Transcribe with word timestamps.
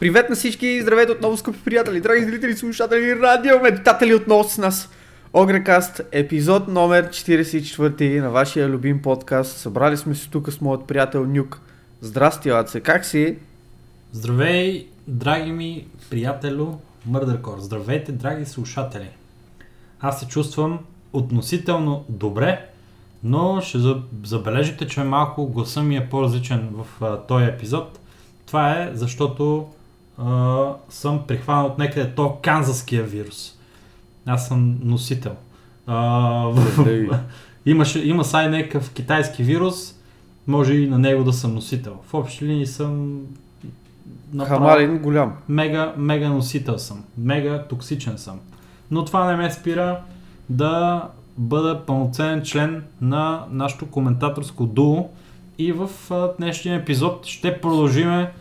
Привет 0.00 0.30
на 0.30 0.36
всички, 0.36 0.82
здравейте 0.82 1.12
отново, 1.12 1.36
скъпи 1.36 1.58
приятели, 1.64 2.00
драги 2.00 2.24
зрители, 2.24 2.56
слушатели, 2.56 3.20
радио, 3.20 3.60
медитатели 3.62 4.14
отново 4.14 4.44
с 4.44 4.58
нас. 4.58 4.90
Огрекаст, 5.32 6.00
епизод 6.12 6.68
номер 6.68 7.08
44 7.08 8.20
на 8.20 8.30
вашия 8.30 8.68
любим 8.68 9.02
подкаст. 9.02 9.56
Събрали 9.56 9.96
сме 9.96 10.14
се 10.14 10.30
тук 10.30 10.52
с 10.52 10.60
моят 10.60 10.86
приятел 10.86 11.26
Нюк. 11.26 11.60
Здрасти, 12.00 12.50
Лаце, 12.50 12.80
как 12.80 13.04
си? 13.04 13.38
Здравей, 14.12 14.86
драги 15.08 15.52
ми 15.52 15.86
приятелю 16.10 16.78
Мърдъркор. 17.06 17.58
Здравейте, 17.58 18.12
драги 18.12 18.44
слушатели. 18.44 19.10
Аз 20.00 20.20
се 20.20 20.28
чувствам 20.28 20.78
относително 21.12 22.04
добре, 22.08 22.66
но 23.22 23.60
ще 23.60 23.78
забележите, 24.24 24.86
че 24.86 25.00
малко 25.00 25.46
гласа 25.46 25.82
ми 25.82 25.96
е 25.96 26.08
по-различен 26.10 26.68
в 26.72 26.86
този 27.28 27.44
епизод. 27.44 27.98
Това 28.46 28.70
е 28.70 28.90
защото 28.94 29.68
а, 30.18 30.74
съм 30.88 31.22
прихванал 31.26 31.66
от 31.66 31.78
някъде 31.78 32.14
то 32.14 32.38
канзаския 32.42 33.04
вирус. 33.04 33.58
Аз 34.26 34.48
съм 34.48 34.78
носител. 34.82 35.36
А, 35.86 36.52
имаше, 37.66 38.08
има 38.08 38.24
сай 38.24 38.50
някакъв 38.50 38.90
китайски 38.92 39.42
вирус, 39.42 39.94
може 40.46 40.74
и 40.74 40.88
на 40.88 40.98
него 40.98 41.24
да 41.24 41.32
съм 41.32 41.54
носител. 41.54 41.96
В 42.02 42.14
общи 42.14 42.44
линии 42.44 42.66
съм 42.66 43.20
направо, 44.32 44.64
Хамалин 44.64 44.98
голям. 44.98 45.32
Мега, 45.48 45.94
мега 45.96 46.28
носител 46.28 46.78
съм. 46.78 47.04
Мега 47.18 47.64
токсичен 47.68 48.18
съм. 48.18 48.40
Но 48.90 49.04
това 49.04 49.30
не 49.30 49.36
ме 49.36 49.50
спира 49.50 50.00
да 50.50 51.02
бъда 51.38 51.82
пълноценен 51.86 52.42
член 52.42 52.84
на 53.00 53.44
нашото 53.50 53.86
коментаторско 53.86 54.66
дуо 54.66 55.10
и 55.58 55.72
в 55.72 55.90
днешния 56.38 56.76
епизод 56.76 57.26
ще 57.26 57.60
продължиме 57.60 58.32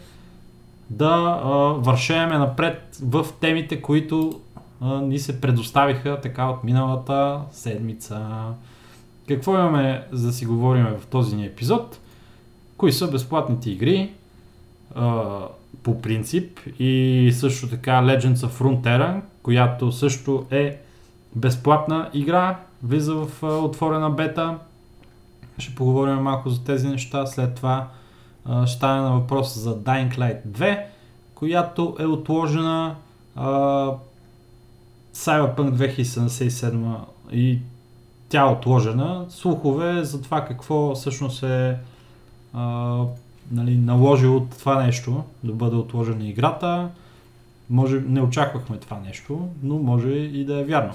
да 0.89 1.41
а, 1.43 1.49
вършеме 1.73 2.37
напред 2.37 2.97
в 3.03 3.25
темите, 3.41 3.81
които 3.81 4.39
а, 4.81 5.01
ни 5.01 5.19
се 5.19 5.41
предоставиха 5.41 6.21
така 6.21 6.45
от 6.45 6.63
миналата 6.63 7.41
седмица. 7.51 8.27
Какво 9.27 9.53
имаме 9.53 10.05
за 10.11 10.27
да 10.27 10.33
си 10.33 10.45
говорим 10.45 10.85
в 10.85 11.05
този 11.05 11.35
ни 11.35 11.45
епизод? 11.45 11.99
Кои 12.77 12.93
са 12.93 13.11
безплатните 13.11 13.71
игри? 13.71 14.11
А, 14.95 15.39
по 15.83 16.01
принцип 16.01 16.59
и 16.79 17.31
също 17.33 17.69
така 17.69 17.91
Legends 17.91 18.35
of 18.35 18.49
Frontera, 18.49 19.21
която 19.43 19.91
също 19.91 20.45
е 20.51 20.77
безплатна 21.35 22.09
игра, 22.13 22.59
влиза 22.83 23.13
в 23.15 23.43
отворена 23.43 24.09
бета. 24.09 24.57
Ще 25.57 25.75
поговорим 25.75 26.15
малко 26.15 26.49
за 26.49 26.63
тези 26.63 26.87
неща. 26.87 27.25
След 27.25 27.55
това 27.55 27.87
ще 28.65 28.75
стане 28.75 29.01
на 29.01 29.11
въпрос 29.11 29.57
за 29.57 29.77
Dying 29.77 30.17
Light 30.17 30.47
2, 30.47 30.83
която 31.35 31.95
е 31.99 32.05
отложена 32.05 32.95
uh, 33.37 33.95
Cyberpunk 35.15 35.93
2077 35.93 36.95
и 37.31 37.59
тя 38.29 38.41
е 38.41 38.51
отложена. 38.51 39.25
Слухове 39.29 40.03
за 40.03 40.21
това 40.21 40.45
какво 40.45 40.95
всъщност 40.95 41.43
е 41.43 41.77
uh, 42.55 43.07
нали, 43.51 43.77
наложило 43.77 44.39
това 44.39 44.83
нещо 44.83 45.23
да 45.43 45.53
бъде 45.53 45.75
отложена 45.75 46.27
играта. 46.27 46.89
Може, 47.69 47.99
не 48.07 48.21
очаквахме 48.21 48.77
това 48.77 48.99
нещо, 48.99 49.47
но 49.63 49.77
може 49.77 50.09
и 50.09 50.45
да 50.45 50.59
е 50.59 50.63
вярно. 50.63 50.93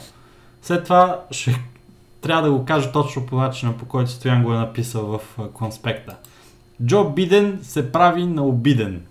След 0.63 0.85
това 0.85 1.21
ще 1.31 1.61
трябва 2.21 2.43
да 2.43 2.53
го 2.53 2.65
кажа 2.65 2.93
точно 2.93 3.27
по 3.27 3.37
начина, 3.37 3.77
по 3.77 3.85
който 3.85 4.11
Стоян 4.11 4.43
го 4.43 4.53
е 4.53 4.59
написал 4.59 5.07
в 5.07 5.39
конспекта. 5.53 6.17
Джо 6.87 7.11
Биден 7.11 7.59
се 7.63 7.93
прави 7.93 8.27
на 8.27 8.45
обиден. 8.45 9.03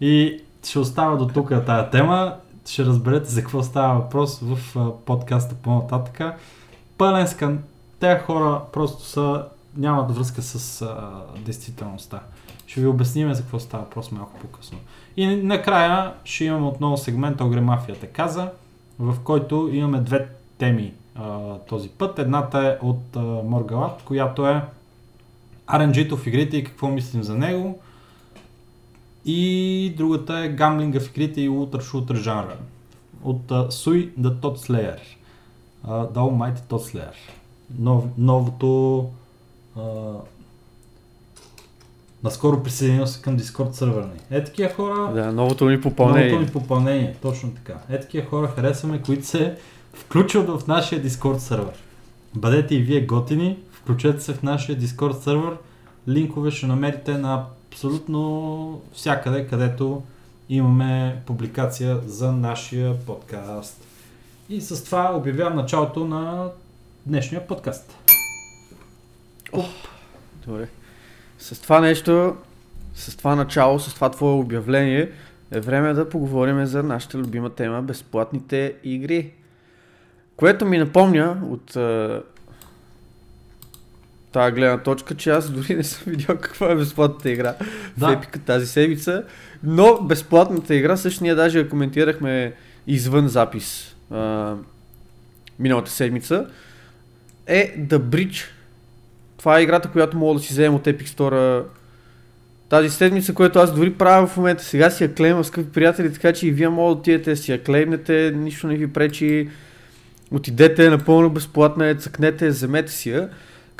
И 0.00 0.40
ще 0.64 0.78
остава 0.78 1.16
до 1.16 1.26
тук 1.26 1.52
тази 1.66 1.90
тема. 1.90 2.34
Ще 2.66 2.84
разберете 2.84 3.30
за 3.30 3.40
какво 3.40 3.62
става 3.62 4.00
въпрос 4.00 4.40
в 4.42 4.76
подкаста 5.06 5.54
по-нататък. 5.54 6.40
Пълен 6.98 7.28
скан. 7.28 7.62
Те 8.00 8.18
хора 8.18 8.60
просто 8.72 9.04
са, 9.04 9.44
нямат 9.76 10.16
връзка 10.16 10.42
с 10.42 10.82
а, 10.82 11.10
действителността. 11.44 12.20
Ще 12.66 12.80
ви 12.80 12.86
обясним 12.86 13.34
за 13.34 13.42
какво 13.42 13.58
става 13.58 13.82
въпрос 13.82 14.10
малко 14.10 14.38
по-късно. 14.40 14.78
И 15.16 15.26
накрая 15.26 16.12
ще 16.24 16.44
имаме 16.44 16.66
отново 16.66 16.96
сегмент 16.96 17.40
Огре 17.40 17.60
Мафията 17.60 18.06
каза, 18.06 18.50
в 18.98 19.16
който 19.24 19.70
имаме 19.72 20.00
две 20.00 20.28
теми 20.58 20.94
а, 21.14 21.38
този 21.58 21.88
път. 21.88 22.18
Едната 22.18 22.58
е 22.58 22.86
от 22.86 23.16
а, 23.16 23.20
Моргалат, 23.20 24.02
която 24.04 24.46
е 24.46 24.62
RNG-то 25.72 26.16
в 26.16 26.26
игрите 26.26 26.56
и 26.56 26.64
какво 26.64 26.88
мислим 26.88 27.22
за 27.22 27.34
него. 27.34 27.78
И 29.24 29.94
другата 29.96 30.38
е 30.38 30.48
гамблинга 30.48 31.00
в 31.00 31.08
игрите 31.08 31.40
и 31.40 31.48
ултра 31.48 31.80
шутър 31.80 32.16
жанра. 32.16 32.56
От 33.24 33.42
uh, 33.48 33.68
Sui 33.68 34.10
the 34.20 34.40
Tot 34.40 34.58
Slayer. 34.58 34.98
Uh, 35.86 36.12
the 36.12 36.18
Almighty 36.18 36.60
Tot 36.60 36.92
Slayer. 36.92 37.14
Нов, 37.78 38.04
новото 38.18 38.66
uh, 39.78 40.20
наскоро 42.22 42.62
присъединил 42.62 43.06
се 43.06 43.22
към 43.22 43.38
Discord 43.38 43.72
сървъра 43.72 44.06
ни. 44.06 44.36
Е 44.36 44.44
такива 44.44 44.68
хора... 44.68 45.12
Да, 45.14 45.32
новото 45.32 45.68
ни 45.68 45.80
попълнение. 45.80 46.32
Новото 46.32 46.46
ни 46.46 46.52
попълнение, 46.52 47.16
точно 47.22 47.50
така. 47.50 47.74
Е 47.88 48.00
такива 48.00 48.26
хора 48.26 48.48
харесваме, 48.48 49.02
които 49.02 49.26
се 49.26 49.56
включват 49.94 50.48
в 50.48 50.66
нашия 50.66 51.02
Discord 51.02 51.38
сървър. 51.38 51.74
Бъдете 52.34 52.74
и 52.74 52.82
вие 52.82 53.00
готини, 53.00 53.58
включете 53.82 54.20
се 54.20 54.34
в 54.34 54.42
нашия 54.42 54.78
Discord 54.78 55.12
сървър. 55.12 55.56
Линкове 56.08 56.50
ще 56.50 56.66
намерите 56.66 57.18
на 57.18 57.46
абсолютно 57.68 58.82
всякъде, 58.92 59.46
където 59.46 60.02
имаме 60.48 61.22
публикация 61.26 62.00
за 62.06 62.32
нашия 62.32 62.98
подкаст. 63.00 63.86
И 64.48 64.60
с 64.60 64.84
това 64.84 65.16
обявявам 65.16 65.56
началото 65.56 66.04
на 66.04 66.50
днешния 67.06 67.46
подкаст. 67.46 67.96
Оп. 69.52 69.66
Добре. 70.46 70.68
С 71.38 71.62
това 71.62 71.80
нещо, 71.80 72.36
с 72.94 73.16
това 73.16 73.34
начало, 73.34 73.78
с 73.78 73.94
това 73.94 74.10
твое 74.10 74.32
обявление 74.32 75.10
е 75.50 75.60
време 75.60 75.92
да 75.92 76.08
поговорим 76.08 76.66
за 76.66 76.82
нашата 76.82 77.18
любима 77.18 77.50
тема 77.50 77.82
безплатните 77.82 78.74
игри. 78.84 79.32
Което 80.36 80.66
ми 80.66 80.78
напомня 80.78 81.42
от 81.50 81.76
тази 84.32 84.54
гледна 84.54 84.78
точка, 84.78 85.14
че 85.14 85.30
аз 85.30 85.50
дори 85.50 85.74
не 85.74 85.84
съм 85.84 86.02
видял 86.06 86.36
каква 86.36 86.72
е 86.72 86.76
безплатната 86.76 87.30
игра 87.30 87.54
да. 87.96 88.08
в 88.08 88.12
Епика 88.12 88.38
тази 88.38 88.66
седмица. 88.66 89.24
Но 89.62 90.02
безплатната 90.02 90.74
игра, 90.74 90.96
също 90.96 91.24
ние 91.24 91.34
даже 91.34 91.58
я 91.58 91.68
коментирахме 91.68 92.52
извън 92.86 93.28
запис 93.28 93.96
а, 94.10 94.54
миналата 95.58 95.90
седмица, 95.90 96.46
е 97.46 97.74
The 97.78 97.98
Bridge. 97.98 98.44
Това 99.38 99.58
е 99.58 99.62
играта, 99.62 99.88
която 99.88 100.16
мога 100.16 100.34
да 100.34 100.44
си 100.44 100.52
вземем 100.52 100.74
от 100.74 100.84
Epic 100.84 101.06
Store 101.06 101.62
тази 102.68 102.90
седмица, 102.90 103.34
което 103.34 103.58
аз 103.58 103.74
дори 103.74 103.94
правя 103.94 104.26
в 104.26 104.36
момента. 104.36 104.64
Сега 104.64 104.90
си 104.90 105.04
я 105.04 105.14
клейма, 105.14 105.44
скъпи 105.44 105.72
приятели, 105.72 106.12
така 106.12 106.32
че 106.32 106.46
и 106.46 106.50
вие 106.50 106.68
мога 106.68 106.94
да 106.94 107.00
отидете 107.00 107.36
си 107.36 107.52
я 107.52 107.64
клеймнете, 107.64 108.32
нищо 108.36 108.66
не 108.66 108.76
ви 108.76 108.92
пречи. 108.92 109.48
Отидете, 110.30 110.90
напълно 110.90 111.30
безплатна 111.30 111.86
е, 111.86 111.94
цъкнете, 111.94 112.48
вземете 112.48 112.92
си 112.92 113.10
я. 113.10 113.28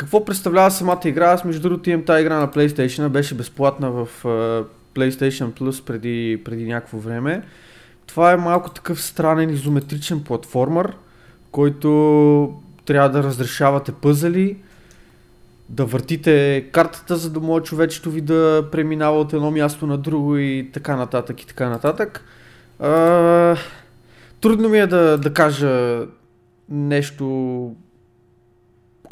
Какво 0.03 0.25
представлява 0.25 0.71
самата 0.71 1.01
игра? 1.05 1.31
Аз 1.31 1.45
между 1.45 1.63
другото 1.63 1.91
имам 1.91 2.05
тази 2.05 2.23
игра 2.23 2.37
на 2.39 2.49
PlayStation, 2.49 3.09
беше 3.09 3.35
безплатна 3.35 3.91
в 3.91 4.09
uh, 4.23 4.65
PlayStation 4.95 5.53
Plus 5.53 5.85
преди, 5.85 6.43
преди 6.45 6.67
някакво 6.67 6.99
време. 6.99 7.43
Това 8.07 8.33
е 8.33 8.37
малко 8.37 8.71
такъв 8.71 9.03
странен 9.03 9.51
изометричен 9.51 10.21
платформер, 10.21 10.97
който 11.51 12.55
трябва 12.85 13.11
да 13.11 13.23
разрешавате 13.23 13.93
пъзели, 13.93 14.57
да 15.69 15.85
въртите 15.85 16.65
картата, 16.73 17.17
за 17.17 17.31
да 17.31 17.41
може 17.41 17.65
човечето 17.65 18.11
ви 18.11 18.21
да 18.21 18.69
преминава 18.73 19.21
от 19.21 19.33
едно 19.33 19.51
място 19.51 19.87
на 19.87 19.99
друго 19.99 20.37
и 20.37 20.71
така 20.73 20.97
нататък 20.97 21.43
и 21.43 21.47
така 21.47 21.69
нататък. 21.69 22.25
Uh, 22.81 23.59
трудно 24.41 24.69
ми 24.69 24.79
е 24.79 24.87
да, 24.87 25.19
да 25.19 25.35
кажа 25.35 26.01
нещо 26.69 27.27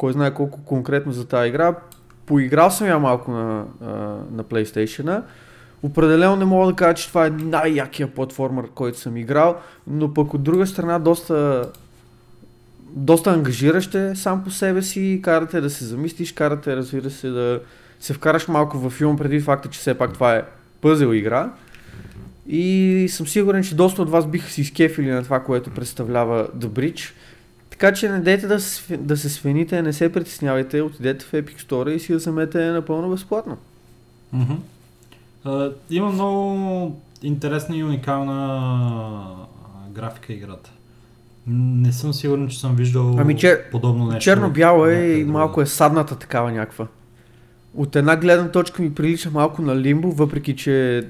кой 0.01 0.13
знае 0.13 0.33
колко 0.33 0.59
конкретно 0.65 1.11
за 1.11 1.27
тази 1.27 1.49
игра. 1.49 1.75
Поиграл 2.25 2.71
съм 2.71 2.87
я 2.87 2.99
малко 2.99 3.31
на, 3.31 3.65
на 4.31 4.43
PlayStation. 4.43 5.21
Определено 5.83 6.35
не 6.35 6.45
мога 6.45 6.67
да 6.67 6.75
кажа, 6.75 6.93
че 6.93 7.07
това 7.07 7.25
е 7.25 7.29
най-якия 7.29 8.07
платформер, 8.07 8.65
който 8.75 8.99
съм 8.99 9.17
играл, 9.17 9.55
но 9.87 10.13
пък 10.13 10.33
от 10.33 10.43
друга 10.43 10.67
страна 10.67 10.99
доста 10.99 11.69
доста 12.89 13.31
ангажираще 13.31 14.15
сам 14.15 14.43
по 14.43 14.51
себе 14.51 14.81
си, 14.81 15.19
карате 15.23 15.61
да 15.61 15.69
се 15.69 15.85
замислиш, 15.85 16.31
карате 16.31 16.75
разбира 16.75 17.09
се 17.09 17.29
да 17.29 17.59
се 17.99 18.13
вкараш 18.13 18.47
малко 18.47 18.77
във 18.77 18.93
филм 18.93 19.17
преди 19.17 19.39
факта, 19.39 19.69
че 19.69 19.79
все 19.79 19.93
пак 19.93 20.13
това 20.13 20.35
е 20.35 20.43
пъзел 20.81 21.13
игра. 21.13 21.53
И 22.47 23.05
съм 23.09 23.27
сигурен, 23.27 23.63
че 23.63 23.75
доста 23.75 24.01
от 24.01 24.09
вас 24.09 24.27
биха 24.27 24.49
си 24.49 24.61
изкефили 24.61 25.09
на 25.09 25.23
това, 25.23 25.39
което 25.39 25.69
представлява 25.69 26.47
The 26.47 26.67
Bridge. 26.67 27.11
Така 27.81 27.93
че 27.93 28.09
не 28.09 28.19
дейте 28.19 28.47
да, 28.47 28.57
да 28.97 29.17
се 29.17 29.29
свените, 29.29 29.81
не 29.81 29.93
се 29.93 30.11
притеснявайте, 30.11 30.81
отидете 30.81 31.25
в 31.25 31.31
Epic 31.31 31.61
Store 31.61 31.89
и 31.89 31.99
си 31.99 32.11
я 32.11 32.17
вземете 32.17 32.71
напълно 32.71 33.09
безплатно. 33.09 33.57
Mm-hmm. 34.35 34.57
Uh, 35.45 35.73
има 35.89 36.11
много 36.11 37.01
интересна 37.21 37.77
и 37.77 37.83
уникална 37.83 39.47
графика 39.89 40.33
играта. 40.33 40.71
Не 41.47 41.91
съм 41.91 42.13
сигурен, 42.13 42.47
че 42.47 42.59
съм 42.59 42.75
виждал 42.75 43.15
Ами, 43.19 43.37
че- 43.37 43.61
подобно 43.71 44.05
нещо. 44.05 44.23
Черно-бяло 44.23 44.85
е 44.85 44.91
някъде 44.91 45.19
и 45.19 45.23
малко 45.23 45.61
е 45.61 45.65
садната 45.65 46.19
такава 46.19 46.51
някаква. 46.51 46.87
От 47.75 47.95
една 47.95 48.15
гледна 48.15 48.51
точка 48.51 48.81
ми 48.81 48.95
прилича 48.95 49.31
малко 49.31 49.61
на 49.61 49.75
Лимбо, 49.75 50.11
въпреки 50.11 50.55
че 50.55 51.03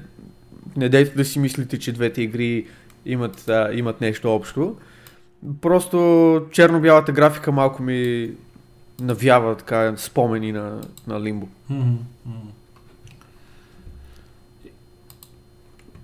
не 0.76 0.88
дейте 0.88 1.16
да 1.16 1.24
си 1.24 1.38
мислите, 1.38 1.78
че 1.78 1.92
двете 1.92 2.22
игри 2.22 2.66
имат, 3.06 3.48
а, 3.48 3.70
имат 3.72 4.00
нещо 4.00 4.34
общо. 4.34 4.76
Просто 5.60 5.98
черно-бялата 6.50 7.12
графика 7.12 7.52
малко 7.52 7.82
ми 7.82 8.30
навява 9.00 9.56
така 9.56 9.94
спомени 9.96 10.52
на, 10.52 10.80
на 11.06 11.20
Лимбо. 11.20 11.48
Мгм. 11.70 11.94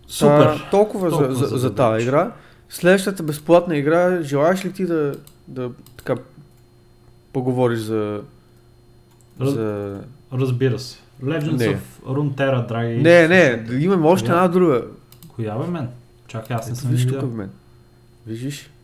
Супер. 0.08 0.46
А, 0.46 0.70
толкова, 0.70 1.10
Толкова 1.10 1.34
за, 1.34 1.46
за 1.46 1.58
за, 1.58 1.74
тази 1.74 2.02
игра. 2.02 2.32
Следващата 2.68 3.22
безплатна 3.22 3.76
игра, 3.76 4.22
желаеш 4.22 4.64
ли 4.64 4.72
ти 4.72 4.86
да, 4.86 5.14
да 5.48 5.70
така 5.96 6.14
поговориш 7.32 7.78
за... 7.78 8.20
Раз- 9.40 9.50
за... 9.54 10.00
Разбира 10.32 10.78
се. 10.78 10.98
Legends 11.22 11.52
Не. 11.56 11.66
of 11.66 11.80
Runeterra, 12.06 12.68
драги. 12.68 13.02
Не, 13.02 13.28
не, 13.28 13.66
имаме 13.78 14.06
още 14.06 14.26
Коя? 14.26 14.36
една 14.38 14.48
друга. 14.48 14.82
Коя 15.28 15.58
бе 15.58 15.66
мен? 15.66 15.88
Чакай, 16.26 16.56
аз 16.56 16.68
не 16.70 16.76
съм 16.76 16.90
виж 16.90 17.04
видял. 17.04 17.20
тук 17.20 17.30
в 17.30 17.34
мен. 17.34 17.50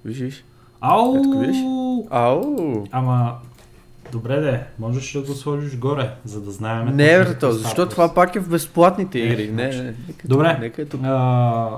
Вижиш, 0.04 0.20
вижиш. 0.20 0.44
Ау! 0.80 1.16
Ето 1.16 1.38
виж. 1.38 1.56
Ау! 2.10 2.84
Ама, 2.92 3.34
добре 4.12 4.40
де, 4.40 4.64
можеш 4.78 5.12
да 5.12 5.20
го 5.20 5.32
сложиш 5.34 5.76
горе, 5.78 6.10
за 6.24 6.40
да 6.40 6.50
знаем. 6.50 6.96
Не, 6.96 7.24
то, 7.38 7.52
въпрос. 7.52 7.88
това 7.90 8.14
пак 8.14 8.36
е 8.36 8.40
в 8.40 8.48
безплатните 8.48 9.18
Е, 9.18 9.22
игри. 9.22 9.50
Не, 9.50 9.72
значи. 9.72 9.78
не, 9.78 9.94
нека, 10.08 10.28
Добре. 10.28 10.58
Нека 10.60 10.82
е 10.82 10.84
тук. 10.84 11.00
А, 11.04 11.70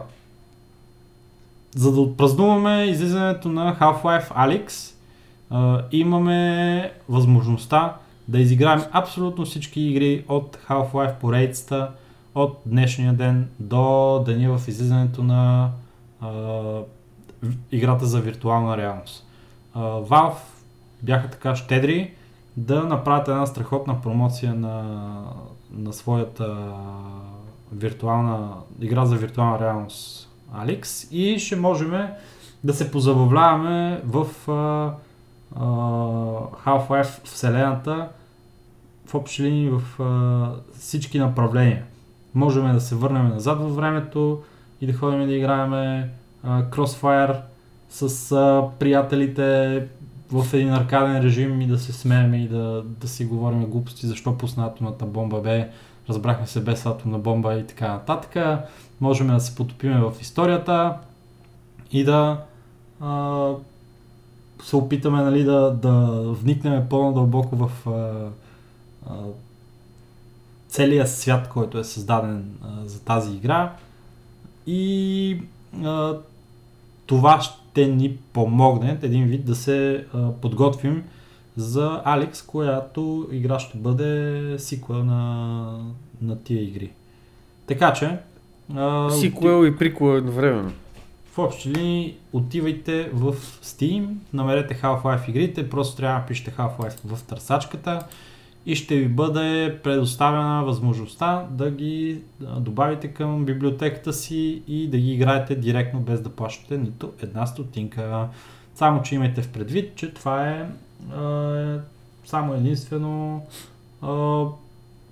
за 1.77 1.93
да 1.93 2.01
отпразнуваме 2.01 2.85
излизането 2.85 3.49
на 3.49 3.77
Half-Life 3.81 4.29
Alyx, 4.33 4.93
а, 5.51 5.83
имаме 5.93 6.93
възможността 7.09 7.97
да 8.29 8.39
изиграем 8.39 8.83
абсолютно 8.93 9.45
всички 9.45 9.81
игри 9.81 10.25
от 10.29 10.59
Half-Life 10.69 11.15
поредицата 11.15 11.91
от 12.35 12.59
днешния 12.67 13.13
ден 13.13 13.49
до 13.61 14.19
деня 14.27 14.59
в 14.59 14.69
излизането 14.69 15.23
на 15.23 15.71
а, 16.21 16.29
играта 17.73 18.07
за 18.07 18.21
виртуална 18.21 18.77
реалност. 18.77 19.27
Valve 19.77 20.37
бяха 21.03 21.31
така 21.31 21.57
щедри 21.57 22.15
да 22.57 22.83
направят 22.83 23.29
една 23.29 23.47
страхотна 23.47 24.01
промоция 24.01 24.55
на, 24.55 25.03
на 25.71 25.93
своята 25.93 26.73
виртуална 27.73 28.53
игра 28.81 29.07
за 29.07 29.17
виртуална 29.17 29.61
реалност 29.61 30.31
Алекс 30.55 31.13
и 31.13 31.39
ще 31.39 31.57
можем 31.57 32.09
да 32.65 32.75
се 32.75 32.91
позабавляваме 32.91 34.01
в 34.05 34.27
а, 34.51 34.95
а, 35.57 35.65
Half-Life 36.65 37.25
вселената 37.25 38.09
в 39.07 39.15
общи 39.15 39.43
линии 39.43 39.71
в 39.71 40.03
а, 40.03 40.51
всички 40.79 41.19
направления. 41.19 41.85
Можем 42.35 42.73
да 42.73 42.81
се 42.81 42.95
върнем 42.95 43.29
назад 43.29 43.59
във 43.59 43.77
времето 43.77 44.43
и 44.81 44.87
да 44.87 44.93
ходим 44.93 45.27
да 45.27 45.33
играем 45.33 46.05
а, 46.47 47.43
с 47.89 48.33
а, 48.33 48.69
приятелите 48.79 49.89
в 50.33 50.55
един 50.55 50.73
аркаден 50.73 51.23
режим 51.23 51.61
и 51.61 51.67
да 51.67 51.79
се 51.79 51.93
смеем 51.93 52.35
и 52.35 52.49
да, 52.49 52.83
да 52.87 53.09
си 53.09 53.25
говорим 53.25 53.65
глупости, 53.65 54.07
защо 54.07 54.39
пусна 54.39 54.67
атомната 54.67 55.07
бомба 55.07 55.41
бе, 55.41 55.71
разбрахме 56.09 56.47
се 56.47 56.61
без 56.61 56.87
атомна 56.87 57.19
бомба 57.19 57.55
и 57.55 57.67
така 57.67 57.89
нататък. 57.89 58.61
Можем 59.01 59.27
да 59.27 59.41
се 59.41 59.55
потопиме 59.55 60.01
в 60.01 60.13
историята 60.21 60.97
и 61.93 62.05
да 62.05 62.45
а, 63.01 63.51
се 64.65 64.77
опитаме 64.77 65.23
нали, 65.23 65.45
да, 65.45 65.71
да 65.71 66.23
вникнем 66.33 66.87
по-надълбоко 66.89 67.57
в 67.57 67.71
а, 67.87 68.29
а, 69.11 69.15
целия 70.69 71.07
свят, 71.07 71.49
който 71.49 71.79
е 71.79 71.85
създаден 71.85 72.59
а, 72.63 72.89
за 72.89 73.01
тази 73.01 73.37
игра. 73.37 73.73
И 74.67 75.41
а, 75.85 76.15
това 77.07 77.41
ще 77.41 77.87
ни 77.87 78.17
помогне 78.33 78.99
един 79.03 79.27
вид 79.27 79.45
да 79.45 79.55
се 79.55 80.05
а, 80.15 80.33
подготвим 80.33 81.05
за 81.57 82.03
Алекс, 82.05 82.43
която 82.43 83.29
игра 83.33 83.59
ще 83.59 83.79
бъде 83.79 84.55
сиквел 84.59 85.05
на, 85.05 85.93
на 86.23 86.43
тия 86.43 86.63
игри. 86.63 86.93
Така 87.67 87.93
че, 87.93 88.19
а, 88.75 89.11
Сиквел 89.11 89.67
и 89.67 89.77
приквел 89.77 90.17
едновременно. 90.17 90.73
в 91.33 91.39
общи 91.39 91.69
линии 91.69 92.17
отивайте 92.33 93.11
в 93.13 93.33
Steam, 93.65 94.09
намерете 94.33 94.75
Half-Life 94.75 95.29
игрите, 95.29 95.71
просто 95.71 95.97
трябва 95.97 96.21
да 96.21 96.27
пишете 96.27 96.51
Half-Life 96.51 96.99
в 97.05 97.23
търсачката 97.23 98.07
и 98.67 98.77
ще 98.77 98.97
ви 98.97 99.09
бъде 99.09 99.79
предоставена 99.83 100.65
възможността 100.65 101.47
да 101.51 101.71
ги 101.71 102.21
добавите 102.59 103.09
към 103.09 103.45
библиотеката 103.45 104.13
си 104.13 104.63
и 104.69 104.89
да 104.89 104.99
ги 104.99 105.13
играете 105.13 105.55
директно 105.55 106.01
без 106.01 106.21
да 106.21 106.29
плащате 106.29 106.79
нито 106.79 107.13
една 107.23 107.47
стотинка. 107.47 108.29
Само, 108.75 109.03
че 109.03 109.15
имайте 109.15 109.43
в 109.43 109.49
предвид, 109.49 109.93
че 109.97 110.15
това 110.15 110.49
е 110.49 110.69
а, 111.15 111.79
само 112.25 112.55
единствено 112.55 113.47
а, 114.03 114.45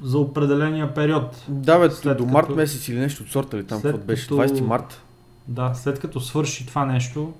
за 0.02 0.18
определения 0.18 0.94
период. 0.94 1.44
Да, 1.48 1.78
бе, 1.78 1.90
След 1.90 2.18
до 2.18 2.26
март 2.26 2.46
като- 2.46 2.56
месец 2.56 2.88
или 2.88 2.98
нещо 2.98 3.22
от 3.22 3.28
сорта 3.28 3.56
ли 3.56 3.66
там, 3.66 3.82
какво 3.82 3.98
беше? 3.98 4.22
като- 4.22 4.36
20 4.36 4.60
март. 4.60 5.02
Да, 5.48 5.74
след 5.74 6.00
като 6.00 6.20
свърши 6.20 6.66
това 6.66 6.84
нещо, 6.86 7.32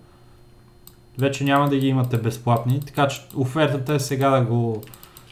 вече 1.19 1.45
няма 1.45 1.69
да 1.69 1.77
ги 1.77 1.87
имате 1.87 2.19
безплатни, 2.19 2.81
така 2.81 3.09
че 3.09 3.21
офертата 3.37 3.95
е 3.95 3.99
сега 4.01 4.31
да 4.31 4.45
го 4.45 4.83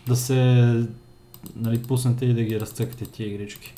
да 0.06 0.16
се 0.16 0.74
нали, 1.56 1.82
пуснете 1.82 2.26
и 2.26 2.34
да 2.34 2.42
ги 2.42 2.60
разцъкате 2.60 3.06
тия 3.06 3.28
игрички. 3.28 3.74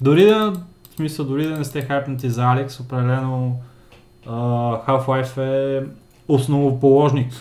Дори 0.00 0.24
да, 0.24 0.52
в 0.90 0.96
смисъл, 0.96 1.26
дори 1.26 1.44
да 1.46 1.58
не 1.58 1.64
сте 1.64 1.82
хайпнати 1.82 2.30
за 2.30 2.44
Алекс, 2.44 2.80
определено 2.80 3.56
а, 4.26 4.32
Half-Life 4.86 5.38
е 5.38 5.86
основоположник 6.28 7.32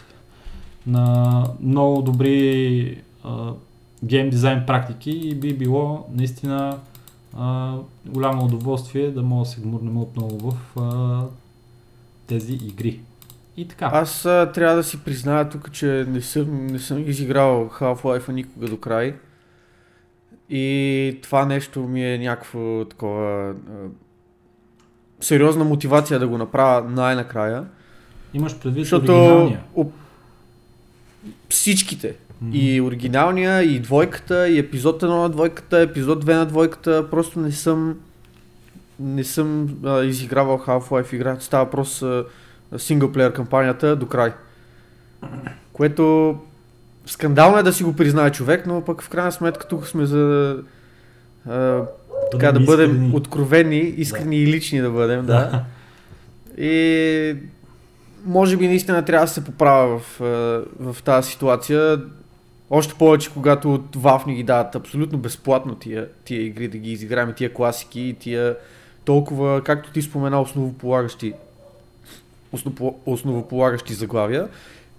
на 0.88 1.44
много 1.62 2.02
добри 2.02 3.02
а, 3.24 3.54
гейм 4.04 4.30
дизайн 4.30 4.64
практики 4.68 5.12
и 5.12 5.36
би 5.36 5.54
било 5.54 6.06
наистина 6.14 6.78
а, 7.38 7.76
голямо 8.06 8.46
удоволствие 8.46 9.12
да 9.12 9.22
мога 9.22 9.44
да 9.44 9.50
се 9.50 9.62
гмурнем 9.62 9.98
отново 9.98 10.52
в 10.52 10.80
а, 10.80 11.24
тези 12.28 12.54
игри. 12.54 13.00
И 13.58 13.68
така. 13.68 13.90
Аз 13.94 14.26
а, 14.26 14.52
трябва 14.54 14.76
да 14.76 14.84
си 14.84 15.04
призная 15.04 15.50
тук, 15.50 15.72
че 15.72 16.06
не 16.08 16.22
съм, 16.22 16.68
не 16.68 16.80
съм 16.80 17.10
изиграл 17.10 17.70
Half-Life 17.70 18.30
никога 18.30 18.68
до 18.68 18.78
край. 18.78 19.16
И 20.50 21.20
това 21.24 21.46
нещо 21.46 21.80
ми 21.80 22.14
е 22.14 22.18
някакво 22.18 22.86
такова... 22.86 23.50
А, 23.50 23.54
сериозна 25.20 25.64
мотивация 25.64 26.20
да 26.20 26.28
го 26.28 26.38
направя 26.38 26.90
най-накрая. 26.90 27.66
Имаш 28.34 28.60
предвид 28.60 28.84
Защото 28.84 29.12
оригиналния. 29.12 29.64
об... 29.76 29.92
всичките, 31.50 32.16
Мгм. 32.42 32.52
и 32.54 32.82
оригиналния, 32.82 33.64
и 33.64 33.80
двойката, 33.80 34.50
и 34.50 34.60
епизод 34.60 35.04
1 35.04 35.08
на 35.22 35.30
двойката, 35.30 35.80
епизод 35.80 36.26
2 36.26 36.36
на 36.36 36.46
двойката, 36.46 37.10
просто 37.12 37.40
не 37.40 37.52
съм 37.52 38.00
не 39.00 39.24
съм 39.24 39.78
а, 39.86 40.04
изигравал 40.04 40.58
Half-Life 40.58 41.14
игра. 41.14 41.40
Става 41.40 41.70
а, 42.02 42.26
синглплеер 42.78 43.34
кампанията 43.34 43.96
до 43.96 44.08
край. 44.08 44.34
Което 45.74 46.36
скандално 47.06 47.58
е 47.58 47.64
да 47.64 47.74
си 47.74 47.84
го 47.84 47.96
признае 47.96 48.32
човек, 48.32 48.66
но 48.68 48.82
пък 48.82 49.02
в 49.02 49.10
крайна 49.10 49.32
сметка 49.32 49.68
тук 49.68 49.88
сме 49.88 50.06
за 50.06 50.58
а, 51.50 51.82
така 52.32 52.52
да 52.52 52.60
бъдем 52.60 52.92
искрени. 52.92 53.16
откровени, 53.16 53.78
искрени 53.78 54.38
и 54.38 54.48
лични 54.48 54.82
да 54.82 54.90
бъдем, 54.90 55.26
да. 55.26 55.64
И 56.58 57.36
може 58.26 58.58
би 58.58 58.68
наистина 58.68 59.06
трябва 59.06 59.26
да 59.26 59.32
се 59.32 59.44
поправя 59.44 60.00
в, 60.00 60.20
в 60.80 61.04
тази 61.04 61.32
ситуация. 61.32 62.02
Още 62.70 62.94
повече, 62.94 63.30
когато 63.34 63.74
от 63.74 63.96
Valve 63.96 64.28
ни 64.28 64.36
ги 64.36 64.44
дават 64.44 64.76
абсолютно 64.76 65.18
безплатно 65.18 65.76
тия, 65.76 66.08
тия 66.26 66.42
игри, 66.46 66.68
да 66.68 66.78
ги 66.78 66.92
изиграем, 66.92 67.34
тия 67.36 67.54
класики 67.54 68.02
и 68.02 68.14
тия 68.14 68.56
толкова, 69.06 69.62
както 69.64 69.92
ти 69.92 70.02
спомена, 70.02 70.42
основополагащи, 70.42 71.28
осново- 71.28 71.47
основополагащи 73.06 73.94
заглавия. 73.94 74.48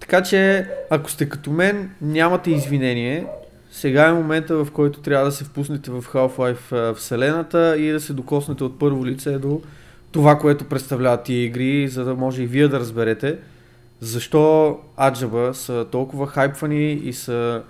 Така 0.01 0.23
че, 0.23 0.67
ако 0.91 1.11
сте 1.11 1.29
като 1.29 1.51
мен, 1.51 1.91
нямате 2.03 2.51
извинение. 2.51 3.27
Сега 3.71 4.09
е 4.09 4.13
момента, 4.13 4.65
в 4.65 4.71
който 4.73 5.01
трябва 5.01 5.25
да 5.25 5.33
се 5.33 5.45
впуснете 5.45 5.91
в 5.91 6.03
Half-Life 6.03 6.95
вселената 6.95 7.77
и 7.79 7.91
да 7.91 8.01
се 8.01 8.13
докоснете 8.13 8.65
от 8.65 8.79
първо 8.79 9.07
лице 9.07 9.39
до 9.39 9.61
това, 10.13 10.39
което 10.39 10.65
представляват 10.65 11.23
тия 11.23 11.45
игри, 11.45 11.89
за 11.89 12.05
да 12.05 12.15
може 12.15 12.43
и 12.43 12.47
вие 12.47 12.69
да 12.69 12.81
разберете 12.81 13.39
защо 14.01 14.77
Аджаба 15.01 15.55
са 15.55 15.87
толкова 15.91 16.27
хайпвани 16.27 16.93
и 16.93 17.13
са 17.13 17.63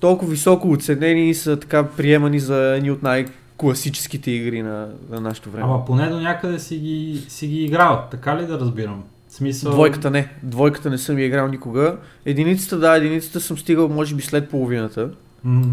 толкова 0.00 0.30
високо 0.30 0.70
оценени 0.70 1.30
и 1.30 1.34
са 1.34 1.60
така 1.60 1.86
приемани 1.86 2.40
за 2.40 2.76
едни 2.76 2.90
от 2.90 3.02
най- 3.02 3.26
класическите 3.56 4.30
игри 4.30 4.62
на, 4.62 4.88
на 5.10 5.20
нашето 5.20 5.50
време. 5.50 5.64
Ама 5.64 5.84
поне 5.84 6.08
до 6.08 6.20
някъде 6.20 6.58
си 6.58 6.78
ги, 6.78 7.24
си 7.28 7.46
ги 7.46 7.64
играл, 7.64 8.04
така 8.10 8.36
ли 8.36 8.46
да 8.46 8.60
разбирам? 8.60 9.04
Смисъл... 9.28 9.72
Двойката 9.72 10.10
не. 10.10 10.28
Двойката 10.42 10.90
не 10.90 10.98
съм 10.98 11.18
я 11.18 11.24
играл 11.26 11.48
никога. 11.48 11.96
Единицата, 12.24 12.78
да, 12.78 12.96
единицата 12.96 13.40
съм 13.40 13.58
стигал 13.58 13.88
може 13.88 14.14
би 14.14 14.22
след 14.22 14.50
половината. 14.50 15.10
М- 15.44 15.66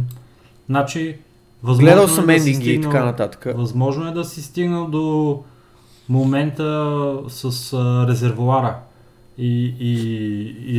Значи, 0.69 1.17
Гледал 1.63 2.03
е 2.03 2.07
съм 2.07 2.25
да 2.25 2.33
си 2.33 2.39
ендинги 2.39 2.71
и 2.71 2.77
стигнал- 2.77 2.91
така 2.91 3.05
нататък. 3.05 3.47
Възможно 3.55 4.07
е 4.07 4.11
да 4.11 4.23
си 4.23 4.41
стигнал 4.41 4.88
до 4.88 5.43
момента 6.09 6.93
с 7.27 7.73
а, 7.73 8.07
резервуара 8.09 8.75
и, 9.38 9.75
и, 9.79 9.93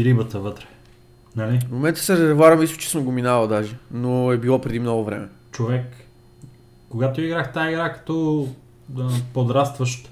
и 0.01 0.05
рибата 0.05 0.41
вътре. 0.41 0.65
Нали? 1.37 1.59
В 1.69 1.73
момента 1.73 2.01
се 2.01 2.13
резервара, 2.13 2.57
мисля, 2.57 2.77
че 2.77 2.91
съм 2.91 3.05
го 3.05 3.13
минавал 3.13 3.47
даже, 3.49 3.77
но 3.91 4.33
е 4.33 4.39
било 4.39 4.61
преди 4.61 4.81
много 4.81 5.05
време. 5.05 5.29
Човек, 5.53 5.85
когато 6.93 7.21
играх 7.21 7.53
тази 7.53 7.71
игра 7.71 7.93
като 7.93 8.49
подрастващ, 9.33 10.11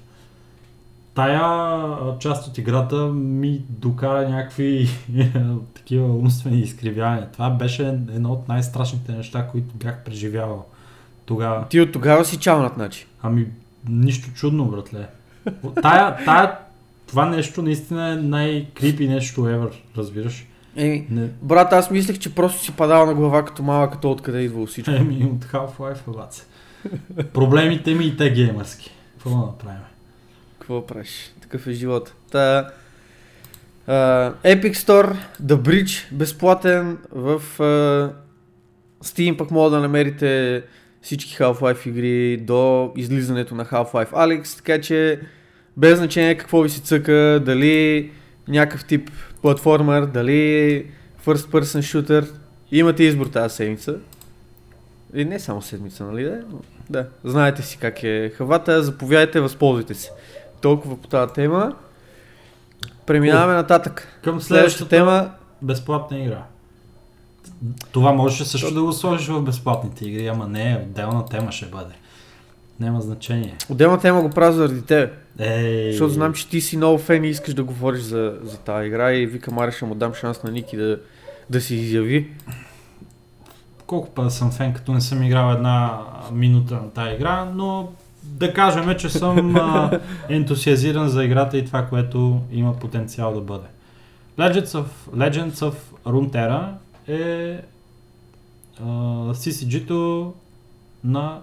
тая 1.13 2.19
част 2.19 2.47
от 2.47 2.57
играта 2.57 2.95
ми 3.07 3.61
докара 3.69 4.29
някакви 4.29 4.89
такива 5.73 6.07
умствени 6.07 6.59
изкривявания. 6.59 7.29
Това 7.31 7.49
беше 7.49 7.87
едно 7.87 8.31
от 8.31 8.47
най-страшните 8.47 9.11
неща, 9.11 9.47
които 9.47 9.75
бях 9.75 10.03
преживявал 10.03 10.65
тогава. 11.25 11.67
Ти 11.67 11.81
от 11.81 11.91
тогава 11.91 12.25
си 12.25 12.37
чалнат, 12.37 12.73
значи. 12.73 13.07
Ами, 13.21 13.47
нищо 13.89 14.33
чудно, 14.33 14.65
братле. 14.65 15.07
Тая, 15.81 16.25
тая, 16.25 16.57
това 17.07 17.25
нещо 17.25 17.61
наистина 17.61 18.09
е 18.09 18.15
най-крипи 18.15 19.07
нещо 19.07 19.41
ever, 19.41 19.73
разбираш? 19.97 20.47
Еми, 20.75 21.07
Не, 21.09 21.29
брат, 21.41 21.73
аз 21.73 21.91
мислех, 21.91 22.19
че 22.19 22.35
просто 22.35 22.63
си 22.63 22.71
падал 22.71 23.05
на 23.05 23.13
глава 23.13 23.45
като 23.45 23.63
малък, 23.63 23.91
като 23.91 24.11
откъде 24.11 24.41
идва 24.41 24.65
всичко. 24.65 24.91
еми, 24.91 25.23
от 25.35 25.45
Half-Life, 25.45 26.15
баце. 26.15 26.43
Проблемите 27.33 27.95
ми 27.95 28.05
и 28.05 28.17
те 28.17 28.29
геймърски. 28.29 28.91
Какво 29.13 29.29
да 29.29 29.37
направим? 29.37 29.81
Какво 30.59 30.87
правиш? 30.87 31.33
Такъв 31.41 31.67
е 31.67 31.71
живот. 31.71 32.13
Та, 32.31 32.69
а, 33.87 33.93
Epic 34.43 34.73
Store, 34.73 35.15
The 35.43 35.55
Bridge, 35.55 36.13
безплатен 36.13 36.97
в 37.11 37.41
а, 37.59 38.13
Steam, 39.03 39.37
пък 39.37 39.51
мога 39.51 39.69
да 39.69 39.79
намерите 39.79 40.63
всички 41.01 41.35
Half-Life 41.35 41.87
игри 41.87 42.37
до 42.37 42.91
излизането 42.95 43.55
на 43.55 43.65
Half-Life 43.65 44.11
Alyx, 44.11 44.57
така 44.57 44.81
че 44.81 45.19
без 45.77 45.97
значение 45.97 46.37
какво 46.37 46.61
ви 46.61 46.69
се 46.69 46.81
цъка, 46.81 47.41
дали 47.45 48.11
някакъв 48.47 48.85
тип 48.85 49.11
платформер, 49.41 50.05
дали 50.05 50.85
first 51.25 51.51
person 51.51 51.79
shooter, 51.79 52.31
имате 52.71 53.03
избор 53.03 53.25
тази 53.25 53.55
седмица. 53.55 53.95
И 55.13 55.25
не 55.25 55.39
само 55.39 55.61
седмица, 55.61 56.05
нали 56.05 56.23
да? 56.23 56.43
Но, 56.51 56.61
да, 56.89 57.07
знаете 57.23 57.61
си 57.61 57.77
как 57.77 58.03
е 58.03 58.31
хавата, 58.37 58.83
заповядайте, 58.83 59.39
възползвайте 59.39 59.93
се. 59.93 60.11
Толкова 60.61 61.01
по 61.01 61.07
тази 61.07 61.33
тема. 61.33 61.75
Преминаваме 63.05 63.53
нататък. 63.53 64.19
Към 64.23 64.41
Следващата 64.41 64.89
тема, 64.89 65.31
безплатна 65.61 66.19
игра. 66.19 66.43
Това 67.91 68.11
можеше 68.11 68.45
също 68.45 68.73
да 68.73 68.81
го 68.81 68.93
сложиш 68.93 69.27
в 69.27 69.41
безплатните 69.41 70.05
игри, 70.05 70.27
ама 70.27 70.47
не, 70.47 70.85
отделна 70.85 71.25
тема 71.25 71.51
ще 71.51 71.65
бъде. 71.65 71.93
Няма 72.79 73.01
значение. 73.01 73.55
отделна 73.69 73.99
тема 73.99 74.21
го 74.21 74.29
правя 74.29 74.53
заради 74.53 74.81
тебе. 74.81 75.11
Ей, 75.39 75.91
Защото 75.91 76.13
знам, 76.13 76.33
че 76.33 76.49
ти 76.49 76.61
си 76.61 76.77
много 76.77 76.97
фен 76.97 77.23
и 77.23 77.29
искаш 77.29 77.53
да 77.53 77.63
говориш 77.63 78.01
за, 78.01 78.37
за 78.43 78.57
тази 78.57 78.87
игра 78.87 79.13
и 79.13 79.25
викам, 79.25 79.59
аре 79.59 79.71
ще 79.71 79.85
му 79.85 79.95
дам 79.95 80.13
шанс 80.13 80.43
на 80.43 80.51
Ники 80.51 80.77
да, 80.77 80.99
да 81.49 81.61
се 81.61 81.75
изяви. 81.75 82.31
Колко 83.91 84.09
пъти 84.09 84.35
съм 84.35 84.51
фен, 84.51 84.73
като 84.73 84.91
не 84.91 85.01
съм 85.01 85.23
играл 85.23 85.53
една 85.53 85.99
минута 86.31 86.75
на 86.75 86.89
тази 86.89 87.15
игра, 87.15 87.45
но 87.45 87.89
да 88.23 88.53
кажем, 88.53 88.95
че 88.97 89.09
съм 89.09 89.55
а, 89.55 89.99
ентусиазиран 90.29 91.09
за 91.09 91.23
играта 91.23 91.57
и 91.57 91.65
това, 91.65 91.85
което 91.85 92.41
има 92.51 92.79
потенциал 92.79 93.33
да 93.33 93.41
бъде. 93.41 93.67
Legends 94.39 94.65
of, 94.65 94.85
Legends 95.15 95.53
of 95.53 95.73
Runeterra 96.05 96.73
е 97.07 97.61
а, 98.79 98.85
CCG-то 99.33 100.33
на 101.03 101.41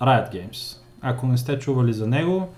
Riot 0.00 0.32
Games. 0.32 0.78
Ако 1.00 1.26
не 1.26 1.38
сте 1.38 1.58
чували 1.58 1.92
за 1.92 2.06
него, 2.06 2.48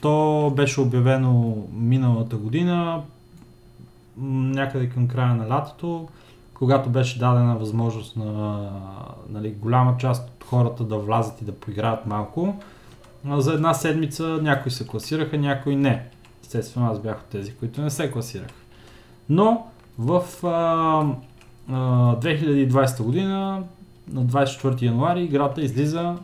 то 0.00 0.52
беше 0.56 0.80
обявено 0.80 1.56
миналата 1.72 2.36
година, 2.36 3.02
някъде 4.16 4.88
към 4.88 5.08
края 5.08 5.34
на 5.34 5.48
лятото, 5.48 6.08
когато 6.60 6.90
беше 6.90 7.18
дадена 7.18 7.56
възможност 7.56 8.16
на 8.16 8.70
нали, 9.28 9.50
голяма 9.50 9.96
част 9.98 10.28
от 10.28 10.44
хората 10.44 10.84
да 10.84 10.98
влязат 10.98 11.40
и 11.40 11.44
да 11.44 11.52
поиграят 11.52 12.06
малко. 12.06 12.54
За 13.24 13.52
една 13.52 13.74
седмица 13.74 14.24
някои 14.42 14.70
се 14.70 14.86
класираха, 14.86 15.38
някои 15.38 15.76
не. 15.76 16.06
Естествено, 16.42 16.90
аз 16.90 17.00
бях 17.00 17.18
от 17.18 17.24
тези, 17.24 17.54
които 17.54 17.82
не 17.82 17.90
се 17.90 18.10
класираха. 18.10 18.54
Но 19.28 19.66
в 19.98 20.22
а, 20.44 20.48
а, 21.68 22.16
2020 22.16 23.02
година, 23.02 23.62
на 24.08 24.26
24 24.26 24.82
януари, 24.82 25.22
играта 25.22 25.60
излиза 25.60 26.14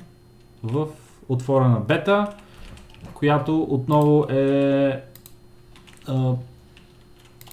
в 0.63 0.87
отворена 1.29 1.81
бета, 1.81 2.27
която 3.15 3.63
отново 3.63 4.27
е 4.31 5.03
а, 6.09 6.33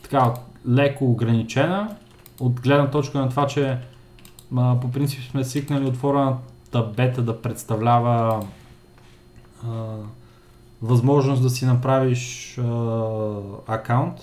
така, 0.03 0.33
леко 0.67 1.05
ограничена, 1.05 1.95
от 2.39 2.61
гледна 2.61 2.91
точка 2.91 3.19
на 3.19 3.29
това, 3.29 3.47
че 3.47 3.77
а, 4.57 4.79
по 4.79 4.91
принцип 4.91 5.23
сме 5.23 5.43
свикнали 5.43 5.85
отворената 5.85 6.83
бета 6.95 7.21
да 7.21 7.41
представлява 7.41 8.45
а, 9.67 9.95
възможност 10.81 11.41
да 11.41 11.49
си 11.49 11.65
направиш 11.65 12.57
а, 12.57 12.63
акаунт 13.67 14.19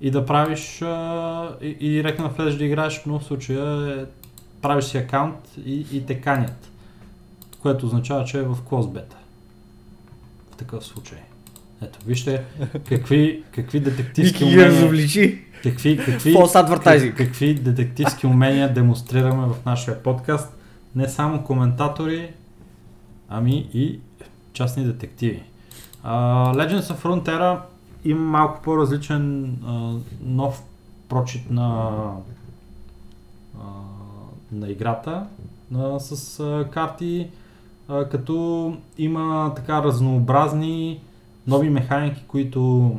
и 0.00 0.10
да 0.10 0.26
правиш 0.26 0.82
а, 0.82 1.56
и, 1.62 1.76
и 1.80 1.90
директно 1.90 2.30
влезеш 2.30 2.54
да 2.54 2.64
играеш, 2.64 3.02
но 3.06 3.18
в 3.18 3.24
случая 3.24 4.00
е, 4.00 4.04
правиш 4.62 4.84
си 4.84 4.98
акаунт 4.98 5.36
и, 5.64 5.86
и 5.92 6.06
те 6.06 6.20
канят, 6.20 6.70
което 7.62 7.86
означава, 7.86 8.24
че 8.24 8.38
е 8.38 8.42
в 8.42 8.88
бета. 8.88 9.16
В 10.52 10.56
такъв 10.56 10.86
случай. 10.86 11.18
Ето, 11.82 11.98
вижте 12.06 12.44
какви, 12.88 13.42
какви 13.54 13.80
детективски 13.80 14.44
умения, 14.44 14.66
разобличи. 14.66 15.44
Какви, 15.62 15.96
какви, 15.98 16.32
как- 17.08 17.16
какви 17.16 17.54
детективски 17.54 18.26
умения 18.26 18.74
демонстрираме 18.74 19.46
в 19.46 19.64
нашия 19.66 20.02
подкаст. 20.02 20.56
Не 20.96 21.08
само 21.08 21.44
коментатори, 21.44 22.32
ами 23.28 23.68
и 23.74 24.00
частни 24.52 24.84
детективи. 24.84 25.42
Uh, 26.06 26.56
Legends 26.56 26.80
of 26.80 27.02
Frontera 27.02 27.58
има 28.04 28.20
малко 28.20 28.62
по-различен 28.62 29.44
а, 29.66 29.94
нов 30.22 30.62
прочит 31.08 31.50
на, 31.50 31.90
а, 33.58 33.64
на 34.52 34.70
играта 34.70 35.26
а, 35.76 36.00
с 36.00 36.40
а, 36.40 36.70
карти, 36.70 37.28
а, 37.88 38.08
като 38.08 38.76
има 38.98 39.52
така 39.56 39.82
разнообразни 39.82 41.00
нови 41.46 41.70
механики, 41.70 42.24
които 42.28 42.92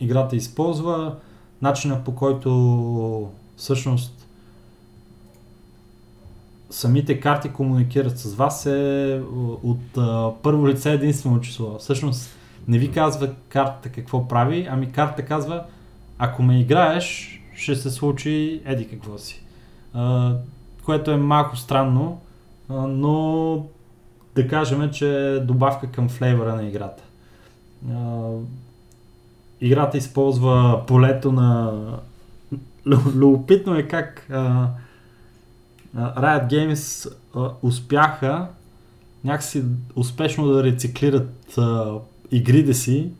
играта 0.00 0.36
използва, 0.36 1.16
начина 1.62 2.04
по 2.04 2.14
който 2.14 3.30
всъщност 3.56 4.28
самите 6.70 7.20
карти 7.20 7.52
комуникират 7.52 8.18
с 8.18 8.34
вас 8.34 8.66
е 8.66 9.22
от 9.62 9.98
първо 10.42 10.68
лице 10.68 10.92
единствено 10.92 11.40
число. 11.40 11.78
Всъщност 11.78 12.30
не 12.68 12.78
ви 12.78 12.92
казва 12.92 13.34
картата 13.48 13.88
какво 13.88 14.28
прави, 14.28 14.68
ами 14.70 14.92
картата 14.92 15.24
казва 15.28 15.64
ако 16.18 16.42
ме 16.42 16.60
играеш, 16.60 17.40
ще 17.54 17.76
се 17.76 17.90
случи 17.90 18.62
еди 18.64 18.88
какво 18.88 19.18
си. 19.18 19.42
Което 20.84 21.10
е 21.10 21.16
малко 21.16 21.56
странно, 21.56 22.20
но 22.70 23.66
да 24.34 24.48
кажем, 24.48 24.90
че 24.90 25.32
е 25.32 25.40
добавка 25.40 25.90
към 25.90 26.08
флейвъра 26.08 26.54
на 26.54 26.62
играта. 26.68 27.02
Играта 29.60 29.98
използва 29.98 30.82
полето 30.86 31.32
на... 31.32 31.72
Лю- 32.86 33.14
Любопитно 33.14 33.74
е 33.74 33.82
как 33.82 34.26
а, 34.30 34.68
Riot 35.96 36.50
Games 36.50 37.12
а, 37.36 37.50
успяха 37.62 38.48
някакси 39.24 39.64
успешно 39.96 40.46
да 40.46 40.64
рециклират 40.64 41.58
а, 41.58 41.94
игрите 42.30 42.74
си 42.74 43.10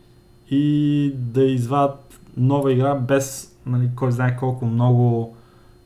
и 0.50 1.12
да 1.14 1.44
извадят 1.44 2.20
нова 2.36 2.72
игра 2.72 2.94
без 2.94 3.56
нали, 3.66 3.90
кой 3.96 4.12
знае 4.12 4.36
колко 4.36 4.66
много 4.66 5.36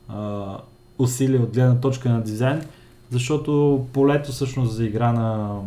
а, 0.07 0.57
усилия 0.97 1.41
от 1.41 1.53
гледна 1.53 1.79
точка 1.79 2.09
на 2.09 2.21
дизайн, 2.21 2.61
защото 3.09 3.85
полето 3.93 4.31
всъщност 4.31 4.73
за 4.73 4.85
игра 4.85 5.13
на, 5.13 5.59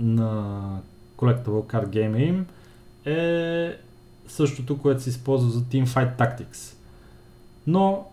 на 0.00 0.54
Collectible 1.16 1.44
Card 1.46 1.88
Game 1.88 2.16
им 2.28 2.46
е 3.04 3.76
същото, 4.28 4.78
което 4.78 5.02
се 5.02 5.10
използва 5.10 5.50
за 5.50 5.60
Teamfight 5.60 6.18
Tactics. 6.18 6.76
Но 7.66 8.06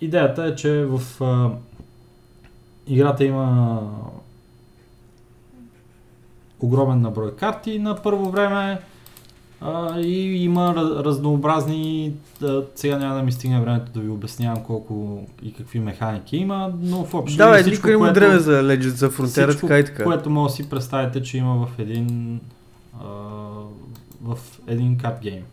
идеята 0.00 0.44
е, 0.44 0.54
че 0.54 0.84
в 0.84 1.24
а, 1.24 1.50
играта 2.86 3.24
има 3.24 3.82
огромен 6.60 7.00
наброй 7.00 7.36
карти 7.36 7.78
на 7.78 8.02
първо 8.02 8.30
време 8.30 8.80
а, 9.60 10.00
и 10.00 10.44
има 10.44 10.74
разнообразни, 10.76 12.12
а, 12.42 12.62
сега 12.74 12.98
няма 12.98 13.14
да 13.14 13.22
ми 13.22 13.32
стигне 13.32 13.60
времето 13.60 13.92
да 13.92 14.00
ви 14.00 14.08
обяснявам 14.08 14.62
колко 14.64 15.26
и 15.42 15.52
какви 15.52 15.80
механики 15.80 16.36
има, 16.36 16.72
но 16.80 17.04
в 17.04 17.14
общи 17.14 17.36
Да, 17.36 17.62
всичко, 17.62 17.88
не 17.88 17.96
му 17.96 18.04
за 18.04 18.62
Legends 18.62 18.94
за 18.94 19.10
Frontier, 19.10 19.48
всичко, 19.48 19.66
така 19.66 19.78
и 19.78 19.84
така. 19.84 20.04
което 20.04 20.30
може 20.30 20.52
да 20.52 20.56
си 20.56 20.70
представите, 20.70 21.22
че 21.22 21.38
има 21.38 21.66
в 21.66 21.78
един 21.78 22.40
а, 23.00 23.06
в 24.24 24.38
един 24.66 24.98
карт 24.98 25.18
гейм. 25.22 25.44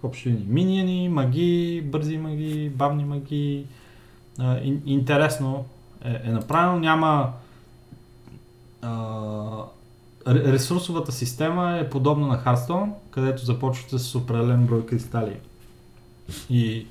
В 0.00 0.04
общи 0.04 0.28
линии. 0.28 0.46
Минияни, 0.48 1.08
маги, 1.08 1.82
бързи 1.84 2.18
маги, 2.18 2.72
бавни 2.74 3.04
маги. 3.04 3.66
А, 4.38 4.60
ин, 4.62 4.82
интересно 4.86 5.64
е, 6.04 6.20
е 6.24 6.32
направено. 6.32 6.78
Няма 6.78 7.32
а, 8.82 9.64
ресурсовата 10.26 11.12
система 11.12 11.78
е 11.78 11.90
подобна 11.90 12.26
на 12.26 12.38
Hearthstone, 12.44 12.90
където 13.10 13.44
започвате 13.44 13.98
с 13.98 14.14
определен 14.14 14.66
брой 14.66 14.86
кристали. 14.86 15.36
И 16.50 16.86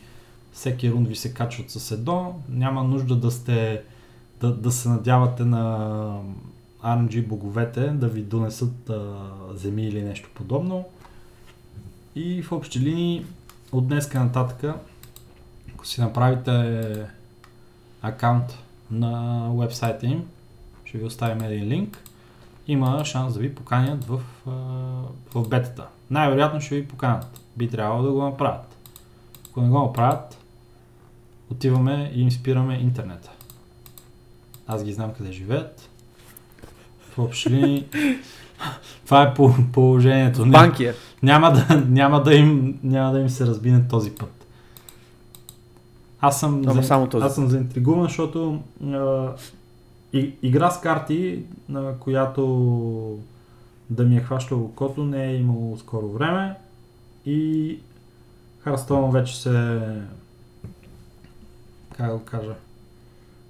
всеки 0.53 0.91
рунд 0.91 1.07
ви 1.07 1.15
се 1.15 1.33
качват 1.33 1.71
с 1.71 1.91
едно. 1.91 2.39
Няма 2.49 2.83
нужда 2.83 3.15
да 3.15 3.31
сте 3.31 3.81
да, 4.41 4.55
да 4.55 4.71
се 4.71 4.89
надявате 4.89 5.45
на 5.45 6.19
RNG 6.83 7.27
боговете 7.27 7.87
да 7.87 8.07
ви 8.07 8.21
донесат 8.21 8.89
а, 8.89 9.17
земи 9.53 9.87
или 9.87 10.01
нещо 10.01 10.29
подобно. 10.35 10.85
И 12.15 12.41
в 12.41 12.51
общи 12.51 12.79
линии 12.79 13.25
от 13.71 13.87
днеска 13.87 14.19
нататък, 14.19 14.75
ако 15.73 15.87
си 15.87 16.01
направите 16.01 17.05
акаунт 18.01 18.57
на 18.91 19.49
вебсайта 19.53 20.05
им, 20.05 20.27
ще 20.85 20.97
ви 20.97 21.03
оставим 21.03 21.43
един 21.43 21.67
линк, 21.67 22.03
има 22.67 23.05
шанс 23.05 23.33
да 23.33 23.39
ви 23.39 23.55
поканят 23.55 24.03
в, 24.03 24.21
в 25.33 25.49
бетата. 25.49 25.87
Най-вероятно 26.09 26.61
ще 26.61 26.75
ви 26.75 26.87
поканят. 26.87 27.41
Би 27.55 27.69
трябвало 27.69 28.03
да 28.03 28.11
го 28.11 28.23
направят. 28.23 28.77
Ако 29.49 29.61
не 29.61 29.69
го 29.69 29.79
направят, 29.79 30.37
отиваме 31.51 32.11
и 32.15 32.21
им 32.21 32.31
спираме 32.31 32.75
интернета. 32.75 33.31
Аз 34.67 34.83
ги 34.83 34.93
знам 34.93 35.13
къде 35.13 35.31
живеят. 35.31 35.89
В 36.99 37.19
общи 37.19 37.85
това 39.05 39.21
е 39.21 39.33
по 39.33 39.55
положението. 39.73 40.45
Банкия. 40.45 40.93
Няма 41.23 41.51
да, 41.51 41.83
няма, 41.89 42.23
да 42.23 42.35
им, 42.35 42.79
няма 42.83 43.11
да 43.11 43.19
им 43.19 43.29
се 43.29 43.47
разбине 43.47 43.87
този 43.87 44.11
път. 44.11 44.47
Аз 46.21 46.39
съм, 46.39 46.63
за, 46.63 46.83
само 46.83 47.09
този. 47.09 47.25
аз 47.25 47.35
съм 47.35 47.49
заинтригуван, 47.49 48.03
защото 48.03 48.59
а, 48.83 49.31
и, 50.13 50.33
игра 50.41 50.71
с 50.71 50.81
карти, 50.81 51.43
на 51.69 51.93
която 51.99 53.19
да 53.89 54.03
ми 54.03 54.17
е 54.17 54.21
хващало 54.21 54.63
окото, 54.63 55.03
не 55.03 55.25
е 55.25 55.35
имало 55.35 55.77
скоро 55.77 56.09
време. 56.09 56.55
И 57.25 57.79
Харстон 58.59 59.11
вече 59.11 59.41
се... 59.41 59.81
Как 61.97 62.07
да 62.07 62.17
го 62.17 62.23
кажа? 62.23 62.55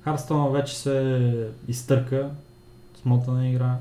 Харстон 0.04 0.52
вече 0.52 0.78
се 0.78 1.48
изтърка. 1.68 2.30
Смотана 3.02 3.48
игра. 3.48 3.78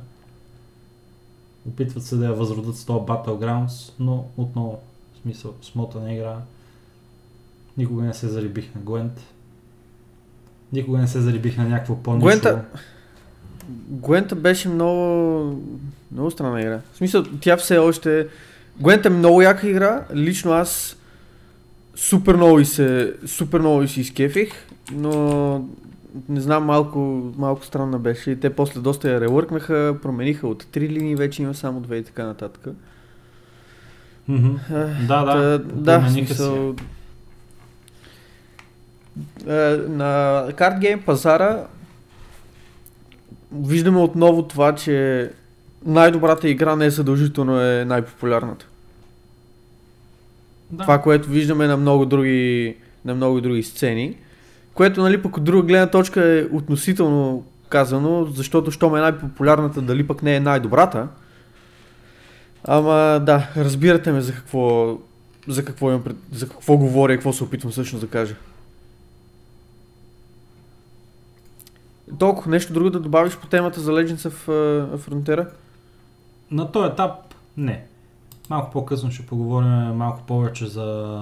Опитват 1.69 2.03
се 2.03 2.17
да 2.17 2.27
я 2.27 2.33
възродат 2.33 2.77
с 2.77 2.85
този 2.85 3.05
Battlegrounds, 3.05 3.93
но 3.99 4.25
отново, 4.37 4.79
в 5.15 5.23
смисъл, 5.23 5.55
смотана 5.63 6.15
игра. 6.15 6.37
Никога 7.79 8.03
не 8.03 8.15
се 8.15 8.29
зарибих 8.29 8.75
на 8.75 8.81
Gwent. 8.81 9.21
Никога 10.73 10.99
не 10.99 11.07
се 11.07 11.21
зарибих 11.21 11.57
на 11.57 11.65
някакво 11.65 11.97
по-нишо. 11.97 12.27
Gwent, 12.27 12.63
Gwent 13.93 14.35
беше 14.35 14.69
много, 14.69 15.63
много 16.13 16.31
странна 16.31 16.61
игра. 16.61 16.81
В 16.93 16.97
смисъл, 16.97 17.25
тя 17.41 17.57
все 17.57 17.79
още... 17.79 18.29
Gwent 18.83 19.07
е 19.07 19.11
много 19.11 19.43
яка 19.43 19.69
игра. 19.69 20.05
Лично 20.15 20.53
аз 20.53 20.97
супер 21.95 22.37
много 22.37 22.61
и 22.61 22.65
се, 22.65 23.15
супер 23.27 23.61
много 23.61 23.83
и 23.83 23.89
си 23.89 24.01
изкефих, 24.01 24.53
но 24.93 25.65
не 26.29 26.41
знам, 26.41 26.65
малко, 26.65 26.99
малко 27.39 27.65
странна 27.65 27.99
беше. 27.99 28.31
И 28.31 28.41
те 28.41 28.51
после 28.51 28.81
доста 28.81 29.11
я 29.11 29.21
ревъркнаха, 29.21 29.97
промениха 30.03 30.49
от 30.49 30.67
три 30.73 30.89
линии, 30.89 31.17
вече 31.17 31.43
има 31.43 31.55
само 31.55 31.81
две 31.81 31.97
и 31.97 32.05
така 32.05 32.27
нататък. 32.27 32.69
Mm-hmm. 34.31 35.07
да, 35.07 35.25
да. 35.25 35.59
да, 35.59 36.11
смисъл, 36.11 36.75
на 39.89 40.47
карт 40.57 40.81
гейм 40.81 41.03
пазара 41.03 41.67
виждаме 43.53 43.99
отново 43.99 44.43
това, 44.43 44.75
че 44.75 45.31
най-добрата 45.87 46.49
игра 46.49 46.77
не 46.77 46.87
е 46.87 46.91
задължително 46.91 47.61
е 47.61 47.85
най-популярната. 47.85 48.67
Да. 50.71 50.83
Това, 50.83 51.03
което 51.03 51.29
виждаме 51.29 51.67
на 51.67 51.77
много 51.77 52.07
други, 52.07 52.77
на 53.05 53.15
много 53.15 53.41
други 53.41 53.63
сцени, 53.63 54.17
което 54.75 55.03
нали 55.03 55.23
пък 55.23 55.37
от 55.37 55.45
друга 55.45 55.67
гледна 55.67 55.91
точка 55.91 56.25
е 56.25 56.45
относително 56.53 57.45
казано, 57.69 58.25
защото 58.25 58.71
щом 58.71 58.97
е 58.97 59.01
най-популярната, 59.01 59.83
дали 59.83 60.07
пък 60.07 60.23
не 60.23 60.37
е 60.37 60.41
най-добрата. 60.41 61.09
Ама 62.65 63.21
да, 63.27 63.49
разбирате 63.57 64.13
ме 64.13 64.21
за 64.21 64.33
какво, 64.33 64.97
за 65.49 65.65
какво, 65.65 65.91
имам, 65.91 66.05
за 66.33 66.49
какво 66.49 66.77
говоря 66.77 67.13
и 67.13 67.17
какво 67.17 67.33
се 67.33 67.45
опитвам 67.45 67.73
всъщност 67.73 68.05
да 68.05 68.11
кажа. 68.11 68.35
Толкова 72.19 72.51
нещо 72.51 72.73
друго 72.73 72.91
да 72.91 73.01
добавиш 73.01 73.37
по 73.37 73.47
темата 73.47 73.81
за 73.81 73.93
Legends 73.93 74.31
of 74.31 74.49
Frontera? 74.97 75.49
На 76.51 76.73
този 76.73 76.93
етап 76.93 77.13
не. 77.57 77.85
Малко 78.51 78.71
по-късно 78.71 79.11
ще 79.11 79.27
поговорим 79.27 79.71
малко 79.71 80.23
повече 80.27 80.67
за 80.67 81.19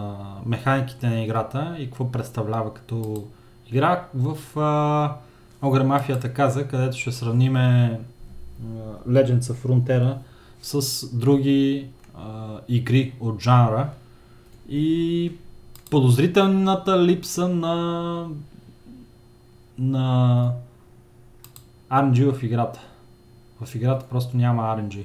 механиките 0.47 1.09
на 1.09 1.23
играта 1.23 1.77
и 1.79 1.87
какво 1.87 2.13
представлява 2.13 2.75
като 2.75 3.25
игра. 3.71 4.05
В 4.15 4.37
Огър 5.63 5.83
Мафията 5.83 6.33
каза, 6.33 6.69
където 6.69 6.97
ще 6.97 7.13
сравниме 7.13 8.01
Legends 9.09 9.41
of 9.41 9.67
Frontera 9.67 10.17
с 10.63 11.07
други 11.17 11.87
а, 12.19 12.59
игри 12.69 13.13
от 13.21 13.43
жанра 13.43 13.91
и 14.69 15.33
подозрителната 15.91 17.05
липса 17.05 17.49
на 17.49 18.27
на 19.79 20.53
RNG 21.91 22.33
в 22.33 22.43
играта. 22.43 22.81
В 23.61 23.75
играта 23.75 24.07
просто 24.11 24.37
няма 24.37 24.63
RNG. 24.63 25.05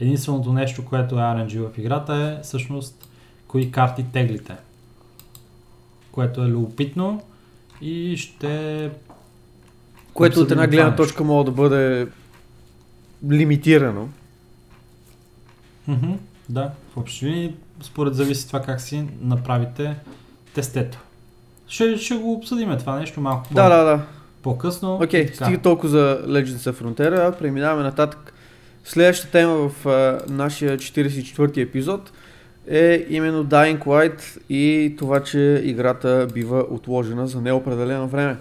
Единственото 0.00 0.52
нещо, 0.52 0.84
което 0.84 1.14
е 1.14 1.18
RNG 1.18 1.72
в 1.72 1.78
играта 1.78 2.14
е 2.14 2.42
всъщност 2.42 3.08
кои 3.48 3.70
карти 3.70 4.04
теглите. 4.12 4.56
Което 6.12 6.42
е 6.42 6.48
любопитно 6.48 7.22
и 7.80 8.16
ще... 8.16 8.90
Което 10.14 10.40
от 10.40 10.50
една 10.50 10.66
гледна 10.66 10.96
точка 10.96 11.24
може 11.24 11.44
да 11.44 11.52
бъде 11.52 12.06
лимитирано. 13.30 14.08
Mm-hmm, 15.88 16.16
да, 16.48 16.70
в 16.94 16.96
общини 16.96 17.54
според 17.82 18.14
зависи 18.14 18.46
това 18.46 18.62
как 18.62 18.80
си 18.80 19.04
направите 19.20 19.96
тестето. 20.54 20.98
Ще, 21.68 21.96
ще 21.96 22.14
го 22.14 22.32
обсъдиме 22.32 22.78
това 22.78 22.98
нещо 22.98 23.20
малко 23.20 23.54
да, 23.54 23.68
да, 23.68 23.84
да 23.84 24.06
по-късно. 24.42 24.94
Окей, 24.94 25.26
okay, 25.26 25.34
стига 25.34 25.58
толкова 25.58 25.88
за 25.88 26.22
Legends 26.26 26.72
of 26.72 26.82
Frontera. 26.82 27.38
Преминаваме 27.38 27.82
нататък. 27.82 28.32
Следващата 28.84 29.32
тема 29.32 29.68
в 29.68 29.86
а, 29.86 30.20
нашия 30.28 30.78
44-ти 30.78 31.60
епизод 31.60 32.12
е 32.70 33.06
именно 33.08 33.44
Dying 33.44 33.78
Light 33.78 34.38
и 34.50 34.94
това, 34.98 35.22
че 35.22 35.62
играта 35.64 36.26
бива 36.34 36.66
отложена 36.70 37.26
за 37.26 37.40
неопределено 37.40 38.08
време. 38.08 38.36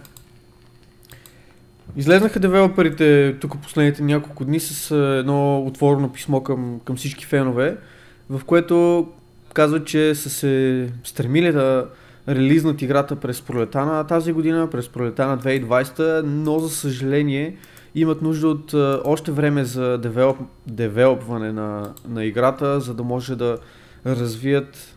Излезнаха 1.95 2.39
девелоперите 2.39 3.35
тук 3.41 3.61
последните 3.61 4.03
няколко 4.03 4.45
дни 4.45 4.59
с 4.59 4.95
едно 5.19 5.59
отворено 5.59 6.13
писмо 6.13 6.41
към, 6.41 6.79
към 6.85 6.95
всички 6.95 7.25
фенове, 7.25 7.77
в 8.29 8.41
което 8.45 9.07
казват, 9.53 9.85
че 9.85 10.15
са 10.15 10.29
се 10.29 10.89
стремили 11.03 11.51
да 11.51 11.87
релизнат 12.29 12.81
играта 12.81 13.15
през 13.15 13.41
пролета 13.41 13.85
на 13.85 14.03
тази 14.03 14.31
година, 14.31 14.69
през 14.69 14.89
пролета 14.89 15.27
на 15.27 15.37
2020, 15.37 16.21
но 16.25 16.59
за 16.59 16.69
съжаление 16.69 17.57
имат 17.95 18.21
нужда 18.21 18.47
от 18.47 18.73
още 19.05 19.31
време 19.31 19.63
за 19.63 19.97
девелоп, 19.97 20.37
девелопване 20.67 21.51
на, 21.51 21.93
на 22.09 22.25
играта, 22.25 22.79
за 22.79 22.93
да 22.93 23.03
може 23.03 23.35
да 23.35 23.57
развият, 24.15 24.95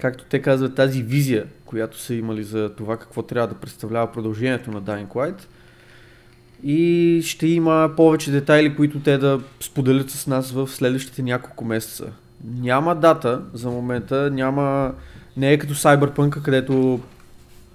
както 0.00 0.24
те 0.24 0.42
казват, 0.42 0.74
тази 0.74 1.02
визия, 1.02 1.46
която 1.64 2.00
са 2.00 2.14
имали 2.14 2.44
за 2.44 2.70
това 2.76 2.96
какво 2.96 3.22
трябва 3.22 3.48
да 3.48 3.54
представлява 3.54 4.12
продължението 4.12 4.70
на 4.70 4.82
Dying 4.82 5.08
Light. 5.08 5.40
И 6.62 7.20
ще 7.24 7.46
има 7.46 7.90
повече 7.96 8.30
детайли, 8.30 8.76
които 8.76 9.00
те 9.00 9.18
да 9.18 9.40
споделят 9.60 10.10
с 10.10 10.26
нас 10.26 10.50
в 10.50 10.68
следващите 10.68 11.22
няколко 11.22 11.64
месеца. 11.64 12.06
Няма 12.44 12.94
дата 12.94 13.42
за 13.52 13.70
момента, 13.70 14.30
няма 14.30 14.92
не 15.36 15.52
е 15.52 15.58
като 15.58 15.74
Cyberpunk, 15.74 16.42
където 16.42 17.00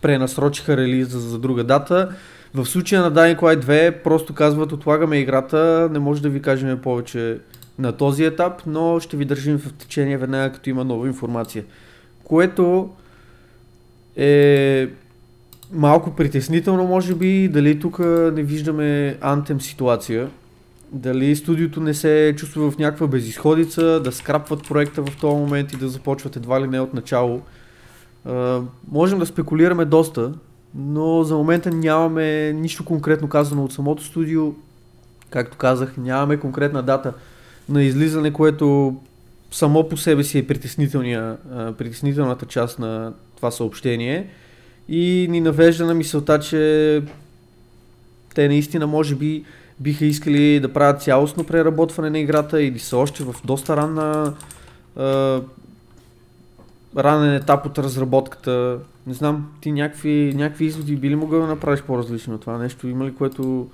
пренасрочиха 0.02 0.78
релиза 0.78 1.20
за 1.20 1.40
друга 1.40 1.64
дата. 1.64 2.16
В 2.54 2.66
случая 2.66 3.02
на 3.02 3.12
Dying 3.12 3.40
Light 3.40 3.66
2 3.66 4.04
просто 4.04 4.34
казват 4.34 4.72
отлагаме 4.72 5.20
играта, 5.20 5.90
не 5.92 6.00
може 6.00 6.22
да 6.22 6.30
ви 6.30 6.42
кажем 6.42 6.80
повече 6.82 7.40
на 7.80 7.92
този 7.92 8.24
етап, 8.24 8.62
но 8.68 9.00
ще 9.00 9.18
ви 9.18 9.26
държим 9.26 9.58
в 9.58 9.74
течение 9.74 10.18
веднага 10.18 10.54
като 10.54 10.70
има 10.70 10.84
нова 10.84 11.08
информация. 11.08 11.64
Което 12.24 12.90
е 14.16 14.90
малко 15.72 16.16
притеснително 16.16 16.84
може 16.84 17.16
би, 17.16 17.48
дали 17.48 17.80
тук 17.80 18.00
не 18.34 18.44
виждаме 18.44 19.18
антем 19.22 19.62
ситуация, 19.62 20.30
дали 20.92 21.36
студиото 21.36 21.82
не 21.82 21.94
се 21.94 22.34
чувства 22.38 22.72
в 22.72 22.78
някаква 22.78 23.08
безисходица, 23.08 24.00
да 24.00 24.12
скрапват 24.12 24.68
проекта 24.68 25.02
в 25.02 25.18
този 25.22 25.36
момент 25.36 25.74
и 25.74 25.78
да 25.78 25.90
започват 25.90 26.36
едва 26.36 26.62
ли 26.62 26.68
не 26.68 26.80
от 26.80 26.94
начало. 26.94 27.42
Можем 28.92 29.20
да 29.20 29.26
спекулираме 29.26 29.86
доста, 29.86 30.34
но 30.76 31.24
за 31.24 31.36
момента 31.36 31.70
нямаме 31.70 32.54
нищо 32.54 32.86
конкретно 32.86 33.28
казано 33.28 33.64
от 33.64 33.74
самото 33.74 34.04
студио. 34.04 34.54
Както 35.30 35.58
казах, 35.58 35.98
нямаме 35.98 36.38
конкретна 36.38 36.84
дата 36.84 37.14
на 37.70 37.84
излизане, 37.84 38.34
което 38.34 38.96
само 39.52 39.90
по 39.90 39.98
себе 39.98 40.24
си 40.24 40.38
е 40.40 40.48
притеснителната 41.78 42.46
част 42.46 42.80
на 42.80 43.14
това 43.36 43.52
съобщение 43.52 44.30
и 44.90 45.28
ни 45.30 45.42
навежда 45.42 45.86
на 45.86 45.94
мисълта, 45.94 46.40
че 46.40 47.02
те 48.36 48.48
наистина 48.48 48.88
може 48.88 49.16
би 49.16 49.44
биха 49.80 50.06
искали 50.06 50.60
да 50.60 50.74
правят 50.74 51.02
цялостно 51.02 51.44
преработване 51.44 52.10
на 52.10 52.20
играта 52.20 52.62
или 52.62 52.80
са 52.80 52.98
още 52.98 53.24
в 53.24 53.36
доста 53.46 53.78
ранна 53.78 54.34
ранен 56.98 57.36
етап 57.36 57.66
от 57.66 57.78
разработката. 57.78 58.80
Не 59.08 59.14
знам, 59.14 59.52
ти 59.62 59.72
някакви, 59.72 60.34
някакви 60.36 60.66
изводи 60.66 60.96
би 60.96 61.10
ли 61.10 61.16
могъл 61.16 61.42
да 61.42 61.48
направиш 61.48 61.82
по-различно 61.82 62.38
това 62.38 62.58
нещо? 62.58 62.88
Има 62.88 63.06
ли 63.06 63.16
което 63.16 63.68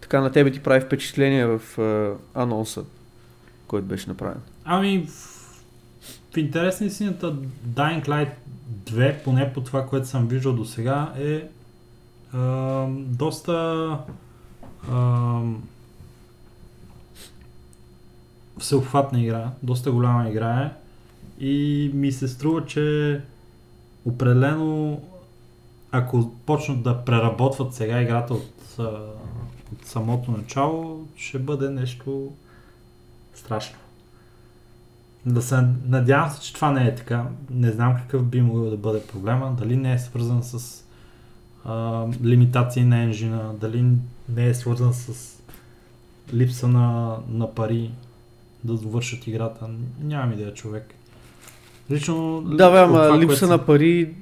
така 0.00 0.20
на 0.20 0.32
тебе 0.32 0.50
ти 0.50 0.60
прави 0.60 0.80
впечатление 0.80 1.46
в 1.46 1.78
а, 1.78 2.12
анонса, 2.42 2.82
който 3.66 3.86
беше 3.86 4.08
направен? 4.08 4.40
Ами, 4.64 5.06
в 6.32 6.36
интерес 6.36 6.80
на 6.80 6.86
истината, 6.86 7.36
Dying 7.68 8.06
Light 8.06 8.32
2, 8.84 9.24
поне 9.24 9.52
по 9.52 9.60
това, 9.60 9.86
което 9.86 10.08
съм 10.08 10.28
виждал 10.28 10.52
до 10.52 10.64
сега, 10.64 11.12
е 11.18 11.48
а, 12.32 12.86
доста 12.90 13.98
а, 14.90 15.40
всеобхватна 18.58 19.20
игра, 19.20 19.50
доста 19.62 19.92
голяма 19.92 20.28
игра 20.28 20.60
е 20.60 20.72
и 21.44 21.90
ми 21.94 22.12
се 22.12 22.28
струва, 22.28 22.66
че 22.66 23.20
определено 24.04 25.00
ако 25.92 26.30
почнат 26.46 26.82
да 26.82 27.04
преработват 27.04 27.74
сега 27.74 28.02
играта 28.02 28.34
от, 28.34 28.76
от 29.72 29.84
самото 29.84 30.30
начало, 30.30 31.06
ще 31.16 31.38
бъде 31.38 31.70
нещо 31.70 32.32
страшно. 33.44 33.78
Да 35.26 35.42
се 35.42 35.66
надявам 35.86 36.30
се, 36.30 36.40
че 36.40 36.54
това 36.54 36.70
не 36.70 36.86
е 36.86 36.94
така. 36.94 37.24
Не 37.50 37.70
знам 37.70 37.96
какъв 37.96 38.24
би 38.24 38.40
могъл 38.40 38.70
да 38.70 38.76
бъде 38.76 39.02
проблема. 39.06 39.56
Дали 39.58 39.76
не 39.76 39.92
е 39.92 39.98
свързан 39.98 40.42
с 40.42 40.84
а, 41.64 42.06
лимитации 42.24 42.84
на 42.84 43.02
енжина, 43.02 43.52
дали 43.60 43.84
не 44.28 44.46
е 44.46 44.54
свързан 44.54 44.94
с 44.94 45.34
липса 46.34 46.68
на, 46.68 47.16
на 47.28 47.54
пари 47.54 47.90
да 48.64 48.72
довършат 48.74 49.26
играта. 49.26 49.66
Нямам 50.02 50.32
идея 50.32 50.54
човек. 50.54 50.94
Лично, 51.90 52.42
да, 52.42 52.70
бе, 52.70 52.78
ама 52.78 53.18
липса 53.18 53.38
което... 53.40 53.52
на 53.52 53.66
пари 53.66 54.14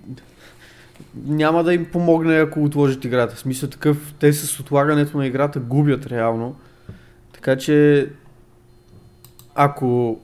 няма 1.25 1.65
да 1.65 1.75
им 1.75 1.87
помогне 1.93 2.35
ако 2.35 2.65
отложат 2.65 3.05
играта. 3.05 3.37
В 3.37 3.39
смисъл 3.39 3.69
такъв, 3.69 4.15
те 4.19 4.33
с 4.33 4.61
отлагането 4.61 5.19
на 5.19 5.27
играта 5.27 5.61
губят 5.61 6.07
реално. 6.07 6.57
Така 7.33 7.57
че 7.57 8.09
ако 9.55 10.21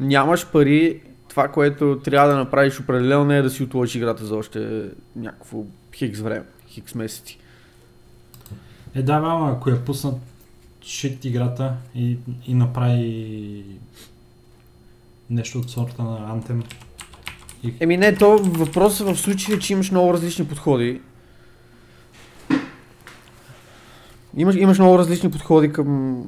нямаш 0.00 0.46
пари, 0.46 1.00
това, 1.28 1.48
което 1.48 2.00
трябва 2.04 2.28
да 2.28 2.36
направиш 2.36 2.80
определено 2.80 3.24
не 3.24 3.38
е 3.38 3.42
да 3.42 3.50
си 3.50 3.62
отложиш 3.62 3.94
играта 3.94 4.24
за 4.24 4.36
още 4.36 4.90
някакво 5.16 5.64
хикс 5.94 6.20
време, 6.20 6.44
хикс 6.68 6.94
месеци. 6.94 7.38
Е 8.94 9.02
да, 9.02 9.20
мама, 9.20 9.52
ако 9.52 9.70
я 9.70 9.84
пуснат 9.84 10.16
шит 10.82 11.24
играта 11.24 11.74
и, 11.94 12.18
и 12.46 12.54
направи 12.54 13.64
нещо 15.30 15.58
от 15.58 15.70
сорта 15.70 16.02
на 16.02 16.40
Anthem. 16.40 16.74
И... 17.62 17.74
Еми 17.80 17.96
не, 17.96 18.14
то 18.14 18.38
въпросът 18.38 19.08
в 19.08 19.20
случая 19.20 19.56
е, 19.56 19.58
че 19.58 19.72
имаш 19.72 19.90
много 19.90 20.12
различни 20.12 20.48
подходи. 20.48 21.00
Имаш, 24.36 24.56
имаш 24.56 24.78
много 24.78 24.98
различни 24.98 25.30
подходи 25.30 25.72
към 25.72 26.24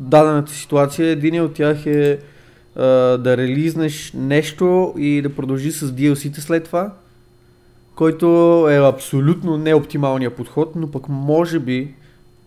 дадената 0.00 0.52
ситуация. 0.52 1.08
Един 1.08 1.42
от 1.42 1.54
тях 1.54 1.86
е 1.86 2.18
а, 2.76 2.82
да 3.18 3.36
релизнеш 3.36 4.12
нещо 4.14 4.94
и 4.96 5.22
да 5.22 5.34
продължи 5.34 5.72
с 5.72 5.92
DLC-те 5.92 6.40
след 6.40 6.64
това, 6.64 6.92
който 7.94 8.26
е 8.70 8.88
абсолютно 8.88 9.58
неоптималният 9.58 10.36
подход, 10.36 10.76
но 10.76 10.90
пък 10.90 11.08
може 11.08 11.58
би, 11.58 11.94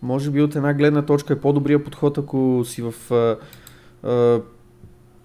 може 0.02 0.32
би 0.32 0.42
от 0.42 0.56
една 0.56 0.74
гледна 0.74 1.02
точка 1.02 1.34
е 1.34 1.40
по-добрия 1.40 1.84
подход, 1.84 2.18
ако 2.18 2.64
си 2.66 2.82
в 2.82 3.12
а, 3.12 3.38
а, 4.10 4.42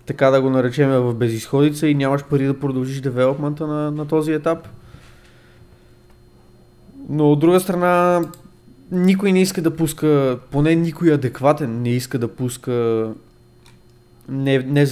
така 0.06 0.30
да 0.30 0.42
го 0.42 0.50
наречем 0.50 0.90
в 0.90 1.14
безисходица 1.14 1.88
и 1.88 1.94
нямаш 1.94 2.24
пари 2.24 2.46
да 2.46 2.58
продължиш 2.58 3.00
девелопмента 3.00 3.66
на, 3.66 3.90
на 3.90 4.08
този 4.08 4.32
етап. 4.32 4.68
Но 7.08 7.32
от 7.32 7.40
друга 7.40 7.60
страна, 7.60 8.22
никой 8.92 9.32
не 9.32 9.42
иска 9.42 9.62
да 9.62 9.76
пуска, 9.76 10.38
поне 10.50 10.74
никой 10.74 11.12
адекватен 11.12 11.82
не 11.82 11.90
иска 11.90 12.18
да 12.18 12.28
пуска 12.28 13.08
не, 14.28 14.58
не 14.58 14.86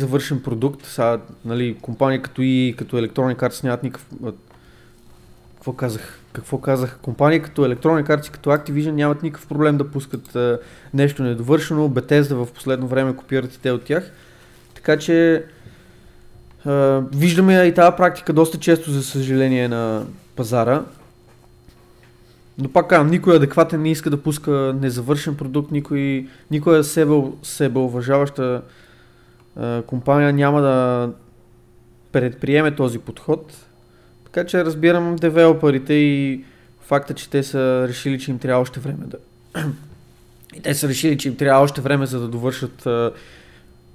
продукт. 0.45 0.87
Сега, 0.87 1.19
нали, 1.45 1.77
компания 1.83 2.23
като 2.23 2.43
и 2.43 2.75
като 2.79 2.97
Electronic 2.97 3.37
Arts 3.37 3.65
нямат 3.65 3.83
никакъв... 3.83 4.07
Какво 5.55 5.73
казах? 5.73 6.21
Какво 6.33 6.59
казах? 6.59 6.99
Компания 7.03 7.43
като 7.43 7.63
Electronic 7.63 8.09
Arts 8.09 8.29
и 8.29 8.31
като 8.31 8.51
Activision 8.51 8.91
нямат 8.91 9.23
никакъв 9.23 9.47
проблем 9.47 9.77
да 9.77 9.91
пускат 9.91 10.37
а, 10.37 10.59
нещо 10.95 11.23
недовършено. 11.23 11.89
Bethesda 11.89 12.35
в 12.35 12.53
последно 12.53 12.87
време 12.87 13.17
копират 13.17 13.55
и 13.55 13.61
те 13.61 13.71
от 13.71 13.83
тях. 13.83 14.13
Така 14.75 14.97
че 14.97 15.45
а, 16.65 17.03
виждаме 17.15 17.63
и 17.63 17.75
тази 17.75 17.97
практика 17.97 18.33
доста 18.33 18.59
често, 18.59 18.91
за 18.91 19.03
съжаление, 19.03 19.69
на 19.69 20.07
пазара. 20.37 20.83
Но 22.59 22.69
пак 22.69 22.89
казвам, 22.89 23.11
никой 23.11 23.37
адекватен 23.37 23.83
не 23.83 23.91
иска 23.91 24.11
да 24.11 24.23
пуска 24.23 24.77
незавършен 24.81 25.37
продукт, 25.37 25.71
никой, 25.71 26.27
никоя 26.51 26.85
себе, 26.85 27.23
себе 27.43 27.79
уважаваща 27.79 28.63
компания 29.87 30.33
няма 30.33 30.61
да 30.61 31.11
предприеме 32.13 32.75
този 32.75 32.99
подход. 32.99 33.57
Така 34.25 34.47
че 34.47 34.65
разбирам 34.65 35.17
девелоперите 35.17 35.95
и 35.95 36.45
факта, 36.81 37.15
че 37.15 37.31
те 37.31 37.43
са 37.43 37.87
решили, 37.89 38.19
че 38.19 38.31
им 38.31 38.39
трябва 38.39 38.63
още 38.63 38.81
време 38.81 39.07
да... 39.07 39.17
и 40.55 40.61
те 40.61 40.75
са 40.75 40.89
решили, 40.89 41.19
че 41.19 41.29
им 41.29 41.37
трябва 41.37 41.63
още 41.63 41.81
време 41.81 42.07
за 42.07 42.21
да 42.21 42.29
довършат 42.29 42.87
а, 42.87 43.13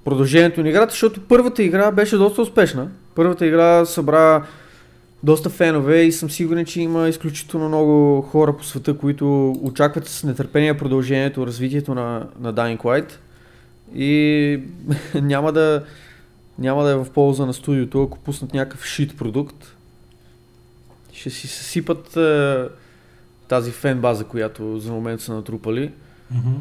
продължението 0.05 0.63
на 0.63 0.69
играта, 0.69 0.91
защото 0.91 1.21
първата 1.21 1.63
игра 1.63 1.91
беше 1.91 2.17
доста 2.17 2.41
успешна. 2.41 2.87
Първата 3.15 3.45
игра 3.45 3.85
събра 3.85 4.43
доста 5.23 5.49
фенове 5.49 6.01
и 6.01 6.11
съм 6.11 6.29
сигурен, 6.29 6.65
че 6.65 6.81
има 6.81 7.09
изключително 7.09 7.67
много 7.67 8.21
хора 8.21 8.57
по 8.57 8.63
света, 8.63 8.97
които 8.97 9.51
очакват 9.51 10.07
с 10.07 10.23
нетърпение 10.23 10.77
продължението, 10.77 11.47
развитието 11.47 11.95
на, 11.95 12.27
на 12.39 12.53
Dying 12.53 12.77
Light 12.77 13.11
и 13.95 14.59
няма 15.21 15.51
да, 15.51 15.83
няма 16.59 16.83
да 16.83 16.91
е 16.91 16.95
в 16.95 17.07
полза 17.13 17.45
на 17.45 17.53
студиото, 17.53 18.03
ако 18.03 18.19
пуснат 18.19 18.53
някакъв 18.53 18.85
шит 18.85 19.17
продукт. 19.17 19.75
Ще 21.13 21.29
си 21.29 21.47
съсипат 21.47 22.17
е, 22.17 22.65
тази 23.47 23.71
фен 23.71 24.01
база, 24.01 24.23
която 24.23 24.79
за 24.79 24.91
момент 24.91 25.21
са 25.21 25.33
натрупали. 25.33 25.91
Mm-hmm. 26.33 26.57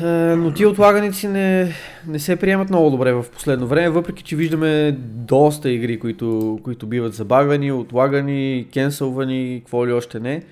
Е, 0.00 0.04
но 0.36 0.52
тия 0.52 0.68
отлаганици 0.68 1.28
не, 1.28 1.74
не 2.06 2.18
се 2.18 2.36
приемат 2.36 2.70
много 2.70 2.90
добре 2.90 3.12
в 3.12 3.24
последно 3.32 3.66
време, 3.66 3.88
въпреки 3.88 4.22
че 4.22 4.36
виждаме 4.36 4.92
доста 5.02 5.70
игри, 5.70 5.98
които, 5.98 6.60
които 6.64 6.86
биват 6.86 7.14
забавени, 7.14 7.72
отлагани, 7.72 8.66
кенсълвани, 8.72 9.60
какво 9.64 9.86
ли 9.86 9.92
още 9.92 10.20
не. 10.20 10.42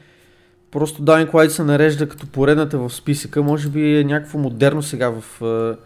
Просто 0.70 1.02
Dying 1.02 1.30
Light 1.30 1.48
се 1.48 1.64
нарежда 1.64 2.08
като 2.08 2.26
поредната 2.26 2.78
в 2.78 2.90
списъка. 2.90 3.42
Може 3.42 3.68
би 3.68 3.98
е 3.98 4.04
някакво 4.04 4.38
модерно 4.38 4.82
сега 4.82 5.10
в 5.10 5.42
е, 5.42 5.76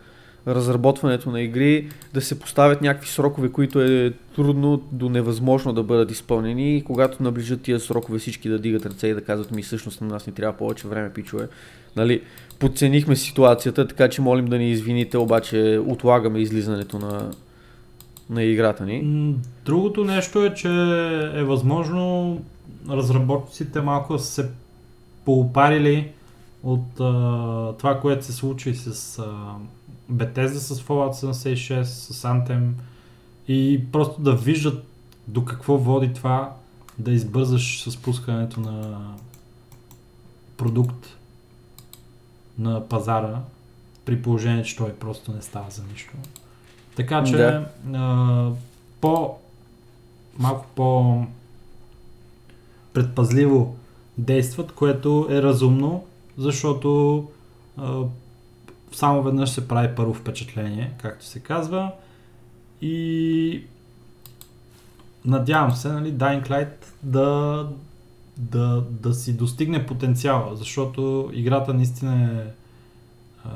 разработването 0.50 1.30
на 1.30 1.40
игри 1.40 1.88
да 2.14 2.20
се 2.20 2.40
поставят 2.40 2.82
някакви 2.82 3.08
срокове, 3.08 3.48
които 3.48 3.80
е 3.80 4.12
трудно 4.34 4.82
до 4.92 5.08
невъзможно 5.08 5.72
да 5.72 5.82
бъдат 5.82 6.10
изпълнени 6.10 6.76
и 6.76 6.84
когато 6.84 7.22
наближат 7.22 7.62
тия 7.62 7.80
срокове 7.80 8.18
всички 8.18 8.48
да 8.48 8.58
дигат 8.58 8.86
ръце 8.86 9.08
и 9.08 9.14
да 9.14 9.20
казват 9.20 9.50
ми 9.50 9.62
всъщност 9.62 10.00
на 10.00 10.06
нас 10.06 10.26
ни 10.26 10.32
трябва 10.32 10.58
повече 10.58 10.88
време, 10.88 11.12
пичове. 11.12 11.48
Нали, 11.96 12.22
подценихме 12.58 13.16
ситуацията, 13.16 13.88
така 13.88 14.08
че 14.08 14.20
молим 14.22 14.46
да 14.46 14.58
ни 14.58 14.70
извините, 14.70 15.18
обаче 15.18 15.80
отлагаме 15.86 16.38
излизането 16.38 16.98
на, 16.98 17.30
на 18.30 18.42
играта 18.42 18.86
ни. 18.86 19.34
Другото 19.64 20.04
нещо 20.04 20.44
е, 20.44 20.54
че 20.54 20.68
е 21.34 21.44
възможно 21.44 22.40
разработчиците 22.88 23.80
малко 23.80 24.18
се 24.18 24.50
поопарили 25.24 26.10
от 26.62 27.00
а, 27.00 27.72
това, 27.78 28.00
което 28.00 28.24
се 28.24 28.32
случи 28.32 28.74
с 28.74 29.18
а, 29.18 29.24
Bethesda 30.12 30.56
с 30.56 30.82
Fallout 30.82 31.12
76, 31.12 31.82
с 31.82 32.22
Anthem 32.22 32.70
и 33.48 33.80
просто 33.92 34.22
да 34.22 34.32
виждат 34.32 34.84
до 35.28 35.44
какво 35.44 35.78
води 35.78 36.12
това 36.12 36.52
да 36.98 37.10
избързаш 37.10 37.82
с 37.82 37.96
пускането 37.96 38.60
на 38.60 38.98
продукт 40.56 41.15
на 42.58 42.88
пазара, 42.88 43.40
при 44.04 44.22
положение, 44.22 44.64
че 44.64 44.76
той 44.76 44.92
просто 44.92 45.32
не 45.32 45.42
става 45.42 45.70
за 45.70 45.82
нищо. 45.92 46.12
Така 46.96 47.24
че 47.24 47.36
да. 47.36 47.68
а, 47.94 48.50
по 49.00 49.36
малко 50.38 50.66
по 50.74 51.22
предпазливо 52.92 53.76
действат, 54.18 54.72
което 54.72 55.26
е 55.30 55.42
разумно, 55.42 56.04
защото 56.38 57.28
а, 57.76 58.02
само 58.92 59.22
веднъж 59.22 59.50
се 59.50 59.68
прави 59.68 59.94
първо 59.96 60.14
впечатление, 60.14 60.92
както 61.02 61.24
се 61.24 61.40
казва. 61.40 61.92
И 62.82 63.64
надявам 65.24 65.72
се, 65.72 65.88
нали, 65.88 66.14
Dying 66.14 66.48
Light 66.48 66.84
да, 67.02 67.68
да, 68.38 68.84
да 68.90 69.14
си 69.14 69.36
достигне 69.36 69.86
потенциала, 69.86 70.56
защото 70.56 71.30
играта 71.32 71.74
наистина 71.74 72.22
е 72.22 72.50
а, 73.44 73.50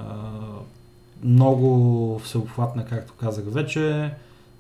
много 1.24 2.18
всеобхватна, 2.18 2.84
както 2.84 3.12
казах 3.20 3.44
вече, 3.48 4.14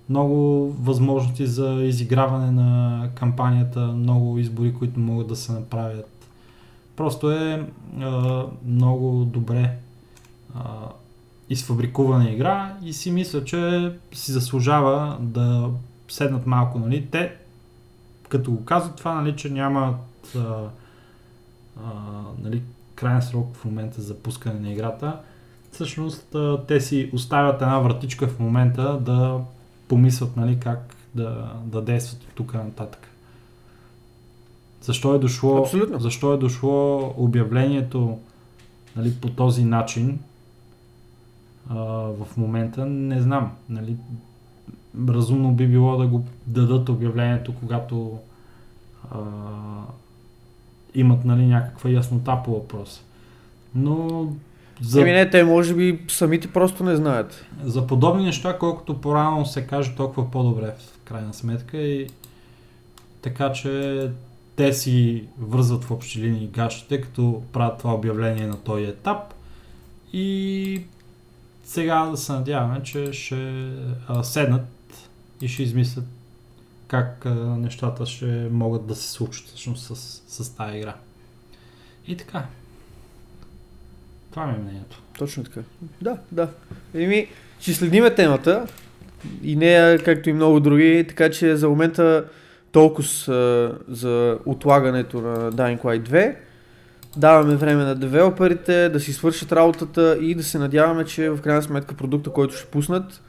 много 0.08 0.68
възможности 0.80 1.46
за 1.46 1.70
изиграване 1.82 2.50
на 2.50 3.08
кампанията, 3.14 3.80
много 3.80 4.38
избори, 4.38 4.74
които 4.74 5.00
могат 5.00 5.28
да 5.28 5.36
се 5.36 5.52
направят. 5.52 6.28
Просто 6.96 7.30
е 7.30 7.66
а, 8.00 8.44
много 8.66 9.24
добре 9.24 9.76
а, 10.54 10.62
изфабрикувана 11.50 12.30
игра 12.30 12.76
и 12.82 12.92
си 12.92 13.10
мисля, 13.10 13.44
че 13.44 13.92
си 14.12 14.32
заслужава 14.32 15.16
да 15.20 15.70
седнат 16.08 16.46
малко, 16.46 16.78
нали? 16.78 17.06
Те, 17.10 17.32
като 18.28 18.52
го 18.52 18.64
казват 18.64 18.96
това, 18.96 19.14
нали, 19.14 19.36
че 19.36 19.50
а, 20.36 20.68
а, 21.76 21.90
нали, 22.42 22.62
крайен 22.94 23.22
срок 23.22 23.56
в 23.56 23.64
момента 23.64 24.02
за 24.02 24.18
пускане 24.18 24.60
на 24.60 24.72
играта, 24.72 25.20
всъщност 25.72 26.34
а, 26.34 26.64
те 26.68 26.80
си 26.80 27.10
оставят 27.12 27.62
една 27.62 27.78
вратичка 27.78 28.28
в 28.28 28.38
момента 28.38 28.98
да 29.00 29.40
помислят 29.88 30.36
нали, 30.36 30.58
как 30.60 30.96
да, 31.14 31.52
да 31.64 31.82
действат 31.82 32.22
от 32.22 32.28
тук 32.34 32.54
нататък. 32.54 33.08
Защо 34.82 35.14
е 35.14 35.18
дошло, 35.18 35.58
Абсолютно. 35.58 36.00
защо 36.00 36.32
е 36.32 36.38
дошло 36.38 37.14
обявлението 37.16 38.18
нали, 38.96 39.14
по 39.14 39.28
този 39.28 39.64
начин 39.64 40.18
а, 41.68 41.76
в 42.24 42.26
момента, 42.36 42.86
не 42.86 43.20
знам. 43.20 43.52
Нали, 43.68 43.96
разумно 45.08 45.52
би 45.52 45.66
било 45.66 45.96
да 45.96 46.06
го 46.06 46.24
дадат 46.46 46.88
обявлението, 46.88 47.54
когато 47.60 48.18
а, 49.10 49.18
имат 50.94 51.24
нали, 51.24 51.46
някаква 51.46 51.90
яснота 51.90 52.38
по 52.44 52.50
въпроса. 52.50 53.02
Но 53.74 54.26
за... 54.80 55.00
Еми 55.00 55.12
не, 55.12 55.30
те 55.30 55.44
може 55.44 55.74
би 55.74 56.00
самите 56.08 56.52
просто 56.52 56.84
не 56.84 56.96
знаят. 56.96 57.46
За 57.64 57.86
подобни 57.86 58.24
неща, 58.24 58.58
колкото 58.58 59.00
по-рано 59.00 59.46
се 59.46 59.66
каже, 59.66 59.94
толкова 59.96 60.30
по-добре 60.30 60.74
в 60.78 60.98
крайна 61.04 61.34
сметка 61.34 61.78
и 61.78 62.06
така 63.22 63.52
че 63.52 64.10
те 64.56 64.72
си 64.72 65.24
вързват 65.38 65.84
в 65.84 65.90
общи 65.90 66.20
линии 66.20 66.46
гащите, 66.46 67.00
като 67.00 67.42
правят 67.52 67.78
това 67.78 67.94
обявление 67.94 68.46
на 68.46 68.56
този 68.56 68.84
етап 68.84 69.34
и 70.12 70.82
сега 71.64 72.06
да 72.06 72.16
се 72.16 72.32
надяваме, 72.32 72.82
че 72.82 73.12
ще 73.12 73.70
а, 74.08 74.22
седнат 74.22 74.66
и 75.40 75.48
ще 75.48 75.62
измислят 75.62 76.04
как 76.90 77.26
а, 77.26 77.30
нещата 77.34 78.06
ще 78.06 78.48
могат 78.50 78.86
да 78.86 78.94
се 78.94 79.10
случат 79.10 79.46
всъщност 79.46 79.96
с, 79.96 80.22
с 80.44 80.56
тази 80.56 80.76
игра. 80.76 80.94
И 82.06 82.16
така. 82.16 82.44
Това 84.30 84.46
ми 84.46 84.54
е 84.54 84.58
мнението. 84.58 85.02
Точно 85.18 85.44
така. 85.44 85.60
Да, 86.02 86.16
да. 86.32 86.48
Еми, 86.94 87.28
ще 87.60 87.74
следиме 87.74 88.14
темата 88.14 88.66
и 89.42 89.56
нея, 89.56 89.98
както 89.98 90.30
и 90.30 90.32
много 90.32 90.60
други, 90.60 91.04
така 91.08 91.30
че 91.30 91.56
за 91.56 91.68
момента 91.68 92.24
толкова 92.72 93.08
за 93.88 94.38
отлагането 94.44 95.20
на 95.20 95.52
Dying 95.52 95.82
Light 95.82 96.08
2. 96.08 96.36
Даваме 97.16 97.56
време 97.56 97.84
на 97.84 97.94
девелоперите 97.94 98.88
да 98.88 99.00
си 99.00 99.12
свършат 99.12 99.52
работата 99.52 100.18
и 100.20 100.34
да 100.34 100.44
се 100.44 100.58
надяваме, 100.58 101.04
че 101.04 101.30
в 101.30 101.40
крайна 101.40 101.62
сметка 101.62 101.94
продукта, 101.94 102.30
който 102.30 102.54
ще 102.54 102.66
пуснат, 102.66 103.22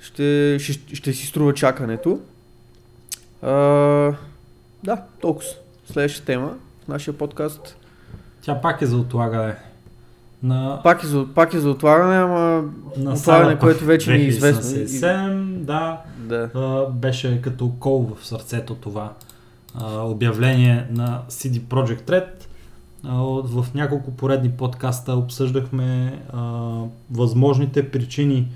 ще, 0.00 0.58
ще, 0.60 0.96
ще 0.96 1.12
си 1.12 1.26
струва 1.26 1.54
чакането. 1.54 2.20
А, 3.44 4.14
да, 4.84 5.02
толкова. 5.20 5.48
Следващата 5.86 6.26
тема 6.26 6.54
в 6.84 6.88
нашия 6.88 7.18
подкаст. 7.18 7.76
Тя 8.42 8.60
пак 8.60 8.82
е 8.82 8.86
за 8.86 8.96
отлагане. 8.96 9.56
На... 10.42 10.80
Пак, 10.82 11.02
е 11.04 11.06
за, 11.06 11.26
пак 11.34 11.54
е 11.54 11.58
за 11.58 11.70
отлагане, 11.70 12.16
ама 12.16 12.64
на 12.96 13.12
отлагане, 13.12 13.58
което 13.58 13.84
вече 13.84 14.12
ни 14.12 14.18
е 14.18 14.26
известно. 14.26 14.62
2007, 14.62 15.56
да, 15.56 16.00
да. 16.18 16.50
А, 16.54 16.86
беше 16.90 17.42
като 17.42 17.72
кол 17.80 18.10
в 18.16 18.26
сърцето 18.26 18.74
това 18.74 19.12
а, 19.74 20.00
обявление 20.00 20.86
на 20.90 21.22
CD 21.28 21.60
Projekt 21.60 22.10
Red. 22.10 22.28
А, 23.04 23.14
в 23.42 23.66
няколко 23.74 24.10
поредни 24.10 24.50
подкаста 24.50 25.12
обсъждахме 25.12 26.22
а, 26.32 26.72
възможните 27.10 27.90
причини, 27.90 28.48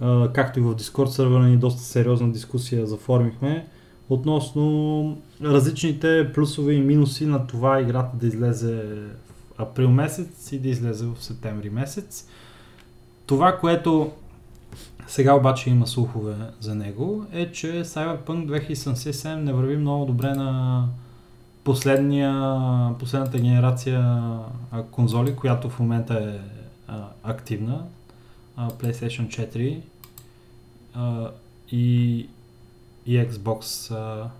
а, 0.00 0.32
както 0.32 0.58
и 0.58 0.62
в 0.62 0.76
Discord 0.76 1.06
сервера 1.06 1.42
ни 1.42 1.56
доста 1.56 1.82
сериозна 1.82 2.32
дискусия 2.32 2.86
заформихме, 2.86 3.66
относно 4.08 5.16
различните 5.42 6.32
плюсове 6.34 6.72
и 6.72 6.80
минуси 6.80 7.26
на 7.26 7.46
това 7.46 7.80
играта 7.80 8.16
да 8.16 8.26
излезе 8.26 8.84
април 9.58 9.90
месец 9.90 10.52
и 10.52 10.58
да 10.58 10.68
излезе 10.68 11.06
в 11.06 11.24
септември 11.24 11.70
месец. 11.70 12.28
Това, 13.26 13.58
което 13.58 14.12
сега 15.06 15.34
обаче 15.34 15.70
има 15.70 15.86
слухове 15.86 16.34
за 16.60 16.74
него, 16.74 17.26
е, 17.32 17.52
че 17.52 17.66
Cyberpunk 17.84 18.64
2077 18.64 19.34
не 19.34 19.52
върви 19.52 19.76
много 19.76 20.06
добре 20.06 20.34
на 20.34 20.84
последната 21.64 23.38
генерация 23.38 24.28
конзоли, 24.90 25.36
която 25.36 25.70
в 25.70 25.80
момента 25.80 26.14
е 26.14 26.38
активна, 27.22 27.84
PlayStation 28.58 29.50
4 29.52 29.80
а, 30.94 31.30
и, 31.72 32.28
и 33.08 33.26
Xbox 33.26 33.90
а, 33.94 34.30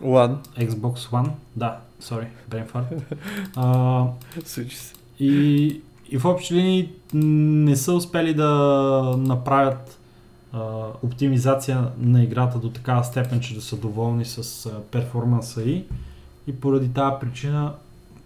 One. 0.00 0.36
Xbox 0.58 0.94
One, 0.94 1.30
да, 1.56 1.80
sorry, 2.02 2.26
brain 2.50 2.66
Случи 4.44 4.76
се. 4.76 4.94
И, 5.20 5.80
и 6.10 6.18
в 6.18 6.24
общи 6.24 6.54
линии 6.54 6.92
не 7.14 7.76
са 7.76 7.92
успели 7.92 8.34
да 8.34 8.50
направят 9.18 9.98
а, 10.52 10.86
оптимизация 11.02 11.88
на 11.98 12.22
играта 12.22 12.58
до 12.58 12.70
такава 12.70 13.04
степен, 13.04 13.40
че 13.40 13.54
да 13.54 13.60
са 13.60 13.76
доволни 13.76 14.24
с 14.24 14.66
а, 14.66 14.82
перформанса 14.90 15.62
и 15.62 15.84
и 16.46 16.60
поради 16.60 16.92
тази 16.92 17.16
причина 17.20 17.74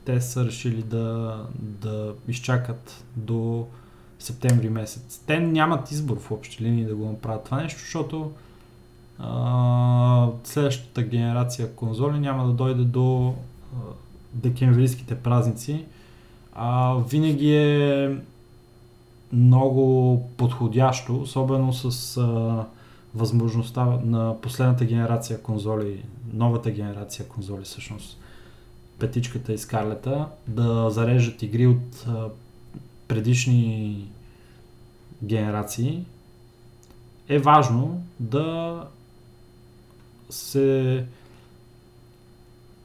те 0.05 0.21
са 0.21 0.45
решили 0.45 0.83
да, 0.83 1.37
да 1.59 2.15
изчакат 2.29 3.05
до 3.17 3.67
септември 4.25 4.69
месец. 4.69 5.23
Те 5.27 5.41
нямат 5.41 5.91
избор 5.91 6.21
в 6.21 6.31
общи 6.31 6.65
линии 6.65 6.85
да 6.85 6.95
го 6.95 7.05
направят 7.05 7.45
това 7.45 7.63
нещо, 7.63 7.81
защото 7.81 8.31
а, 9.19 10.29
следващата 10.45 11.03
генерация 11.03 11.75
конзоли 11.75 12.19
няма 12.19 12.47
да 12.47 12.53
дойде 12.53 12.85
до 12.85 13.29
а, 13.29 13.77
декемврийските 14.33 15.15
празници. 15.15 15.85
А, 16.55 16.95
винаги 16.95 17.57
е 17.57 18.17
много 19.33 20.23
подходящо, 20.37 21.21
особено 21.21 21.73
с 21.73 22.17
а, 22.17 22.65
възможността 23.15 23.85
на 24.05 24.41
последната 24.41 24.85
генерация 24.85 25.43
конзоли, 25.43 26.05
новата 26.33 26.71
генерация 26.71 27.29
конзоли 27.29 27.65
всъщност, 27.65 28.19
петичката 28.99 29.53
и 29.53 29.59
скарлета, 29.59 30.27
да 30.49 30.91
зареждат 30.91 31.43
игри 31.43 31.67
от 31.67 32.07
предишни 33.09 34.09
генерации, 35.25 36.05
е 37.29 37.39
важно 37.39 38.03
да 38.21 38.81
се 40.31 41.07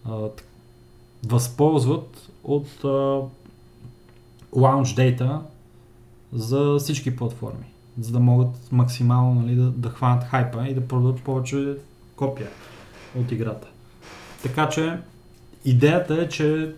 а, 0.06 0.18
възползват 1.28 2.30
от 2.44 2.68
а, 2.84 3.22
launch 4.56 4.96
data 5.18 5.40
за 6.34 6.76
всички 6.80 7.16
платформи, 7.16 7.66
за 8.00 8.12
да 8.12 8.20
могат 8.20 8.72
максимално 8.72 9.42
нали, 9.42 9.56
да, 9.56 9.72
да 9.72 9.90
хванат 9.90 10.24
хайпа 10.24 10.68
и 10.68 10.74
да 10.74 10.88
продадат 10.88 11.24
повече 11.24 11.76
копия 12.16 12.50
от 13.16 13.32
играта. 13.32 13.68
Така 14.44 14.70
че 14.70 15.00
идеята 15.66 16.14
е, 16.14 16.30
че 16.30 16.76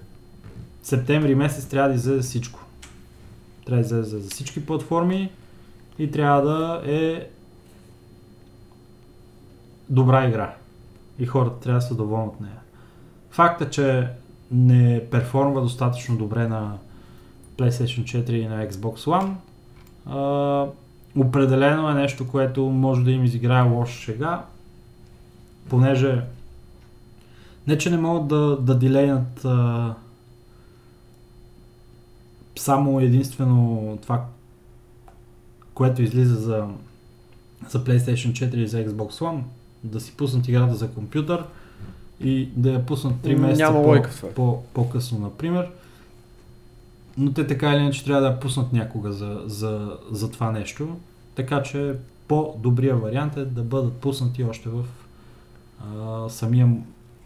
септември 0.83 1.35
месец 1.35 1.65
трябва 1.65 1.89
да 1.89 1.95
излезе 1.95 2.21
всичко. 2.21 2.60
Трябва 3.71 3.83
да 3.83 3.87
излезе 3.87 4.17
за 4.17 4.29
всички 4.29 4.65
платформи 4.65 5.29
и 5.99 6.11
трябва 6.11 6.41
да 6.41 6.81
е 6.85 7.27
добра 9.89 10.27
игра. 10.27 10.53
И 11.19 11.25
хората 11.25 11.59
трябва 11.59 11.79
да 11.79 11.85
са 11.85 11.95
доволни 11.95 12.27
от 12.27 12.41
нея. 12.41 12.59
Факта, 13.29 13.69
че 13.69 14.07
не 14.51 15.05
перформва 15.11 15.61
достатъчно 15.61 16.17
добре 16.17 16.47
на 16.47 16.77
PlayStation 17.57 18.03
4 18.03 18.29
и 18.29 18.47
на 18.47 18.69
Xbox 18.69 18.95
One, 18.95 19.33
а, 20.05 20.67
определено 21.19 21.89
е 21.89 21.93
нещо, 21.93 22.27
което 22.27 22.63
може 22.63 23.03
да 23.03 23.11
им 23.11 23.23
изиграе 23.23 23.69
лошо 23.69 23.93
шега, 23.93 24.43
понеже 25.69 26.21
не, 27.67 27.77
че 27.77 27.89
не 27.89 27.97
могат 27.97 28.27
да, 28.27 28.57
да 28.57 28.77
дилейнат 28.79 29.45
а, 29.45 29.93
само 32.55 32.99
единствено 32.99 33.97
това, 34.01 34.25
което 35.73 36.01
излиза 36.01 36.35
за, 36.35 36.67
за 37.69 37.83
PlayStation 37.83 38.31
4 38.31 38.55
и 38.55 38.67
за 38.67 38.85
Xbox 38.85 39.11
One, 39.11 39.41
да 39.83 39.99
си 39.99 40.13
пуснат 40.17 40.47
играта 40.47 40.75
за 40.75 40.91
компютър 40.91 41.43
и 42.19 42.49
да 42.55 42.71
я 42.71 42.85
пуснат 42.85 43.13
3 43.13 43.35
месеца 43.35 43.71
по, 43.71 43.77
лойка 43.77 44.11
по, 44.35 44.63
по-късно, 44.73 45.19
например. 45.19 45.69
Но 47.17 47.33
те 47.33 47.47
така 47.47 47.73
или 47.73 47.81
иначе 47.81 48.05
трябва 48.05 48.21
да 48.21 48.27
я 48.27 48.39
пуснат 48.39 48.73
някога 48.73 49.11
за, 49.11 49.41
за, 49.45 49.97
за 50.11 50.31
това 50.31 50.51
нещо. 50.51 50.97
Така 51.35 51.63
че 51.63 51.95
по-добрия 52.27 52.95
вариант 52.95 53.37
е 53.37 53.45
да 53.45 53.63
бъдат 53.63 53.93
пуснати 53.93 54.43
още 54.43 54.69
в 54.69 54.85
а, 55.79 56.29
самия 56.29 56.77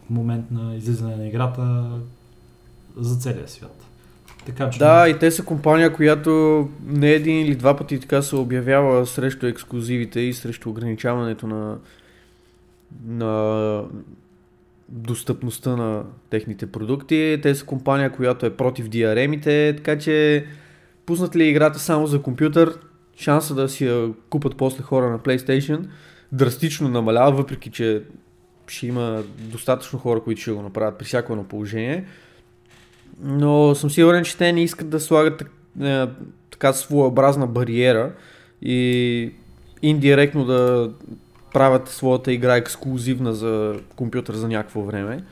момент 0.09 0.51
на 0.51 0.75
излизане 0.75 1.15
на 1.15 1.27
играта 1.27 1.91
за 2.97 3.15
целия 3.15 3.47
свят. 3.47 3.85
Така 4.45 4.69
че 4.69 4.79
Да, 4.79 5.10
и 5.10 5.19
те 5.19 5.31
са 5.31 5.43
компания, 5.43 5.93
която 5.93 6.69
не 6.86 7.12
един 7.12 7.45
или 7.45 7.55
два 7.55 7.77
пъти 7.77 7.99
така 7.99 8.21
се 8.21 8.36
обявява 8.36 9.05
срещу 9.05 9.47
ексклюзивите 9.47 10.19
и 10.19 10.34
срещу 10.34 10.69
ограничаването 10.69 11.47
на, 11.47 11.77
на 13.05 13.84
достъпността 14.89 15.75
на 15.75 16.03
техните 16.29 16.71
продукти. 16.71 17.39
Те 17.43 17.55
са 17.55 17.65
компания, 17.65 18.10
която 18.10 18.45
е 18.45 18.58
против 18.58 18.89
DRM-ите, 18.89 19.77
така 19.77 19.97
че 19.97 20.45
пуснат 21.05 21.36
ли 21.36 21.47
играта 21.47 21.79
само 21.79 22.08
за 22.08 22.21
компютър, 22.21 22.77
шанса 23.17 23.55
да 23.55 23.69
си 23.69 23.86
я 23.86 24.10
купат 24.29 24.58
после 24.58 24.84
хора 24.84 25.10
на 25.10 25.19
PlayStation 25.19 25.86
драстично 26.31 26.89
намалява, 26.89 27.31
въпреки 27.31 27.71
че 27.71 28.03
ще 28.67 28.88
има 28.88 29.23
достатъчно 29.39 29.99
хора, 29.99 30.19
които 30.19 30.41
ще 30.41 30.51
го 30.51 30.62
направят 30.62 30.97
при 30.97 31.05
всяко 31.05 31.34
едно 31.34 31.43
положение. 31.43 32.05
Но 33.21 33.75
съм 33.75 33.89
сигурен, 33.89 34.23
че 34.23 34.37
те 34.37 34.53
не 34.53 34.63
искат 34.63 34.89
да 34.89 34.99
слагат 34.99 35.43
е, 35.81 36.07
така 36.51 36.73
своеобразна 36.73 37.47
бариера 37.47 38.11
и 38.61 39.31
индиректно 39.81 40.45
да 40.45 40.91
правят 41.53 41.89
своята 41.89 42.31
игра 42.31 42.55
ексклюзивна 42.55 43.33
за 43.33 43.79
компютър 43.95 44.33
за 44.33 44.47
някакво 44.47 44.81
време. 44.81 45.23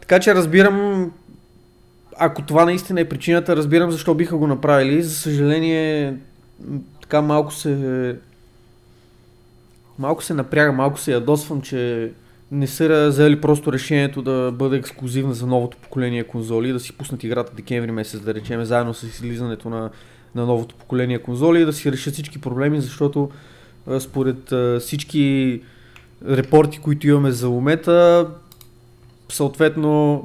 Така 0.00 0.20
че 0.20 0.34
разбирам, 0.34 1.12
ако 2.18 2.42
това 2.42 2.64
наистина 2.64 3.00
е 3.00 3.08
причината, 3.08 3.56
разбирам 3.56 3.90
защо 3.90 4.14
биха 4.14 4.36
го 4.36 4.46
направили. 4.46 5.02
За 5.02 5.14
съжаление, 5.14 6.14
така 7.00 7.22
малко 7.22 7.52
се 7.52 8.16
малко 9.98 10.24
се 10.24 10.34
напряга, 10.34 10.72
малко 10.72 10.98
се 10.98 11.12
ядосвам, 11.12 11.60
че 11.60 12.12
не 12.50 12.66
са 12.66 13.08
взели 13.08 13.40
просто 13.40 13.72
решението 13.72 14.22
да 14.22 14.52
бъде 14.54 14.76
ексклюзивна 14.76 15.34
за 15.34 15.46
новото 15.46 15.76
поколение 15.76 16.24
конзоли, 16.24 16.72
да 16.72 16.80
си 16.80 16.92
пуснат 16.92 17.24
играта 17.24 17.52
декември 17.56 17.90
месец, 17.90 18.20
да 18.20 18.34
речем, 18.34 18.64
заедно 18.64 18.94
с 18.94 19.02
излизането 19.02 19.68
на, 19.68 19.90
на 20.34 20.46
новото 20.46 20.74
поколение 20.74 21.18
конзоли 21.18 21.62
и 21.62 21.64
да 21.64 21.72
си 21.72 21.92
решат 21.92 22.14
всички 22.14 22.40
проблеми, 22.40 22.80
защото 22.80 23.30
според 24.00 24.52
всички 24.80 25.60
репорти, 26.28 26.78
които 26.78 27.08
имаме 27.08 27.30
за 27.30 27.50
момента, 27.50 28.26
съответно 29.28 30.22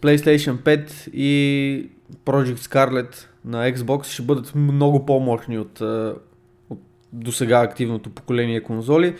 PlayStation 0.00 0.56
5 0.56 1.10
и 1.10 1.88
Project 2.24 2.58
Scarlet 2.58 3.26
на 3.44 3.72
Xbox 3.72 4.04
ще 4.04 4.22
бъдат 4.22 4.54
много 4.54 5.06
по-мощни 5.06 5.58
от, 5.58 5.80
от 6.70 6.80
до 7.12 7.32
сега 7.32 7.60
активното 7.60 8.10
поколение 8.10 8.62
конзоли. 8.62 9.14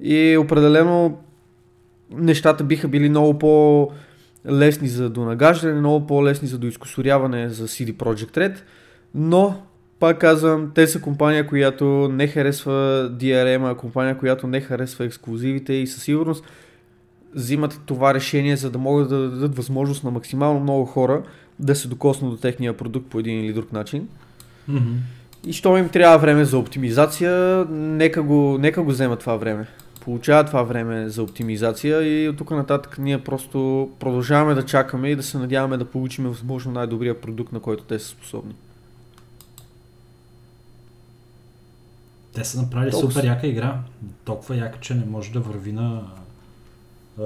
И 0.00 0.36
определено 0.36 1.18
нещата 2.16 2.64
биха 2.64 2.88
били 2.88 3.08
много 3.08 3.38
по-лесни 3.38 4.88
за 4.88 5.10
донагаждане, 5.10 5.80
много 5.80 6.06
по-лесни 6.06 6.48
за 6.48 6.58
доизкусоряване 6.58 7.48
за 7.48 7.68
CD 7.68 7.92
Projekt 7.92 8.36
Red, 8.36 8.56
но 9.14 9.62
пак 10.00 10.18
казвам, 10.18 10.72
те 10.74 10.86
са 10.86 11.00
компания, 11.00 11.46
която 11.46 11.84
не 12.12 12.26
харесва 12.26 13.10
DRM, 13.12 13.70
а 13.70 13.74
компания, 13.74 14.18
която 14.18 14.46
не 14.46 14.60
харесва 14.60 15.04
ексклюзивите 15.04 15.72
и 15.72 15.86
със 15.86 16.02
сигурност 16.02 16.44
взимат 17.34 17.80
това 17.86 18.14
решение, 18.14 18.56
за 18.56 18.70
да 18.70 18.78
могат 18.78 19.08
да 19.08 19.30
дадат 19.30 19.56
възможност 19.56 20.04
на 20.04 20.10
максимално 20.10 20.60
много 20.60 20.84
хора 20.84 21.22
да 21.58 21.74
се 21.74 21.88
докоснат 21.88 22.30
до 22.30 22.36
техния 22.36 22.76
продукт 22.76 23.10
по 23.10 23.18
един 23.18 23.44
или 23.44 23.52
друг 23.52 23.72
начин. 23.72 24.08
Мгм. 24.68 24.92
И 25.46 25.52
що 25.52 25.78
им 25.78 25.88
трябва 25.88 26.18
време 26.18 26.44
за 26.44 26.58
оптимизация, 26.58 27.64
нека 27.70 28.22
го, 28.22 28.58
нека 28.60 28.82
го 28.82 28.90
вземат 28.90 29.20
това 29.20 29.36
време. 29.36 29.66
Получават 30.00 30.46
това 30.46 30.62
време 30.62 31.08
за 31.08 31.22
оптимизация 31.22 32.02
и 32.02 32.28
от 32.28 32.36
тук 32.36 32.50
нататък 32.50 32.98
ние 32.98 33.24
просто 33.24 33.90
продължаваме 33.98 34.54
да 34.54 34.66
чакаме 34.66 35.08
и 35.08 35.16
да 35.16 35.22
се 35.22 35.38
надяваме 35.38 35.76
да 35.76 35.84
получим 35.84 36.28
възможно 36.28 36.72
най-добрия 36.72 37.20
продукт, 37.20 37.52
на 37.52 37.60
който 37.60 37.84
те 37.84 37.98
са 37.98 38.08
способни. 38.08 38.54
Те 42.34 42.44
са 42.44 42.62
направили 42.62 42.90
Толкова 42.90 43.12
супер 43.12 43.26
яка 43.26 43.46
игра. 43.46 43.78
Толкова 44.24 44.56
яка, 44.56 44.80
че 44.80 44.94
не 44.94 45.04
може 45.04 45.32
да 45.32 45.40
върви 45.40 45.72
на 45.72 46.02
а, 47.18 47.22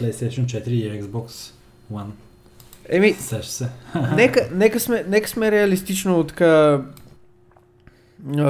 PlayStation 0.00 0.44
4 0.44 0.68
и 0.68 1.02
Xbox 1.02 1.52
One. 1.92 2.10
Еми, 2.88 3.12
Сеш 3.12 3.46
се. 3.46 3.68
нека, 4.14 4.48
нека, 4.52 4.80
сме, 4.80 5.04
нека 5.08 5.28
сме 5.28 5.50
реалистично 5.50 6.24
така 6.24 6.80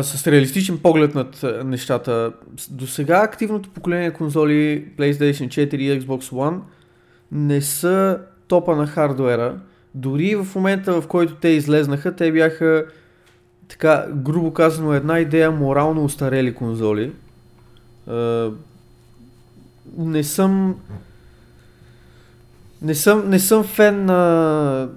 с 0.02 0.26
реалистичен 0.26 0.78
поглед 0.78 1.14
над 1.14 1.44
нещата. 1.64 2.32
До 2.70 2.86
сега 2.86 3.16
активното 3.16 3.70
поколение 3.70 4.10
конзоли 4.10 4.88
PlayStation 4.98 5.48
4 5.48 5.74
и 5.74 6.00
Xbox 6.00 6.32
One 6.32 6.58
не 7.32 7.60
са 7.60 8.18
топа 8.48 8.76
на 8.76 8.86
хардуера. 8.86 9.58
Дори 9.94 10.34
в 10.34 10.54
момента, 10.54 11.00
в 11.00 11.06
който 11.06 11.34
те 11.34 11.48
излезнаха, 11.48 12.16
те 12.16 12.32
бяха 12.32 12.84
така, 13.68 14.06
грубо 14.14 14.52
казано, 14.52 14.92
една 14.92 15.18
идея 15.18 15.50
морално 15.50 16.04
устарели 16.04 16.54
конзоли. 16.54 17.12
Не 19.96 20.24
съм 20.24 20.76
не 22.82 22.94
съм, 22.94 23.30
не 23.30 23.38
съм 23.38 23.64
фен 23.64 24.04
на 24.04 24.88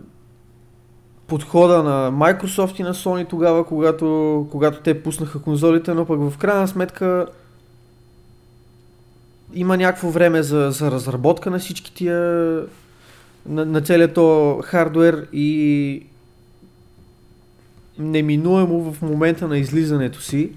подхода 1.30 1.84
на 1.84 2.12
Microsoft 2.12 2.80
и 2.80 2.84
на 2.84 2.94
Sony 2.94 3.30
тогава, 3.30 3.66
когато, 3.66 4.48
когато 4.52 4.80
те 4.80 5.04
пуснаха 5.04 5.42
конзолите, 5.42 5.94
но 5.94 6.06
пък 6.06 6.20
в 6.20 6.38
крайна 6.38 6.68
сметка 6.68 7.26
има 9.54 9.78
някакво 9.78 10.10
време 10.10 10.44
за, 10.44 10.72
за 10.72 10.92
разработка 10.92 11.52
на 11.52 11.60
всички 11.60 11.94
тия 11.94 12.20
на, 13.46 13.66
на 13.66 13.82
целият 13.82 14.14
то 14.14 14.60
хардуер 14.64 15.28
и 15.34 16.04
неминуемо 18.00 18.92
в 18.92 19.02
момента 19.02 19.48
на 19.48 19.58
излизането 19.58 20.22
си 20.22 20.52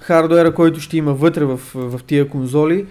хардуера, 0.00 0.54
който 0.54 0.80
ще 0.80 0.96
има 0.96 1.14
вътре 1.14 1.44
в, 1.44 1.60
в 1.74 2.00
тия 2.06 2.28
конзоли, 2.28 2.86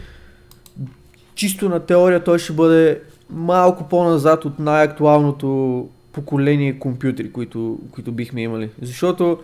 чисто 1.36 1.70
на 1.70 1.80
теория 1.80 2.24
той 2.24 2.40
ще 2.40 2.54
бъде 2.54 3.02
малко 3.30 3.90
по-назад 3.90 4.46
от 4.46 4.60
най-актуалното 4.60 5.90
поколение 6.12 6.80
компютри, 6.80 7.32
които, 7.32 7.80
които 7.92 8.12
бихме 8.12 8.42
имали. 8.42 8.70
Защото 8.82 9.40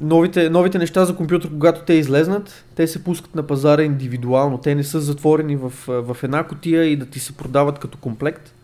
новите, 0.00 0.50
новите 0.50 0.78
неща 0.78 1.04
за 1.04 1.16
компютър, 1.16 1.50
когато 1.50 1.80
те 1.80 1.94
излезнат, 1.94 2.64
те 2.74 2.86
се 2.86 3.04
пускат 3.04 3.34
на 3.34 3.42
пазара 3.42 3.82
индивидуално. 3.82 4.58
Те 4.58 4.74
не 4.74 4.84
са 4.84 5.00
затворени 5.00 5.56
в, 5.56 5.72
в 5.86 6.16
една 6.22 6.44
котия 6.44 6.84
и 6.84 6.96
да 6.96 7.06
ти 7.06 7.20
се 7.20 7.36
продават 7.36 7.78
като 7.78 7.98
комплект. 7.98 8.54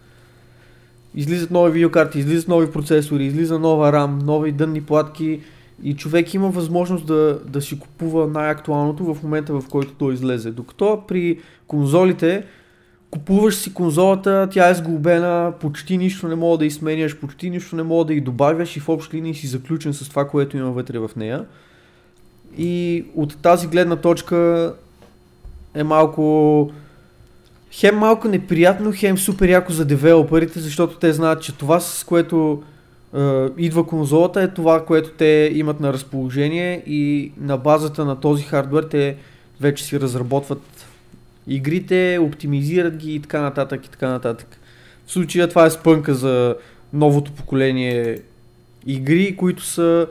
Излизат 1.14 1.50
нови 1.50 1.72
видеокарти, 1.72 2.18
излизат 2.18 2.48
нови 2.48 2.70
процесори, 2.70 3.24
излиза 3.24 3.58
нова 3.58 3.92
RAM, 3.92 4.22
нови 4.22 4.52
дънни 4.52 4.82
платки 4.82 5.40
и 5.82 5.96
човек 5.96 6.34
има 6.34 6.50
възможност 6.50 7.06
да, 7.06 7.40
да 7.46 7.62
си 7.62 7.78
купува 7.78 8.26
най-актуалното 8.26 9.14
в 9.14 9.22
момента, 9.22 9.60
в 9.60 9.64
който 9.70 9.94
то 9.94 10.12
излезе. 10.12 10.50
Докато 10.50 11.02
при 11.08 11.38
конзолите 11.66 12.44
купуваш 13.16 13.54
си 13.54 13.74
конзолата, 13.74 14.48
тя 14.50 14.68
е 14.68 14.74
сглобена, 14.74 15.52
почти 15.60 15.98
нищо 15.98 16.28
не 16.28 16.34
мога 16.34 16.58
да 16.58 16.66
изменяш, 16.66 17.16
почти 17.16 17.50
нищо 17.50 17.76
не 17.76 17.82
мога 17.82 18.04
да 18.04 18.14
и 18.14 18.20
добавяш 18.20 18.76
и 18.76 18.80
в 18.80 18.88
общи 18.88 19.16
линии 19.16 19.34
си 19.34 19.46
заключен 19.46 19.94
с 19.94 20.08
това, 20.08 20.28
което 20.28 20.56
има 20.56 20.70
вътре 20.70 20.98
в 20.98 21.10
нея. 21.16 21.44
И 22.58 23.04
от 23.14 23.36
тази 23.42 23.66
гледна 23.66 23.96
точка 23.96 24.72
е 25.74 25.84
малко 25.84 26.70
хем 27.70 27.96
малко 27.96 28.28
неприятно, 28.28 28.92
хем 28.94 29.18
супер 29.18 29.48
яко 29.48 29.72
за 29.72 29.84
девелоперите, 29.84 30.60
защото 30.60 30.96
те 30.96 31.12
знаят, 31.12 31.42
че 31.42 31.56
това 31.56 31.80
с 31.80 32.04
което 32.04 32.62
е, 33.16 33.46
идва 33.58 33.86
конзолата 33.86 34.42
е 34.42 34.48
това, 34.48 34.84
което 34.84 35.10
те 35.10 35.50
имат 35.54 35.80
на 35.80 35.92
разположение 35.92 36.82
и 36.86 37.32
на 37.40 37.56
базата 37.56 38.04
на 38.04 38.20
този 38.20 38.42
хардвер 38.42 38.82
те 38.82 39.16
вече 39.60 39.84
си 39.84 40.00
разработват 40.00 40.62
игрите, 41.46 42.18
оптимизират 42.22 42.96
ги 42.96 43.14
и 43.14 43.20
така 43.20 43.40
нататък 43.40 43.86
и 43.86 43.90
така 43.90 44.08
нататък. 44.08 44.58
В 45.06 45.12
случая 45.12 45.48
това 45.48 45.66
е 45.66 45.70
спънка 45.70 46.14
за 46.14 46.56
новото 46.92 47.32
поколение 47.32 48.18
игри, 48.86 49.36
които 49.36 49.64
са 49.64 50.08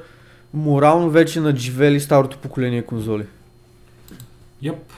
морално 0.54 1.10
вече 1.10 1.40
надживели 1.40 2.00
старото 2.00 2.38
поколение 2.38 2.82
конзоли. 2.82 3.26
Йоп. 4.62 4.94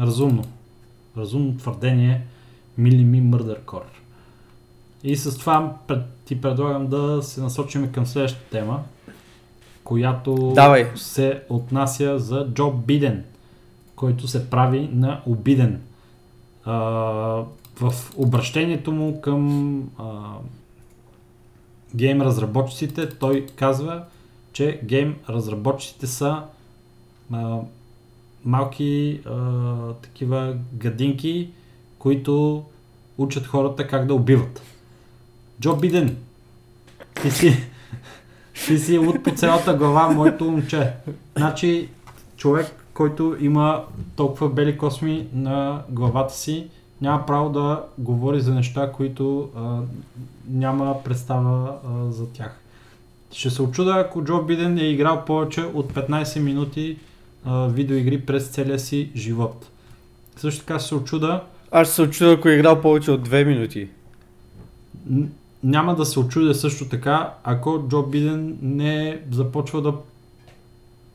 Разумно. 0.00 0.44
Разумно 1.16 1.56
твърдение. 1.56 2.20
Мили 2.78 3.04
ми 3.04 3.22
Murder 3.22 3.60
Core. 3.60 3.82
И 5.04 5.16
с 5.16 5.38
това 5.38 5.76
ти 6.24 6.40
предлагам 6.40 6.86
да 6.86 7.22
се 7.22 7.40
насочим 7.40 7.92
към 7.92 8.06
следващата 8.06 8.50
тема, 8.50 8.82
която 9.84 10.52
Давай. 10.54 10.90
се 10.94 11.42
отнася 11.48 12.18
за 12.18 12.46
Джо 12.54 12.70
Биден, 12.70 13.24
който 13.96 14.28
се 14.28 14.50
прави 14.50 14.88
на 14.92 15.22
обиден. 15.26 15.80
А, 16.64 16.74
в 17.80 17.94
обращението 18.16 18.92
му 18.92 19.20
към 19.20 19.80
а, 19.98 20.34
гейм 21.94 22.22
разработчиците 22.22 23.08
той 23.08 23.46
казва, 23.56 24.04
че 24.52 24.80
гейм 24.84 25.16
разработчиците 25.28 26.06
са 26.06 26.42
а, 27.32 27.58
малки 28.44 29.20
а, 29.26 29.92
такива 29.92 30.56
гадинки, 30.72 31.50
които 31.98 32.64
учат 33.18 33.46
хората 33.46 33.88
как 33.88 34.06
да 34.06 34.14
убиват. 34.14 34.62
Джо 35.60 35.76
Биден, 35.76 36.16
ти 37.22 37.30
си, 37.30 37.56
ти 38.66 38.78
си 38.78 38.98
луд 38.98 39.22
по 39.22 39.30
цялата 39.30 39.74
глава, 39.74 40.08
моето 40.08 40.44
момче. 40.44 40.92
Значи, 41.36 41.88
човек, 42.36 42.85
който 42.96 43.36
има 43.40 43.84
толкова 44.16 44.48
бели 44.48 44.78
косми 44.78 45.26
на 45.34 45.82
главата 45.88 46.34
си, 46.34 46.66
няма 47.00 47.26
право 47.26 47.50
да 47.50 47.84
говори 47.98 48.40
за 48.40 48.54
неща, 48.54 48.92
които 48.92 49.50
а, 49.56 49.78
няма 50.48 51.02
представа 51.04 51.74
а, 51.84 52.12
за 52.12 52.32
тях. 52.32 52.60
Ще 53.32 53.50
се 53.50 53.62
очуда, 53.62 53.94
ако 53.96 54.24
Джо 54.24 54.42
Биден 54.42 54.78
е 54.78 54.84
играл 54.84 55.24
повече 55.24 55.60
от 55.60 55.92
15 55.92 56.40
минути 56.40 56.98
а, 57.44 57.66
видеоигри 57.66 58.20
през 58.20 58.48
целия 58.48 58.78
си 58.78 59.10
живот. 59.16 59.70
Също 60.36 60.60
така 60.60 60.78
ще 60.78 60.88
се 60.88 60.94
очуда. 60.94 61.42
Аз 61.70 61.86
ще 61.86 61.94
се 61.94 62.02
очуда, 62.02 62.32
ако 62.32 62.48
е 62.48 62.52
играл 62.54 62.80
повече 62.80 63.10
от 63.10 63.28
2 63.28 63.44
минути 63.44 63.88
няма 65.66 65.94
да 65.94 66.04
се 66.04 66.20
очудя 66.20 66.54
също 66.54 66.88
така, 66.88 67.34
ако 67.44 67.84
Джо 67.88 68.02
Биден 68.02 68.58
не 68.62 69.20
започва 69.30 69.82
да 69.82 69.94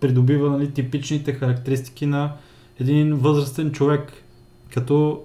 придобива 0.02 0.50
нали, 0.50 0.72
типичните 0.72 1.34
характеристики 1.34 2.06
на 2.06 2.32
един 2.80 3.14
възрастен 3.14 3.72
човек, 3.72 4.14
като 4.74 5.22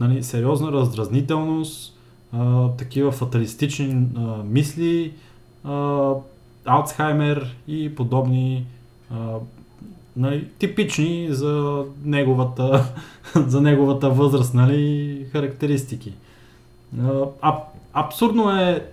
нали, 0.00 0.22
сериозна 0.22 0.72
раздразнителност, 0.72 1.98
а, 2.32 2.68
такива 2.68 3.12
фаталистични 3.12 4.06
а, 4.16 4.20
мисли, 4.44 5.12
а, 5.64 6.12
Алцхаймер 6.64 7.56
и 7.68 7.94
подобни 7.94 8.66
а, 9.10 9.16
нали, 10.16 10.48
типични 10.58 11.28
за 11.30 11.84
неговата, 12.04 12.92
за 13.34 13.60
неговата 13.60 14.10
възраст 14.10 14.54
нали, 14.54 15.26
характеристики. 15.32 16.12
А, 17.42 17.58
абсурдно 17.92 18.50
е 18.50 18.86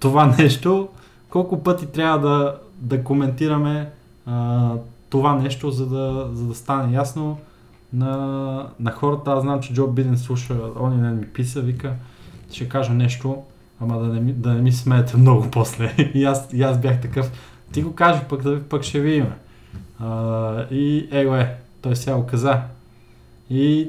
това 0.00 0.26
нещо. 0.26 0.88
Колко 1.30 1.62
пъти 1.62 1.86
трябва 1.86 2.28
да, 2.28 2.58
да 2.80 3.04
коментираме 3.04 3.90
а, 4.26 4.72
това 5.10 5.34
нещо, 5.34 5.70
за 5.70 5.86
да, 5.86 6.30
за 6.32 6.46
да 6.46 6.54
стане 6.54 6.94
ясно 6.94 7.38
на, 7.92 8.66
на 8.80 8.90
хората. 8.90 9.32
Аз 9.32 9.42
знам, 9.42 9.60
че 9.60 9.74
Джо 9.74 9.86
Биден 9.86 10.18
слуша, 10.18 10.56
он 10.80 11.00
не 11.00 11.10
ми 11.10 11.26
писа, 11.26 11.60
вика, 11.60 11.94
ще 12.52 12.68
кажа 12.68 12.92
нещо, 12.92 13.42
ама 13.80 13.98
да 13.98 14.06
не 14.06 14.20
ми, 14.20 14.32
да 14.32 14.54
не 14.54 14.62
ми 14.62 14.72
смеете 14.72 15.16
много 15.16 15.50
после. 15.50 15.94
и, 16.14 16.24
аз, 16.24 16.48
и 16.52 16.62
аз 16.62 16.80
бях 16.80 17.00
такъв. 17.00 17.32
Ти 17.72 17.82
го 17.82 17.94
кажи, 17.94 18.20
пък, 18.28 18.42
да, 18.42 18.62
пък 18.62 18.82
ще 18.82 19.00
видим. 19.00 19.26
А, 19.98 20.66
и 20.70 21.08
его 21.10 21.34
е, 21.36 21.56
той 21.82 21.96
сега 21.96 22.16
го 22.16 22.26
каза. 22.26 22.60
И, 23.50 23.80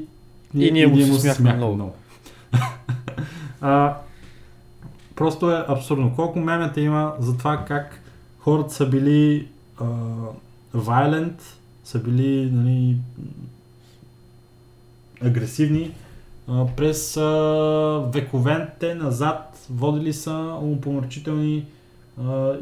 и, 0.56 0.68
и 0.68 0.72
ние 0.72 0.88
му 0.88 0.98
се 0.98 1.20
смяхме 1.20 1.54
много. 1.54 1.76
много. 1.76 1.96
а, 3.62 3.96
Просто 5.16 5.52
е 5.52 5.66
абсурдно. 5.68 6.16
Колко 6.16 6.40
мемета 6.40 6.82
има 6.82 7.14
за 7.20 7.38
това 7.38 7.66
как 7.68 8.00
хората 8.40 8.74
са 8.74 8.90
били 8.90 9.48
а, 9.78 9.86
violent, 10.76 11.42
са 11.84 12.00
били 12.00 12.52
нали, 12.52 12.98
агресивни 15.22 15.92
а, 16.48 16.66
през 16.76 17.18
а, 17.18 18.10
вековете 18.14 18.96
назад, 18.96 19.66
водили 19.70 20.14
са 20.14 20.58
умопомърчителни 20.62 21.66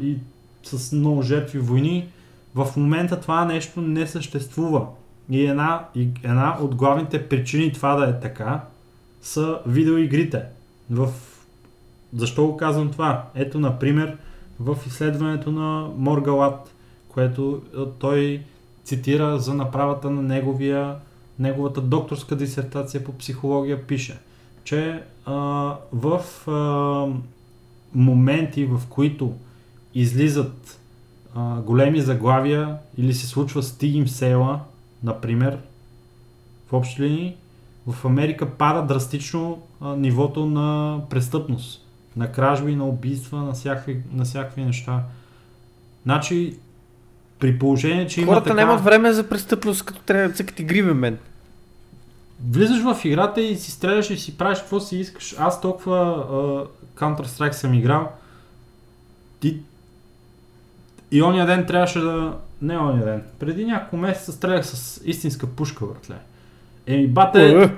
и 0.02 0.16
с 0.62 0.92
много 0.92 1.22
жертви 1.22 1.58
войни. 1.58 2.08
В 2.54 2.68
момента 2.76 3.20
това 3.20 3.44
нещо 3.44 3.80
не 3.80 4.06
съществува. 4.06 4.86
И 5.30 5.46
една, 5.46 5.84
и 5.94 6.08
една 6.24 6.58
от 6.60 6.74
главните 6.74 7.28
причини 7.28 7.72
това 7.72 7.94
да 7.94 8.10
е 8.10 8.20
така 8.20 8.64
са 9.22 9.58
видеоигрите. 9.66 10.42
В 10.90 11.08
защо 12.16 12.46
го 12.46 12.56
казвам 12.56 12.90
това? 12.90 13.24
Ето, 13.34 13.60
например, 13.60 14.16
в 14.60 14.76
изследването 14.86 15.50
на 15.50 15.88
Моргалат, 15.96 16.74
което 17.12 17.62
той 17.98 18.42
цитира 18.84 19.38
за 19.38 19.54
направата 19.54 20.10
на 20.10 20.22
неговия, 20.22 20.96
неговата 21.38 21.80
докторска 21.80 22.36
дисертация 22.36 23.04
по 23.04 23.12
психология, 23.12 23.86
пише, 23.86 24.18
че 24.64 25.02
а, 25.24 25.34
в 25.92 26.20
а, 26.50 27.06
моменти, 27.94 28.64
в 28.64 28.80
които 28.88 29.34
излизат 29.94 30.80
а, 31.34 31.60
големи 31.60 32.00
заглавия 32.00 32.76
или 32.96 33.14
се 33.14 33.26
случва 33.26 33.62
стигим 33.62 34.08
села, 34.08 34.60
например, 35.02 35.58
в 36.68 36.72
общи 36.72 37.02
линии, 37.02 37.36
в 37.86 38.04
Америка 38.04 38.50
пада 38.50 38.86
драстично 38.86 39.62
а, 39.80 39.96
нивото 39.96 40.46
на 40.46 41.00
престъпност 41.10 41.82
на 42.16 42.32
кражби, 42.32 42.76
на 42.76 42.84
убийства, 42.84 43.42
на 43.42 43.52
всякакви, 43.52 44.02
на 44.12 44.24
всякакви 44.24 44.64
неща. 44.64 45.02
Значи, 46.02 46.56
при 47.42 47.58
положение, 47.58 48.06
че 48.06 48.24
Хората 48.24 48.30
има 48.30 48.42
така... 48.42 48.54
нямат 48.54 48.84
време 48.84 49.12
за 49.12 49.28
престъпност, 49.28 49.84
като 49.84 50.00
трябва 50.00 50.28
да 50.28 50.34
цъкат 50.34 50.60
игри, 50.60 50.82
мен. 50.82 51.18
Влизаш 52.50 52.82
в 52.82 53.04
играта 53.04 53.40
и 53.40 53.56
си 53.56 53.70
стреляш 53.70 54.10
и 54.10 54.16
си 54.16 54.38
правиш 54.38 54.58
какво 54.58 54.80
си 54.80 54.96
искаш. 54.96 55.34
Аз 55.38 55.60
толкова 55.60 56.26
uh, 56.30 56.66
Counter-Strike 56.96 57.52
съм 57.52 57.74
играл. 57.74 58.12
Ти... 59.40 59.60
И 61.10 61.22
ония 61.22 61.46
ден 61.46 61.66
трябваше 61.66 62.00
да... 62.00 62.36
Не 62.62 62.78
ония 62.78 63.04
ден. 63.04 63.22
Преди 63.38 63.64
няколко 63.64 63.96
месеца 63.96 64.32
стрелях 64.32 64.66
с 64.66 65.00
истинска 65.04 65.46
пушка, 65.46 65.86
братле. 65.86 66.16
Еми, 66.86 67.08
бате... 67.08 67.70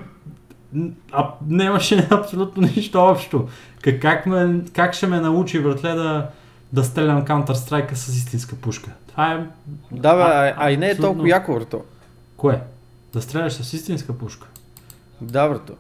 А, 1.13 1.31
нямаше 1.49 2.09
абсолютно 2.11 2.63
нищо 2.77 2.99
общо. 2.99 3.49
Как, 3.83 4.01
как, 4.01 4.27
ме, 4.27 4.61
как 4.73 4.95
ще 4.95 5.07
ме 5.07 5.21
научи, 5.21 5.63
братле, 5.63 5.95
да, 5.95 6.31
да 6.75 6.85
стрелям 6.85 7.25
Counter-Strike 7.25 7.95
с 7.95 8.09
истинска 8.09 8.57
пушка? 8.57 8.91
Това 9.09 9.33
е... 9.33 9.47
Да, 9.93 10.15
бе, 10.15 10.23
а, 10.23 10.55
а, 10.57 10.71
и 10.71 10.77
не 10.77 10.91
е 10.91 10.97
толкова 10.97 11.29
яко, 11.29 11.55
брато. 11.55 11.85
Кое? 12.37 12.61
Да 13.13 13.23
стреляш 13.23 13.53
с 13.53 13.73
истинска 13.73 14.19
пушка? 14.19 14.47
Да, 15.21 15.49
брато. 15.49 15.73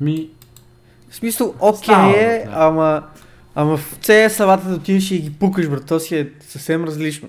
Ми... 0.00 0.28
В 1.10 1.16
смисъл, 1.16 1.54
окей 1.60 1.94
okay 1.94 2.16
е, 2.16 2.48
ама... 2.52 3.02
Ама 3.54 3.76
в 3.76 3.98
CS 4.00 4.28
салата 4.28 4.68
да 4.68 4.74
отидеш 4.74 5.10
и 5.10 5.18
ги 5.18 5.32
пукаш, 5.32 5.68
брат, 5.68 5.86
то 5.86 6.00
си 6.00 6.16
е 6.16 6.30
съвсем 6.40 6.84
различно. 6.84 7.28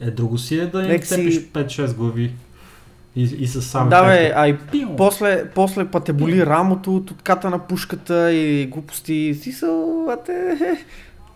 Е, 0.00 0.10
друго 0.10 0.38
си 0.38 0.58
е 0.58 0.66
да 0.66 0.82
им 0.82 1.02
цепиш 1.02 1.34
си... 1.34 1.48
5-6 1.52 1.94
глави. 1.94 2.34
И, 3.16 3.22
и 3.22 3.46
с 3.46 3.62
сам. 3.62 3.88
Да, 3.88 4.04
бе, 4.04 4.32
а 4.36 4.48
и 4.48 4.56
после, 4.96 5.50
после 5.54 5.90
па 5.90 6.00
те 6.00 6.12
боли 6.12 6.46
рамото 6.46 6.96
от 6.96 7.10
отката 7.10 7.50
на 7.50 7.58
пушката 7.58 8.32
и 8.32 8.66
глупости. 8.66 9.38
Си 9.42 9.52
са, 9.52 9.84
бате, 10.06 10.56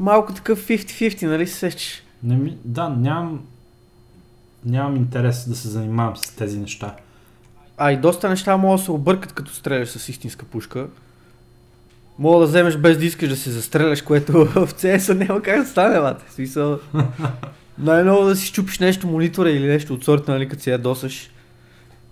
малко 0.01 0.35
такъв 0.35 0.69
50-50, 0.69 1.27
нали 1.27 1.47
се 1.47 1.55
сещаш? 1.55 2.03
Не 2.23 2.37
ми, 2.37 2.59
да, 2.65 2.89
нямам, 2.89 3.41
нямам 4.65 4.97
интерес 4.97 5.49
да 5.49 5.57
се 5.57 5.69
занимавам 5.69 6.17
с 6.17 6.31
тези 6.37 6.59
неща. 6.59 6.97
а 7.77 7.93
и 7.93 7.97
доста 7.97 8.29
неща 8.29 8.57
могат 8.57 8.81
да 8.81 8.85
се 8.85 8.91
объркат 8.91 9.33
като 9.33 9.53
стреляш 9.53 9.89
с 9.89 10.09
истинска 10.09 10.45
пушка. 10.47 10.87
Мога 12.19 12.41
да 12.41 12.47
вземеш 12.47 12.77
без 12.77 12.99
да 12.99 13.05
искаш 13.05 13.29
да 13.29 13.37
се 13.37 13.51
застреляш, 13.51 14.03
което 14.03 14.33
в 14.45 14.69
CS 14.69 15.15
няма 15.15 15.43
как 15.43 15.61
да 15.61 15.67
стане, 15.67 16.01
бате. 16.01 16.33
Смисъл. 16.33 16.79
Най-ново 17.79 18.25
да 18.25 18.37
си 18.37 18.47
щупиш 18.47 18.79
нещо 18.79 19.07
монитора 19.07 19.51
или 19.51 19.67
нещо 19.67 19.95
от 19.95 20.05
сорта, 20.05 20.33
нали, 20.33 20.49
като 20.49 20.63
си 20.63 20.71
ядосаш. 20.71 21.31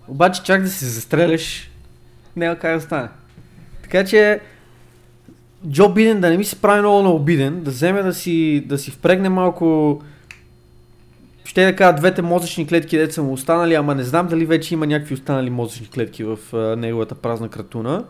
Обаче 0.08 0.42
чак 0.42 0.62
да 0.62 0.68
се 0.68 0.86
застреляш, 0.86 1.70
няма 2.36 2.56
как 2.56 2.74
да 2.74 2.80
стане. 2.80 3.08
Така 3.82 4.04
че 4.04 4.40
Джо 5.68 5.88
Биден 5.88 6.20
да 6.20 6.30
не 6.30 6.36
ми 6.36 6.44
се 6.44 6.56
прави 6.56 6.80
много 6.80 7.02
на 7.02 7.10
обиден, 7.10 7.62
да 7.62 7.70
вземе 7.70 8.02
да 8.02 8.14
си, 8.14 8.64
да 8.66 8.78
си 8.78 8.90
впрегне 8.90 9.28
малко 9.28 10.00
ще 11.44 11.64
да 11.64 11.76
кажа 11.76 11.96
двете 11.96 12.22
мозъчни 12.22 12.66
клетки, 12.66 12.98
деца 12.98 13.22
му 13.22 13.32
останали, 13.32 13.74
ама 13.74 13.94
не 13.94 14.02
знам 14.02 14.26
дали 14.26 14.46
вече 14.46 14.74
има 14.74 14.86
някакви 14.86 15.14
останали 15.14 15.50
мозъчни 15.50 15.86
клетки 15.86 16.24
в 16.24 16.38
а, 16.52 16.56
неговата 16.76 17.14
празна 17.14 17.48
кратуна. 17.48 18.04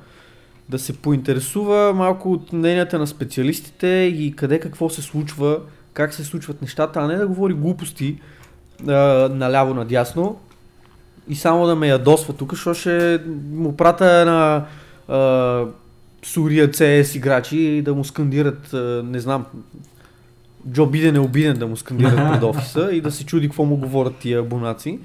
Да 0.68 0.78
се 0.78 0.96
поинтересува 0.96 1.92
малко 1.94 2.32
от 2.32 2.52
мненията 2.52 2.98
на 2.98 3.06
специалистите 3.06 3.86
и 3.88 4.32
къде 4.36 4.60
какво 4.60 4.90
се 4.90 5.02
случва, 5.02 5.58
как 5.92 6.14
се 6.14 6.24
случват 6.24 6.62
нещата, 6.62 7.00
а 7.00 7.06
не 7.06 7.16
да 7.16 7.26
говори 7.26 7.54
глупости 7.54 8.20
а, 8.88 8.92
наляво 9.28 9.74
надясно 9.74 10.40
и 11.28 11.34
само 11.34 11.66
да 11.66 11.76
ме 11.76 11.88
ядосва 11.88 12.34
тук, 12.34 12.50
защото 12.50 12.80
ще 12.80 13.20
му 13.52 13.76
пратя 13.76 14.24
на 14.24 14.64
а, 15.08 15.64
Сурия 16.24 16.68
CS 16.68 17.16
играчи 17.16 17.58
и 17.58 17.82
да 17.82 17.94
му 17.94 18.04
скандират, 18.04 18.70
не 19.04 19.20
знам, 19.20 19.46
Джо 20.70 20.86
Биден 20.86 21.16
е 21.16 21.20
обиден 21.20 21.56
да 21.56 21.66
му 21.66 21.76
скандират 21.76 22.16
пред 22.16 22.42
офиса 22.42 22.88
и 22.92 23.00
да 23.00 23.10
се 23.10 23.26
чуди 23.26 23.48
какво 23.48 23.64
му 23.64 23.76
говорят 23.76 24.16
тия 24.16 24.40
абонаци. 24.40 24.98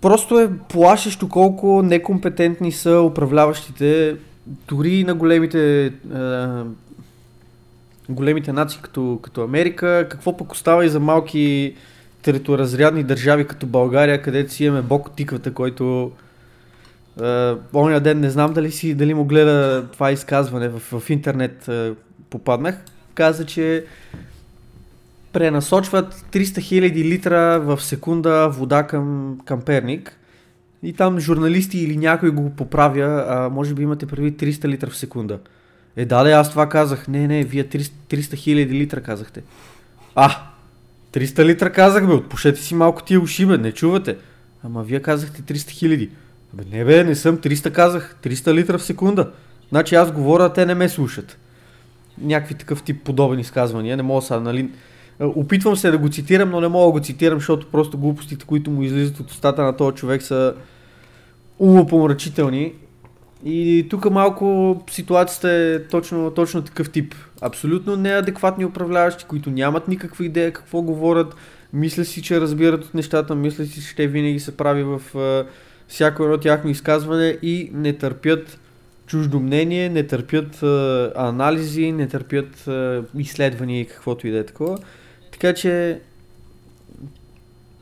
Просто 0.00 0.38
е 0.38 0.50
плашещо 0.68 1.28
колко 1.28 1.82
некомпетентни 1.82 2.72
са 2.72 3.00
управляващите, 3.00 4.16
дори 4.68 5.04
на 5.04 5.14
големите 5.14 5.92
големите 8.08 8.52
нации 8.52 8.80
като, 8.82 9.18
като 9.22 9.42
Америка, 9.42 10.06
какво 10.10 10.36
пък 10.36 10.52
остава 10.52 10.84
и 10.84 10.88
за 10.88 11.00
малки 11.00 11.74
териториазрядни 12.22 13.02
държави 13.02 13.46
като 13.46 13.66
България, 13.66 14.22
където 14.22 14.52
си 14.52 14.64
имаме 14.64 14.84
от 14.90 15.14
тиквата, 15.16 15.54
който 15.54 16.10
Uh, 17.20 17.58
оня 17.74 18.00
ден 18.00 18.20
не 18.20 18.30
знам 18.30 18.52
дали 18.52 18.70
си, 18.70 18.94
дали 18.94 19.14
му 19.14 19.24
гледа 19.24 19.86
това 19.92 20.12
изказване 20.12 20.68
в, 20.68 21.00
в 21.00 21.10
интернет 21.10 21.66
uh, 21.66 21.94
попаднах 22.30 22.84
каза, 23.16 23.46
че 23.46 23.84
пренасочват 25.32 26.14
300 26.14 26.44
000 26.44 26.94
литра 26.94 27.60
в 27.60 27.82
секунда 27.82 28.48
вода 28.48 28.86
към, 28.86 29.38
към 29.44 29.60
Перник. 29.60 30.18
И 30.82 30.92
там 30.92 31.20
журналисти 31.20 31.78
или 31.78 31.96
някой 31.96 32.30
го 32.30 32.50
поправя, 32.50 33.24
а 33.28 33.48
може 33.48 33.74
би 33.74 33.82
имате 33.82 34.06
прави 34.06 34.32
300 34.32 34.68
литра 34.68 34.90
в 34.90 34.96
секунда. 34.96 35.38
Е, 35.96 36.04
да, 36.04 36.24
да, 36.24 36.30
аз 36.30 36.50
това 36.50 36.68
казах. 36.68 37.08
Не, 37.08 37.26
не, 37.26 37.44
вие 37.44 37.64
300 37.64 38.34
хиляди 38.34 38.74
литра 38.74 39.00
казахте. 39.00 39.42
А, 40.14 40.42
300 41.12 41.44
литра 41.44 41.72
казах, 41.72 42.06
бе, 42.06 42.12
отпушете 42.12 42.60
си 42.60 42.74
малко 42.74 43.02
тия 43.02 43.20
уши, 43.20 43.46
бе, 43.46 43.58
не 43.58 43.72
чувате. 43.72 44.16
Ама 44.62 44.82
вие 44.82 45.02
казахте 45.02 45.42
300 45.42 45.70
хиляди. 45.70 46.10
Бе, 46.56 46.64
не 46.76 46.84
бе, 46.84 47.04
не 47.04 47.14
съм, 47.14 47.38
300 47.38 47.72
казах, 47.72 48.16
300 48.22 48.54
литра 48.54 48.78
в 48.78 48.82
секунда. 48.82 49.30
Значи 49.68 49.94
аз 49.94 50.12
говоря, 50.12 50.52
те 50.52 50.66
не 50.66 50.74
ме 50.74 50.88
слушат 50.88 51.38
някакви 52.18 52.54
такъв 52.54 52.82
тип 52.82 53.04
подобни 53.04 53.40
изказвания. 53.40 53.96
Не 53.96 54.02
мога 54.02 54.22
сега, 54.22 54.40
нали... 54.40 54.70
Опитвам 55.20 55.76
се 55.76 55.90
да 55.90 55.98
го 55.98 56.08
цитирам, 56.08 56.50
но 56.50 56.60
не 56.60 56.68
мога 56.68 56.86
да 56.86 56.92
го 56.92 57.04
цитирам, 57.04 57.38
защото 57.38 57.66
просто 57.66 57.98
глупостите, 57.98 58.46
които 58.46 58.70
му 58.70 58.82
излизат 58.82 59.20
от 59.20 59.30
устата 59.30 59.62
на 59.62 59.76
този 59.76 59.96
човек 59.96 60.22
са 60.22 60.54
умопомрачителни. 61.58 62.72
И 63.44 63.86
тук 63.90 64.10
малко 64.10 64.76
ситуацията 64.90 65.50
е 65.50 65.82
точно, 65.82 66.30
точно 66.30 66.62
такъв 66.62 66.90
тип. 66.90 67.14
Абсолютно 67.40 67.96
неадекватни 67.96 68.64
управляващи, 68.64 69.24
които 69.24 69.50
нямат 69.50 69.88
никаква 69.88 70.24
идея 70.24 70.52
какво 70.52 70.82
говорят, 70.82 71.36
мисля 71.72 72.04
си, 72.04 72.22
че 72.22 72.40
разбират 72.40 72.84
от 72.84 72.94
нещата, 72.94 73.34
мисля 73.34 73.64
си, 73.64 73.82
че 73.82 73.96
те 73.96 74.06
винаги 74.06 74.40
се 74.40 74.56
прави 74.56 74.82
в 74.82 75.00
uh, 75.14 75.46
всяко 75.88 76.24
едно 76.24 76.38
тяхно 76.38 76.70
изказване 76.70 77.38
и 77.42 77.70
не 77.72 77.92
търпят 77.92 78.58
чуждо 79.06 79.40
мнение, 79.40 79.88
не 79.88 80.06
търпят 80.06 80.62
а, 80.62 81.12
анализи, 81.16 81.92
не 81.92 82.08
търпят 82.08 82.68
а, 82.68 83.02
изследвания 83.18 83.80
и 83.80 83.86
каквото 83.86 84.26
и 84.26 84.30
да 84.30 84.38
е 84.38 84.46
такова. 84.46 84.78
Така 85.32 85.54
че, 85.54 86.00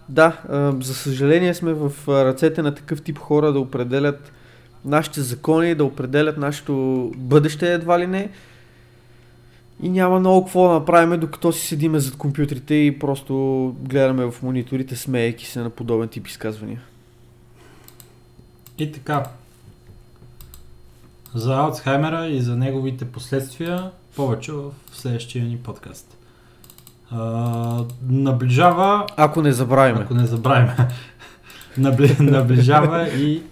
да, 0.09 0.42
а, 0.48 0.72
за 0.80 0.94
съжаление 0.94 1.55
сме 1.55 1.72
в 1.72 1.92
ръцете 2.09 2.62
на 2.62 2.74
такъв 2.74 3.02
тип 3.02 3.18
хора 3.18 3.52
да 3.52 3.61
определят 3.61 4.32
нашите 4.84 5.20
закони, 5.20 5.74
да 5.74 5.84
определят 5.84 6.36
нашето 6.36 7.12
бъдеще 7.16 7.72
едва 7.72 7.98
ли 7.98 8.07
не. 8.07 8.30
И 9.82 9.88
няма 9.88 10.20
много 10.20 10.44
какво 10.44 10.68
да 10.68 10.74
направим, 10.74 11.20
докато 11.20 11.52
си 11.52 11.66
седиме 11.66 11.98
зад 11.98 12.16
компютрите 12.16 12.74
и 12.74 12.98
просто 12.98 13.34
гледаме 13.80 14.30
в 14.30 14.42
мониторите, 14.42 14.96
смеейки 14.96 15.46
се 15.46 15.61
на 15.61 15.70
подобен 15.70 16.09
тип 16.09 16.26
изказвания. 16.26 16.80
И 18.79 18.93
така, 18.93 19.25
за 21.35 21.57
Алцхаймера 21.57 22.27
и 22.27 22.41
за 22.41 22.57
неговите 22.57 23.12
последствия 23.12 23.91
повече 24.16 24.53
в 24.53 24.72
следващия 24.93 25.45
ни 25.45 25.59
подкаст. 25.59 26.16
А, 27.11 27.85
наближава... 28.09 29.07
Ако 29.16 29.43
не 29.43 29.53
забравим. 29.53 29.97
Ако 29.97 30.14
не 30.14 30.27
забравим. 30.27 30.70
Набли, 31.79 32.16
наближава 32.20 33.09
и 33.09 33.43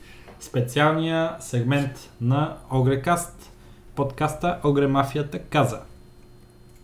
специалния 0.40 1.36
сегмент 1.40 2.10
на 2.20 2.56
Огрекаст, 2.70 3.52
подкаста 3.94 4.58
Огре 4.64 4.86
Мафията 4.86 5.38
каза. 5.38 5.80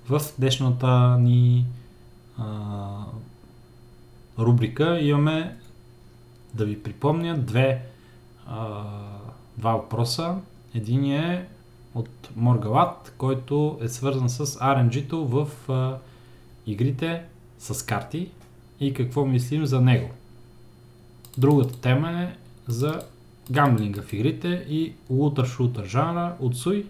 В 0.08 0.20
днешната 0.38 1.16
ни 1.18 1.66
а, 2.38 2.44
рубрика 4.38 4.98
имаме 5.00 5.56
да 6.54 6.64
ви 6.64 6.82
припомня 6.82 7.38
две, 7.38 7.82
два 9.58 9.72
въпроса, 9.72 10.36
един 10.74 11.12
е 11.12 11.48
от 11.94 12.30
Моргалат, 12.36 13.14
който 13.18 13.78
е 13.80 13.88
свързан 13.88 14.28
с 14.28 14.46
RNG-то 14.46 15.24
в 15.24 15.70
а, 15.70 15.98
игрите 16.66 17.22
с 17.58 17.86
карти 17.86 18.30
и 18.80 18.94
какво 18.94 19.26
мислим 19.26 19.66
за 19.66 19.80
него. 19.80 20.10
Другата 21.38 21.80
тема 21.80 22.22
е 22.22 22.36
за 22.68 23.02
гамблинга 23.50 24.02
в 24.02 24.12
игрите 24.12 24.66
и 24.68 24.92
лутър-шутър 25.10 25.84
жанра 25.84 26.36
от 26.40 26.56
Суй. 26.56 26.86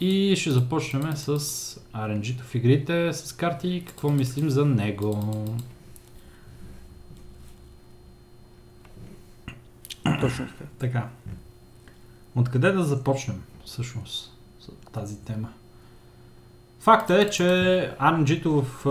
И 0.00 0.34
ще 0.36 0.50
започнем 0.50 1.16
с 1.16 1.38
RNG-то 1.94 2.42
в 2.44 2.54
игрите 2.54 3.12
с 3.12 3.32
карти 3.32 3.68
и 3.68 3.84
какво 3.84 4.10
мислим 4.10 4.50
за 4.50 4.64
него. 4.64 5.34
Точно 10.20 10.46
така. 10.78 11.08
Откъде 12.36 12.72
да 12.72 12.84
започнем 12.84 13.42
всъщност 13.64 14.38
с 14.60 14.92
тази 14.92 15.20
тема? 15.20 15.48
Факта 16.80 17.14
е, 17.14 17.30
че 17.30 17.42
RNG-то 18.00 18.62
в, 18.62 18.84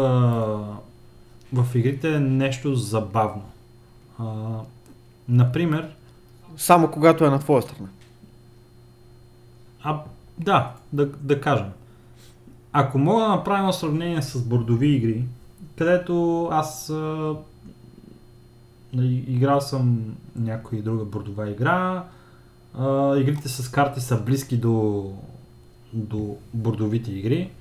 в 1.54 1.76
игрите 1.76 2.16
е 2.16 2.20
нещо 2.20 2.76
забавно. 2.76 3.44
А, 4.20 4.26
например... 5.30 5.90
Само 6.58 6.92
когато 6.92 7.26
е 7.26 7.30
на 7.30 7.40
твоя 7.40 7.62
страна. 7.62 7.90
А, 9.84 10.02
да, 10.38 10.72
да, 10.94 11.06
да 11.06 11.42
кажем. 11.42 11.72
Ако 12.74 12.98
мога 12.98 13.22
да 13.22 13.28
направя 13.28 13.74
сравнение 13.74 14.22
с 14.22 14.42
бордови 14.42 14.88
игри, 14.88 15.24
където 15.78 16.48
аз 16.52 16.94
играл 19.02 19.62
съм 19.62 20.16
някоя 20.36 20.82
друга 20.82 21.06
бордова 21.06 21.50
игра, 21.50 22.06
а, 22.74 23.18
игрите 23.18 23.50
с 23.50 23.72
карти 23.72 24.02
са 24.02 24.22
близки 24.22 24.58
до, 24.58 25.12
до 25.94 26.38
бордовите 26.54 27.12
игри 27.12 27.52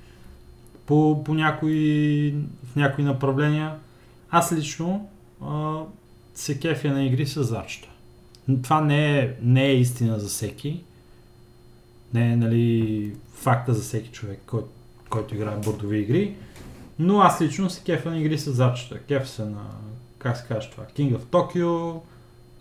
по, 0.85 1.23
по 1.23 1.33
някои, 1.33 2.35
в 2.63 2.75
някои 2.75 3.03
направления. 3.03 3.75
Аз 4.29 4.53
лично 4.53 5.09
а, 5.41 5.81
се 6.35 6.59
кефя 6.59 6.93
на 6.93 7.05
игри 7.05 7.27
с 7.27 7.43
зарчета. 7.43 7.89
Това 8.63 8.81
не 8.81 9.19
е, 9.19 9.33
не 9.41 9.65
е 9.65 9.75
истина 9.75 10.19
за 10.19 10.27
всеки. 10.27 10.83
Не 12.13 12.31
е 12.31 12.35
нали, 12.35 13.15
факта 13.33 13.73
за 13.73 13.81
всеки 13.81 14.09
човек, 14.09 14.39
кой, 14.45 14.63
който 15.09 15.35
играе 15.35 15.57
бордови 15.57 15.99
игри. 15.99 16.35
Но 16.99 17.19
аз 17.19 17.41
лично 17.41 17.69
се 17.69 17.83
кефя 17.83 18.09
на 18.09 18.19
игри 18.19 18.37
с 18.37 18.51
зарчета. 18.51 18.99
Кефя 18.99 19.27
се 19.27 19.45
на, 19.45 19.65
как 20.23 20.37
се 20.37 20.47
казва 20.47 20.71
това, 20.71 20.83
King 20.83 21.17
of 21.17 21.19
Tokyo, 21.19 21.99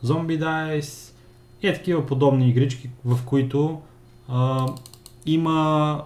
Zombie 0.04 0.40
Dice, 0.40 1.12
и 1.62 1.68
е 1.68 1.74
такива 1.74 2.06
подобни 2.06 2.48
игрички, 2.48 2.90
в 3.04 3.18
които 3.26 3.80
а, 4.28 4.66
има 5.26 6.02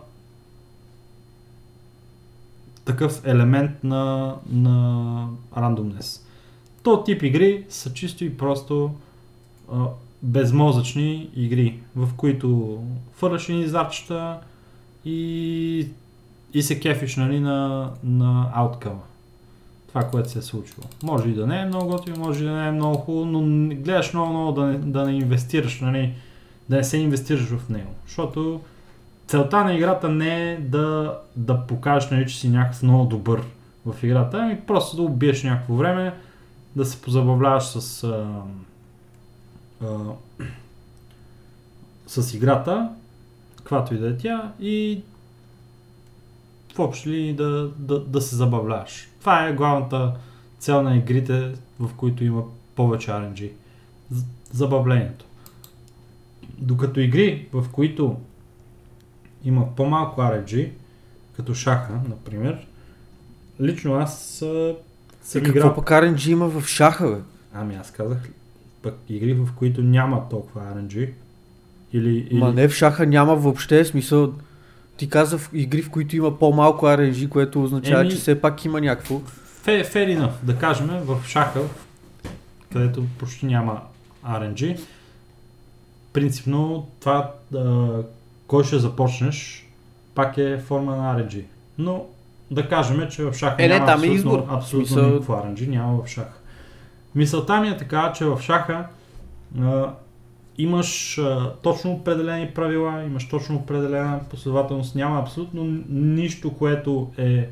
такъв 2.84 3.22
елемент 3.24 3.84
на, 3.84 4.34
на 4.50 5.28
рандомнес. 5.56 6.26
То 6.82 7.04
тип 7.04 7.22
игри 7.22 7.64
са 7.68 7.92
чисто 7.92 8.24
и 8.24 8.36
просто 8.36 8.94
а, 9.72 9.86
безмозъчни 10.22 11.30
игри, 11.36 11.80
в 11.96 12.14
които 12.16 12.78
фърляш 13.12 13.48
ни 13.48 13.66
зарчета 13.66 14.40
и, 15.04 15.88
и 16.54 16.62
се 16.62 16.80
кефиш 16.80 17.16
нали, 17.16 17.40
на, 17.40 17.90
на 18.04 18.50
ауткъма. 18.54 19.02
Това, 19.96 20.08
което 20.08 20.30
се 20.30 20.38
е 20.38 20.42
случило. 20.42 20.86
Може 21.02 21.28
и 21.28 21.34
да 21.34 21.46
не 21.46 21.60
е 21.60 21.64
много 21.64 21.88
готино, 21.88 22.16
може 22.18 22.44
и 22.44 22.46
да 22.46 22.52
не 22.52 22.68
е 22.68 22.72
много 22.72 22.96
хубаво, 22.96 23.24
но 23.24 23.40
гледаш 23.74 24.12
много, 24.12 24.32
много 24.32 24.52
да 24.52 24.66
не, 24.66 24.78
да 24.78 25.04
не 25.04 25.12
инвестираш, 25.12 25.80
нали, 25.80 26.14
да 26.68 26.76
не 26.76 26.84
се 26.84 26.98
инвестираш 26.98 27.44
в 27.44 27.68
него. 27.68 27.90
Защото 28.06 28.60
целта 29.26 29.64
на 29.64 29.74
играта 29.74 30.08
не 30.08 30.52
е 30.52 30.60
да, 30.60 31.18
да 31.36 31.66
покажеш, 31.66 32.10
нали, 32.10 32.26
че 32.26 32.38
си 32.38 32.48
някакъв 32.48 32.82
много 32.82 33.04
добър 33.04 33.42
в 33.86 34.02
играта, 34.02 34.38
ами 34.38 34.60
просто 34.66 34.96
да 34.96 35.02
убиеш 35.02 35.42
някакво 35.42 35.74
време, 35.74 36.14
да 36.76 36.84
се 36.84 37.02
позабавляваш 37.02 37.64
с, 37.64 38.04
а, 38.04 38.42
а, 39.84 39.98
с 42.06 42.34
играта, 42.34 42.90
каквато 43.56 43.94
и 43.94 43.98
да 43.98 44.08
е 44.08 44.16
тя, 44.16 44.52
и 44.60 45.02
въобще 46.76 47.08
ли 47.08 47.32
да, 47.32 47.70
да, 47.78 48.00
да 48.00 48.20
се 48.20 48.36
забавляваш. 48.36 49.08
Това 49.20 49.46
е 49.48 49.52
главната 49.52 50.14
цел 50.58 50.82
на 50.82 50.96
игрите, 50.96 51.52
в 51.80 51.94
които 51.96 52.24
има 52.24 52.42
повече 52.74 53.10
RNG. 53.10 53.50
Забавлението. 54.52 55.24
Докато 56.58 57.00
игри, 57.00 57.48
в 57.52 57.64
които 57.72 58.16
има 59.44 59.74
по-малко 59.76 60.20
RNG, 60.20 60.70
като 61.36 61.54
шаха, 61.54 62.00
например, 62.08 62.66
лично 63.60 63.94
аз 63.94 64.44
съм 65.22 65.42
играл... 65.42 65.52
Какво 65.52 65.74
пък 65.74 65.90
RNG 65.90 66.28
има 66.30 66.48
в 66.48 66.66
шаха, 66.66 67.10
бе? 67.10 67.20
Ами 67.54 67.74
аз 67.74 67.90
казах, 67.90 68.30
пък 68.82 68.94
игри, 69.08 69.34
в 69.34 69.48
които 69.56 69.82
няма 69.82 70.28
толкова 70.28 70.60
RNG. 70.60 71.10
Или, 71.92 72.28
или... 72.30 72.38
Ма 72.38 72.52
не 72.52 72.68
в 72.68 72.72
шаха 72.72 73.06
няма 73.06 73.36
въобще 73.36 73.84
смисъл. 73.84 74.32
Ти 74.96 75.08
каза 75.08 75.38
в 75.38 75.50
игри, 75.52 75.82
в 75.82 75.90
които 75.90 76.16
има 76.16 76.38
по-малко 76.38 76.86
RNG, 76.86 77.28
което 77.28 77.62
означава, 77.62 78.00
Еми... 78.00 78.10
че 78.10 78.16
все 78.16 78.40
пак 78.40 78.64
има 78.64 78.80
някакво. 78.80 79.20
Fair 79.64 80.18
enough, 80.18 80.32
да 80.42 80.58
кажем, 80.58 80.86
в 80.88 81.26
шаха, 81.26 81.60
където 82.72 83.04
почти 83.18 83.46
няма 83.46 83.80
RNG, 84.26 84.80
принципно 86.12 86.88
това 87.00 87.32
да, 87.50 88.02
кой 88.46 88.64
ще 88.64 88.78
започнеш, 88.78 89.68
пак 90.14 90.38
е 90.38 90.58
форма 90.58 90.96
на 90.96 91.18
RNG. 91.18 91.44
Но 91.78 92.06
да 92.50 92.68
кажем, 92.68 93.08
че 93.10 93.24
в 93.24 93.34
шаха 93.34 93.64
е, 93.64 93.68
няма 93.68 93.80
не, 93.80 93.86
там 93.86 94.04
е 94.04 94.06
абсолютно, 94.06 94.32
избор. 94.32 94.44
абсолютно 94.48 94.96
Мисъл... 94.96 95.06
никакво 95.06 95.32
RNG, 95.32 95.68
няма 95.68 96.02
в 96.02 96.08
шаха. 96.08 96.38
Мисълта 97.14 97.60
ми 97.60 97.68
е 97.68 97.76
така, 97.76 98.12
че 98.12 98.24
в 98.24 98.40
шаха 98.42 98.86
а, 99.60 99.92
имаш 100.58 101.20
точно 101.62 101.92
определени 101.92 102.50
правила, 102.54 103.02
имаш 103.02 103.28
точно 103.28 103.56
определена 103.56 104.20
последователност, 104.30 104.94
няма 104.94 105.20
абсолютно 105.20 105.64
нищо, 105.88 106.54
което 106.54 107.10
е 107.18 107.48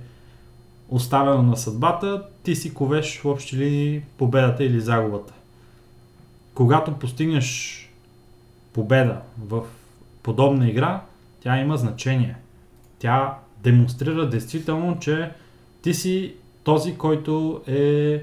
оставено 0.88 1.42
на 1.42 1.56
съдбата, 1.56 2.22
ти 2.42 2.56
си 2.56 2.74
ковеш 2.74 3.20
в 3.20 3.24
общи 3.24 3.56
линии 3.56 4.02
победата 4.16 4.64
или 4.64 4.80
загубата. 4.80 5.34
Когато 6.54 6.94
постигнеш 6.94 7.80
победа 8.72 9.20
в 9.38 9.62
подобна 10.22 10.68
игра, 10.68 11.02
тя 11.40 11.58
има 11.58 11.76
значение. 11.76 12.36
Тя 12.98 13.38
демонстрира 13.62 14.30
действително, 14.30 14.98
че 15.00 15.30
ти 15.82 15.94
си 15.94 16.34
този, 16.64 16.96
който 16.96 17.62
е 17.66 18.22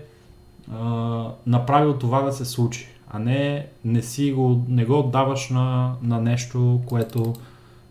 а, 0.71 1.27
направил 1.45 1.93
това 1.97 2.21
да 2.21 2.31
се 2.31 2.45
случи, 2.45 2.87
а 3.13 3.19
не, 3.19 3.67
не, 3.85 4.01
си 4.01 4.31
го, 4.31 4.65
не 4.67 4.85
го 4.85 4.99
отдаваш 4.99 5.49
на, 5.49 5.95
на 6.03 6.21
нещо, 6.21 6.81
което 6.85 7.33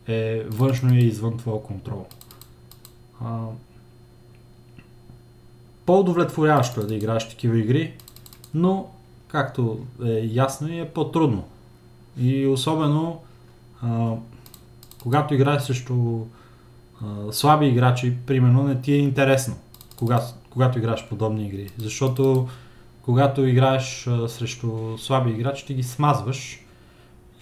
е 0.09 0.43
външно 0.49 0.95
и 0.95 0.99
извън 0.99 1.39
твоя 1.39 1.63
контрол. 1.63 2.07
А, 3.25 3.41
по-удовлетворяващо 5.87 6.81
е 6.81 6.85
да 6.85 6.95
играеш 6.95 7.29
такива 7.29 7.59
игри, 7.59 7.93
но 8.55 8.89
както 9.29 9.79
е 10.05 10.29
ясно 10.33 10.69
е 10.69 10.91
по-трудно. 10.95 11.45
И 12.19 12.47
особено 12.47 13.21
а, 13.83 14.13
когато 15.03 15.35
играеш 15.35 15.63
срещу 15.63 16.19
а, 17.03 17.33
слаби 17.33 17.67
играчи, 17.67 18.17
примерно 18.27 18.63
не 18.63 18.81
ти 18.81 18.93
е 18.93 18.99
интересно, 18.99 19.57
когато, 19.97 20.27
когато 20.51 20.79
играеш 20.79 21.09
подобни 21.09 21.47
игри. 21.47 21.71
Защото 21.79 22.49
когато 23.11 23.47
играеш 23.47 24.09
срещу 24.29 24.99
слаби 24.99 25.31
играчи, 25.31 25.67
ти 25.67 25.75
ги 25.75 25.83
смазваш 25.83 26.61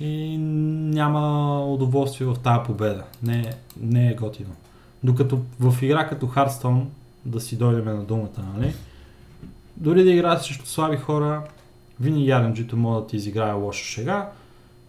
и 0.01 0.39
няма 0.39 1.65
удоволствие 1.67 2.27
в 2.27 2.37
тази 2.43 2.61
победа. 2.67 3.05
Не, 3.23 3.53
не 3.81 4.11
е 4.11 4.15
готино. 4.15 4.51
Докато 5.05 5.41
в 5.61 5.83
игра 5.83 6.09
като 6.09 6.27
Hearthstone, 6.27 6.85
да 7.25 7.41
си 7.41 7.59
дойдем 7.59 7.85
на 7.85 8.05
думата, 8.05 8.45
нали? 8.55 8.75
Дори 9.77 10.05
да 10.05 10.11
играеш 10.11 10.41
срещу 10.41 10.67
слаби 10.67 10.97
хора, 10.97 11.43
винаги 12.01 12.31
rng 12.31 12.73
може 12.73 13.01
да 13.01 13.07
ти 13.07 13.17
изиграе 13.17 13.53
лоша 13.53 13.85
шега 13.85 14.29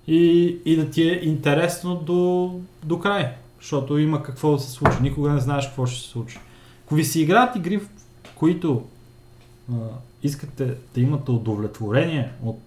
и, 0.08 0.58
и 0.66 0.76
да 0.76 0.90
ти 0.90 1.10
е 1.10 1.20
интересно 1.24 1.96
до, 1.96 2.54
до 2.84 3.00
край. 3.00 3.32
Защото 3.60 3.98
има 3.98 4.24
какво 4.24 4.52
да 4.52 4.60
се 4.60 4.72
случи. 4.72 4.98
Никога 5.02 5.30
не 5.30 5.40
знаеш 5.40 5.66
какво 5.68 5.86
ще 5.86 6.02
се 6.02 6.08
случи. 6.08 6.40
Ако 6.86 6.96
ви 6.96 7.04
си 7.04 7.22
играят 7.22 7.56
игри, 7.56 7.78
в 7.78 7.90
които 8.36 8.84
искате 10.24 10.76
да 10.94 11.02
имате 11.02 11.32
удовлетворение 11.32 12.32
от 12.44 12.62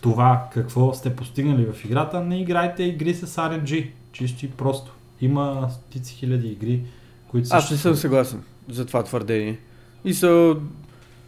това 0.00 0.48
какво 0.52 0.94
сте 0.94 1.16
постигнали 1.16 1.66
в 1.72 1.84
играта, 1.84 2.20
не 2.20 2.40
играйте 2.40 2.82
игри 2.82 3.14
с 3.14 3.26
RNG. 3.26 3.90
Чисто 4.12 4.44
и 4.44 4.50
просто. 4.50 4.92
Има 5.20 5.68
стотици 5.70 6.14
хиляди 6.14 6.48
игри, 6.48 6.82
които 7.28 7.48
са... 7.48 7.56
Аз 7.56 7.70
не 7.70 7.76
съм 7.76 7.94
съгласен 7.94 8.42
за 8.68 8.86
това 8.86 9.02
твърдение. 9.02 9.58
И 10.04 10.14
са 10.14 10.56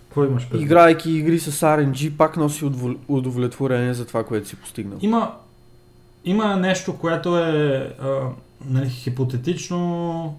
какво 0.08 0.24
имаш 0.24 0.48
пред? 0.48 0.60
Играйки 0.60 1.10
игри 1.10 1.38
с 1.38 1.66
RNG, 1.66 2.16
пак 2.16 2.36
носи 2.36 2.64
удовлетворение 3.08 3.94
за 3.94 4.06
това, 4.06 4.24
което 4.24 4.48
си 4.48 4.56
постигнал. 4.56 4.98
Има, 5.02 5.36
има 6.24 6.56
нещо, 6.56 6.98
което 6.98 7.38
е 7.38 7.94
а, 8.00 8.28
нали, 8.64 8.90
хипотетично 8.90 10.38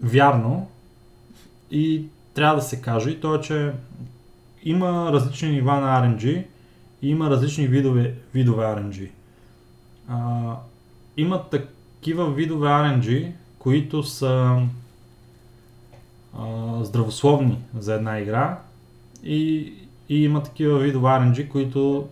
вярно 0.00 0.68
и 1.70 2.04
трябва 2.34 2.56
да 2.56 2.62
се 2.62 2.80
каже, 2.80 3.10
и 3.10 3.20
то 3.20 3.34
е, 3.34 3.40
че 3.40 3.72
има 4.62 5.12
различни 5.12 5.50
нива 5.50 5.80
на 5.80 6.02
RNG 6.02 6.44
и 7.02 7.10
има 7.10 7.30
различни 7.30 7.66
видове, 7.66 8.14
видове 8.34 8.64
RNG. 8.64 9.10
А, 10.08 10.54
има 11.16 11.42
такива 11.50 12.32
видове 12.32 12.68
RNG, 12.68 13.32
които 13.58 14.02
са 14.02 14.62
а, 16.38 16.84
здравословни 16.84 17.58
за 17.78 17.94
една 17.94 18.20
игра 18.20 18.58
и, 19.24 19.72
и 20.08 20.24
има 20.24 20.42
такива 20.42 20.78
видове 20.78 21.08
RNG, 21.08 21.48
които 21.48 22.08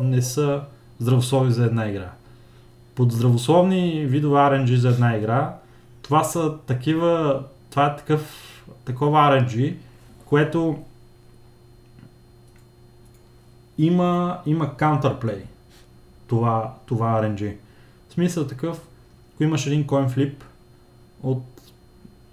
не 0.00 0.22
са 0.22 0.62
здравословни 1.00 1.52
за 1.52 1.64
една 1.64 1.88
игра. 1.88 2.10
Под 2.94 3.12
здравословни 3.12 4.06
видове 4.06 4.38
RNG 4.38 4.74
за 4.74 4.88
една 4.88 5.16
игра, 5.16 5.54
това 6.02 6.24
са 6.24 6.54
такива, 6.66 7.42
това 7.70 7.86
е 7.86 7.96
такъв, 7.96 8.49
такова 8.84 9.18
RNG, 9.18 9.76
което 10.24 10.82
има, 13.78 14.40
има 14.46 14.74
counterplay 14.78 15.42
това, 16.26 16.74
това 16.86 17.22
RNG. 17.22 17.56
В 18.08 18.12
смисъл 18.12 18.46
такъв, 18.46 18.80
ако 19.34 19.42
имаш 19.42 19.66
един 19.66 19.86
coin 19.86 20.08
flip 20.08 20.34
от 21.22 21.44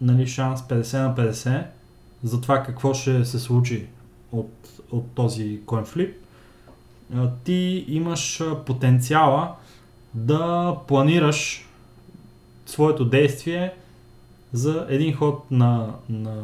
нали, 0.01 0.27
шанс 0.27 0.61
50 0.61 1.07
на 1.07 1.15
50 1.15 1.65
за 2.23 2.41
това 2.41 2.63
какво 2.63 2.93
ще 2.93 3.25
се 3.25 3.39
случи 3.39 3.87
от, 4.31 4.51
от 4.91 5.11
този 5.11 5.61
coin 5.65 5.85
flip, 5.85 6.13
ти 7.43 7.85
имаш 7.87 8.41
потенциала 8.65 9.55
да 10.13 10.75
планираш 10.87 11.69
своето 12.65 13.05
действие 13.05 13.73
за 14.53 14.85
един 14.89 15.15
ход 15.15 15.51
на, 15.51 15.93
на, 16.09 16.35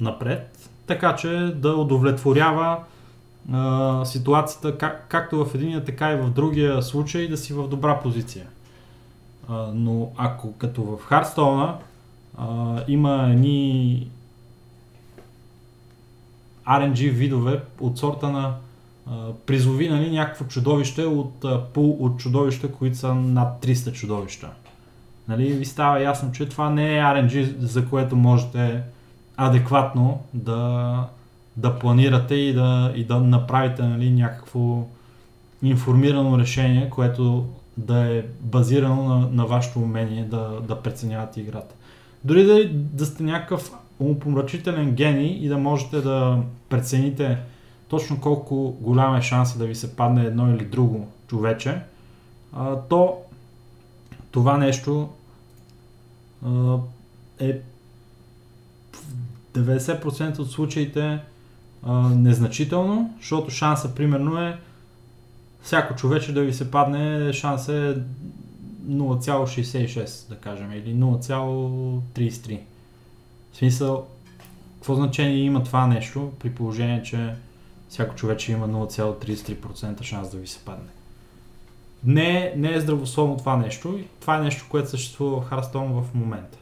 напред, 0.00 0.70
така 0.86 1.16
че 1.16 1.28
да 1.56 1.74
удовлетворява 1.74 2.78
а, 3.52 4.04
ситуацията 4.04 4.78
как, 4.78 5.06
както 5.08 5.44
в 5.44 5.54
единия, 5.54 5.84
така 5.84 6.12
и 6.12 6.16
в 6.16 6.30
другия 6.30 6.82
случай 6.82 7.28
да 7.28 7.36
си 7.36 7.52
в 7.52 7.68
добра 7.68 8.00
позиция. 8.00 8.46
А, 9.48 9.70
но 9.74 10.12
ако 10.16 10.52
като 10.52 10.82
в 10.82 10.98
Хардстоуна 11.04 11.78
има 12.88 13.28
едни 13.30 14.10
RNG 16.68 17.10
видове 17.10 17.62
от 17.80 17.98
сорта 17.98 18.28
на 18.28 18.54
а, 19.06 19.32
призови 19.46 19.88
нали, 19.88 20.10
някакво 20.10 20.44
чудовище 20.44 21.04
от 21.04 21.44
а, 21.44 21.64
пул 21.64 21.96
от 22.00 22.18
чудовища, 22.18 22.72
които 22.72 22.96
са 22.96 23.14
над 23.14 23.64
300 23.64 23.92
чудовища. 23.92 24.50
Нали, 25.28 25.52
ви 25.52 25.64
става 25.64 26.02
ясно, 26.02 26.32
че 26.32 26.48
това 26.48 26.70
не 26.70 26.98
е 26.98 27.02
RNG, 27.02 27.58
за 27.58 27.88
което 27.88 28.16
можете 28.16 28.82
адекватно 29.36 30.20
да, 30.34 31.08
да 31.56 31.78
планирате 31.78 32.34
и 32.34 32.52
да, 32.52 32.92
и 32.94 33.04
да 33.04 33.20
направите 33.20 33.82
нали, 33.82 34.10
някакво 34.10 34.86
информирано 35.62 36.38
решение, 36.38 36.90
което 36.90 37.46
да 37.76 38.16
е 38.16 38.22
базирано 38.40 39.04
на, 39.04 39.28
на 39.28 39.46
вашето 39.46 39.78
умение 39.78 40.24
да, 40.24 40.60
да 40.68 40.82
преценявате 40.82 41.40
играта. 41.40 41.74
Дори 42.24 42.44
да, 42.44 42.68
да 42.72 43.06
сте 43.06 43.22
някакъв 43.22 43.72
умопомрачителен 44.00 44.92
гений 44.92 45.38
и 45.42 45.48
да 45.48 45.58
можете 45.58 46.00
да 46.00 46.38
прецените 46.68 47.38
точно 47.88 48.20
колко 48.20 48.76
голям 48.80 49.16
е 49.16 49.22
шанса 49.22 49.58
да 49.58 49.66
ви 49.66 49.74
се 49.74 49.96
падне 49.96 50.24
едно 50.24 50.50
или 50.50 50.64
друго 50.64 51.08
човече, 51.26 51.80
а, 52.52 52.76
то 52.88 53.16
това 54.30 54.58
нещо 54.58 55.08
е 57.40 57.60
в 58.92 59.04
90% 59.54 60.38
от 60.38 60.50
случаите 60.50 61.18
а, 61.82 62.08
незначително, 62.08 63.14
защото 63.18 63.50
шанса 63.50 63.94
примерно 63.94 64.40
е 64.40 64.58
всяко 65.62 65.94
човече 65.94 66.32
да 66.32 66.42
ви 66.42 66.54
се 66.54 66.70
падне, 66.70 67.32
шанс 67.32 67.68
е 67.68 67.96
0,66 68.88 70.28
да 70.28 70.36
кажем 70.36 70.72
или 70.72 70.94
0,33. 70.94 72.60
В 73.52 73.56
смисъл, 73.56 74.06
какво 74.74 74.94
значение 74.94 75.36
има 75.36 75.64
това 75.64 75.86
нещо 75.86 76.32
при 76.38 76.50
положение, 76.50 77.02
че 77.02 77.34
всяко 77.88 78.14
човече 78.14 78.52
има 78.52 78.68
0,33% 78.68 80.02
шанс 80.02 80.30
да 80.30 80.36
ви 80.36 80.46
се 80.46 80.58
падне. 80.64 80.88
Не, 82.06 82.52
не 82.56 82.74
е 82.74 82.80
здравословно 82.80 83.36
това 83.36 83.56
нещо 83.56 83.98
това 84.20 84.36
е 84.36 84.40
нещо, 84.40 84.66
което 84.68 84.90
съществува 84.90 85.40
в 85.40 85.50
Hearthstone 85.50 86.02
в 86.02 86.14
момента. 86.14 86.58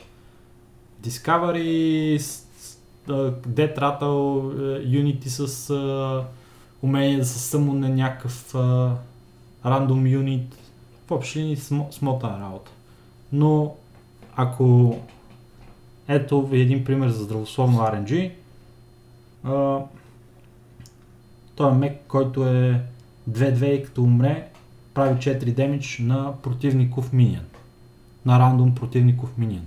Discovery, 1.03 2.19
Death 3.49 3.79
Rattle, 3.79 4.03
Unity 4.87 5.27
с 5.27 5.69
uh, 5.69 6.25
умение 6.83 7.17
да 7.19 7.25
се 7.25 7.39
съмуне 7.39 7.89
някакъв 7.89 8.53
uh, 8.53 8.93
рандом 9.67 10.07
юнит, 10.07 10.57
в 11.07 11.11
общи 11.11 11.39
линии 11.39 11.57
смота 11.91 12.39
работа. 12.41 12.71
Но 13.33 13.75
ако 14.37 14.99
ето 16.09 16.49
един 16.53 16.85
пример 16.85 17.09
за 17.09 17.25
здравословно 17.25 17.79
RNG, 17.79 18.33
uh, 19.47 19.83
той 21.57 21.71
е 21.71 21.75
мек, 21.75 22.01
който 22.09 22.47
е 22.47 22.81
2-2 23.31 23.65
и 23.65 23.85
като 23.85 24.03
умре, 24.03 24.49
прави 24.95 25.15
4 25.15 25.55
демидж 25.55 25.99
на 25.99 26.33
противников 26.43 27.13
миньон. 27.13 27.45
На 28.27 28.39
рандом 28.39 28.75
противников 28.75 29.39
миньон. 29.39 29.67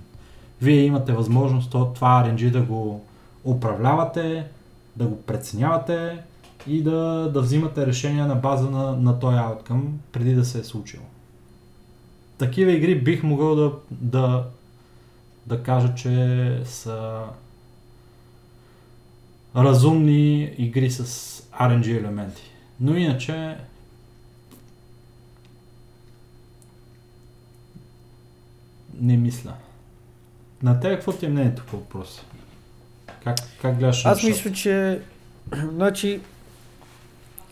Вие 0.62 0.82
имате 0.82 1.12
възможност 1.12 1.70
това 1.70 2.24
RNG 2.24 2.50
да 2.50 2.62
го 2.62 3.04
управлявате, 3.44 4.46
да 4.96 5.06
го 5.06 5.22
преценявате 5.22 6.22
и 6.66 6.82
да, 6.82 7.30
да 7.34 7.40
взимате 7.40 7.86
решения 7.86 8.26
на 8.26 8.34
база 8.34 8.70
на, 8.70 8.96
на 8.96 9.18
този 9.18 9.36
outcome 9.36 9.86
преди 10.12 10.34
да 10.34 10.44
се 10.44 10.58
е 10.58 10.64
случило. 10.64 11.04
Такива 12.38 12.72
игри 12.72 13.00
бих 13.00 13.22
могъл 13.22 13.54
да, 13.54 13.72
да, 13.90 14.44
да 15.46 15.62
кажа, 15.62 15.94
че 15.94 16.60
са 16.64 17.20
разумни 19.56 20.54
игри 20.58 20.90
с 20.90 21.04
RNG 21.60 21.98
елементи. 21.98 22.42
Но 22.80 22.96
иначе 22.96 23.56
не 29.00 29.16
мисля. 29.16 29.52
На 30.62 30.80
тебе 30.80 30.94
какво 30.94 31.12
ти 31.12 31.26
е 31.26 31.28
мнението 31.28 31.62
по 31.70 31.76
въпроса? 31.76 32.22
Как, 33.24 33.36
как 33.62 33.78
гледаш 33.78 34.04
Аз 34.04 34.22
мисля, 34.22 34.52
че 34.52 35.00
значи, 35.72 36.20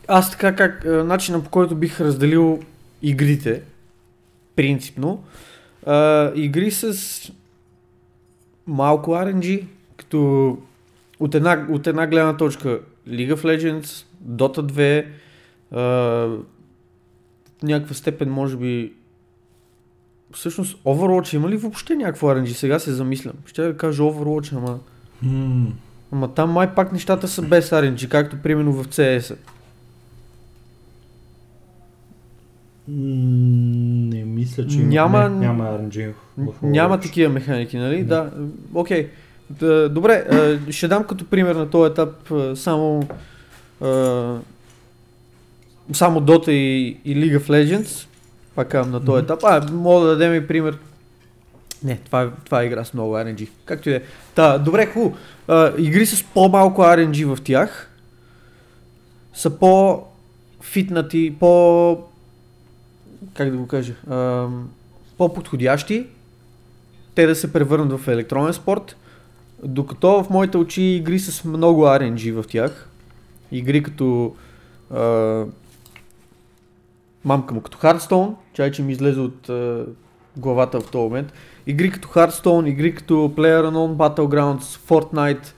аз 0.09 0.31
така 0.31 0.57
как 0.57 0.85
начина 0.85 1.45
по 1.45 1.51
който 1.51 1.75
бих 1.75 2.01
разделил 2.01 2.61
игрите, 3.03 3.63
принципно, 4.57 5.25
а, 5.87 6.33
игри 6.35 6.71
с 6.71 6.97
малко 8.67 9.11
RNG, 9.11 9.65
като 9.97 10.59
от 11.21 11.35
една, 11.35 11.67
от 11.71 11.87
една 11.87 12.07
гледна 12.07 12.37
точка 12.37 12.81
League 13.09 13.35
of 13.35 13.43
Legends, 13.43 14.05
Dota 14.29 14.61
2, 14.61 15.07
а, 15.71 15.81
в 17.59 17.63
някаква 17.63 17.95
степен 17.95 18.31
може 18.31 18.57
би 18.57 18.93
всъщност 20.37 20.79
Overwatch 20.85 21.35
има 21.35 21.49
ли 21.49 21.57
въобще 21.57 21.97
някакво 21.97 22.27
RNG? 22.27 22.53
Сега 22.53 22.79
се 22.79 22.93
замислям. 22.93 23.35
Ще 23.47 23.63
да 23.63 23.77
кажа 23.77 24.03
Overwatch, 24.03 24.57
ама... 24.57 24.79
Mm. 25.25 25.67
Ама 26.13 26.35
там 26.35 26.51
май 26.51 26.75
пак 26.75 26.93
нещата 26.93 27.29
са 27.29 27.43
без 27.43 27.71
RNG, 27.71 28.09
както 28.09 28.37
примерно 28.43 28.73
в 28.73 28.85
CS. 28.89 29.37
Не 32.89 34.25
мисля, 34.25 34.67
че 34.67 34.79
няма, 34.79 35.29
не, 35.29 35.47
няма 35.47 35.65
RNG. 35.65 36.13
Няма 36.63 37.01
такива 37.01 37.33
механики, 37.33 37.79
нали? 37.79 37.97
Mm. 37.97 38.05
Да. 38.05 38.31
Окей. 38.75 39.09
Okay. 39.53 39.89
Добре, 39.89 40.27
ще 40.71 40.89
дам 40.89 41.05
като 41.05 41.25
пример 41.25 41.55
на 41.55 41.71
този 41.71 41.93
етап 41.93 42.33
само 42.55 43.03
само 45.93 46.21
Dota 46.21 46.51
и, 46.51 46.97
и 47.05 47.17
League 47.17 47.39
of 47.39 47.49
Legends. 47.49 48.07
Пак 48.57 48.75
на 48.75 49.05
този 49.05 49.25
етап. 49.25 49.41
А, 49.45 49.73
мога 49.73 50.07
да 50.07 50.17
дадем 50.17 50.35
и 50.35 50.47
пример. 50.47 50.79
Не, 51.85 51.97
това, 51.97 52.31
това 52.45 52.63
е 52.63 52.67
игра 52.67 52.85
с 52.85 52.95
много 52.95 53.15
RNG. 53.15 53.49
Както 53.65 53.89
и 53.89 53.93
да 53.93 53.99
е. 53.99 54.03
Та, 54.35 54.59
добре, 54.59 54.87
хубаво. 54.87 55.17
игри 55.79 56.07
с 56.07 56.25
по-малко 56.25 56.83
RNG 56.83 57.35
в 57.35 57.43
тях 57.43 57.91
са 59.35 59.59
по-фитнати, 59.59 61.37
по... 61.41 61.99
Как 63.35 63.51
да 63.51 63.57
го 63.57 63.67
кажа? 63.67 63.95
А, 64.11 64.47
по-подходящи 65.19 66.07
те 67.15 67.27
да 67.27 67.35
се 67.35 67.53
превърнат 67.53 68.01
в 68.01 68.09
електронен 68.09 68.53
спорт, 68.53 68.97
докато 69.63 70.25
в 70.25 70.31
моите 70.31 70.57
очи 70.57 70.83
игри 70.83 71.19
с 71.19 71.45
много 71.45 71.83
RNG 71.83 72.43
в 72.43 72.47
тях, 72.49 72.89
игри 73.53 73.83
като 73.83 74.35
а, 74.91 75.45
мамка 77.27 77.55
му 77.55 77.61
като 77.61 77.79
Hearthstone, 77.79 78.35
чай, 78.53 78.71
че 78.71 78.83
ми 78.83 78.93
излезе 78.93 79.21
от 79.21 79.47
uh, 79.47 79.85
главата 80.37 80.81
в 80.81 80.91
този 80.91 81.03
момент. 81.03 81.33
Игри 81.67 81.91
като 81.91 82.09
Hearthstone, 82.09 82.69
игри 82.69 82.95
като 82.95 83.15
PlayerUnknown 83.15 83.97
Battlegrounds, 83.97 84.61
Fortnite 84.61 85.53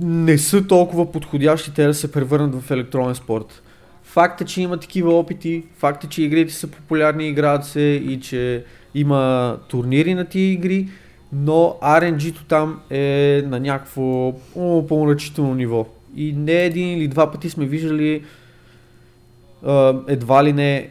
не 0.00 0.38
са 0.38 0.66
толкова 0.66 1.12
подходящи 1.12 1.74
те 1.74 1.86
да 1.86 1.94
се 1.94 2.12
превърнат 2.12 2.62
в 2.62 2.70
електронен 2.70 3.14
спорт. 3.14 3.62
Факт 4.02 4.40
е, 4.40 4.44
че 4.44 4.62
има 4.62 4.76
такива 4.76 5.18
опити, 5.18 5.64
факт 5.76 6.04
е, 6.04 6.06
че 6.08 6.22
игрите 6.22 6.54
са 6.54 6.66
популярни, 6.66 7.28
играят 7.28 7.64
се 7.64 7.80
и 7.80 8.20
че 8.20 8.64
има 8.94 9.56
турнири 9.68 10.14
на 10.14 10.24
тия 10.24 10.52
игри, 10.52 10.88
но 11.32 11.76
RNG-то 11.82 12.44
там 12.44 12.80
е 12.90 13.42
на 13.46 13.60
някакво 13.60 14.32
по-наръчително 14.88 15.54
ниво. 15.54 15.86
И 16.16 16.32
не 16.32 16.64
един 16.64 16.98
или 16.98 17.08
два 17.08 17.30
пъти 17.30 17.50
сме 17.50 17.66
виждали 17.66 18.22
едва 20.08 20.44
ли 20.44 20.52
не 20.52 20.90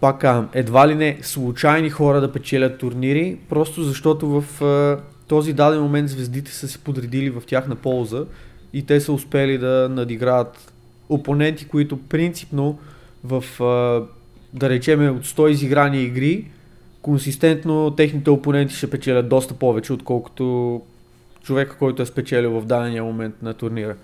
пак 0.00 0.24
едва 0.54 0.88
ли 0.88 0.94
не 0.94 1.18
случайни 1.22 1.90
хора 1.90 2.20
да 2.20 2.32
печелят 2.32 2.78
турнири, 2.78 3.38
просто 3.48 3.82
защото 3.82 4.40
в 4.40 4.62
този 5.28 5.52
даден 5.52 5.80
момент 5.80 6.08
звездите 6.08 6.52
са 6.52 6.68
се 6.68 6.78
подредили 6.78 7.30
в 7.30 7.42
тяхна 7.46 7.76
полза 7.76 8.24
и 8.72 8.82
те 8.82 9.00
са 9.00 9.12
успели 9.12 9.58
да 9.58 9.88
надиграят 9.90 10.72
опоненти, 11.08 11.68
които 11.68 11.96
принципно 11.96 12.78
в, 13.24 13.44
да 14.54 14.68
речеме, 14.68 15.10
от 15.10 15.24
100 15.24 15.48
изиграни 15.48 16.02
игри, 16.02 16.46
консистентно 17.02 17.90
техните 17.96 18.30
опоненти 18.30 18.74
ще 18.74 18.90
печелят 18.90 19.28
доста 19.28 19.54
повече, 19.54 19.92
отколкото 19.92 20.82
човека, 21.42 21.76
който 21.78 22.02
е 22.02 22.06
спечелил 22.06 22.60
в 22.60 22.64
дадения 22.64 23.04
момент 23.04 23.34
на 23.42 23.54
турнира. 23.54 23.96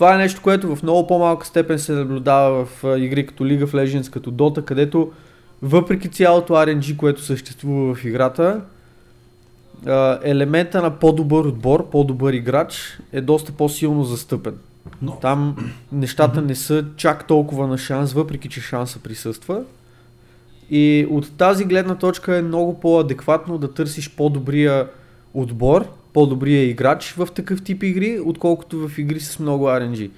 Това 0.00 0.14
е 0.14 0.18
нещо, 0.18 0.42
което 0.42 0.76
в 0.76 0.82
много 0.82 1.06
по-малка 1.06 1.46
степен 1.46 1.78
се 1.78 1.92
наблюдава 1.92 2.66
в 2.66 2.98
игри 2.98 3.26
като 3.26 3.44
League 3.44 3.64
of 3.64 3.72
Legends, 3.72 4.10
като 4.10 4.32
Dota, 4.32 4.64
където 4.64 5.12
въпреки 5.62 6.08
цялото 6.08 6.52
RNG, 6.52 6.96
което 6.96 7.22
съществува 7.22 7.94
в 7.94 8.04
играта, 8.04 8.60
елемента 10.22 10.82
на 10.82 10.90
по-добър 10.98 11.44
отбор, 11.44 11.90
по-добър 11.90 12.32
играч 12.32 12.98
е 13.12 13.20
доста 13.20 13.52
по-силно 13.52 14.04
застъпен. 14.04 14.54
Но... 15.02 15.12
Там 15.12 15.56
нещата 15.92 16.42
не 16.42 16.54
са 16.54 16.84
чак 16.96 17.26
толкова 17.26 17.66
на 17.66 17.78
шанс, 17.78 18.12
въпреки 18.12 18.48
че 18.48 18.60
шанса 18.60 18.98
присъства. 18.98 19.62
И 20.70 21.06
от 21.10 21.36
тази 21.36 21.64
гледна 21.64 21.94
точка 21.94 22.36
е 22.36 22.42
много 22.42 22.80
по-адекватно 22.80 23.58
да 23.58 23.72
търсиш 23.74 24.10
по-добрия 24.10 24.88
отбор, 25.34 25.99
по-добрия 26.12 26.62
играч 26.62 27.12
в 27.12 27.28
такъв 27.34 27.62
тип 27.62 27.82
игри, 27.82 28.20
отколкото 28.24 28.88
в 28.88 28.98
игри 28.98 29.20
с 29.20 29.38
много 29.38 29.64
RNG. 29.64 30.10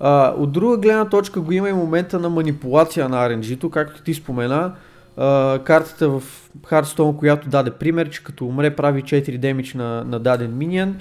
А, 0.00 0.34
от 0.38 0.52
друга 0.52 0.76
гледна 0.76 1.08
точка 1.08 1.40
го 1.40 1.52
има 1.52 1.68
и 1.68 1.72
момента 1.72 2.18
на 2.18 2.30
манипулация 2.30 3.08
на 3.08 3.28
RNG-то, 3.28 3.70
както 3.70 4.02
ти 4.02 4.14
спомена. 4.14 4.72
а, 5.16 5.58
картата 5.64 6.08
в 6.08 6.22
Hearthstone, 6.60 7.16
която 7.16 7.48
даде 7.48 7.70
пример, 7.70 8.10
че 8.10 8.24
като 8.24 8.46
умре 8.46 8.76
прави 8.76 9.02
4 9.02 9.38
демидж 9.38 9.74
на, 9.74 10.04
на 10.04 10.18
даден 10.18 10.56
миньон. 10.56 10.96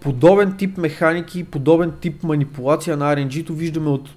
Подобен 0.00 0.56
тип 0.56 0.78
механики, 0.78 1.44
подобен 1.44 1.92
тип 2.00 2.22
манипулация 2.22 2.96
на 2.96 3.16
RNG-то 3.16 3.54
виждаме 3.54 3.90
от 3.90 4.10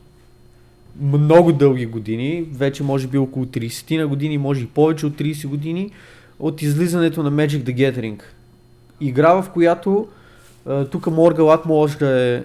много 1.01 1.51
дълги 1.51 1.85
години, 1.85 2.47
вече 2.53 2.83
може 2.83 3.07
би 3.07 3.17
около 3.17 3.45
30 3.45 3.97
на 3.97 4.07
години, 4.07 4.37
може 4.37 4.63
и 4.63 4.67
повече 4.67 5.05
от 5.05 5.13
30 5.13 5.47
години, 5.47 5.91
от 6.39 6.61
излизането 6.61 7.23
на 7.23 7.31
Magic 7.31 7.63
the 7.63 7.75
Gathering. 7.75 8.21
Игра, 9.01 9.41
в 9.41 9.49
която 9.49 10.07
тук 10.91 11.07
Моргалат 11.07 11.65
може 11.65 11.97
да 11.97 12.21
е 12.21 12.43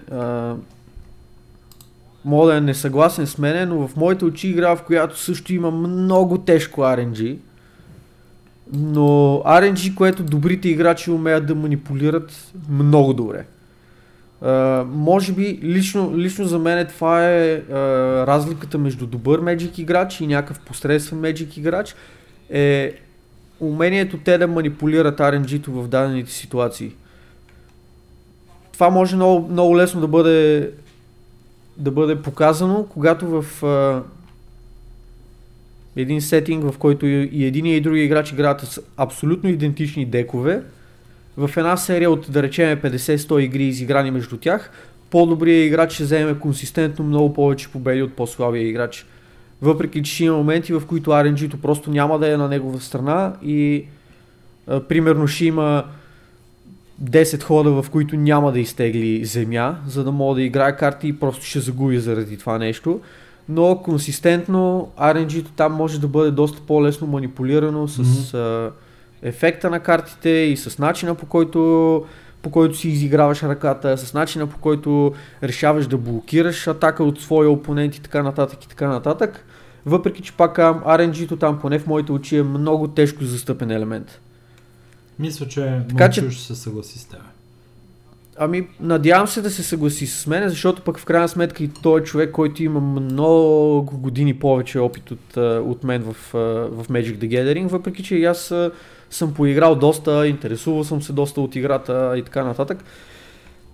мога 2.24 2.50
да 2.50 2.56
е 2.56 2.60
несъгласен 2.60 3.26
с 3.26 3.38
мене, 3.38 3.66
но 3.66 3.88
в 3.88 3.96
моите 3.96 4.24
очи 4.24 4.48
игра, 4.48 4.76
в 4.76 4.82
която 4.82 5.18
също 5.18 5.54
има 5.54 5.70
много 5.70 6.38
тежко 6.38 6.80
RNG, 6.80 7.36
но 8.72 9.42
RNG, 9.46 9.94
което 9.94 10.22
добрите 10.22 10.68
играчи 10.68 11.10
умеят 11.10 11.46
да 11.46 11.54
манипулират 11.54 12.52
много 12.68 13.12
добре. 13.12 13.46
Uh, 14.42 14.84
може 14.84 15.32
би 15.32 15.58
лично, 15.62 16.12
лично 16.16 16.44
за 16.44 16.58
мен 16.58 16.86
това 16.86 17.30
е 17.30 17.60
uh, 17.60 17.72
разликата 18.26 18.78
между 18.78 19.06
добър 19.06 19.40
Magic 19.40 19.78
играч 19.78 20.20
и 20.20 20.26
някакъв 20.26 20.60
посредствен 20.60 21.20
Magic 21.20 21.58
играч 21.58 21.94
е 22.50 22.92
умението 23.68 24.18
те 24.18 24.38
да 24.38 24.48
манипулират 24.48 25.18
RNG-то 25.18 25.72
в 25.72 25.88
дадените 25.88 26.32
ситуации. 26.32 26.92
Това 28.72 28.90
може 28.90 29.16
много, 29.16 29.48
много 29.48 29.76
лесно 29.76 30.00
да 30.00 30.08
бъде 30.08 30.70
да 31.76 31.90
бъде 31.90 32.22
показано, 32.22 32.86
когато 32.90 33.26
в 33.26 33.44
uh, 33.60 34.02
един 35.96 36.20
сетинг, 36.20 36.72
в 36.72 36.78
който 36.78 37.06
и 37.06 37.44
един 37.44 37.66
и 37.66 37.80
други 37.80 38.04
играч 38.04 38.32
играят 38.32 38.60
с 38.60 38.80
абсолютно 38.96 39.50
идентични 39.50 40.06
декове, 40.06 40.62
в 41.36 41.50
една 41.56 41.76
серия 41.76 42.10
от 42.10 42.26
да 42.30 42.42
речем 42.42 42.78
50-100 42.78 43.40
игри 43.40 43.64
изиграни 43.64 44.10
между 44.10 44.36
тях, 44.36 44.70
по-добрият 45.10 45.66
играч 45.66 45.92
ще 45.92 46.04
вземе 46.04 46.38
консистентно 46.38 47.04
много 47.04 47.34
повече 47.34 47.68
победи 47.68 48.02
от 48.02 48.14
по-слабия 48.14 48.68
играч. 48.68 49.06
Въпреки, 49.62 50.02
че 50.02 50.24
има 50.24 50.36
моменти, 50.36 50.72
в 50.72 50.82
които 50.86 51.10
RNG-то 51.10 51.56
просто 51.56 51.90
няма 51.90 52.18
да 52.18 52.32
е 52.32 52.36
на 52.36 52.48
негова 52.48 52.80
страна 52.80 53.32
и 53.42 53.84
а, 54.66 54.80
примерно 54.80 55.26
ще 55.26 55.44
има 55.44 55.84
10 57.02 57.42
хода, 57.42 57.82
в 57.82 57.90
които 57.90 58.16
няма 58.16 58.52
да 58.52 58.60
изтегли 58.60 59.24
земя, 59.24 59.76
за 59.86 60.04
да 60.04 60.12
мога 60.12 60.34
да 60.34 60.42
играе 60.42 60.76
карти 60.76 61.08
и 61.08 61.18
просто 61.18 61.44
ще 61.44 61.60
загуби 61.60 61.98
заради 61.98 62.38
това 62.38 62.58
нещо. 62.58 63.00
Но 63.48 63.78
консистентно 63.84 64.92
RNG-то 65.00 65.52
там 65.52 65.72
може 65.72 66.00
да 66.00 66.08
бъде 66.08 66.30
доста 66.30 66.60
по-лесно 66.66 67.06
манипулирано 67.06 67.88
с 67.88 68.02
mm-hmm. 68.02 68.34
а, 68.34 68.72
ефекта 69.22 69.70
на 69.70 69.80
картите 69.80 70.30
и 70.30 70.56
с 70.56 70.78
начина 70.78 71.14
по 71.14 71.26
който, 71.26 72.04
по 72.44 72.50
който 72.50 72.76
си 72.76 72.88
изиграваш 72.88 73.42
ръката, 73.42 73.98
с 73.98 74.14
начина 74.14 74.46
по 74.46 74.58
който 74.58 75.12
решаваш 75.42 75.86
да 75.86 75.98
блокираш 75.98 76.66
атака 76.66 77.04
от 77.04 77.20
своя 77.20 77.50
опонент 77.50 77.96
и 77.96 78.02
така 78.02 78.22
нататък 78.22 78.64
и 78.64 78.68
така 78.68 78.88
нататък. 78.88 79.44
Въпреки, 79.86 80.22
че 80.22 80.32
пак 80.32 80.56
RNG-то 80.58 81.36
там, 81.36 81.60
поне 81.60 81.78
в 81.78 81.86
моите 81.86 82.12
очи, 82.12 82.36
е 82.36 82.42
много 82.42 82.88
тежко 82.88 83.24
застъпен 83.24 83.70
елемент. 83.70 84.20
Мисля, 85.18 85.48
че 85.48 85.80
така, 85.88 86.10
че... 86.10 86.30
ще 86.30 86.42
се 86.42 86.54
съгласи 86.54 86.98
с 86.98 87.04
теб. 87.04 87.20
Ами, 88.36 88.68
надявам 88.80 89.26
се 89.26 89.42
да 89.42 89.50
се 89.50 89.62
съгласи 89.62 90.06
с 90.06 90.26
мен, 90.26 90.48
защото 90.48 90.82
пък 90.82 90.98
в 90.98 91.04
крайна 91.04 91.28
сметка 91.28 91.64
и 91.64 91.68
той 91.68 92.00
е 92.00 92.04
човек, 92.04 92.30
който 92.30 92.62
има 92.62 92.80
много 92.80 93.98
години 93.98 94.38
повече 94.38 94.78
опит 94.78 95.10
от, 95.10 95.36
от 95.36 95.84
мен 95.84 96.02
в, 96.02 96.16
в 96.70 96.88
Magic 96.88 97.18
the 97.18 97.28
Gathering, 97.28 97.66
въпреки 97.66 98.02
че 98.02 98.16
и 98.16 98.24
аз 98.24 98.54
съм 99.10 99.34
поиграл 99.34 99.74
доста, 99.74 100.26
интересувал 100.26 100.84
съм 100.84 101.02
се 101.02 101.12
доста 101.12 101.40
от 101.40 101.56
играта 101.56 102.14
и 102.16 102.22
така 102.22 102.44
нататък. 102.44 102.84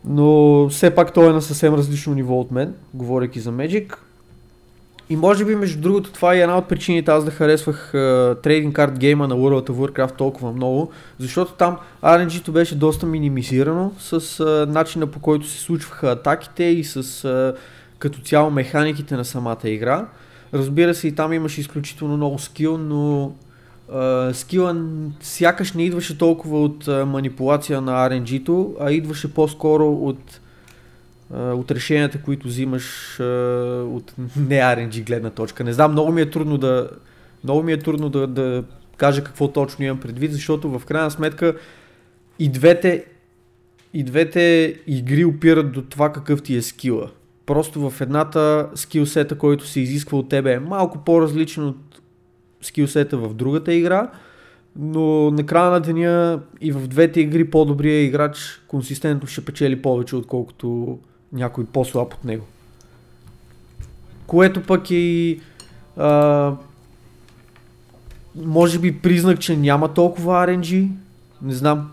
Но 0.05 0.69
все 0.69 0.95
пак 0.95 1.13
той 1.13 1.31
е 1.31 1.33
на 1.33 1.43
съвсем 1.43 1.75
различно 1.75 2.15
ниво 2.15 2.41
от 2.41 2.51
мен, 2.51 2.75
говоряки 2.95 3.41
за 3.41 3.53
Magic. 3.53 3.95
И 5.11 5.17
може 5.17 5.45
би, 5.45 5.55
между 5.55 5.81
другото, 5.81 6.13
това 6.13 6.35
е 6.35 6.41
една 6.41 6.59
от 6.59 6.69
причините 6.69 7.11
аз 7.11 7.25
да 7.25 7.31
харесвах 7.31 7.91
трейдинг 8.43 8.77
карт 8.77 8.99
гейма 8.99 9.29
на 9.29 9.35
World 9.35 9.71
of 9.71 9.73
Warcraft 9.73 10.17
толкова 10.17 10.53
много, 10.53 10.91
защото 11.19 11.53
там 11.53 11.77
RNG-то 12.03 12.53
беше 12.53 12.75
доста 12.75 13.07
минимизирано 13.07 13.93
с 13.99 14.21
uh, 14.21 14.67
начина 14.67 15.07
по 15.07 15.21
който 15.21 15.47
се 15.47 15.61
случваха 15.61 16.11
атаките 16.11 16.65
и 16.65 16.85
с 16.85 17.03
uh, 17.03 17.57
като 17.99 18.21
цяло 18.21 18.51
механиките 18.51 19.17
на 19.17 19.25
самата 19.25 19.59
игра. 19.65 20.07
Разбира 20.55 20.95
се, 20.95 21.09
и 21.09 21.15
там 21.15 21.33
имаше 21.33 21.61
изключително 21.61 22.17
много 22.17 22.39
скил, 22.39 22.79
но 22.79 23.33
uh, 23.93 24.33
скила 24.33 24.77
сякаш 25.21 25.73
не 25.73 25.85
идваше 25.85 26.19
толкова 26.19 26.63
от 26.63 26.85
uh, 26.85 27.05
манипулация 27.05 27.81
на 27.81 28.11
RNG-то, 28.11 28.77
а 28.81 28.93
идваше 28.93 29.35
по-скоро 29.35 29.93
от 29.93 30.41
от 31.33 31.71
решенията, 31.71 32.23
които 32.23 32.49
взимаш 32.49 33.17
от 33.21 34.15
не 34.37 34.61
RNG 34.61 35.07
гледна 35.07 35.31
точка. 35.31 35.65
Не 35.65 35.73
знам, 35.73 35.93
много 35.93 36.13
ми 36.13 36.21
е 36.21 36.31
трудно 36.31 36.59
да, 36.59 36.91
много 37.45 37.63
ми 37.63 37.73
е 37.73 37.79
трудно 37.79 38.09
да, 38.09 38.27
да 38.27 38.65
кажа 38.97 39.25
какво 39.25 39.49
точно 39.49 39.85
имам 39.85 40.01
предвид, 40.01 40.33
защото 40.33 40.79
в 40.79 40.85
крайна 40.85 41.11
сметка 41.11 41.57
и 42.39 42.49
двете, 42.49 43.05
и 43.95 44.05
двете 44.05 44.75
игри 44.87 45.25
опират 45.25 45.73
до 45.73 45.83
това 45.83 46.13
какъв 46.13 46.43
ти 46.43 46.57
е 46.57 46.63
скила. 46.63 47.11
Просто 47.47 47.91
в 47.91 48.01
едната 48.01 48.69
скилсета, 48.75 49.39
който 49.39 49.67
се 49.67 49.81
изисква 49.81 50.19
от 50.19 50.29
тебе 50.29 50.53
е 50.53 50.61
малко 50.61 50.99
по-различен 51.05 51.65
от 51.65 51.90
скилсета 52.63 53.17
в 53.17 53.35
другата 53.35 53.75
игра, 53.75 54.11
но 54.77 55.31
на 55.31 55.47
края 55.47 55.71
на 55.71 55.81
деня 55.81 56.41
и 56.61 56.73
в 56.73 56.87
двете 56.87 57.21
игри 57.21 57.51
по-добрият 57.51 58.09
играч 58.09 58.63
консистентно 58.69 59.29
ще 59.29 59.45
печели 59.45 59.83
повече, 59.83 60.17
отколкото 60.17 60.99
някой 61.33 61.65
по-слаб 61.65 62.15
от 62.15 62.25
него. 62.25 62.45
Което 64.27 64.63
пък 64.63 64.91
е 64.91 64.95
и 64.95 65.41
може 68.37 68.79
би 68.79 68.99
признак, 68.99 69.41
че 69.41 69.57
няма 69.57 69.95
толкова 69.95 70.47
RNG. 70.47 70.89
Не 71.43 71.53
знам. 71.53 71.91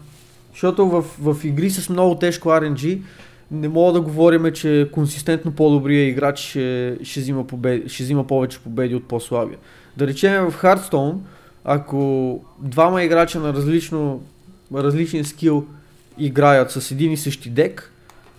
Защото 0.51 0.87
в, 0.87 1.01
в 1.19 1.45
игри 1.45 1.69
с 1.69 1.89
много 1.89 2.15
тежко 2.15 2.49
RNG 2.49 3.01
не 3.51 3.69
мога 3.69 3.93
да 3.93 4.01
говорим, 4.01 4.51
че 4.53 4.89
консистентно 4.93 5.51
по-добрия 5.51 6.07
играч 6.07 6.39
ще, 6.39 6.97
ще, 7.03 7.19
взима 7.19 7.47
победи, 7.47 7.89
ще 7.89 8.03
взима 8.03 8.27
повече 8.27 8.59
победи 8.59 8.95
от 8.95 9.07
по-слабия. 9.07 9.57
Да 9.97 10.07
речем 10.07 10.51
в 10.51 10.61
Hearthstone, 10.61 11.15
ако 11.65 12.41
двама 12.59 13.03
играча 13.03 13.39
на 13.39 13.53
различно, 13.53 14.21
различен 14.73 15.25
скил 15.25 15.65
играят 16.17 16.71
с 16.71 16.91
един 16.91 17.11
и 17.11 17.17
същи 17.17 17.49
дек, 17.49 17.91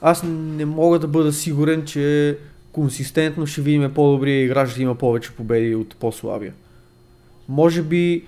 аз 0.03 0.23
не 0.27 0.65
мога 0.65 0.99
да 0.99 1.09
бъда 1.09 1.33
сигурен, 1.33 1.85
че 1.85 2.39
консистентно 2.73 3.47
ще 3.47 3.61
видим 3.63 3.95
по-добрия 3.95 4.45
играч 4.45 4.75
да 4.75 4.83
има 4.83 4.95
повече 4.95 5.33
победи 5.33 5.75
от 5.75 5.97
по-слабия. 5.97 6.53
Може 7.49 7.83
би 7.83 8.25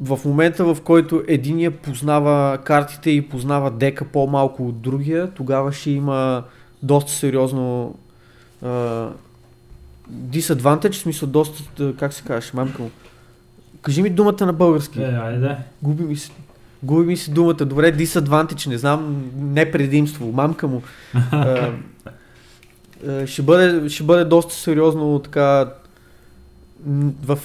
в 0.00 0.20
момента, 0.24 0.74
в 0.74 0.82
който 0.84 1.22
единия 1.28 1.70
познава 1.70 2.58
картите 2.64 3.10
и 3.10 3.28
познава 3.28 3.70
дека 3.70 4.04
по-малко 4.04 4.68
от 4.68 4.80
другия, 4.80 5.30
тогава 5.30 5.72
ще 5.72 5.90
има 5.90 6.44
доста 6.82 7.12
сериозно 7.12 7.94
disadvantage, 10.12 10.92
в 10.92 10.98
смисъл 10.98 11.28
доста, 11.28 11.96
как 11.98 12.12
се 12.12 12.22
казваш, 12.22 12.52
мамка 12.52 12.82
му. 12.82 12.90
Кажи 13.82 14.02
ми 14.02 14.10
думата 14.10 14.46
на 14.46 14.52
български. 14.52 15.02
Е, 15.02 15.04
айде. 15.04 15.56
Губи 15.82 16.04
ми 16.04 16.16
се. 16.16 16.30
Губи 16.82 17.06
ми 17.06 17.16
си 17.16 17.30
думата. 17.30 17.54
Добре, 17.54 17.96
disadvantage, 17.96 18.66
не 18.66 18.78
знам, 18.78 19.30
не 19.36 19.70
предимство, 19.70 20.32
мамка 20.32 20.68
му. 20.68 20.82
а, 21.32 21.72
ще, 23.26 23.42
бъде, 23.42 23.88
ще 23.88 24.04
бъде 24.04 24.24
доста 24.24 24.54
сериозно 24.54 25.18
така 25.18 25.70
в 27.24 27.38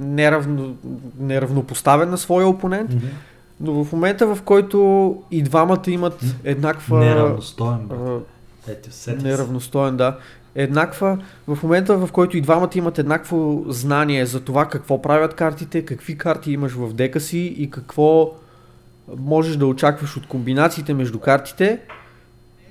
неравно, 0.00 0.76
неравнопоставен 1.18 2.10
на 2.10 2.18
своя 2.18 2.46
опонент. 2.46 2.90
Mm-hmm. 2.90 3.10
Но 3.60 3.84
в 3.84 3.92
момента, 3.92 4.34
в 4.34 4.42
който 4.42 5.22
и 5.30 5.42
двамата 5.42 5.82
имат 5.86 6.24
еднаква... 6.44 6.98
Неравностоен, 6.98 7.88
Ето, 8.68 8.90
Неравностоен, 9.22 9.96
да. 9.96 10.16
Еднаква, 10.54 11.18
в 11.46 11.62
момента 11.62 11.96
в 11.96 12.12
който 12.12 12.36
и 12.36 12.40
двамата 12.40 12.70
имат 12.74 12.98
еднакво 12.98 13.64
знание 13.68 14.26
за 14.26 14.40
това 14.40 14.68
какво 14.68 15.02
правят 15.02 15.34
картите, 15.34 15.84
какви 15.84 16.18
карти 16.18 16.52
имаш 16.52 16.72
в 16.72 16.92
дека 16.92 17.20
си 17.20 17.38
и 17.38 17.70
какво 17.70 18.34
можеш 19.18 19.56
да 19.56 19.66
очакваш 19.66 20.16
от 20.16 20.26
комбинациите 20.26 20.94
между 20.94 21.18
картите, 21.18 21.80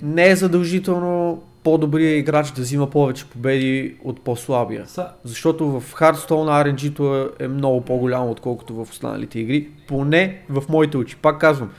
не 0.02 0.28
е 0.28 0.36
задължително 0.36 1.42
по-добрия 1.62 2.16
играч 2.16 2.50
да 2.50 2.62
взима 2.62 2.90
повече 2.90 3.24
победи 3.24 3.96
от 4.04 4.20
по-слабия. 4.20 4.86
Защото 5.24 5.80
в 5.80 5.94
Hearthstone 5.94 6.74
RNG-то 6.74 7.16
е, 7.16 7.44
е 7.44 7.48
много 7.48 7.80
по-голямо, 7.80 8.30
отколкото 8.30 8.74
в 8.74 8.90
останалите 8.90 9.38
игри. 9.38 9.68
Поне 9.88 10.42
в 10.48 10.64
моите 10.68 10.96
очи. 10.96 11.16
Пак 11.16 11.40
казвам, 11.40 11.70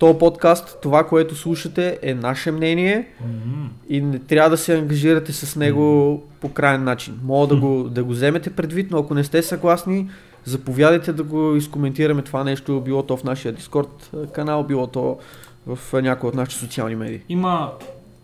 този 0.00 0.18
подкаст, 0.18 0.78
това, 0.82 1.06
което 1.06 1.34
слушате, 1.34 1.98
е 2.02 2.14
наше 2.14 2.50
мнение 2.50 3.08
Мгм. 3.20 3.66
и 3.88 4.00
не 4.00 4.18
трябва 4.18 4.50
да 4.50 4.56
се 4.56 4.78
ангажирате 4.78 5.32
с 5.32 5.56
него 5.56 6.22
по 6.40 6.52
крайен 6.52 6.84
начин. 6.84 7.20
Мога 7.24 7.46
да 7.46 7.56
го, 7.56 7.88
да 7.88 8.04
го 8.04 8.10
вземете 8.12 8.50
предвид, 8.50 8.90
но 8.90 8.98
ако 8.98 9.14
не 9.14 9.24
сте 9.24 9.42
съгласни, 9.42 10.10
заповядайте 10.44 11.12
да 11.12 11.22
го 11.22 11.56
изкоментираме 11.56 12.22
това 12.22 12.44
нещо, 12.44 12.80
било 12.80 13.02
то 13.02 13.16
в 13.16 13.24
нашия 13.24 13.52
Дискорд 13.52 14.10
канал, 14.32 14.62
било 14.62 14.86
то 14.86 15.18
в 15.66 16.02
някои 16.02 16.28
от 16.28 16.34
нашите 16.34 16.60
социални 16.60 16.96
медии. 16.96 17.20
Има 17.28 17.72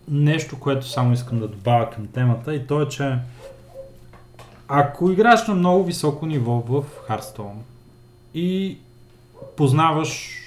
нещо, 0.09 0.61
което 0.61 0.89
само 0.89 1.12
искам 1.12 1.41
да 1.41 1.49
добавя 1.49 1.91
към 1.91 2.07
темата 2.07 2.55
и 2.55 2.66
то 2.66 2.83
е, 2.83 2.89
че 2.89 3.14
ако 4.68 5.11
играеш 5.11 5.47
на 5.47 5.55
много 5.55 5.85
високо 5.85 6.27
ниво 6.27 6.53
в 6.53 6.85
Hearthstone 7.09 7.61
и 8.35 8.79
познаваш 9.57 10.43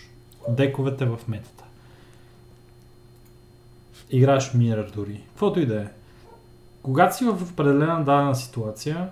дековете 0.55 1.05
в 1.05 1.19
метата, 1.27 1.63
играеш 4.09 4.51
Mirror 4.51 4.93
дори, 4.93 5.23
каквото 5.27 5.59
и 5.59 5.65
да 5.65 5.81
е, 5.81 5.87
когато 6.81 7.17
си 7.17 7.25
в 7.25 7.51
определена 7.51 8.03
дадена 8.03 8.35
ситуация, 8.35 9.09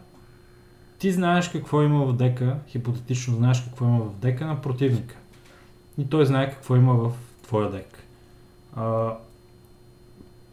ти 1.00 1.12
знаеш 1.12 1.50
какво 1.50 1.82
има 1.82 2.06
в 2.06 2.14
дека, 2.14 2.58
хипотетично 2.68 3.36
знаеш 3.36 3.62
какво 3.62 3.86
има 3.86 4.00
в 4.00 4.14
дека 4.14 4.46
на 4.46 4.62
противника. 4.62 5.16
И 5.98 6.10
той 6.10 6.26
знае 6.26 6.52
какво 6.52 6.76
има 6.76 6.94
в 6.94 7.12
твоя 7.44 7.72
дек. 7.72 8.04
А, 8.76 9.14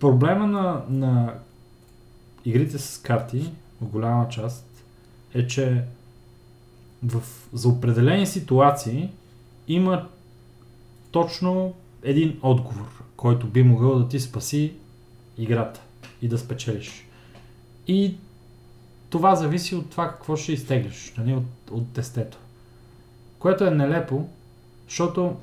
проблема 0.01 0.47
на, 0.47 0.83
на 0.89 1.35
игрите 2.45 2.79
с 2.79 2.99
карти, 2.99 3.53
в 3.81 3.87
голяма 3.87 4.29
част, 4.29 4.85
е, 5.35 5.47
че 5.47 5.85
в, 7.05 7.23
за 7.53 7.69
определени 7.69 8.27
ситуации 8.27 9.11
има 9.69 10.09
точно 11.15 11.75
един 12.03 12.39
отговор, 12.43 13.03
който 13.17 13.47
би 13.47 13.63
могъл 13.63 13.99
да 13.99 14.09
ти 14.09 14.21
спаси 14.21 14.73
играта 15.39 15.81
и 16.23 16.29
да 16.29 16.39
спечелиш. 16.39 17.07
И 17.87 18.15
това 19.11 19.35
зависи 19.35 19.75
от 19.75 19.91
това 19.91 20.09
какво 20.09 20.37
ще 20.37 20.53
изтеглиш, 20.53 21.15
нали, 21.19 21.35
от, 21.35 21.71
от 21.71 21.93
тестето. 21.93 22.39
Което 23.39 23.65
е 23.65 23.71
нелепо, 23.71 24.29
защото 24.89 25.37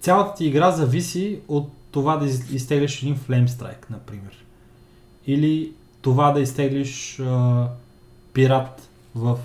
цялата 0.00 0.34
ти 0.34 0.44
игра 0.44 0.70
зависи 0.70 1.40
от 1.48 1.70
това 1.90 2.16
да 2.16 2.26
из- 2.26 2.50
изтеглиш 2.50 3.02
един 3.02 3.16
Flame 3.16 3.48
Strike, 3.48 3.90
например. 3.90 4.44
Или 5.26 5.72
това 6.02 6.32
да 6.32 6.40
изтеглиш 6.40 7.20
а, 7.20 7.68
пират 8.32 8.88
в 9.14 9.38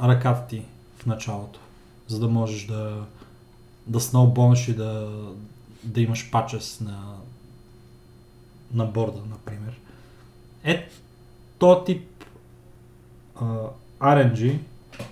а, 0.00 0.08
ръката 0.08 0.46
ти 0.46 0.62
в 1.02 1.06
началото, 1.06 1.60
за 2.06 2.20
да 2.20 2.28
можеш 2.28 2.66
да, 2.66 3.04
да 3.86 4.00
сноубониш 4.00 4.68
и 4.68 4.74
да, 4.74 5.10
да 5.84 6.00
имаш 6.00 6.30
пачес 6.30 6.80
на, 6.80 7.16
на 8.74 8.84
борда, 8.84 9.20
например. 9.30 9.80
Е, 10.64 10.88
то 11.58 11.84
тип 11.84 12.24
а, 13.40 13.44
RNG 14.00 14.58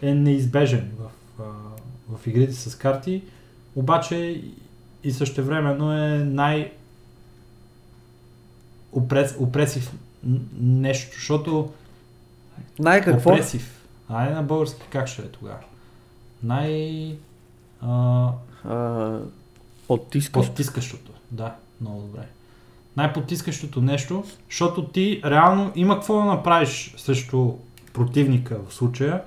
е 0.02 0.14
неизбежен 0.14 0.92
в, 0.98 1.10
а, 1.42 2.16
в 2.16 2.26
игрите 2.26 2.52
с 2.52 2.78
карти, 2.78 3.22
обаче 3.76 4.42
и 5.04 5.12
същевременно 5.12 5.92
е 5.92 6.18
най 6.18 6.72
опрес, 8.92 9.36
опресив 9.38 9.92
нещо, 10.60 11.14
защото 11.14 11.72
Най-какво? 12.78 13.30
опресив. 13.30 13.86
Айде 14.08 14.34
на 14.34 14.42
български 14.42 14.82
как 14.90 15.08
ще 15.08 15.22
е 15.22 15.28
тогава? 15.28 15.58
Най... 16.42 17.16
А. 17.82 18.28
Подтискащото. 20.46 21.12
Да, 21.30 21.54
много 21.80 22.00
добре. 22.00 22.26
Най-подтискащото 22.96 23.80
нещо, 23.80 24.24
защото 24.48 24.84
ти 24.84 25.20
реално 25.24 25.72
има 25.74 25.94
какво 25.94 26.14
да 26.18 26.24
направиш 26.24 26.94
срещу 26.96 27.54
противника 27.92 28.58
в 28.68 28.74
случая, 28.74 29.22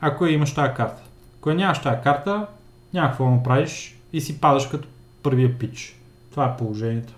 ако 0.00 0.26
имаш 0.26 0.54
тази 0.54 0.74
карта. 0.74 1.02
Ако 1.40 1.50
нямаш 1.52 1.82
тази 1.82 2.02
карта, 2.02 2.46
няма 2.94 3.08
какво 3.08 3.24
да 3.24 3.30
направиш 3.30 3.98
и 4.12 4.20
си 4.20 4.40
падаш 4.40 4.66
като 4.66 4.88
първия 5.22 5.58
пич. 5.58 5.98
Това 6.30 6.46
е 6.46 6.56
положението. 6.56 7.14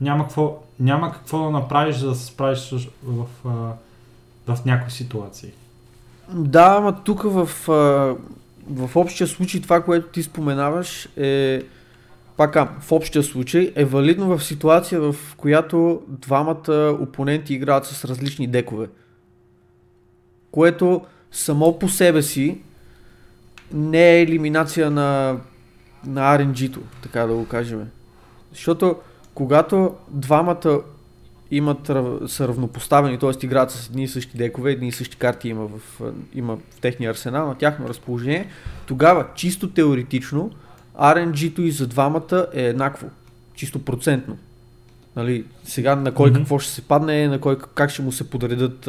Няма 0.00 0.24
какво, 0.24 0.62
няма 0.80 1.12
какво 1.12 1.44
да 1.44 1.50
направиш, 1.50 1.96
за 1.96 2.08
да 2.08 2.14
се 2.14 2.26
справиш 2.26 2.70
в, 3.04 3.26
а, 3.44 4.54
в 4.54 4.64
някои 4.64 4.90
ситуации. 4.90 5.52
Да, 6.32 6.74
ама 6.78 7.04
тук 7.04 7.22
в, 7.22 7.48
в 8.70 8.96
общия 8.96 9.26
случай 9.26 9.62
това, 9.62 9.82
което 9.82 10.08
ти 10.08 10.22
споменаваш 10.22 11.08
е 11.16 11.62
пак 12.36 12.52
казвам, 12.52 12.76
в 12.80 12.92
общия 12.92 13.22
случай 13.22 13.72
е 13.76 13.84
валидно 13.84 14.38
в 14.38 14.44
ситуация, 14.44 15.00
в 15.00 15.16
която 15.36 16.02
двамата 16.08 16.96
опоненти 17.00 17.54
играят 17.54 17.86
с 17.86 18.04
различни 18.04 18.46
декове. 18.46 18.86
Което 20.50 21.02
само 21.30 21.78
по 21.78 21.88
себе 21.88 22.22
си 22.22 22.60
не 23.72 24.10
е 24.10 24.22
елиминация 24.22 24.90
на, 24.90 25.36
на 26.06 26.38
RNG-то, 26.38 26.80
така 27.02 27.26
да 27.26 27.34
го 27.34 27.46
кажем. 27.46 27.88
Защото 28.52 28.96
когато 29.34 29.94
двамата 30.08 30.80
имат, 31.50 31.86
са 32.26 32.48
равнопоставени, 32.48 33.18
т.е. 33.18 33.46
играят 33.46 33.70
с 33.70 33.88
едни 33.88 34.02
и 34.02 34.08
същи 34.08 34.36
декове, 34.36 34.72
едни 34.72 34.88
и 34.88 34.92
същи 34.92 35.16
карти 35.16 35.48
има 35.48 35.66
в, 35.66 36.00
има 36.34 36.56
в 36.56 36.80
техния 36.80 37.10
арсенал, 37.10 37.48
на 37.48 37.54
тяхно 37.54 37.88
разположение, 37.88 38.48
тогава 38.86 39.26
чисто 39.34 39.70
теоретично 39.70 40.50
RNG-то 41.00 41.62
и 41.62 41.70
за 41.70 41.86
двамата 41.86 42.46
е 42.54 42.62
еднакво, 42.62 43.10
чисто 43.54 43.84
процентно. 43.84 44.38
Нали, 45.16 45.44
сега 45.64 45.96
на 45.96 46.12
кой 46.14 46.30
Мгм. 46.30 46.38
какво 46.38 46.58
ще 46.58 46.72
се 46.72 46.82
падне, 46.82 47.28
на 47.28 47.40
кой 47.40 47.58
как 47.58 47.90
ще 47.90 48.02
му 48.02 48.12
се 48.12 48.30
подредат 48.30 48.88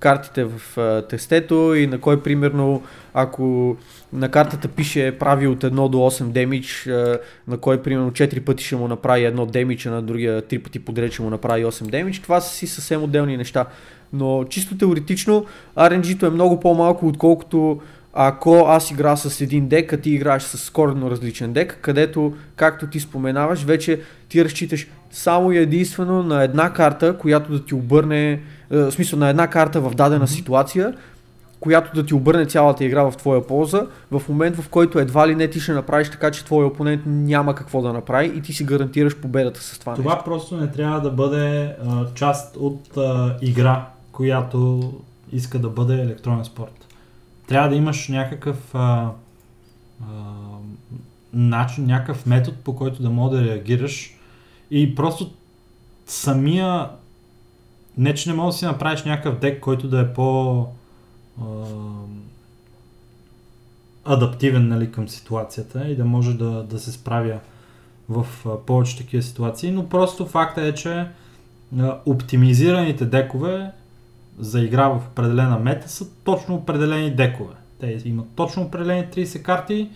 картите 0.00 0.44
в 0.44 0.78
а, 0.78 1.02
тестето 1.02 1.74
и 1.74 1.86
на 1.86 1.98
кой 2.00 2.22
примерно 2.22 2.82
ако 3.14 3.76
на 4.12 4.28
картата 4.28 4.68
пише 4.68 5.16
прави 5.18 5.46
от 5.46 5.58
1 5.58 5.88
до 5.88 5.98
8 5.98 6.24
демидж, 6.24 6.88
на 7.48 7.58
кой 7.60 7.82
примерно 7.82 8.10
4 8.10 8.40
пъти 8.40 8.64
ще 8.64 8.76
му 8.76 8.88
направи 8.88 9.24
едно 9.24 9.46
демидж, 9.46 9.86
а 9.86 9.90
на 9.90 10.02
другия 10.02 10.42
3 10.42 10.62
пъти 10.62 10.78
подред 10.78 11.12
ще 11.12 11.22
му 11.22 11.30
направи 11.30 11.64
8 11.64 11.90
демидж, 11.90 12.20
това 12.20 12.40
са 12.40 12.54
си 12.54 12.66
съвсем 12.66 13.02
отделни 13.02 13.36
неща. 13.36 13.66
Но 14.12 14.44
чисто 14.44 14.78
теоретично 14.78 15.46
RNG-то 15.76 16.26
е 16.26 16.30
много 16.30 16.60
по-малко, 16.60 17.06
отколкото 17.06 17.80
ако 18.12 18.64
аз 18.68 18.90
игра 18.90 19.16
с 19.16 19.40
един 19.40 19.68
дек, 19.68 19.92
а 19.92 19.96
ти 19.96 20.10
играеш 20.10 20.42
с 20.42 20.70
коренно 20.70 21.10
различен 21.10 21.52
дек, 21.52 21.78
където, 21.80 22.34
както 22.56 22.86
ти 22.86 23.00
споменаваш, 23.00 23.62
вече 23.62 24.00
ти 24.28 24.44
разчиташ 24.44 24.86
само 25.10 25.52
и 25.52 25.58
единствено 25.58 26.22
на 26.22 26.42
една 26.42 26.72
карта, 26.72 27.18
която 27.18 27.52
да 27.52 27.64
ти 27.64 27.74
обърне, 27.74 28.40
в 28.70 28.92
смисъл 28.92 29.18
на 29.18 29.28
една 29.28 29.46
карта 29.46 29.80
в 29.80 29.94
дадена 29.94 30.24
Мгм. 30.24 30.32
ситуация, 30.32 30.94
която 31.60 31.94
да 31.94 32.06
ти 32.06 32.14
обърне 32.14 32.46
цялата 32.46 32.84
игра 32.84 33.10
в 33.10 33.16
твоя 33.16 33.46
полза, 33.46 33.86
в 34.10 34.22
момент 34.28 34.56
в 34.56 34.68
който 34.68 34.98
едва 34.98 35.28
ли 35.28 35.34
не 35.34 35.50
ти 35.50 35.60
ще 35.60 35.72
направиш 35.72 36.10
така, 36.10 36.30
че 36.30 36.44
твой 36.44 36.64
опонент 36.64 37.02
няма 37.06 37.54
какво 37.54 37.82
да 37.82 37.92
направи 37.92 38.26
и 38.36 38.42
ти 38.42 38.52
си 38.52 38.64
гарантираш 38.64 39.16
победата 39.16 39.60
с 39.62 39.78
това, 39.78 39.94
Това 39.94 40.14
нещо. 40.14 40.24
просто 40.24 40.56
не 40.56 40.70
трябва 40.70 41.00
да 41.00 41.10
бъде 41.10 41.76
а, 41.86 42.06
част 42.14 42.56
от 42.56 42.96
а, 42.96 43.36
игра, 43.42 43.86
която 44.12 44.92
иска 45.32 45.58
да 45.58 45.68
бъде 45.68 45.94
електронен 45.94 46.44
спорт. 46.44 46.86
Трябва 47.46 47.68
да 47.68 47.74
имаш 47.74 48.08
някакъв 48.08 48.74
а, 48.74 49.10
а, 50.00 50.06
начин, 51.32 51.86
някакъв 51.86 52.26
метод, 52.26 52.56
по 52.64 52.76
който 52.76 53.02
да 53.02 53.10
мога 53.10 53.36
да 53.36 53.44
реагираш 53.44 54.16
и 54.70 54.94
просто 54.94 55.30
самия 56.06 56.88
не, 57.98 58.14
че 58.14 58.30
не 58.30 58.36
можеш 58.36 58.54
да 58.54 58.58
си 58.58 58.64
направиш 58.64 59.04
някакъв 59.04 59.38
дек, 59.38 59.60
който 59.60 59.88
да 59.88 60.00
е 60.00 60.12
по 60.12 60.66
адаптивен 64.04 64.68
нали, 64.68 64.92
към 64.92 65.08
ситуацията 65.08 65.88
и 65.88 65.96
да 65.96 66.04
може 66.04 66.34
да, 66.34 66.62
да 66.62 66.78
се 66.78 66.92
справя 66.92 67.38
в 68.08 68.26
повече 68.66 68.96
такива 68.96 69.22
ситуации, 69.22 69.70
но 69.70 69.88
просто 69.88 70.26
факта 70.26 70.62
е, 70.62 70.74
че 70.74 71.06
оптимизираните 72.06 73.04
декове 73.04 73.70
за 74.38 74.60
игра 74.60 74.88
в 74.88 75.00
определена 75.10 75.58
мета 75.58 75.88
са 75.88 76.10
точно 76.24 76.54
определени 76.54 77.14
декове. 77.14 77.54
Те 77.80 78.02
имат 78.04 78.26
точно 78.36 78.62
определени 78.62 79.06
30 79.06 79.42
карти 79.42 79.90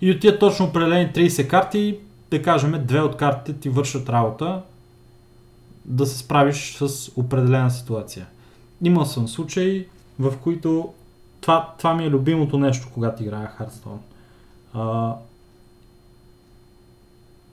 и 0.00 0.10
от 0.10 0.20
тия 0.20 0.38
точно 0.38 0.66
определени 0.66 1.12
30 1.12 1.48
карти, 1.48 1.98
да 2.30 2.42
кажем, 2.42 2.74
две 2.84 3.00
от 3.00 3.16
картите 3.16 3.60
ти 3.60 3.68
вършат 3.68 4.08
работа 4.08 4.62
да 5.88 6.06
се 6.06 6.18
справиш 6.18 6.76
с 6.76 7.12
определена 7.16 7.70
ситуация. 7.70 8.26
Имал 8.82 9.04
съм 9.04 9.28
случаи, 9.28 9.86
в 10.18 10.36
които 10.36 10.92
това, 11.40 11.74
това 11.78 11.94
ми 11.94 12.04
е 12.04 12.10
любимото 12.10 12.58
нещо, 12.58 12.88
когато 12.94 13.22
играя 13.22 13.52
Hearthstone. 13.60 13.98
А, 14.74 15.14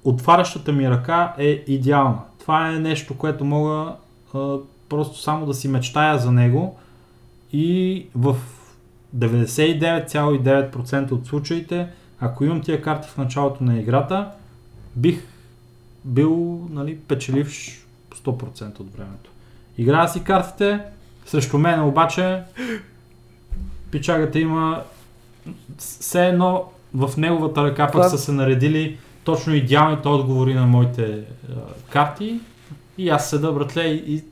отварящата 0.03 0.71
ми 0.71 0.89
ръка 0.89 1.35
е 1.37 1.63
идеална. 1.67 2.19
Това 2.39 2.69
е 2.69 2.79
нещо, 2.79 3.17
което 3.17 3.45
мога 3.45 3.95
а, 4.33 4.57
просто 4.89 5.19
само 5.19 5.45
да 5.45 5.53
си 5.53 5.67
мечтая 5.67 6.19
за 6.19 6.31
него 6.31 6.77
и 7.53 8.07
в 8.15 8.35
99,9% 9.17 11.11
от 11.11 11.27
случаите, 11.27 11.87
ако 12.19 12.45
имам 12.45 12.61
тия 12.61 12.81
карти 12.81 13.07
в 13.07 13.17
началото 13.17 13.63
на 13.63 13.79
играта, 13.79 14.31
бих 14.95 15.27
бил 16.05 16.61
нали, 16.71 16.99
печеливш 16.99 17.84
100% 18.25 18.79
от 18.79 18.95
времето. 18.97 19.31
Играя 19.77 20.07
си 20.07 20.23
картите, 20.23 20.79
срещу 21.25 21.57
мен 21.57 21.83
обаче 21.83 22.41
пичагата 23.91 24.39
има 24.39 24.83
все 25.77 26.27
едно 26.27 26.63
в 26.93 27.17
неговата 27.17 27.63
ръка 27.63 27.91
пък 27.91 28.09
са 28.09 28.17
се 28.17 28.31
наредили 28.31 28.97
точно 29.23 29.53
идеалните 29.53 30.07
отговори 30.07 30.53
на 30.53 30.65
моите 30.65 31.23
а, 31.49 31.53
карти 31.89 32.39
и 32.97 33.09
аз 33.09 33.29
седа, 33.29 33.51
братле, 33.51 33.83
и, 33.83 34.13
и 34.13 34.23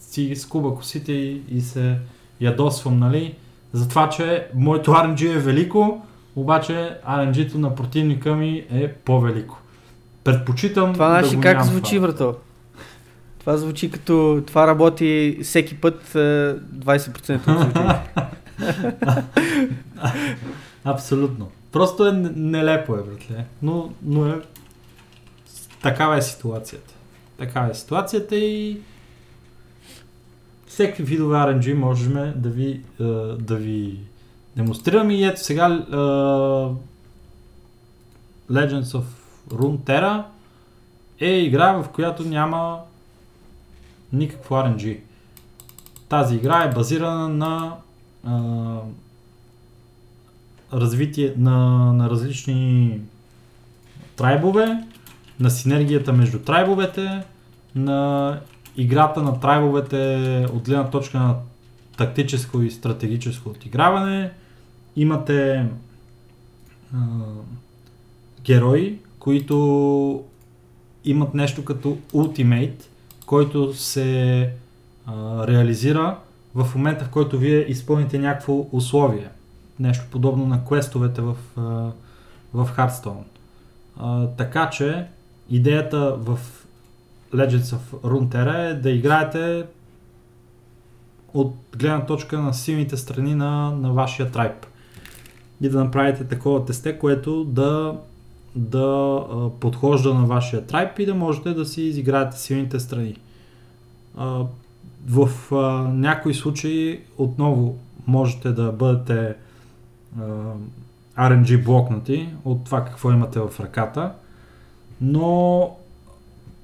си 0.00 0.36
скуба 0.36 0.74
косите 0.74 1.12
и, 1.12 1.42
и 1.50 1.60
се 1.60 1.98
ядосвам, 2.40 2.98
нали, 2.98 3.34
за 3.72 3.88
това, 3.88 4.08
че 4.08 4.46
моето 4.54 4.90
RNG 4.90 5.34
е 5.34 5.38
велико, 5.38 6.02
обаче 6.36 6.98
RNG-то 7.08 7.58
на 7.58 7.74
противника 7.74 8.34
ми 8.34 8.64
е 8.70 8.92
по-велико. 8.92 9.58
Предпочитам 10.24 10.92
Това 10.92 11.08
да 11.08 11.10
знаеш 11.10 11.34
го 11.34 11.40
как 11.40 11.64
звучи, 11.64 12.00
това. 12.16 12.34
Това 13.40 13.56
звучи 13.56 13.90
като... 13.90 14.42
Това 14.46 14.66
работи 14.66 15.38
всеки 15.42 15.76
път 15.76 16.14
е, 16.14 16.18
20% 16.18 17.36
от 17.36 17.72
случаите. 17.72 18.00
Абсолютно. 20.84 21.50
Просто 21.72 22.06
е 22.06 22.12
нелепо 22.12 22.94
е, 22.94 23.02
братле. 23.02 23.44
Но, 23.62 23.92
но 24.02 24.26
е... 24.26 24.40
Такава 25.82 26.16
е 26.16 26.22
ситуацията. 26.22 26.94
Такава 27.38 27.70
е 27.70 27.74
ситуацията 27.74 28.36
и... 28.36 28.80
Всеки 30.66 31.02
видове 31.02 31.36
RNG 31.36 31.74
можем 31.74 32.32
да 32.36 32.48
ви, 32.48 32.80
е, 33.00 33.04
да 33.38 33.56
ви 33.56 33.98
демонстрираме 34.56 35.14
и 35.14 35.24
ето 35.24 35.40
сега 35.40 35.66
е, 35.66 35.94
Legends 38.52 38.82
of 38.82 39.04
Runeterra 39.50 40.24
е 41.20 41.30
игра, 41.30 41.72
в 41.72 41.88
която 41.88 42.22
няма 42.22 42.80
никакво 44.12 44.54
RNG. 44.54 44.98
Тази 46.08 46.36
игра 46.36 46.64
е 46.64 46.74
базирана 46.74 47.28
на 47.28 47.76
а, 48.24 48.78
развитие 50.72 51.34
на, 51.36 51.92
на 51.92 52.10
различни 52.10 53.00
трайбове, 54.16 54.84
на 55.40 55.50
синергията 55.50 56.12
между 56.12 56.38
трайбовете, 56.38 57.22
на 57.74 58.40
играта 58.76 59.22
на 59.22 59.40
трайбовете 59.40 60.46
от 60.52 60.64
гледна 60.64 60.90
точка 60.90 61.18
на 61.18 61.36
тактическо 61.96 62.62
и 62.62 62.70
стратегическо 62.70 63.48
отиграване. 63.48 64.30
Имате 64.96 65.66
а, 66.94 66.98
герои, 68.44 68.98
които 69.18 70.24
имат 71.04 71.34
нещо 71.34 71.64
като 71.64 71.98
Ultimate, 72.12 72.89
който 73.30 73.74
се 73.74 74.52
а, 75.06 75.46
реализира 75.46 76.18
в 76.54 76.74
момента, 76.74 77.04
в 77.04 77.10
който 77.10 77.38
вие 77.38 77.58
изпълните 77.58 78.18
някакво 78.18 78.66
условие. 78.72 79.28
Нещо 79.80 80.04
подобно 80.10 80.46
на 80.46 80.64
квестовете 80.64 81.20
в, 81.20 81.36
а, 81.56 81.60
в 82.54 82.68
Hearthstone. 82.76 83.24
А, 83.96 84.26
така 84.26 84.70
че 84.70 85.06
идеята 85.50 86.16
в 86.16 86.38
Legends 87.34 87.76
of 87.76 88.00
Runeterra 88.02 88.70
е 88.70 88.74
да 88.74 88.90
играете 88.90 89.66
от 91.34 91.54
гледна 91.78 92.06
точка 92.06 92.38
на 92.38 92.54
силните 92.54 92.96
страни 92.96 93.34
на, 93.34 93.70
на 93.70 93.92
вашия 93.92 94.30
трайб. 94.30 94.66
И 95.60 95.68
да 95.68 95.84
направите 95.84 96.24
такова 96.24 96.64
тесте, 96.64 96.98
което 96.98 97.44
да, 97.44 97.98
да 98.54 99.20
подхожда 99.60 100.14
на 100.14 100.26
вашия 100.26 100.66
трайб 100.66 100.98
и 100.98 101.06
да 101.06 101.14
можете 101.14 101.54
да 101.54 101.64
си 101.64 101.82
изиграете 101.82 102.38
силните 102.38 102.80
страни. 102.80 103.16
В 105.06 105.30
някои 105.92 106.34
случаи 106.34 107.00
отново 107.18 107.78
можете 108.06 108.52
да 108.52 108.72
бъдете 108.72 109.34
RNG 111.18 111.64
блокнати 111.64 112.28
от 112.44 112.64
това 112.64 112.84
какво 112.84 113.10
имате 113.10 113.40
в 113.40 113.60
ръката, 113.60 114.12
но 115.00 115.76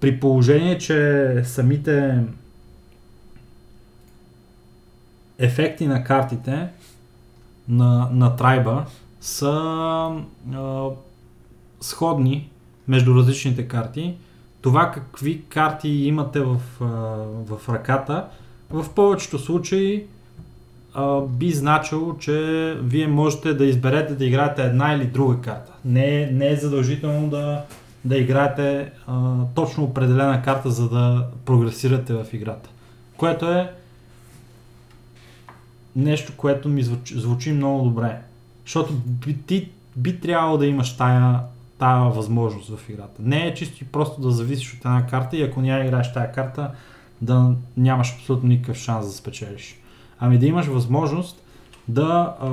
при 0.01 0.20
положение, 0.20 0.78
че 0.78 1.43
самите 1.45 2.24
ефекти 5.39 5.87
на 5.87 6.05
картите 6.05 6.68
на, 7.68 8.09
на 8.12 8.37
трайба 8.37 8.84
са 9.20 10.11
сходни 11.87 12.49
между 12.89 13.14
различните 13.14 13.68
карти. 13.68 14.14
Това 14.61 14.91
какви 14.91 15.43
карти 15.43 15.89
имате 15.89 16.41
в, 16.41 16.61
в 17.49 17.68
ръката, 17.68 18.24
в 18.70 18.87
повечето 18.95 19.39
случаи 19.39 20.05
би 21.28 21.51
значило, 21.51 22.18
че 22.18 22.32
вие 22.82 23.07
можете 23.07 23.55
да 23.55 23.64
изберете 23.64 24.14
да 24.14 24.24
играете 24.24 24.62
една 24.62 24.93
или 24.93 25.05
друга 25.05 25.41
карта. 25.41 25.72
Не, 25.84 26.30
не 26.32 26.49
е 26.49 26.57
задължително 26.57 27.28
да, 27.28 27.62
да 28.05 28.18
играете 28.18 28.93
а, 29.07 29.34
точно 29.55 29.84
определена 29.84 30.43
карта, 30.43 30.70
за 30.70 30.89
да 30.89 31.26
прогресирате 31.45 32.12
в 32.12 32.26
играта. 32.32 32.70
Което 33.16 33.51
е 33.51 33.72
нещо, 35.97 36.32
което 36.37 36.68
ми 36.68 36.82
звучи, 36.82 37.20
звучи 37.20 37.53
много 37.53 37.84
добре. 37.84 38.18
Защото 38.64 38.93
би, 39.07 39.37
ти 39.37 39.68
би 39.97 40.20
трябвало 40.20 40.59
да 40.59 40.66
имаш 40.66 40.97
тая, 40.97 41.41
тая 41.79 42.11
възможност 42.11 42.77
в 42.77 42.89
играта. 42.89 43.22
Не 43.22 43.47
е 43.47 43.55
чисто 43.55 43.85
и 43.85 43.87
просто 43.87 44.20
да 44.20 44.31
зависиш 44.31 44.74
от 44.74 44.85
една 44.85 45.07
карта 45.07 45.37
и 45.37 45.43
ако 45.43 45.61
няма 45.61 45.85
играеш 45.85 46.12
тая 46.12 46.33
карта, 46.33 46.70
да 47.22 47.55
нямаш 47.77 48.14
абсолютно 48.14 48.49
никакъв 48.49 48.77
шанс 48.77 49.07
да 49.07 49.12
спечелиш. 49.12 49.81
Ами 50.18 50.39
да 50.39 50.47
имаш 50.47 50.66
възможност 50.66 51.43
да 51.89 52.37
а, 52.41 52.49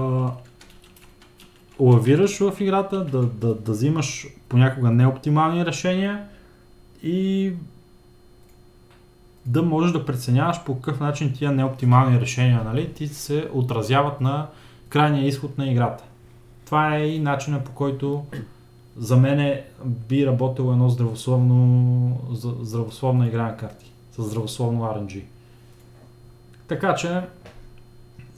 лавираш 1.79 2.39
в 2.39 2.53
играта, 2.59 3.05
да, 3.05 3.21
да, 3.25 3.55
да 3.55 3.71
взимаш 3.71 4.27
понякога 4.49 4.91
неоптимални 4.91 5.65
решения 5.65 6.25
и 7.03 7.53
да 9.45 9.63
можеш 9.63 9.91
да 9.91 10.05
преценяваш 10.05 10.63
по 10.63 10.75
какъв 10.75 10.99
начин 10.99 11.33
тия 11.33 11.51
неоптимални 11.51 12.19
решения 12.19 12.61
нали, 12.63 12.93
ти 12.93 13.07
се 13.07 13.49
отразяват 13.53 14.21
на 14.21 14.47
крайния 14.89 15.27
изход 15.27 15.57
на 15.57 15.71
играта. 15.71 16.03
Това 16.65 16.95
е 16.95 17.07
и 17.07 17.19
начина 17.19 17.63
по 17.63 17.71
който 17.71 18.25
за 18.97 19.17
мен 19.17 19.61
би 19.85 20.25
работило 20.25 20.71
едно 20.71 20.89
здравословно, 20.89 22.19
здравословна 22.61 23.27
игра 23.27 23.43
на 23.43 23.57
карти, 23.57 23.91
с 24.11 24.23
здравословно 24.23 24.81
RNG. 24.81 25.23
Така 26.67 26.95
че 26.95 27.21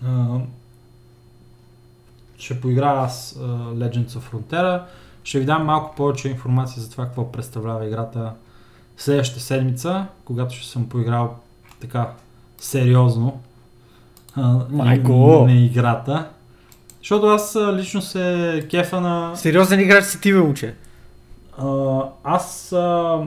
а, 0.06 0.40
ще 2.38 2.62
поиграя 2.62 3.00
аз 3.00 3.36
а, 3.36 3.42
Legends 3.74 4.08
of 4.08 4.32
Frontera. 4.32 4.82
Ще 5.24 5.40
ви 5.40 5.46
дам 5.46 5.66
малко 5.66 5.96
повече 5.96 6.30
информация 6.30 6.84
за 6.84 6.92
това 6.92 7.06
какво 7.06 7.32
представлява 7.32 7.88
играта 7.88 8.34
следващата 8.98 9.42
седмица, 9.42 10.08
когато 10.26 10.56
ще 10.56 10.68
съм 10.68 10.90
поиграл 10.90 11.36
така 11.80 12.14
сериозно 12.58 13.40
а, 14.36 14.60
Майко! 14.70 15.46
на 15.48 15.54
играта. 15.54 16.30
Защото 17.06 17.28
аз 17.28 17.58
лично 17.74 18.02
се 18.02 18.68
кефа 18.72 19.02
на... 19.02 19.36
Сериозен 19.36 19.80
играч 19.80 20.06
си 20.06 20.22
ти, 20.22 20.34
бе, 20.34 20.40
момче. 20.40 20.76
А, 21.58 22.00
аз 22.24 22.74
а, 22.74 23.20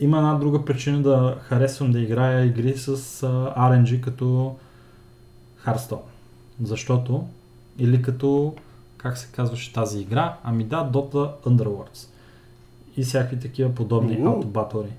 има 0.00 0.16
една 0.16 0.34
друга 0.34 0.64
причина 0.64 1.02
да 1.02 1.36
харесвам 1.40 1.92
да 1.92 2.00
играя 2.00 2.44
игри 2.44 2.76
с 2.76 2.88
а, 3.22 3.26
RNG 3.70 4.00
като 4.00 4.56
Hearthstone. 5.66 6.00
Защото, 6.62 7.24
или 7.78 8.02
като, 8.02 8.54
как 8.96 9.18
се 9.18 9.28
казваше 9.32 9.72
тази 9.72 10.00
игра, 10.00 10.36
ами 10.44 10.64
да, 10.64 10.90
Dota 10.92 11.30
Underworlds. 11.46 12.08
И 12.96 13.02
всякакви 13.02 13.40
такива 13.40 13.74
подобни 13.74 14.26
аутобатори. 14.26 14.92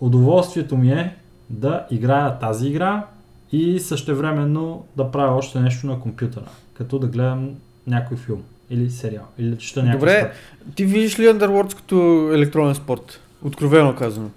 Удоволствието 0.00 0.76
ми 0.76 0.92
е 0.92 1.16
да 1.50 1.86
играя 1.90 2.38
тази 2.38 2.68
игра 2.68 3.06
и 3.52 3.80
същевременно 3.80 4.86
да 4.96 5.10
правя 5.10 5.36
още 5.36 5.60
нещо 5.60 5.86
на 5.86 6.00
компютъра. 6.00 6.48
Като 6.74 6.98
да 6.98 7.06
гледам 7.06 7.50
някой 7.86 8.16
филм 8.16 8.42
или 8.70 8.90
сериал, 8.90 9.24
или 9.38 9.50
да 9.50 9.58
чета 9.58 9.82
някаква 9.82 9.98
Добре. 9.98 10.18
статия. 10.18 10.74
Ти 10.74 10.84
виждаш 10.84 11.18
ли 11.18 11.24
Underworlds 11.24 11.76
като 11.76 11.96
електронен 12.32 12.74
спорт? 12.74 13.20
Откровено 13.42 13.96
казано. 13.96 14.30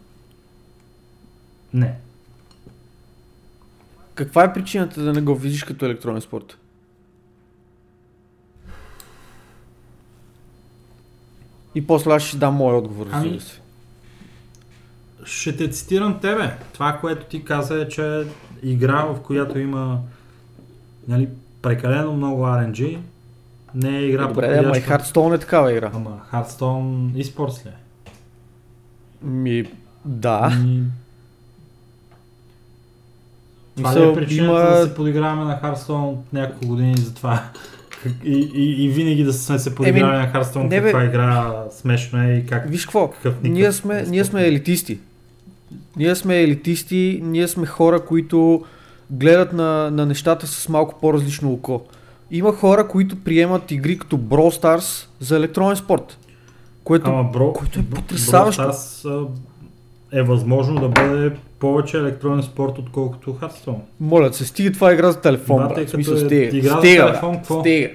Не. 1.73 1.93
Каква 4.13 4.43
е 4.43 4.53
причината 4.53 5.01
да 5.01 5.13
не 5.13 5.21
го 5.21 5.35
видиш 5.35 5.63
като 5.63 5.85
електронен 5.85 6.21
спорт? 6.21 6.57
И 11.75 11.87
после 11.87 12.11
аз 12.11 12.23
ще 12.23 12.37
дам 12.37 12.53
моя 12.53 12.77
отговор. 12.77 13.07
Ами, 13.11 13.39
се. 13.39 13.59
Ще 15.23 15.55
те 15.57 15.69
цитирам 15.69 16.19
тебе. 16.19 16.53
Това, 16.73 16.97
което 17.01 17.25
ти 17.25 17.43
каза 17.43 17.81
е, 17.81 17.87
че 17.87 18.23
игра, 18.63 19.03
в 19.03 19.19
която 19.21 19.59
има 19.59 19.99
нали, 21.07 21.29
прекалено 21.61 22.13
много 22.13 22.43
RNG, 22.43 22.97
не 23.75 23.97
е 23.97 24.01
игра 24.01 24.27
Добре, 24.27 24.61
ама 24.65 24.77
и 24.77 24.81
Hearthstone 24.81 25.35
е 25.35 25.37
такава 25.37 25.71
игра. 25.71 25.91
Ама 25.93 26.21
Hearthstone 26.33 27.23
eSports 27.23 27.65
ли? 27.65 27.69
е? 27.69 27.73
Ми, 29.27 29.65
да. 30.05 30.49
Ми... 30.63 30.83
Това 33.77 33.95
ли 33.95 33.99
Мисъл, 33.99 34.11
е 34.11 34.15
причината 34.15 34.61
има- 34.61 34.79
да 34.79 34.85
се 34.85 34.95
подиграваме 34.95 35.43
на 35.43 35.61
Hearthstone 35.61 36.11
от 36.11 36.33
няколко 36.33 36.67
години 36.67 36.97
за 36.97 37.13
това? 37.13 37.43
И, 38.23 38.49
и, 38.53 38.85
и 38.85 38.89
винаги 38.89 39.23
да 39.23 39.33
сме 39.33 39.59
се 39.59 39.75
подигравали 39.75 40.17
на 40.17 40.33
Hearthstone, 40.33 40.63
не, 40.63 40.81
бе. 40.81 40.91
каква 40.91 41.05
игра 41.05 41.63
смешно 41.71 42.23
е 42.23 42.33
и 42.33 42.45
как 42.45 42.69
Виж 42.69 42.85
какво, 42.85 43.13
ние 43.43 43.71
сме, 43.71 44.05
ние 44.07 44.25
сме 44.25 44.47
елитисти. 44.47 44.99
Ние 45.99 46.15
сме 46.15 46.41
елитисти, 46.41 47.19
ние 47.23 47.47
сме 47.47 47.65
хора, 47.65 48.05
които 48.05 48.63
гледат 49.11 49.53
на, 49.53 49.91
на 49.91 50.05
нещата 50.05 50.47
с 50.47 50.69
малко 50.69 50.99
по-различно 51.01 51.53
око. 51.53 51.81
Има 52.31 52.53
хора, 52.53 52.87
които 52.87 53.23
приемат 53.23 53.71
игри 53.71 53.99
като 53.99 54.17
Brawl 54.17 54.61
Stars 54.61 55.07
за 55.19 55.35
електронен 55.37 55.75
спорт. 55.75 56.17
Което 56.83 57.09
Ама 57.09 57.23
бро, 57.23 57.53
което 57.53 57.79
е 57.79 57.83
потресаващо. 57.83 58.61
Brawl 58.61 58.71
Stars, 58.71 59.27
е 60.11 60.21
възможно 60.21 60.81
да 60.81 60.87
бъде 60.87 61.35
повече 61.59 61.97
електронен 61.97 62.43
спорт, 62.43 62.77
отколкото 62.77 63.33
Hearthstone. 63.33 63.79
Моля 63.99 64.33
се, 64.33 64.45
стига 64.45 64.71
това 64.71 64.91
е 64.91 64.93
игра 64.93 65.11
за 65.11 65.21
телефон, 65.21 65.57
брат. 65.57 65.75
Като 65.75 65.91
смисъл, 65.91 66.13
е 66.15 66.17
стига. 66.17 66.57
игра 66.57 66.69
за 66.69 66.77
стига, 66.77 67.05
телефон, 67.05 67.31
брат, 67.31 67.39
какво? 67.39 67.59
стига. 67.59 67.89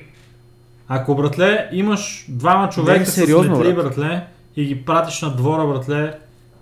Ако, 0.89 1.15
братле, 1.15 1.69
имаш 1.73 2.27
двама 2.29 2.69
човека 2.69 2.99
Не, 3.01 3.07
с 3.07 3.13
сериозно, 3.13 3.59
метли, 3.59 3.75
брат. 3.75 3.85
братле, 3.85 4.27
и 4.57 4.65
ги 4.65 4.85
пратиш 4.85 5.23
на 5.23 5.37
двора, 5.37 5.67
братле, 5.67 6.15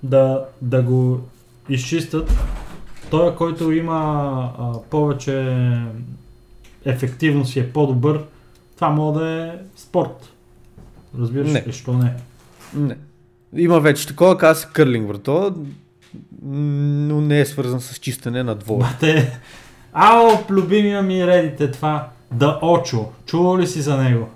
да, 0.03 0.45
да 0.63 0.83
го 0.83 1.21
изчистят, 1.69 2.33
той, 3.11 3.35
който 3.35 3.73
има 3.73 3.95
а, 4.59 4.73
повече 4.91 5.57
ефективност 6.85 7.57
и 7.57 7.61
е 7.61 7.73
по-добър, 7.73 8.25
това 8.75 8.89
може 8.91 9.19
да 9.21 9.31
е 9.45 9.51
спорт. 9.77 10.33
Разбираш 11.21 11.51
Не. 11.51 11.65
ли, 11.67 11.73
що 11.73 11.93
не? 11.93 12.15
Не. 12.75 12.97
Има 13.57 13.81
вече 13.81 14.07
такова, 14.07 14.39
казва 14.39 14.55
се 14.55 14.69
кърлинг, 14.73 15.09
брато. 15.09 15.55
Но 16.43 17.21
не 17.21 17.41
е 17.41 17.47
свързан 17.47 17.81
с 17.81 17.99
чистене 17.99 18.43
на 18.43 18.55
двора. 18.55 18.79
Бате, 18.81 19.41
ао, 19.93 20.29
любимия 20.51 21.03
ми 21.03 21.27
редит 21.27 21.61
е 21.61 21.71
това. 21.71 22.09
Да 22.33 22.59
Очо. 22.63 23.09
Чувал 23.27 23.59
ли 23.59 23.67
си 23.67 23.83
за 23.83 23.97
него? 23.97 24.29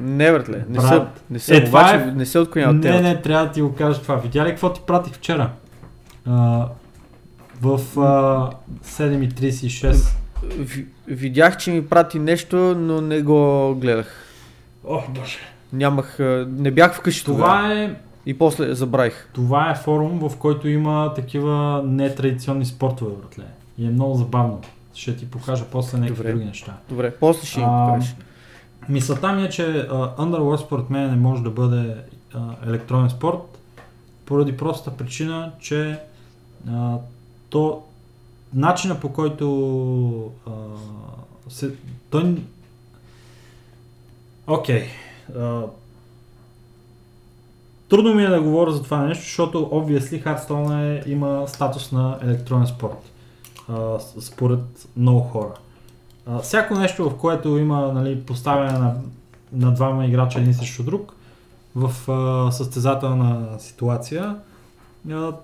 Не, 0.00 0.32
братле, 0.32 0.64
не 0.68 0.78
Брат. 0.78 0.88
се, 0.88 1.32
не 1.32 1.38
се, 1.38 1.56
Е, 1.56 1.68
обаче, 1.68 1.94
е- 1.94 2.06
не 2.06 2.26
се 2.26 2.38
отклонява 2.38 2.72
от 2.74 2.78
Не, 2.84 3.00
не, 3.00 3.22
трябва 3.22 3.46
да 3.46 3.52
ти 3.52 3.62
го 3.62 3.74
кажа 3.74 4.00
това. 4.02 4.16
Видя 4.16 4.44
ли 4.44 4.50
какво 4.50 4.72
ти 4.72 4.80
пратих 4.86 5.12
вчера? 5.14 5.50
А, 6.26 6.68
в 7.60 7.68
а, 7.98 8.50
7.36. 8.84 10.16
Ви- 10.58 10.86
Видях, 11.06 11.56
че 11.56 11.70
ми 11.70 11.86
прати 11.86 12.18
нещо, 12.18 12.56
но 12.74 13.00
не 13.00 13.22
го 13.22 13.74
гледах. 13.74 14.26
О, 14.84 15.00
боже. 15.10 15.38
Нямах, 15.72 16.16
не 16.48 16.70
бях 16.70 16.94
вкъщи 16.94 17.24
тогава. 17.24 17.44
Това 17.46 17.72
е, 17.74 17.94
И 18.26 18.38
после 18.38 18.74
забравих. 18.74 19.28
това 19.32 19.70
е 19.70 19.74
форум, 19.74 20.18
в 20.20 20.36
който 20.36 20.68
има 20.68 21.12
такива 21.14 21.82
нетрадиционни 21.86 22.64
спортове, 22.66 23.12
братле. 23.16 23.44
И 23.78 23.86
е 23.86 23.90
много 23.90 24.14
забавно. 24.14 24.60
Ще 24.94 25.16
ти 25.16 25.30
покажа 25.30 25.64
после 25.72 25.98
някакви 25.98 26.16
Добре. 26.16 26.32
други 26.32 26.44
неща. 26.44 26.76
Добре, 26.88 27.10
после 27.10 27.46
ще 27.46 27.60
им 27.60 27.66
покажеш. 27.66 28.16
Мисълта 28.88 29.32
ми 29.32 29.42
е, 29.42 29.48
че 29.48 29.62
uh, 29.62 29.88
Underworld 30.16 30.56
според 30.56 30.90
мен 30.90 31.10
не 31.10 31.16
може 31.16 31.42
да 31.42 31.50
бъде 31.50 31.94
а, 32.34 32.40
електронен 32.66 33.10
спорт, 33.10 33.58
поради 34.26 34.56
простата 34.56 34.96
причина, 34.96 35.52
че 35.60 35.98
то 37.50 37.82
начина 38.54 39.00
по 39.00 39.12
който 39.12 40.30
а, 40.46 40.50
се, 41.48 41.74
той 42.10 42.36
Окей. 44.46 44.84
а, 45.38 45.62
Трудно 47.88 48.14
ми 48.14 48.24
е 48.24 48.28
да 48.28 48.42
говоря 48.42 48.72
за 48.72 48.82
това 48.82 48.98
нещо, 48.98 49.24
защото 49.24 49.58
obviously 49.58 50.24
Hearthstone 50.24 51.06
е, 51.06 51.10
има 51.10 51.44
статус 51.48 51.92
на 51.92 52.18
електронен 52.22 52.66
спорт. 52.66 53.12
А, 53.68 53.98
според 54.20 54.60
много 54.96 55.20
хора. 55.20 55.54
А, 56.26 56.38
всяко 56.38 56.74
нещо, 56.74 57.10
в 57.10 57.16
което 57.16 57.58
има 57.58 57.92
нали, 57.92 58.20
поставяне 58.20 58.78
на, 58.78 58.94
на 59.52 59.74
двама 59.74 60.06
играча 60.06 60.40
един 60.40 60.54
срещу 60.54 60.82
друг 60.82 61.14
в 61.74 62.10
а, 62.12 62.52
състезателна 62.52 63.48
ситуация, 63.58 64.36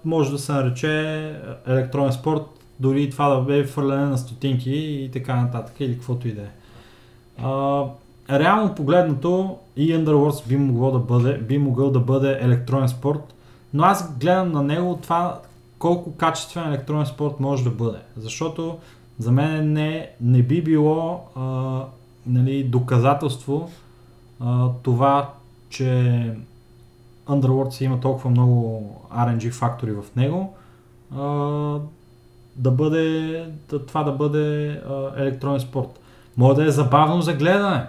може 0.04 0.30
да 0.30 0.38
се 0.38 0.52
нарече 0.52 1.34
електронен 1.66 2.12
спорт, 2.12 2.42
дори 2.80 3.10
това 3.10 3.28
да 3.28 3.40
бе 3.40 3.64
фърляне 3.64 4.06
на 4.06 4.18
стотинки 4.18 4.70
и 4.70 5.10
така 5.12 5.36
нататък, 5.36 5.74
или 5.80 5.94
каквото 5.94 6.28
и 6.28 6.32
да 6.32 6.42
е. 6.42 6.50
Реално 8.30 8.74
погледнато 8.74 9.58
и 9.76 9.94
Underworlds 9.94 10.48
би, 10.48 10.56
могло 10.56 10.90
да 10.90 10.98
бъде, 10.98 11.38
би 11.38 11.58
могъл 11.58 11.90
да 11.90 12.00
бъде 12.00 12.38
електронен 12.40 12.88
спорт, 12.88 13.34
но 13.74 13.84
аз 13.84 14.18
гледам 14.18 14.52
на 14.52 14.62
него 14.62 14.98
това 15.02 15.40
колко 15.78 16.12
качествен 16.12 16.68
електронен 16.68 17.06
спорт 17.06 17.40
може 17.40 17.64
да 17.64 17.70
бъде. 17.70 17.98
Защото 18.16 18.78
за 19.18 19.32
мен 19.32 19.72
не, 19.72 20.10
не 20.20 20.42
би 20.42 20.62
било 20.62 21.20
а, 21.36 21.80
нали, 22.26 22.64
доказателство 22.64 23.70
а, 24.40 24.68
това, 24.82 25.30
че 25.70 26.32
Underworlds 27.28 27.84
има 27.84 28.00
толкова 28.00 28.30
много 28.30 28.82
RNG 29.12 29.52
фактори 29.52 29.92
в 29.92 30.04
него, 30.16 30.54
да 32.56 32.70
бъде, 32.70 33.44
да, 33.68 33.86
това 33.86 34.02
да 34.02 34.12
бъде 34.12 34.70
а, 34.70 35.12
електронен 35.16 35.60
спорт. 35.60 36.00
Може 36.36 36.56
да 36.56 36.66
е 36.66 36.70
забавно 36.70 37.22
за 37.22 37.34
гледане, 37.34 37.86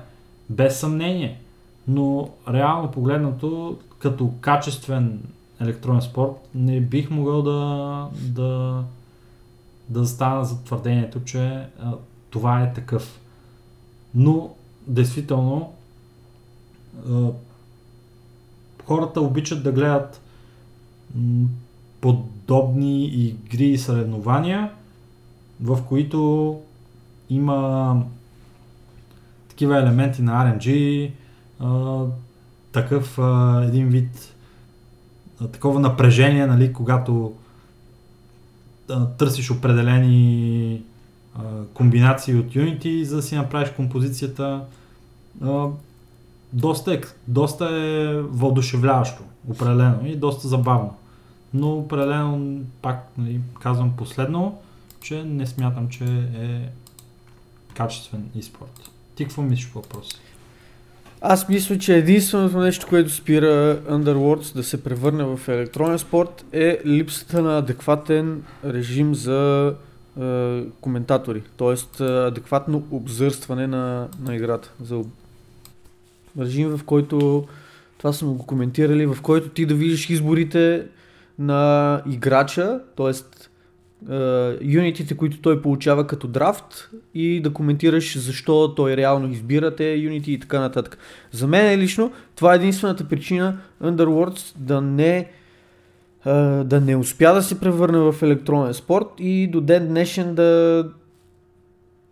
без 0.49 0.79
съмнение, 0.79 1.41
но 1.87 2.29
реално 2.49 2.91
погледнато, 2.91 3.77
като 3.99 4.31
качествен 4.41 5.21
електронен 5.61 6.01
спорт, 6.01 6.31
не 6.55 6.81
бих 6.81 7.09
могъл 7.09 7.41
да, 7.41 8.07
да, 8.13 8.83
да 9.89 10.03
застана 10.03 10.43
за 10.43 10.63
твърдението, 10.63 11.23
че 11.23 11.67
а, 11.79 11.93
това 12.29 12.61
е 12.63 12.73
такъв. 12.73 13.19
Но, 14.15 14.49
действително, 14.87 15.73
а, 17.09 17.29
хората 18.89 19.21
обичат 19.21 19.63
да 19.63 19.71
гледат 19.71 20.21
подобни 22.01 23.05
игри 23.05 23.65
и 23.65 23.77
съревнования, 23.77 24.71
в 25.61 25.81
които 25.83 26.59
има 27.29 28.03
такива 29.49 29.77
елементи 29.77 30.21
на 30.21 30.31
RNG, 30.31 31.11
такъв 32.71 33.19
един 33.67 33.87
вид 33.89 34.35
такова 35.51 35.79
напрежение, 35.79 36.47
нали, 36.47 36.73
когато 36.73 37.33
търсиш 39.17 39.51
определени 39.51 40.81
комбинации 41.73 42.35
от 42.35 42.45
Unity, 42.45 43.03
за 43.03 43.15
да 43.15 43.21
си 43.21 43.35
направиш 43.35 43.69
композицията. 43.69 44.61
Доста, 46.53 46.93
е, 46.93 47.01
доста 47.27 47.65
е 47.65 48.21
въодушевляващо, 48.21 49.23
определено 49.49 49.99
и 50.05 50.15
доста 50.15 50.47
забавно. 50.47 50.95
Но 51.53 51.73
определено, 51.73 52.61
пак 52.81 53.07
нали, 53.17 53.41
казвам 53.61 53.93
последно, 53.97 54.57
че 55.01 55.23
не 55.23 55.45
смятам, 55.47 55.89
че 55.89 56.03
е 56.39 56.69
качествен 57.73 58.29
e-спорт. 58.37 58.89
Ти 59.15 59.23
какво 59.23 59.41
мислиш 59.41 59.71
по 59.71 59.81
въпроса? 59.81 60.17
Аз 61.21 61.49
мисля, 61.49 61.77
че 61.77 61.97
единственото 61.97 62.57
нещо, 62.57 62.87
което 62.89 63.09
спира 63.09 63.81
Underworlds 63.89 64.55
да 64.55 64.63
се 64.63 64.83
превърне 64.83 65.23
в 65.23 65.47
електронен 65.47 65.99
спорт 65.99 66.45
е 66.53 66.79
липсата 66.85 67.41
на 67.41 67.57
адекватен 67.57 68.43
режим 68.65 69.15
за 69.15 69.73
е, 70.21 70.63
коментатори. 70.81 71.43
Тоест 71.57 71.99
е, 71.99 72.03
адекватно 72.03 72.83
обзърстване 72.91 73.67
на, 73.67 74.07
на 74.19 74.35
играта. 74.35 74.71
За 74.81 75.01
режим, 76.39 76.77
в 76.77 76.83
който 76.83 77.47
това 77.97 78.13
сме 78.13 78.27
го 78.27 78.45
коментирали, 78.45 79.05
в 79.05 79.17
който 79.21 79.49
ти 79.49 79.65
да 79.65 79.73
видиш 79.73 80.09
изборите 80.09 80.85
на 81.39 82.01
играча, 82.09 82.79
т.е. 82.97 83.13
юнитите, 84.61 85.17
които 85.17 85.41
той 85.41 85.61
получава 85.61 86.07
като 86.07 86.27
драфт 86.27 86.89
и 87.13 87.41
да 87.41 87.53
коментираш 87.53 88.17
защо 88.17 88.75
той 88.75 88.97
реално 88.97 89.31
избира 89.31 89.75
те 89.75 89.93
юнити 89.93 90.33
и 90.33 90.39
така 90.39 90.59
нататък. 90.59 90.97
За 91.31 91.47
мен 91.47 91.79
лично 91.79 92.11
това 92.35 92.53
е 92.53 92.55
единствената 92.55 93.07
причина 93.07 93.57
Underworlds 93.83 94.57
да 94.57 94.81
не 94.81 95.31
а, 96.25 96.33
да 96.63 96.81
не 96.81 96.95
успя 96.95 97.33
да 97.33 97.43
се 97.43 97.59
превърне 97.59 97.97
в 97.97 98.15
електронен 98.21 98.73
спорт 98.73 99.07
и 99.19 99.47
до 99.47 99.61
ден 99.61 99.87
днешен 99.87 100.35
да 100.35 100.85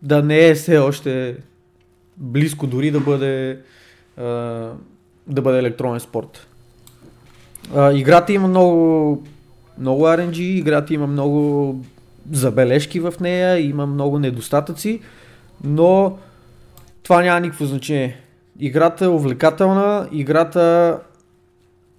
да 0.01 0.23
не 0.23 0.47
е 0.47 0.55
все 0.55 0.77
още 0.77 1.37
близко 2.17 2.67
дори 2.67 2.91
да 2.91 2.99
бъде 2.99 3.59
да 5.27 5.41
бъде 5.41 5.59
електронен 5.59 5.99
спорт. 5.99 6.47
А, 7.75 7.93
играта 7.93 8.33
има 8.33 8.47
много 8.47 9.23
много 9.79 10.03
RNG, 10.03 10.37
играта 10.37 10.93
има 10.93 11.07
много 11.07 11.75
забележки 12.31 12.99
в 12.99 13.13
нея, 13.21 13.59
има 13.59 13.85
много 13.85 14.19
недостатъци, 14.19 14.99
но 15.63 16.17
това 17.03 17.21
няма 17.21 17.39
никакво 17.39 17.65
значение. 17.65 18.17
Играта 18.59 19.05
е 19.05 19.07
увлекателна, 19.07 20.09
играта 20.11 20.99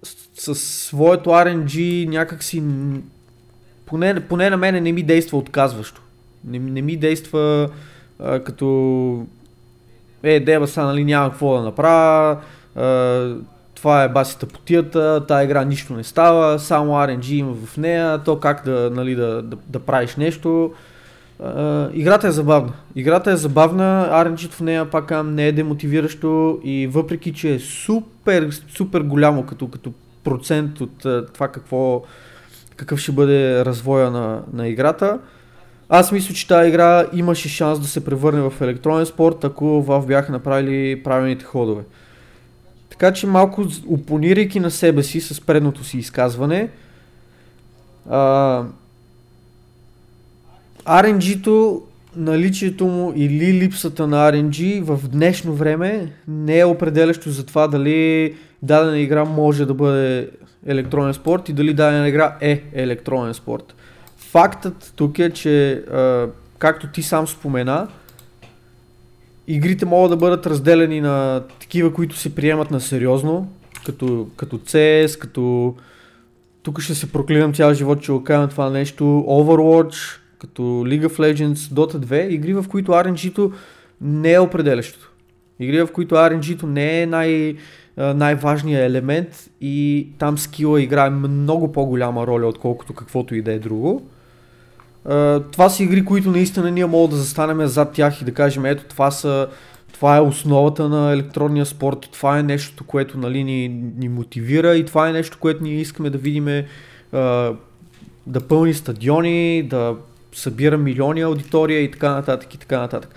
с, 0.03 0.55
с 0.55 0.59
своето 0.59 1.29
RNG 1.29 2.07
някакси 2.09 2.63
поне, 3.85 4.19
поне 4.19 4.49
на 4.49 4.57
мене 4.57 4.81
не 4.81 4.91
ми 4.91 5.03
действа 5.03 5.37
отказващо. 5.37 6.01
Не, 6.45 6.59
не 6.59 6.81
ми 6.81 6.97
действа 6.97 7.69
а, 8.19 8.39
като 8.39 9.25
е, 10.23 10.39
деба 10.39 10.67
са, 10.67 10.83
нали, 10.83 11.03
няма 11.03 11.29
какво 11.29 11.57
да 11.57 11.63
направя, 11.63 12.37
а, 12.75 13.35
това 13.75 14.03
е 14.03 14.09
баси 14.09 14.39
тъпотията, 14.39 15.25
тази 15.27 15.45
игра 15.45 15.63
нищо 15.63 15.93
не 15.93 16.03
става, 16.03 16.59
само 16.59 16.91
RNG 16.91 17.31
има 17.31 17.53
в 17.53 17.77
нея, 17.77 18.17
то 18.17 18.39
как 18.39 18.65
да, 18.65 18.91
нали, 18.93 19.15
да, 19.15 19.41
да, 19.41 19.57
да 19.67 19.79
правиш 19.79 20.15
нещо. 20.15 20.71
Uh, 21.43 21.91
играта 21.93 22.27
е 22.27 22.31
забавна. 22.31 22.73
Играта 22.95 23.31
е 23.31 23.35
забавна, 23.35 24.09
rng 24.11 24.51
в 24.51 24.61
нея 24.61 24.89
пак 24.89 25.23
не 25.25 25.47
е 25.47 25.51
демотивиращо 25.51 26.59
и 26.63 26.87
въпреки, 26.87 27.33
че 27.33 27.53
е 27.53 27.59
супер, 27.59 28.49
супер 28.75 29.01
голямо 29.01 29.45
като, 29.45 29.67
като 29.67 29.91
процент 30.23 30.81
от 30.81 31.03
uh, 31.03 31.33
това 31.33 31.47
какво, 31.47 32.03
какъв 32.75 32.99
ще 32.99 33.11
бъде 33.11 33.65
развоя 33.65 34.11
на, 34.11 34.41
на 34.53 34.67
играта, 34.67 35.19
аз 35.89 36.11
мисля, 36.11 36.33
че 36.33 36.47
тази 36.47 36.69
игра 36.69 37.05
имаше 37.13 37.49
шанс 37.49 37.79
да 37.79 37.87
се 37.87 38.05
превърне 38.05 38.41
в 38.41 38.53
електронен 38.61 39.05
спорт, 39.05 39.43
ако 39.43 39.65
Valve 39.65 40.07
бяха 40.07 40.31
направили 40.31 41.03
правилните 41.03 41.45
ходове. 41.45 41.83
Така 42.89 43.13
че 43.13 43.27
малко 43.27 43.65
опонирайки 43.87 44.59
на 44.59 44.71
себе 44.71 45.03
си 45.03 45.21
с 45.21 45.41
предното 45.41 45.83
си 45.83 45.97
изказване, 45.97 46.69
а, 48.09 48.63
RNG-то, 50.85 51.81
наличието 52.15 52.87
му 52.87 53.13
или 53.15 53.53
липсата 53.53 54.07
на 54.07 54.31
RNG 54.31 54.81
в 54.81 55.07
днешно 55.07 55.53
време 55.53 56.11
не 56.27 56.59
е 56.59 56.65
определящо 56.65 57.29
за 57.29 57.45
това 57.45 57.67
дали 57.67 58.35
дадена 58.61 58.99
игра 58.99 59.25
може 59.25 59.65
да 59.65 59.73
бъде 59.73 60.29
електронен 60.65 61.13
спорт 61.13 61.49
и 61.49 61.53
дали 61.53 61.73
дадена 61.73 62.09
игра 62.09 62.37
е 62.41 62.63
електронен 62.73 63.33
спорт. 63.33 63.75
Фактът 64.31 64.93
тук 64.95 65.19
е, 65.19 65.29
че 65.29 65.71
а, 65.71 66.27
както 66.57 66.87
ти 66.87 67.03
сам 67.03 67.27
спомена, 67.27 67.87
игрите 69.47 69.85
могат 69.85 70.09
да 70.09 70.17
бъдат 70.17 70.45
разделени 70.45 71.01
на 71.01 71.43
такива, 71.59 71.93
които 71.93 72.17
се 72.17 72.35
приемат 72.35 72.71
на 72.71 72.81
сериозно, 72.81 73.51
като, 73.85 74.27
като 74.37 74.57
CS, 74.57 75.19
като 75.19 75.75
тук 76.63 76.81
ще 76.81 76.95
се 76.95 77.11
проклинам 77.11 77.53
цял 77.53 77.73
живот, 77.73 78.01
че 78.01 78.11
окажам 78.11 78.49
това 78.49 78.69
нещо, 78.69 79.03
Overwatch, 79.27 80.19
като 80.39 80.61
League 80.61 81.07
of 81.07 81.19
Legends, 81.19 81.55
Dota 81.55 81.97
2, 81.97 82.27
игри 82.27 82.53
в 82.53 82.65
които 82.69 82.91
RNG-то 82.91 83.51
не 84.01 84.33
е 84.33 84.39
определящото. 84.39 85.11
Игри 85.59 85.81
в 85.81 85.91
които 85.93 86.15
RNG-то 86.15 86.67
не 86.67 87.01
е 87.01 87.05
най- 87.05 87.55
най-важният 87.97 88.89
елемент 88.89 89.49
и 89.61 90.07
там 90.19 90.37
скила 90.37 90.81
играе 90.81 91.09
много 91.09 91.71
по-голяма 91.71 92.27
роля, 92.27 92.47
отколкото 92.47 92.93
каквото 92.93 93.35
и 93.35 93.41
да 93.41 93.53
е 93.53 93.59
друго. 93.59 94.09
Това 95.51 95.69
са 95.69 95.83
игри, 95.83 96.05
които 96.05 96.31
наистина 96.31 96.71
ние 96.71 96.85
можем 96.85 97.09
да 97.09 97.15
застанем 97.15 97.67
зад 97.67 97.91
тях 97.91 98.21
и 98.21 98.25
да 98.25 98.33
кажем, 98.33 98.65
ето 98.65 98.83
това 98.83 99.11
са 99.11 99.47
това 99.93 100.17
е 100.17 100.21
основата 100.21 100.89
на 100.89 101.13
електронния 101.13 101.65
спорт, 101.65 102.09
това 102.11 102.39
е 102.39 102.43
нещо, 102.43 102.83
което 102.83 103.17
нали, 103.17 103.43
ни, 103.43 103.67
ни 103.97 104.09
мотивира 104.09 104.75
и 104.75 104.85
това 104.85 105.09
е 105.09 105.13
нещо, 105.13 105.37
което 105.39 105.63
ние 105.63 105.81
искаме 105.81 106.09
да 106.09 106.17
видим 106.17 106.63
да 108.27 108.41
пълни 108.47 108.73
стадиони, 108.73 109.63
да 109.63 109.95
събира 110.33 110.77
милиони 110.77 111.21
аудитория 111.21 111.81
и 111.81 111.91
така 111.91 112.09
нататък 112.11 112.53
и 112.53 112.57
така 112.57 112.79
нататък. 112.79 113.15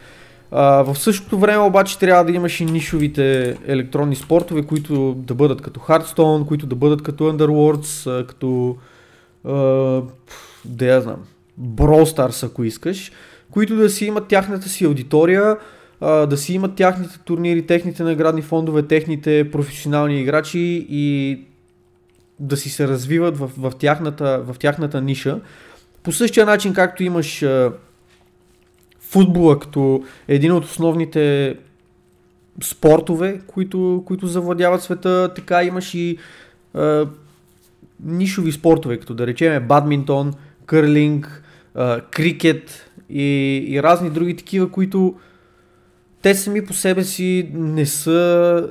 В 0.51 0.97
същото 0.99 1.39
време 1.39 1.63
обаче 1.63 1.99
трябва 1.99 2.25
да 2.25 2.33
имаш 2.33 2.61
и 2.61 2.65
нишовите 2.65 3.57
електронни 3.67 4.17
спортове, 4.17 4.63
които 4.63 5.15
да 5.15 5.35
бъдат 5.35 5.63
като 5.63 5.81
Hearthstone, 5.81 6.47
които 6.47 6.67
да 6.67 6.77
бъдат 6.77 7.03
като 7.03 7.25
Underworlds, 7.25 8.27
като... 8.27 8.77
А, 9.45 9.53
да 10.65 10.87
я 10.87 11.01
знам, 11.01 11.17
Brawl 11.63 12.17
Stars, 12.17 12.47
ако 12.47 12.65
искаш, 12.65 13.13
които 13.51 13.77
да 13.77 13.91
си 13.91 14.07
имат 14.07 14.29
тяхната 14.29 14.69
си 14.69 14.85
аудитория, 14.85 15.57
да 16.01 16.37
си 16.37 16.55
имат 16.55 16.75
тяхните 16.75 17.19
турнири, 17.25 17.67
техните 17.67 18.03
наградни 18.03 18.43
фондове, 18.43 18.83
техните 18.83 19.51
професионални 19.51 20.21
играчи 20.21 20.87
и 20.89 21.39
да 22.41 22.57
си 22.57 22.71
се 22.71 22.89
развиват 22.89 23.39
в, 23.39 23.51
в, 23.59 23.73
тяхната, 23.79 24.45
в 24.47 24.59
тяхната 24.59 25.01
ниша. 25.01 25.41
По 26.03 26.13
същия 26.13 26.47
начин, 26.47 26.75
както 26.75 27.03
имаш 27.03 27.45
футбола 29.01 29.59
като 29.59 30.05
един 30.29 30.53
от 30.53 30.65
основните 30.65 31.57
спортове, 32.63 33.41
които, 33.47 34.03
които 34.07 34.27
завладяват 34.27 34.83
света, 34.83 35.31
така 35.35 35.63
имаш 35.63 35.95
и 35.95 36.19
а, 36.75 37.07
нишови 38.05 38.53
спортове, 38.53 38.99
като 38.99 39.15
да 39.15 39.27
речеме 39.27 39.61
бадминтон, 39.61 40.33
кърлинг, 40.67 41.42
крикет 42.11 42.91
и, 43.11 43.57
и 43.69 43.83
разни 43.83 44.11
други 44.11 44.37
такива, 44.37 44.71
които 44.71 45.15
те 46.23 46.35
сами 46.35 46.65
по 46.65 46.75
себе 46.75 47.05
си 47.05 47.51
не 47.53 47.87
са 47.87 48.69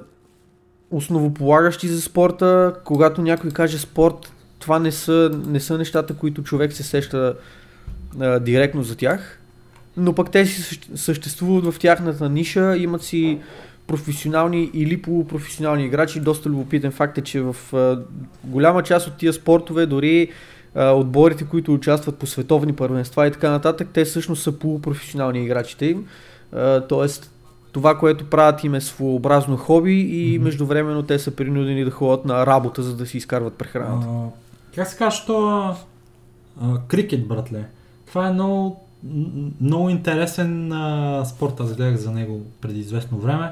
основополагащи 0.92 1.88
за 1.88 2.02
спорта. 2.02 2.76
Когато 2.86 3.22
някой 3.22 3.52
каже 3.52 3.80
спорт, 3.80 4.34
това 4.60 4.80
не 4.80 4.92
са, 4.92 5.42
не 5.48 5.60
са 5.60 5.78
нещата, 5.78 6.14
които 6.14 6.44
човек 6.44 6.74
се 6.74 6.84
сеща 6.84 7.36
а, 8.20 8.40
директно 8.40 8.84
за 8.84 8.96
тях. 8.96 9.40
Но 9.98 10.16
пък 10.16 10.32
те 10.32 10.46
си 10.46 10.80
съществуват 10.96 11.74
в 11.74 11.80
тяхната 11.80 12.30
ниша, 12.30 12.78
имат 12.78 13.04
си 13.04 13.40
професионални 13.88 14.72
или 14.74 15.02
полупрофесионални 15.02 15.86
играчи. 15.86 16.20
Доста 16.20 16.50
любопитен 16.50 16.92
факт 16.92 17.18
е, 17.18 17.22
че 17.22 17.42
в 17.42 17.56
а, 17.74 18.00
голяма 18.44 18.84
част 18.84 19.08
от 19.08 19.18
тия 19.18 19.34
спортове, 19.34 19.86
дори 19.86 20.30
отборите, 20.76 21.46
които 21.46 21.74
участват 21.74 22.18
по 22.18 22.28
световни 22.28 22.74
първенства 22.74 23.28
и 23.28 23.32
така 23.32 23.52
нататък, 23.52 23.88
те 23.94 24.06
всъщност 24.06 24.44
са 24.44 24.52
полупрофесионални 24.52 25.44
играчите 25.44 25.86
им. 25.86 26.08
Тоест, 26.90 27.32
това, 27.72 27.98
което 27.98 28.30
правят 28.30 28.64
им 28.64 28.76
е 28.76 28.82
своеобразно 28.82 29.58
хоби 29.58 29.94
и 29.94 30.40
mm-hmm. 30.40 30.44
междувременно 30.44 31.04
те 31.04 31.20
са 31.20 31.32
принудени 31.32 31.86
да 31.86 31.92
ходят 31.92 32.26
на 32.26 32.46
работа, 32.46 32.84
за 32.84 32.96
да 32.96 33.06
си 33.06 33.18
изкарват 33.18 33.54
прехраната. 33.54 34.08
А, 34.10 34.28
как 34.76 34.88
се 34.88 34.98
казва, 34.98 35.12
що 35.12 35.76
крикет, 36.88 37.28
братле? 37.28 37.66
Това 38.08 38.28
е 38.28 38.34
много, 38.34 38.86
много 39.62 39.90
интересен 39.90 40.72
а, 40.72 41.26
спорт. 41.26 41.60
Аз 41.60 41.76
гледах 41.76 41.96
за 41.96 42.12
него 42.12 42.42
преди 42.62 42.80
известно 42.80 43.18
време. 43.18 43.52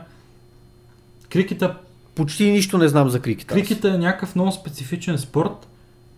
Крикета... 1.30 1.76
Почти 2.16 2.52
нищо 2.52 2.78
не 2.78 2.88
знам 2.88 3.10
за 3.10 3.20
крикета. 3.20 3.54
Крикета 3.54 3.94
е 3.94 3.98
някакъв 3.98 4.36
много 4.36 4.52
специфичен 4.52 5.18
спорт, 5.18 5.68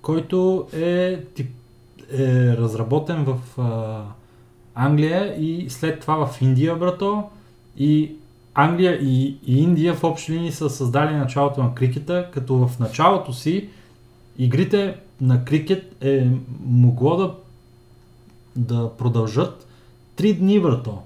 който 0.01 0.67
е, 0.73 1.21
тип, 1.21 1.51
е 2.13 2.57
разработен 2.57 3.23
в 3.23 3.59
а, 3.61 4.03
Англия 4.75 5.35
и 5.39 5.69
след 5.69 5.99
това 5.99 6.25
в 6.25 6.41
Индия, 6.41 6.75
брато. 6.75 7.23
И 7.77 8.15
Англия 8.53 8.99
и, 9.01 9.37
и 9.45 9.61
Индия 9.63 9.93
в 9.93 10.03
общи 10.03 10.31
линии 10.33 10.51
са 10.51 10.69
създали 10.69 11.15
началото 11.15 11.63
на 11.63 11.75
крикета, 11.75 12.29
като 12.33 12.67
в 12.67 12.79
началото 12.79 13.33
си 13.33 13.69
игрите 14.37 14.95
на 15.21 15.45
крикет 15.45 16.03
е 16.03 16.27
могло 16.65 17.17
да, 17.17 17.35
да 18.55 18.91
продължат 18.97 19.67
3 20.17 20.37
дни, 20.37 20.59
брато. 20.59 20.97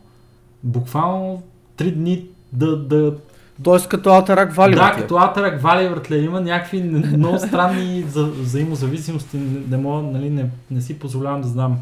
Буквално 0.63 1.43
3 1.77 1.93
дни 1.93 2.25
да, 2.53 2.77
да 2.77 3.17
Тоест 3.63 3.87
като 3.87 4.13
Атарак 4.13 4.53
Вали. 4.53 4.75
Да, 4.75 4.91
като 4.91 5.15
Атарак 5.15 5.61
Вали, 5.61 5.89
братле. 5.89 6.17
Има 6.17 6.41
някакви 6.41 6.81
много 6.81 7.39
странни 7.39 8.01
за, 8.01 8.25
взаимозависимости. 8.25 9.37
Не, 9.37 9.59
не, 9.69 9.77
мога, 9.77 10.01
нали, 10.01 10.29
не, 10.29 10.49
не 10.71 10.81
си 10.81 10.99
позволявам 10.99 11.41
да 11.41 11.47
знам 11.47 11.79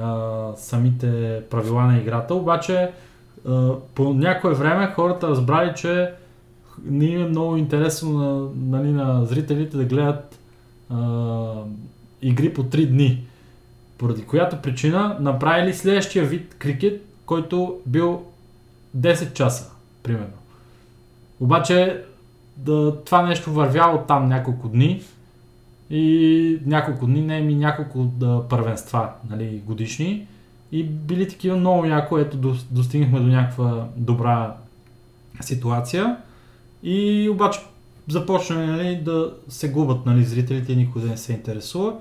а, 0.00 0.52
самите 0.56 1.40
правила 1.50 1.82
на 1.82 1.98
играта. 1.98 2.34
Обаче 2.34 2.90
а, 3.48 3.72
по 3.94 4.14
някое 4.14 4.54
време 4.54 4.92
хората 4.94 5.28
разбрали, 5.28 5.72
че 5.76 6.10
не 6.84 7.04
им 7.04 7.22
е 7.22 7.28
много 7.28 7.56
интересно 7.56 8.12
на, 8.12 8.48
нали, 8.78 8.92
на 8.92 9.24
зрителите 9.24 9.76
да 9.76 9.84
гледат 9.84 10.38
а, 10.90 10.96
игри 12.22 12.54
по 12.54 12.62
3 12.62 12.86
дни. 12.86 13.26
Поради 13.98 14.22
която 14.22 14.62
причина 14.62 15.16
направили 15.20 15.74
следващия 15.74 16.24
вид 16.24 16.54
крикет, 16.58 17.06
който 17.26 17.80
бил 17.86 18.22
10 18.96 19.32
часа, 19.32 19.70
примерно. 20.02 20.37
Обаче 21.40 22.04
да, 22.56 23.04
това 23.04 23.22
нещо 23.22 23.52
вървяло 23.52 23.98
там 23.98 24.28
няколко 24.28 24.68
дни 24.68 25.02
и 25.90 26.58
няколко 26.66 27.06
дни, 27.06 27.20
не 27.20 27.40
ми 27.40 27.54
няколко 27.54 27.98
да, 27.98 28.42
първенства 28.48 29.08
нали, 29.30 29.62
годишни. 29.66 30.26
И 30.72 30.84
били 30.84 31.28
такива 31.28 31.56
много 31.56 31.84
яко, 31.84 32.18
ето 32.18 32.56
достигнахме 32.70 33.20
до 33.20 33.26
някаква 33.26 33.86
добра 33.96 34.54
ситуация. 35.40 36.16
И 36.82 37.28
обаче 37.32 37.60
започнали 38.08 38.66
нали, 38.66 38.96
да 38.96 39.32
се 39.48 39.70
губят 39.70 40.06
нали, 40.06 40.24
зрителите 40.24 40.74
никой 40.74 41.02
да 41.02 41.08
не 41.08 41.16
се 41.16 41.32
интересува. 41.32 41.94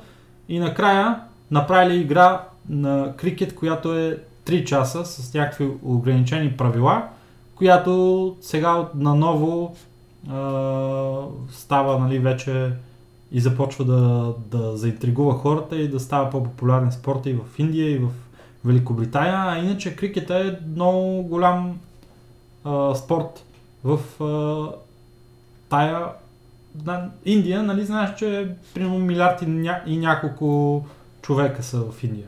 И 0.49 0.59
накрая 0.59 1.21
направили 1.51 2.01
игра 2.01 2.43
на 2.69 3.13
крикет, 3.17 3.55
която 3.55 3.93
е 3.97 4.17
3 4.45 4.63
часа 4.63 5.05
с 5.05 5.33
някакви 5.33 5.69
ограничени 5.83 6.51
правила 6.51 7.09
която 7.57 8.35
сега 8.41 8.89
наново 8.95 9.75
а, 10.29 11.21
става 11.49 11.99
нали, 11.99 12.19
вече 12.19 12.71
и 13.31 13.39
започва 13.39 13.85
да, 13.85 14.33
да 14.57 14.77
заинтригува 14.77 15.33
хората 15.33 15.75
и 15.75 15.89
да 15.89 15.99
става 15.99 16.29
по-популярен 16.29 16.91
спорт 16.91 17.25
и 17.25 17.33
в 17.33 17.59
Индия, 17.59 17.91
и 17.91 17.97
в 17.97 18.09
Великобритания. 18.65 19.35
А 19.35 19.57
иначе 19.57 19.95
крикета 19.95 20.35
е 20.35 20.69
много 20.69 21.23
голям 21.23 21.79
а, 22.63 22.95
спорт 22.95 23.45
в 23.83 24.23
а, 24.23 24.71
тая 25.69 26.05
на 26.85 27.09
Индия, 27.25 27.63
нали 27.63 27.85
знаеш, 27.85 28.15
че 28.15 28.49
примерно 28.73 28.99
милиард 28.99 29.41
и, 29.41 29.45
ня, 29.45 29.81
и 29.85 29.97
няколко 29.97 30.85
човека 31.21 31.63
са 31.63 31.81
в 31.91 32.03
Индия. 32.03 32.27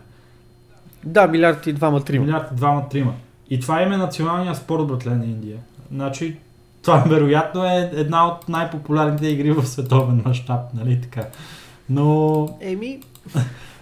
Да, 1.05 1.27
милиард 1.27 1.67
и 1.67 1.73
двама, 1.73 2.03
трима. 2.03 2.25
Милиард 2.25 2.51
и 2.51 2.55
двама, 2.55 2.89
трима. 2.89 3.13
И 3.49 3.59
това 3.59 3.81
им 3.81 3.91
е 3.91 3.97
националния 3.97 4.55
спорт, 4.55 4.87
братле, 4.87 5.15
на 5.15 5.25
Индия. 5.25 5.57
Значи, 5.91 6.37
това 6.81 7.03
вероятно 7.07 7.65
е 7.65 7.91
една 7.93 8.27
от 8.27 8.49
най-популярните 8.49 9.27
игри 9.27 9.51
в 9.51 9.65
световен 9.65 10.21
мащаб, 10.25 10.59
нали 10.73 11.01
така. 11.01 11.27
Но... 11.89 12.47
Еми, 12.61 12.99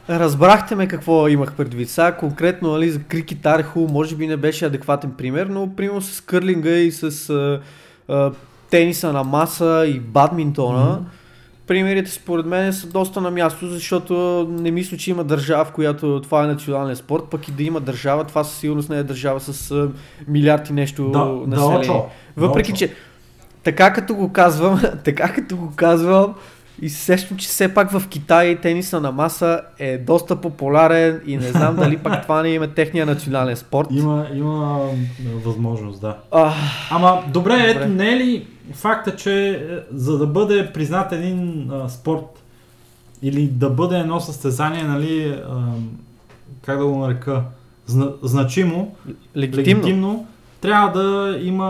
разбрахте 0.09 0.75
ме 0.75 0.87
какво 0.87 1.27
имах 1.27 1.53
предвид. 1.53 1.89
Сега 1.89 2.11
конкретно 2.11 2.71
нали, 2.71 2.91
за 2.91 3.03
крикет 3.03 3.45
арху, 3.45 3.79
може 3.79 4.15
би 4.15 4.27
не 4.27 4.37
беше 4.37 4.65
адекватен 4.65 5.11
пример, 5.11 5.47
но 5.47 5.75
примерно 5.75 6.01
с 6.01 6.21
кърлинга 6.21 6.69
и 6.69 6.91
с 6.91 7.29
а, 7.29 7.61
а, 8.13 8.31
тениса 8.69 9.13
на 9.13 9.23
маса 9.23 9.85
и 9.87 9.99
бадминтона, 9.99 10.99
mm-hmm 10.99 11.26
примерите 11.67 12.11
според 12.11 12.45
мен 12.45 12.73
са 12.73 12.87
доста 12.87 13.21
на 13.21 13.31
място, 13.31 13.67
защото 13.67 14.47
не 14.49 14.71
мисля, 14.71 14.97
че 14.97 15.11
има 15.11 15.23
държава, 15.23 15.65
в 15.65 15.71
която 15.71 16.21
това 16.21 16.43
е 16.43 16.47
национален 16.47 16.95
спорт, 16.95 17.23
пък 17.31 17.47
и 17.47 17.51
да 17.51 17.63
има 17.63 17.79
държава, 17.79 18.23
това 18.23 18.43
със 18.43 18.57
сигурност 18.57 18.89
не 18.89 18.97
е 18.97 19.03
държава 19.03 19.39
с 19.39 19.71
а, 19.71 19.89
милиард 20.27 20.69
и 20.69 20.73
нещо 20.73 21.09
да, 21.09 21.25
население. 21.57 21.87
Да, 21.87 22.03
Въпреки, 22.37 22.71
да, 22.71 22.77
че 22.77 22.93
така 23.63 23.93
като 23.93 24.15
го 24.15 24.33
казвам, 24.33 24.81
така 25.03 25.33
като 25.33 25.57
го 25.57 25.71
казвам, 25.75 26.35
и 26.81 26.89
се 26.89 27.03
сещам, 27.03 27.37
че 27.37 27.47
все 27.47 27.73
пак 27.73 27.91
в 27.91 28.07
Китай 28.07 28.55
тениса 28.55 29.01
на 29.01 29.11
маса 29.11 29.61
е 29.79 29.97
доста 29.97 30.35
популярен 30.35 31.21
и 31.25 31.37
не 31.37 31.47
знам 31.47 31.75
дали 31.75 31.97
пак 31.97 32.21
това 32.23 32.41
не 32.41 32.49
има 32.49 32.67
техния 32.67 33.05
национален 33.05 33.55
спорт. 33.55 33.87
Има, 33.91 34.27
има 34.33 34.89
възможност, 35.33 36.01
да. 36.01 36.17
А, 36.31 36.53
Ама 36.91 37.23
добре, 37.27 37.53
добре, 37.53 37.69
ето 37.69 37.87
не 37.87 38.13
е 38.13 38.17
ли 38.17 38.47
факта, 38.73 39.15
че 39.15 39.49
е, 39.49 39.59
за 39.91 40.17
да 40.17 40.27
бъде 40.27 40.71
признат 40.73 41.11
един 41.11 41.71
а, 41.71 41.89
спорт 41.89 42.43
или 43.21 43.47
да 43.47 43.69
бъде 43.69 43.97
едно 43.97 44.19
състезание, 44.19 44.83
нали, 44.83 45.37
а, 45.49 45.57
как 46.61 46.77
да 46.77 46.85
го 46.85 46.97
нарека, 46.97 47.43
зна, 47.85 48.11
значимо, 48.23 48.95
легитимно. 49.37 49.83
легитимно, 49.83 50.27
трябва 50.61 50.99
да 50.99 51.37
има 51.39 51.67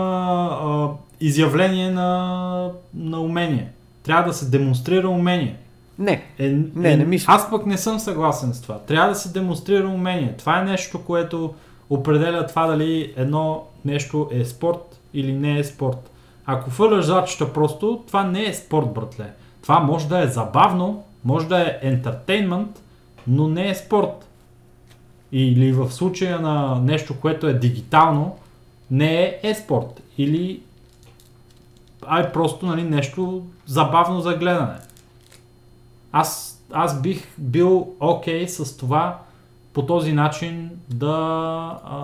а, 0.62 0.88
изявление 1.20 1.90
на, 1.90 2.70
на 2.94 3.20
умение. 3.20 3.72
Трябва 4.08 4.28
да 4.28 4.34
се 4.34 4.50
демонстрира 4.50 5.08
умение. 5.08 5.56
Не, 5.98 6.22
е, 6.38 6.48
не, 6.74 6.92
е, 6.92 6.96
не 6.96 7.04
мисля. 7.04 7.32
Аз 7.32 7.50
пък 7.50 7.66
не 7.66 7.78
съм 7.78 7.98
съгласен 7.98 8.54
с 8.54 8.62
това. 8.62 8.78
Трябва 8.78 9.08
да 9.08 9.14
се 9.14 9.32
демонстрира 9.32 9.88
умение. 9.88 10.34
Това 10.38 10.60
е 10.60 10.64
нещо, 10.64 11.04
което 11.04 11.54
определя 11.90 12.46
това 12.46 12.66
дали 12.66 13.12
едно 13.16 13.64
нещо 13.84 14.28
е 14.32 14.44
спорт 14.44 15.00
или 15.14 15.32
не 15.32 15.58
е 15.58 15.64
спорт. 15.64 16.10
Ако 16.46 16.70
фърляш 16.70 17.04
зачета 17.04 17.52
просто, 17.52 18.02
това 18.06 18.24
не 18.24 18.44
е 18.44 18.54
спорт, 18.54 18.92
братле. 18.94 19.32
Това 19.62 19.80
може 19.80 20.08
да 20.08 20.22
е 20.22 20.26
забавно, 20.26 21.04
може 21.24 21.48
да 21.48 21.60
е 21.60 21.78
ентертейнмент, 21.82 22.82
но 23.26 23.48
не 23.48 23.70
е 23.70 23.74
спорт. 23.74 24.28
Или 25.32 25.72
в 25.72 25.90
случая 25.90 26.40
на 26.40 26.80
нещо, 26.80 27.14
което 27.20 27.46
е 27.46 27.54
дигитално, 27.54 28.36
не 28.90 29.22
е 29.22 29.40
е-спорт. 29.42 30.02
Или 30.18 30.60
а 32.08 32.20
е 32.20 32.32
просто 32.32 32.66
нали, 32.66 32.82
нещо 32.82 33.42
забавно 33.66 34.20
за 34.20 34.34
гледане. 34.34 34.78
Аз, 36.12 36.60
аз 36.72 37.02
бих 37.02 37.28
бил 37.38 37.88
окей 38.00 38.44
okay 38.44 38.46
с 38.46 38.76
това 38.76 39.18
по 39.72 39.86
този 39.86 40.12
начин 40.12 40.70
да, 40.88 41.16
а, 41.84 41.98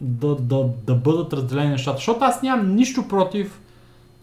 да, 0.00 0.34
да, 0.34 0.64
да 0.86 0.94
бъдат 0.94 1.32
разделени 1.32 1.70
нещата. 1.70 1.96
Защото 1.96 2.24
аз 2.24 2.42
нямам 2.42 2.74
нищо 2.74 3.08
против 3.08 3.60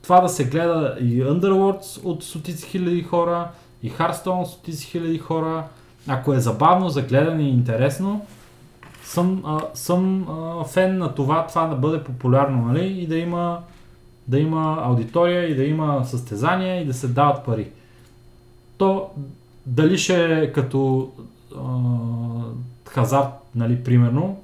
това 0.04 0.22
да 0.22 0.30
се 0.30 0.46
гледа 0.46 0.96
и 1.00 1.24
Underworlds 1.24 2.04
от 2.04 2.24
стотици 2.24 2.68
хиляди 2.68 3.04
хора, 3.04 3.48
и 3.84 3.92
Hearthstone 3.92 4.42
от 4.42 4.48
стотици 4.48 4.86
хиляди 4.86 5.18
хора. 5.18 5.64
Ако 6.08 6.34
е 6.34 6.40
забавно 6.40 6.90
за 6.90 7.02
гледане 7.02 7.44
и 7.44 7.50
интересно, 7.50 8.26
съм, 9.04 9.44
а, 9.46 9.60
съм 9.74 10.28
а, 10.30 10.64
фен 10.64 10.98
на 10.98 11.16
това, 11.16 11.48
това 11.48 11.68
да 11.68 11.76
бъде 11.76 12.04
популярно, 12.04 12.66
нали? 12.66 12.86
И 12.86 13.08
да 13.08 13.18
има 13.18 13.60
да 14.28 14.40
има 14.40 14.78
аудитория 14.84 15.50
и 15.50 15.56
да 15.56 15.64
има 15.64 16.06
състезания 16.06 16.82
и 16.82 16.86
да 16.86 16.94
се 16.94 17.08
дават 17.08 17.46
пари. 17.46 17.72
То 18.78 19.10
дали 19.66 19.98
ще 19.98 20.40
е 20.40 20.52
като 20.52 21.12
а, 21.56 21.60
хазарт, 22.90 23.30
нали, 23.56 23.84
примерно, 23.84 24.38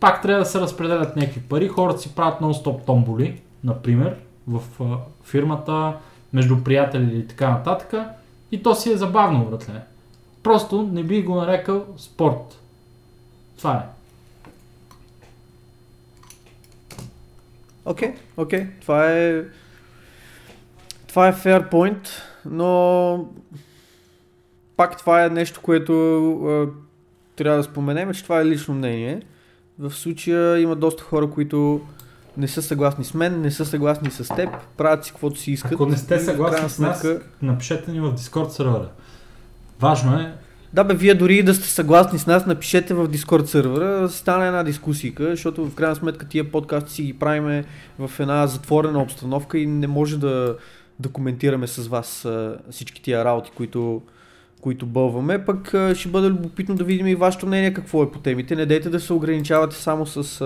пак 0.00 0.22
трябва 0.22 0.44
да 0.44 0.50
се 0.50 0.60
разпределят 0.60 1.16
някакви 1.16 1.40
пари. 1.40 1.68
Хората 1.68 2.00
си 2.00 2.14
правят 2.14 2.40
нон-стоп 2.40 2.84
томболи, 2.84 3.40
например, 3.64 4.16
в 4.48 4.62
а, 4.80 4.98
фирмата, 5.24 5.96
между 6.32 6.64
приятели 6.64 7.18
и 7.18 7.26
така 7.26 7.50
нататък. 7.50 7.94
И 8.52 8.62
то 8.62 8.74
си 8.74 8.92
е 8.92 8.96
забавно, 8.96 9.44
братле. 9.44 9.82
Просто 10.42 10.82
не 10.82 11.02
би 11.02 11.22
го 11.22 11.34
нарекал 11.34 11.84
спорт. 11.96 12.60
Това 13.58 13.74
е. 13.74 13.97
Окей, 17.88 18.08
okay, 18.08 18.16
окей. 18.36 18.60
Okay. 18.60 18.80
Това 18.80 19.12
е... 19.12 19.42
Това 21.06 21.28
е 21.28 21.32
fair 21.32 21.70
point, 21.70 22.08
но 22.44 23.28
пак 24.76 24.98
това 24.98 25.24
е 25.24 25.30
нещо, 25.30 25.60
което 25.62 25.92
а, 26.44 26.66
трябва 27.36 27.56
да 27.56 27.64
споменем, 27.64 28.14
че 28.14 28.22
това 28.22 28.40
е 28.40 28.46
лично 28.46 28.74
мнение. 28.74 29.22
В 29.78 29.90
случая 29.90 30.60
има 30.60 30.76
доста 30.76 31.02
хора, 31.02 31.30
които 31.30 31.80
не 32.36 32.48
са 32.48 32.62
съгласни 32.62 33.04
с 33.04 33.14
мен, 33.14 33.40
не 33.40 33.50
са 33.50 33.66
съгласни 33.66 34.10
с 34.10 34.34
теб, 34.34 34.50
правят 34.76 35.04
си 35.04 35.10
каквото 35.10 35.38
си 35.38 35.52
искат. 35.52 35.72
Ако 35.72 35.86
не 35.86 35.96
сте 35.96 36.18
съгласни 36.18 36.68
с 36.68 36.78
нас, 36.78 37.06
напишете 37.42 37.90
ни 37.90 38.00
в 38.00 38.14
Discord 38.14 38.48
сервера. 38.48 38.88
Важно 39.80 40.20
е 40.20 40.34
да 40.72 40.84
бе, 40.84 40.94
вие 40.94 41.14
дори 41.14 41.42
да 41.42 41.54
сте 41.54 41.68
съгласни 41.68 42.18
с 42.18 42.26
нас, 42.26 42.46
напишете 42.46 42.94
в 42.94 43.08
Discord 43.08 43.44
сервера, 43.44 44.08
стане 44.08 44.46
една 44.46 44.62
дискусия, 44.62 45.12
защото 45.18 45.66
в 45.66 45.74
крайна 45.74 45.96
сметка 45.96 46.28
тия 46.28 46.50
подкасти 46.50 46.92
си 46.92 47.02
ги 47.02 47.12
правиме 47.12 47.64
в 47.98 48.20
една 48.20 48.46
затворена 48.46 49.02
обстановка 49.02 49.58
и 49.58 49.66
не 49.66 49.86
може 49.86 50.18
да, 50.18 50.56
да 50.98 51.08
коментираме 51.08 51.66
с 51.66 51.88
вас 51.88 52.28
всички 52.70 53.02
тия 53.02 53.24
работи, 53.24 53.50
които, 53.56 54.02
които 54.60 54.86
бълваме. 54.86 55.44
Пък 55.44 55.74
ще 55.94 56.08
бъде 56.08 56.28
любопитно 56.28 56.74
да 56.74 56.84
видим 56.84 57.06
и 57.06 57.14
вашето 57.14 57.46
мнение 57.46 57.74
какво 57.74 58.02
е 58.02 58.10
по 58.10 58.18
темите. 58.18 58.56
Не 58.56 58.66
дейте 58.66 58.90
да 58.90 59.00
се 59.00 59.12
ограничавате 59.12 59.76
само 59.76 60.06
с, 60.06 60.40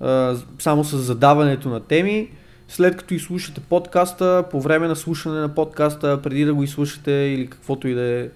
а, 0.00 0.36
само 0.58 0.84
с 0.84 0.96
задаването 0.96 1.68
на 1.68 1.80
теми. 1.80 2.30
След 2.68 2.96
като 2.96 3.14
изслушате 3.14 3.60
подкаста, 3.60 4.44
по 4.50 4.60
време 4.60 4.88
на 4.88 4.96
слушане 4.96 5.40
на 5.40 5.54
подкаста, 5.54 6.22
преди 6.22 6.44
да 6.44 6.54
го 6.54 6.62
изслушате 6.62 7.12
или 7.12 7.46
каквото 7.46 7.88
и 7.88 7.94
да 7.94 8.02
е 8.02 8.28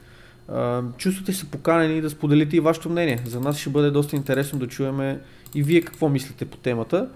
чувствате 0.97 1.33
се 1.33 1.51
поканени 1.51 2.01
да 2.01 2.11
споделите 2.11 2.57
и 2.57 2.61
вашето 2.61 2.91
мнение. 2.91 3.21
За 3.27 3.41
нас 3.41 3.59
ще 3.59 3.71
бъде 3.71 3.91
доста 3.91 4.17
интересно 4.17 4.59
да 4.59 4.67
чуеме 4.67 5.19
и 5.55 5.63
вие 5.63 5.81
какво 5.81 6.09
мислите 6.09 6.45
по 6.45 6.57
темата. 6.57 7.09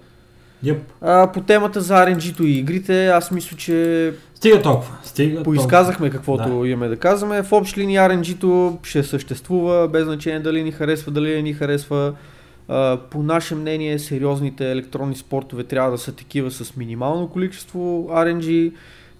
Yep. 0.65 0.79
А, 1.01 1.31
по 1.31 1.41
темата 1.41 1.81
за 1.81 1.93
RNG-то 1.93 2.43
и 2.43 2.51
игрите, 2.51 3.07
аз 3.07 3.31
мисля, 3.31 3.57
че... 3.57 4.13
Стига 4.35 4.61
толкова. 4.61 4.97
Стига 5.03 5.43
поизказахме 5.43 6.09
каквото 6.09 6.59
да. 6.59 6.67
имаме 6.67 6.87
да 6.87 6.97
казваме. 6.97 7.43
В 7.43 7.51
общи 7.51 7.79
линии 7.79 7.97
RNG-то 7.97 8.77
ще 8.83 9.03
съществува, 9.03 9.87
без 9.87 10.05
значение 10.05 10.39
дали 10.39 10.63
ни 10.63 10.71
харесва, 10.71 11.11
дали 11.11 11.35
не 11.35 11.41
ни 11.41 11.53
харесва. 11.53 12.13
А, 12.67 12.97
по 12.97 13.23
наше 13.23 13.55
мнение, 13.55 13.99
сериозните 13.99 14.71
електронни 14.71 15.15
спортове 15.15 15.63
трябва 15.63 15.91
да 15.91 15.97
са 15.97 16.11
такива 16.11 16.51
с 16.51 16.75
минимално 16.75 17.27
количество 17.27 18.07
RNG, 18.11 18.71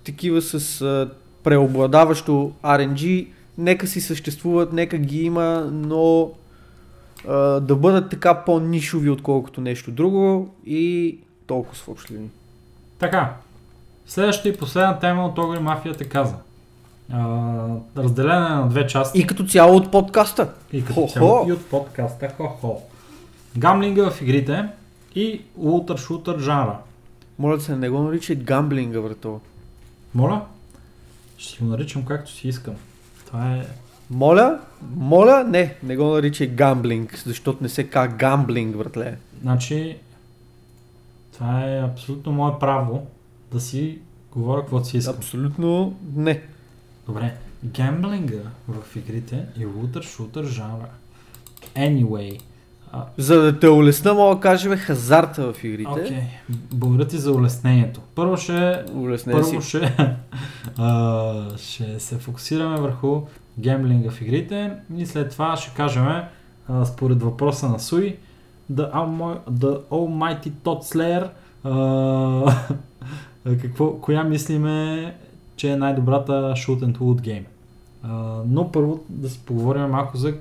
такива 0.04 0.42
с 0.42 0.82
а, 0.82 1.10
преобладаващо 1.44 2.52
RNG 2.64 3.28
нека 3.58 3.88
си 3.88 4.02
съществуват, 4.02 4.74
нека 4.74 4.98
ги 4.98 5.24
има, 5.24 5.70
но 5.72 6.32
а, 7.28 7.36
да 7.60 7.76
бъдат 7.76 8.10
така 8.10 8.44
по-нишови, 8.44 9.10
отколкото 9.10 9.62
нещо 9.62 9.92
друго 9.92 10.56
и 10.66 11.18
толкова 11.48 11.76
в 11.76 11.88
общи 11.88 12.14
линии. 12.14 12.30
Така, 13.00 13.34
следващата 14.08 14.50
и 14.50 14.58
последна 14.58 15.00
тема 15.00 15.26
от 15.26 15.38
Огри 15.38 15.60
Мафията 15.60 16.10
каза. 16.10 16.36
Uh, 17.14 17.80
разделена 17.98 18.50
на 18.50 18.68
две 18.70 18.88
части. 18.88 19.20
И 19.20 19.28
като 19.28 19.46
цяло 19.46 19.76
от 19.76 19.92
подкаста. 19.92 20.50
И 20.74 20.86
като 20.86 20.94
Хо-хо. 20.94 21.14
цяло 21.14 21.50
и 21.50 21.52
от 21.52 21.66
подкаста. 21.66 22.30
Хо-хо. 22.38 22.82
Гамблинга 23.58 24.12
в 24.12 24.22
игрите 24.22 24.66
и 25.16 25.42
ултър-шутър 25.58 26.40
жанра. 26.40 26.78
Моля 27.40 27.60
се, 27.60 27.76
не 27.76 27.90
го 27.90 28.00
наричай 28.00 28.36
гамблинга, 28.36 29.00
врато. 29.00 29.42
Моля? 30.16 30.42
Ще 31.38 31.64
го 31.64 31.70
наричам 31.70 32.06
както 32.06 32.32
си 32.32 32.48
искам. 32.48 32.76
Това 33.36 33.56
е... 33.56 33.66
Моля, 34.10 34.60
моля, 34.96 35.44
не, 35.44 35.76
не 35.84 35.98
го 35.98 36.04
наричай 36.04 36.48
гамблинг, 36.48 37.18
защото 37.26 37.64
не 37.64 37.70
се 37.70 37.90
казва 37.90 38.16
гамблинг, 38.18 38.78
братле. 38.78 39.18
Значи, 39.42 39.98
Това 41.34 41.70
е 41.70 41.84
абсолютно 41.84 42.32
мое 42.32 42.60
право 42.60 43.08
да 43.52 43.60
си 43.60 44.00
говоря 44.32 44.62
каквото 44.62 44.88
си 44.88 44.98
искам. 44.98 45.16
Абсолютно 45.16 45.96
не. 46.16 46.42
Добре. 47.08 47.38
Гемблинга 47.66 48.42
в 48.68 48.96
игрите 48.96 49.46
и 49.58 49.66
лутър, 49.66 50.04
шутър 50.04 50.46
жанра. 50.46 50.90
Anyway. 51.76 52.40
А, 52.98 53.06
За 53.18 53.42
да 53.42 53.60
те 53.60 53.70
улесна, 53.70 54.14
мога 54.14 54.36
да 54.36 54.42
кажем 54.42 54.78
хазарта 54.78 55.54
в 55.54 55.64
игрите. 55.64 55.90
Окей. 55.92 56.22
Благодаря 56.74 57.08
ти 57.08 57.18
за 57.18 57.32
улеснението. 57.32 58.02
Първо 58.16 58.38
ще 58.38 58.84
Улесне 58.94 59.34
Първо 59.34 59.62
си. 59.62 59.70
ще, 59.70 60.16
а, 60.78 61.58
ще 61.58 62.00
се 62.00 62.18
фокусираме 62.18 62.80
върху 62.80 63.22
гемблинга 63.60 64.12
в 64.12 64.22
игрите 64.22 64.74
и 64.98 65.06
след 65.06 65.32
това 65.32 65.58
ще 65.58 65.74
кажем, 65.76 66.08
а, 66.70 66.86
според 66.86 67.24
въпроса 67.24 67.70
на 67.70 67.80
Суи, 67.80 68.18
The, 68.74 68.94
Almo- 68.94 69.40
the 69.50 69.82
Almighty 69.82 70.50
Todd 70.52 70.84
Slayer, 70.84 71.30
а, 71.64 72.56
какво, 73.62 73.94
коя 73.94 74.24
мислиме, 74.24 75.16
че 75.56 75.72
е 75.72 75.76
най-добрата 75.78 76.32
shoot 76.34 76.80
and 76.86 76.98
loot 76.98 77.22
гейм. 77.22 77.46
А, 78.04 78.14
но 78.48 78.72
първо 78.72 79.00
да 79.10 79.30
си 79.30 79.40
поговорим 79.46 79.82
малко 79.82 80.18
за 80.18 80.34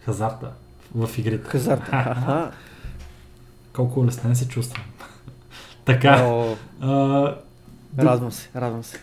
хазарта 0.00 0.50
в 0.94 1.18
игрите. 1.18 1.48
Хазарта. 1.48 1.90
Аха. 1.92 2.50
Колко 3.72 4.00
улеснен 4.00 4.36
се 4.36 4.48
чувствам. 4.48 4.84
така. 5.84 6.22
О, 6.22 6.56
А, 6.80 7.34
радвам 7.98 8.32
се, 8.32 8.50
радвам 8.56 8.84
се. 8.84 8.98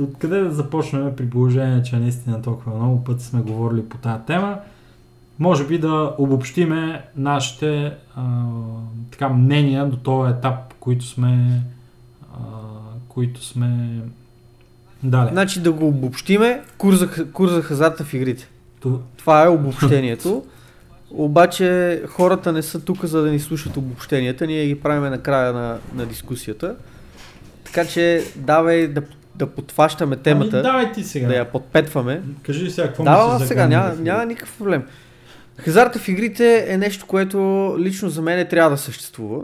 Откъде 0.00 0.40
да 0.40 0.50
започнем 0.50 1.16
при 1.16 1.30
положение, 1.30 1.82
че 1.82 1.96
наистина 1.96 2.42
толкова 2.42 2.76
много 2.76 3.04
пъти 3.04 3.24
сме 3.24 3.40
говорили 3.40 3.88
по 3.88 3.96
тази 3.96 4.24
тема? 4.26 4.58
Може 5.38 5.66
би 5.66 5.78
да 5.78 6.14
обобщиме 6.18 7.04
нашите 7.16 7.94
а, 8.16 8.22
така, 9.10 9.28
мнения 9.28 9.86
до 9.86 9.96
този 9.96 10.32
етап, 10.32 10.74
които 10.80 11.04
сме, 11.04 11.62
а, 12.32 12.38
които 13.08 13.44
сме 13.44 14.00
дали. 15.02 15.28
Значи 15.28 15.60
да 15.60 15.72
го 15.72 15.88
обобщиме, 15.88 16.62
курс 16.78 16.98
за, 16.98 17.32
курс 17.32 17.52
за 17.52 17.62
хазарта 17.62 18.04
в 18.04 18.14
игрите. 18.14 18.48
Това 19.16 19.44
е 19.44 19.48
обобщението. 19.48 20.44
Обаче 21.18 22.02
хората 22.06 22.52
не 22.52 22.62
са 22.62 22.80
тук 22.80 23.04
за 23.04 23.22
да 23.22 23.30
ни 23.30 23.40
слушат 23.40 23.76
обобщенията, 23.76 24.46
ние 24.46 24.66
ги 24.66 24.80
правиме 24.80 25.10
на 25.10 25.22
края 25.22 25.52
на, 25.52 25.78
на 25.94 26.06
дискусията. 26.06 26.76
Така 27.64 27.84
че 27.84 28.24
давай 28.36 28.88
да, 28.88 29.02
да 29.34 29.46
подфащаме 29.46 30.16
темата, 30.16 30.56
Ами, 30.56 30.62
давай 30.62 30.92
ти 30.92 31.04
сега. 31.04 31.28
да 31.28 31.36
я 31.36 31.44
подпетваме. 31.44 32.22
Кажи 32.42 32.70
сега 32.70 32.86
какво 32.86 33.04
Да, 33.04 33.32
мислиш 33.32 33.48
сега, 33.48 33.66
няма, 33.68 33.94
няма 33.94 34.26
никакъв 34.26 34.58
проблем. 34.58 34.84
Хазарта 35.58 35.98
в 35.98 36.08
игрите 36.08 36.66
е 36.68 36.76
нещо, 36.76 37.06
което 37.06 37.38
лично 37.78 38.08
за 38.08 38.22
мен 38.22 38.46
трябва 38.46 38.70
да 38.70 38.76
съществува. 38.76 39.42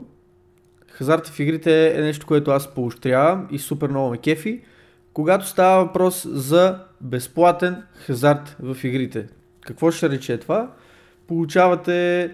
Хазарта 0.89 1.31
в 1.31 1.41
игрите 1.41 1.99
е 1.99 2.01
нещо, 2.01 2.27
което 2.27 2.51
аз 2.51 2.75
поощрявам 2.75 3.49
и 3.51 3.59
супер 3.59 3.89
много 3.89 4.11
ме 4.11 4.19
кефи, 4.19 4.61
когато 5.13 5.47
става 5.47 5.85
въпрос 5.85 6.27
за 6.31 6.79
безплатен 7.01 7.83
хазарт 7.95 8.57
в 8.61 8.85
игрите. 8.85 9.27
Какво 9.61 9.91
ще 9.91 10.11
рече 10.11 10.39
това? 10.39 10.69
Получавате 11.33 12.23
е, 12.23 12.31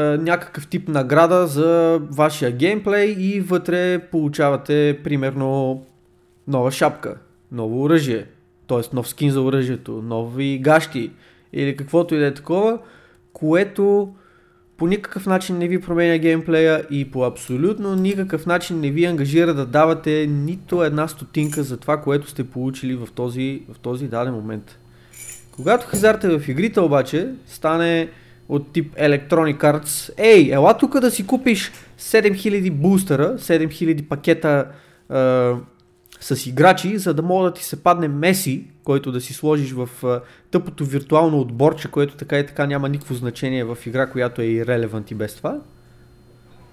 някакъв 0.00 0.66
тип 0.66 0.88
награда 0.88 1.46
за 1.46 2.00
вашия 2.10 2.50
геймплей 2.50 3.16
и 3.18 3.40
вътре 3.40 3.98
получавате 3.98 4.98
примерно 5.04 5.82
нова 6.48 6.70
шапка, 6.70 7.16
ново 7.52 7.82
оръжие, 7.82 8.26
т.е. 8.68 8.80
нов 8.92 9.08
скин 9.08 9.30
за 9.30 9.42
оръжието, 9.42 10.02
нови 10.04 10.58
гащи 10.58 11.10
или 11.52 11.76
каквото 11.76 12.14
и 12.14 12.18
да 12.18 12.26
е 12.26 12.34
такова, 12.34 12.78
което 13.32 14.14
по 14.76 14.86
никакъв 14.86 15.26
начин 15.26 15.58
не 15.58 15.68
ви 15.68 15.80
променя 15.80 16.18
геймплея 16.18 16.84
и 16.90 17.10
по 17.10 17.24
абсолютно 17.24 17.94
никакъв 17.94 18.46
начин 18.46 18.80
не 18.80 18.90
ви 18.90 19.04
ангажира 19.04 19.54
да 19.54 19.66
давате 19.66 20.26
нито 20.30 20.84
една 20.84 21.08
стотинка 21.08 21.62
за 21.62 21.76
това, 21.76 22.00
което 22.00 22.28
сте 22.30 22.44
получили 22.44 22.94
в 22.94 23.08
този, 23.14 23.62
в 23.74 23.78
този 23.78 24.08
даден 24.08 24.34
момент. 24.34 24.78
Когато 25.52 25.86
хазарта 25.86 26.38
в 26.38 26.48
игрите 26.48 26.80
обаче 26.80 27.28
стане 27.46 28.08
от 28.48 28.72
тип 28.72 28.94
Electronic 28.94 29.58
Arts, 29.58 30.10
ей, 30.16 30.52
ела 30.52 30.78
тук 30.78 31.00
да 31.00 31.10
си 31.10 31.26
купиш 31.26 31.72
7000 31.98 32.70
бустера, 32.70 33.38
7000 33.38 34.08
пакета 34.08 34.66
а, 35.08 35.54
с 36.20 36.46
играчи, 36.46 36.98
за 36.98 37.14
да 37.14 37.22
мога 37.22 37.44
да 37.44 37.54
ти 37.54 37.64
се 37.64 37.82
падне 37.82 38.08
Меси, 38.08 38.64
който 38.84 39.12
да 39.12 39.20
си 39.20 39.32
сложиш 39.32 39.72
в 39.72 39.88
а, 40.04 40.20
тъпото 40.50 40.84
виртуално 40.84 41.40
отборче, 41.40 41.90
което 41.90 42.16
така 42.16 42.38
и 42.38 42.46
така 42.46 42.66
няма 42.66 42.88
никакво 42.88 43.14
значение 43.14 43.64
в 43.64 43.78
игра, 43.86 44.06
която 44.06 44.42
е 44.42 44.46
ирелевант 44.46 45.10
и 45.10 45.14
без 45.14 45.34
това. 45.34 45.58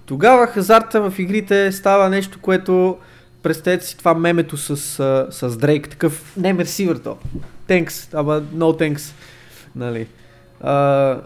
Тогава 0.06 0.46
хазарта 0.46 1.10
в 1.10 1.18
игрите 1.18 1.72
става 1.72 2.08
нещо, 2.08 2.38
което 2.42 2.98
представете 3.42 3.86
си 3.86 3.98
това 3.98 4.14
мемето 4.14 4.56
с, 4.56 5.00
а, 5.00 5.26
с 5.30 5.56
Дрейк, 5.56 5.88
такъв 5.88 6.36
не 6.36 6.52
мерси 6.52 6.86
върто. 6.86 7.16
Thanks, 7.68 8.14
ама 8.18 8.42
no 8.42 8.80
thanks. 8.80 9.12
Нали. 9.76 10.06
А, 10.60 11.20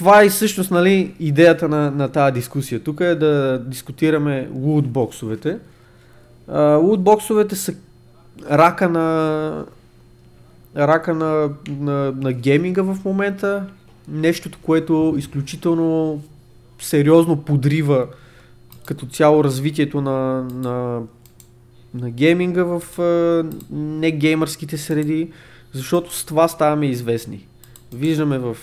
това 0.00 0.22
е 0.22 0.28
всъщност 0.28 0.70
нали, 0.70 1.14
идеята 1.20 1.68
на, 1.68 1.90
на 1.90 2.08
тази 2.08 2.32
дискусия. 2.32 2.80
Тук 2.80 3.00
е 3.00 3.14
да 3.14 3.62
дискутираме 3.66 4.48
лутбоксовете. 4.54 5.58
Лутбоксовете 6.78 7.56
са 7.56 7.74
рака 8.50 8.88
на 8.88 9.64
рака 10.76 11.14
на, 11.14 11.50
на, 11.68 12.12
на 12.12 12.32
гейминга 12.32 12.82
в 12.82 12.98
момента. 13.04 13.66
Нещото, 14.08 14.58
което 14.62 15.14
изключително 15.18 16.22
сериозно 16.78 17.36
подрива 17.36 18.06
като 18.86 19.06
цяло 19.06 19.44
развитието 19.44 20.00
на, 20.00 20.48
на, 20.54 21.00
на 21.94 22.10
гейминга 22.10 22.62
в 22.64 22.98
а, 22.98 23.44
не 23.70 24.10
геймърските 24.10 24.78
среди, 24.78 25.30
защото 25.72 26.14
с 26.14 26.24
това 26.24 26.48
ставаме 26.48 26.86
известни. 26.86 27.46
Виждаме 27.92 28.38
в 28.38 28.56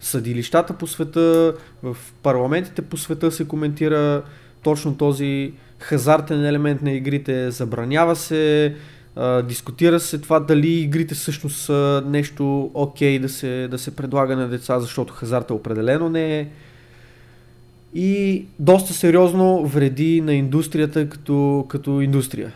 съдилищата 0.00 0.72
по 0.72 0.86
света, 0.86 1.54
в 1.82 1.96
парламентите 2.22 2.82
по 2.82 2.96
света 2.96 3.30
се 3.30 3.48
коментира 3.48 4.22
точно 4.62 4.96
този 4.96 5.52
хазартен 5.78 6.44
елемент 6.44 6.82
на 6.82 6.92
игрите, 6.92 7.50
забранява 7.50 8.16
се, 8.16 8.74
дискутира 9.44 10.00
се 10.00 10.18
това 10.18 10.40
дали 10.40 10.68
игрите 10.68 11.14
всъщност 11.14 11.56
са 11.56 12.02
нещо 12.06 12.70
окей 12.74 13.18
да 13.18 13.28
се, 13.28 13.68
да 13.70 13.78
се 13.78 13.96
предлага 13.96 14.36
на 14.36 14.48
деца, 14.48 14.80
защото 14.80 15.12
хазарта 15.12 15.54
определено 15.54 16.08
не 16.08 16.38
е. 16.38 16.48
И 17.94 18.44
доста 18.58 18.92
сериозно 18.92 19.66
вреди 19.66 20.20
на 20.20 20.34
индустрията 20.34 21.08
като, 21.08 21.66
като 21.68 22.00
индустрия. 22.00 22.52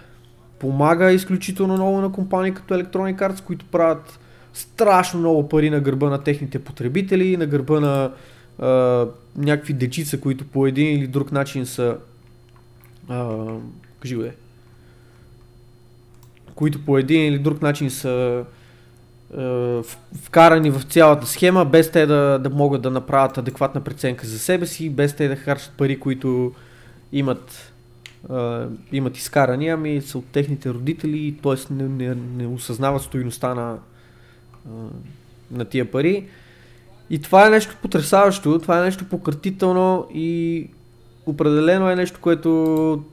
Помага 0.59 1.13
изключително 1.13 1.75
много 1.75 2.01
на 2.01 2.13
компании 2.13 2.55
като 2.55 2.75
Electronic 2.75 3.17
Arts, 3.17 3.43
които 3.45 3.65
правят 3.65 4.20
страшно 4.53 5.21
много 5.21 5.49
пари 5.49 5.71
на 5.71 5.81
гърба 5.81 6.11
на 6.11 6.23
техните 6.23 6.59
потребители, 6.59 7.37
на 7.37 7.47
гърба 7.47 7.81
на 7.81 8.13
а, 8.59 9.07
някакви 9.37 9.73
дечица, 9.73 10.21
които 10.21 10.45
по 10.45 10.67
един 10.67 10.99
или 10.99 11.07
друг 11.07 11.33
начин 11.33 11.67
са 11.67 11.97
кажи 14.01 14.17
го 14.17 14.25
които 16.55 16.85
по 16.85 16.99
един 16.99 17.27
или 17.27 17.39
друг 17.39 17.63
начин 17.63 17.91
са 17.91 18.45
а, 19.37 19.83
вкарани 20.23 20.71
в 20.71 20.83
цялата 20.83 21.27
схема, 21.27 21.65
без 21.65 21.91
те 21.91 22.07
да, 22.07 22.39
да 22.39 22.51
могат 22.51 22.83
да 22.83 22.91
направят 22.91 23.39
адекватна 23.39 23.81
преценка 23.81 24.27
за 24.27 24.39
себе 24.39 24.67
си, 24.67 24.91
без 24.91 25.17
те 25.17 25.29
да 25.29 25.37
харчат 25.37 25.73
пари, 25.79 26.01
които 26.01 26.53
имат, 27.13 27.73
а, 28.31 28.67
имат 28.93 29.17
изкарани, 29.17 29.69
ами 29.69 30.01
са 30.01 30.19
от 30.19 30.27
техните 30.27 30.71
родители, 30.71 31.37
т.е. 31.43 31.73
Не, 31.75 31.89
не, 31.89 32.15
не 32.37 32.47
осъзнават 32.47 33.03
стоиността 33.03 33.55
на, 33.55 33.79
на 35.51 35.65
тия 35.65 35.91
пари. 35.91 36.29
И 37.11 37.21
това 37.21 37.47
е 37.47 37.51
нещо 37.51 37.77
потрясаващо, 37.83 38.59
това 38.59 38.79
е 38.79 38.85
нещо 38.85 39.09
пократително 39.09 40.07
и 40.15 40.67
определено 41.27 41.91
е 41.91 41.97
нещо, 41.97 42.21
което 42.23 43.05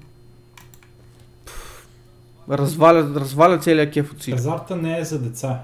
разваля, 2.49 3.15
разваля 3.15 3.60
целият 3.60 3.94
кеф 3.94 4.11
от. 4.11 4.26
Хазарта 4.26 4.76
не 4.76 4.99
е 4.99 5.03
за 5.03 5.19
деца. 5.19 5.61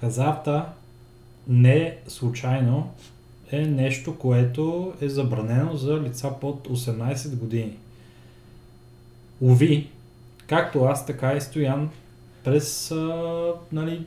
Хазарта 0.00 0.66
не 1.48 1.96
случайно 2.08 2.90
е 3.50 3.66
нещо, 3.66 4.18
което 4.18 4.92
е 5.00 5.08
забранено 5.08 5.76
за 5.76 6.00
лица 6.00 6.32
под 6.40 6.68
18 6.68 7.36
години. 7.36 7.76
Ови, 9.42 9.90
както 10.46 10.84
аз, 10.84 11.06
така 11.06 11.32
и 11.32 11.40
Стоян, 11.40 11.90
през 12.44 12.90
а, 12.90 13.52
нали, 13.72 14.06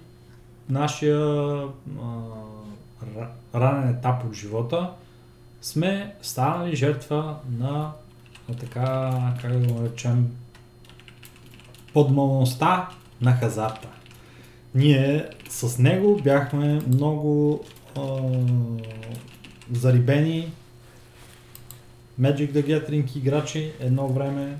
нашия 0.69 1.17
а, 1.17 1.69
ра- 3.05 3.29
ранен 3.55 3.89
етап 3.89 4.25
от 4.25 4.33
живота 4.33 4.91
сме 5.61 6.15
станали 6.21 6.75
жертва 6.75 7.37
на, 7.59 7.91
на 8.49 8.55
така, 8.59 9.11
как 9.41 9.51
да 9.51 9.67
го 9.67 9.81
наречем, 9.81 10.31
подмолността 11.93 12.89
на 13.21 13.33
хазарта. 13.33 13.87
Ние 14.75 15.29
с 15.49 15.77
него 15.79 16.19
бяхме 16.23 16.81
много 16.87 17.63
а, 17.97 18.01
зарибени 19.71 20.51
Magic 22.21 22.51
the 22.51 22.65
Gathering 22.65 23.17
играчи 23.17 23.71
едно 23.79 24.07
време. 24.07 24.57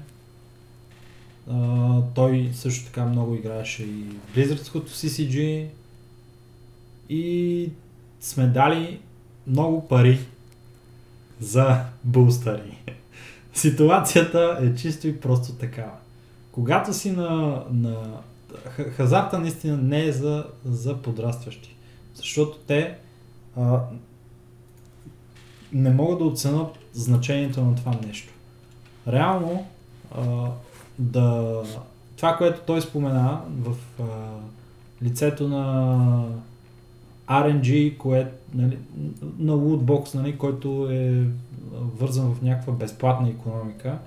А, 1.52 2.02
той 2.16 2.52
също 2.54 2.86
така 2.86 3.06
много 3.06 3.36
играеше 3.36 3.84
и 3.84 4.06
Blizzardското 4.36 4.90
CCG 4.90 5.68
и 7.10 7.70
сме 8.20 8.48
дали 8.48 9.00
много 9.48 9.88
пари 9.88 10.20
за 11.40 11.86
бустъри. 12.04 12.84
Ситуацията 13.54 14.58
е 14.62 14.76
чисто 14.76 15.08
и 15.08 15.20
просто 15.20 15.54
такава. 15.54 15.92
Когато 16.52 16.94
си 16.94 17.12
на, 17.12 17.64
на 17.72 18.22
хазарта 18.96 19.40
наистина 19.40 19.78
не 19.78 20.06
е 20.06 20.12
за, 20.12 20.46
за 20.66 20.98
подрастващи. 21.02 21.76
Защото 22.14 22.58
те 22.58 22.98
а, 23.58 23.80
не 25.74 25.90
могат 25.90 26.20
да 26.20 26.26
оценят 26.26 26.80
значението 26.94 27.62
на 27.62 27.76
това 27.76 27.92
нещо. 28.08 28.34
Реално, 29.08 29.66
а, 30.16 30.52
да, 31.00 31.62
това, 32.16 32.38
което 32.38 32.62
той 32.68 32.82
спомена 32.82 33.42
в 33.62 33.76
а, 34.00 34.04
лицето 35.04 35.48
на 35.48 36.26
RNG, 37.30 37.98
кое, 37.98 38.28
нали, 38.54 38.78
на 39.40 39.54
Woodbox, 39.54 40.16
нали, 40.16 40.38
който 40.38 40.88
е 40.92 41.24
вързан 41.72 42.36
в 42.36 42.42
някаква 42.42 42.74
безплатна 42.74 43.30
економика. 43.30 43.98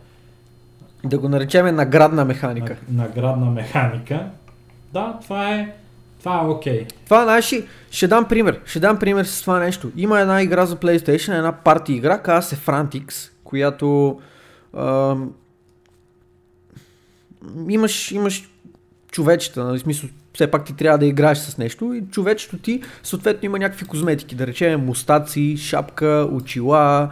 Да 1.04 1.18
го 1.18 1.28
наречем 1.28 1.76
наградна 1.76 2.24
механика. 2.24 2.76
Наградна 2.90 3.50
механика. 3.50 4.30
Да, 4.92 5.18
това 5.22 5.54
е 5.54 5.74
това 6.18 6.42
е 6.42 6.46
окей. 6.46 6.84
Okay. 6.84 6.92
Това, 7.04 7.22
знаеш, 7.22 7.54
ще 7.90 8.08
дам 8.08 8.24
пример. 8.28 8.60
Ще 8.64 8.80
дам 8.80 8.98
пример 8.98 9.24
с 9.24 9.40
това 9.40 9.58
нещо. 9.58 9.90
Има 9.96 10.20
една 10.20 10.42
игра 10.42 10.66
за 10.66 10.76
PlayStation, 10.76 11.38
една 11.38 11.52
парти 11.52 11.92
игра, 11.92 12.18
казва 12.18 12.42
се 12.42 12.56
Frantix, 12.56 13.30
която 13.44 14.20
ам, 14.76 15.32
имаш, 17.68 18.10
имаш 18.10 18.50
човечета, 19.10 19.64
нали, 19.64 19.78
смисъл, 19.78 20.10
все 20.38 20.46
пак 20.46 20.64
ти 20.64 20.72
трябва 20.72 20.98
да 20.98 21.06
играеш 21.06 21.38
с 21.38 21.58
нещо 21.58 21.94
и 21.94 22.02
човечето 22.10 22.58
ти 22.58 22.82
съответно 23.02 23.46
има 23.46 23.58
някакви 23.58 23.86
козметики, 23.86 24.34
да 24.34 24.46
речем 24.46 24.84
мустаци, 24.84 25.56
шапка, 25.56 26.28
очила, 26.32 27.10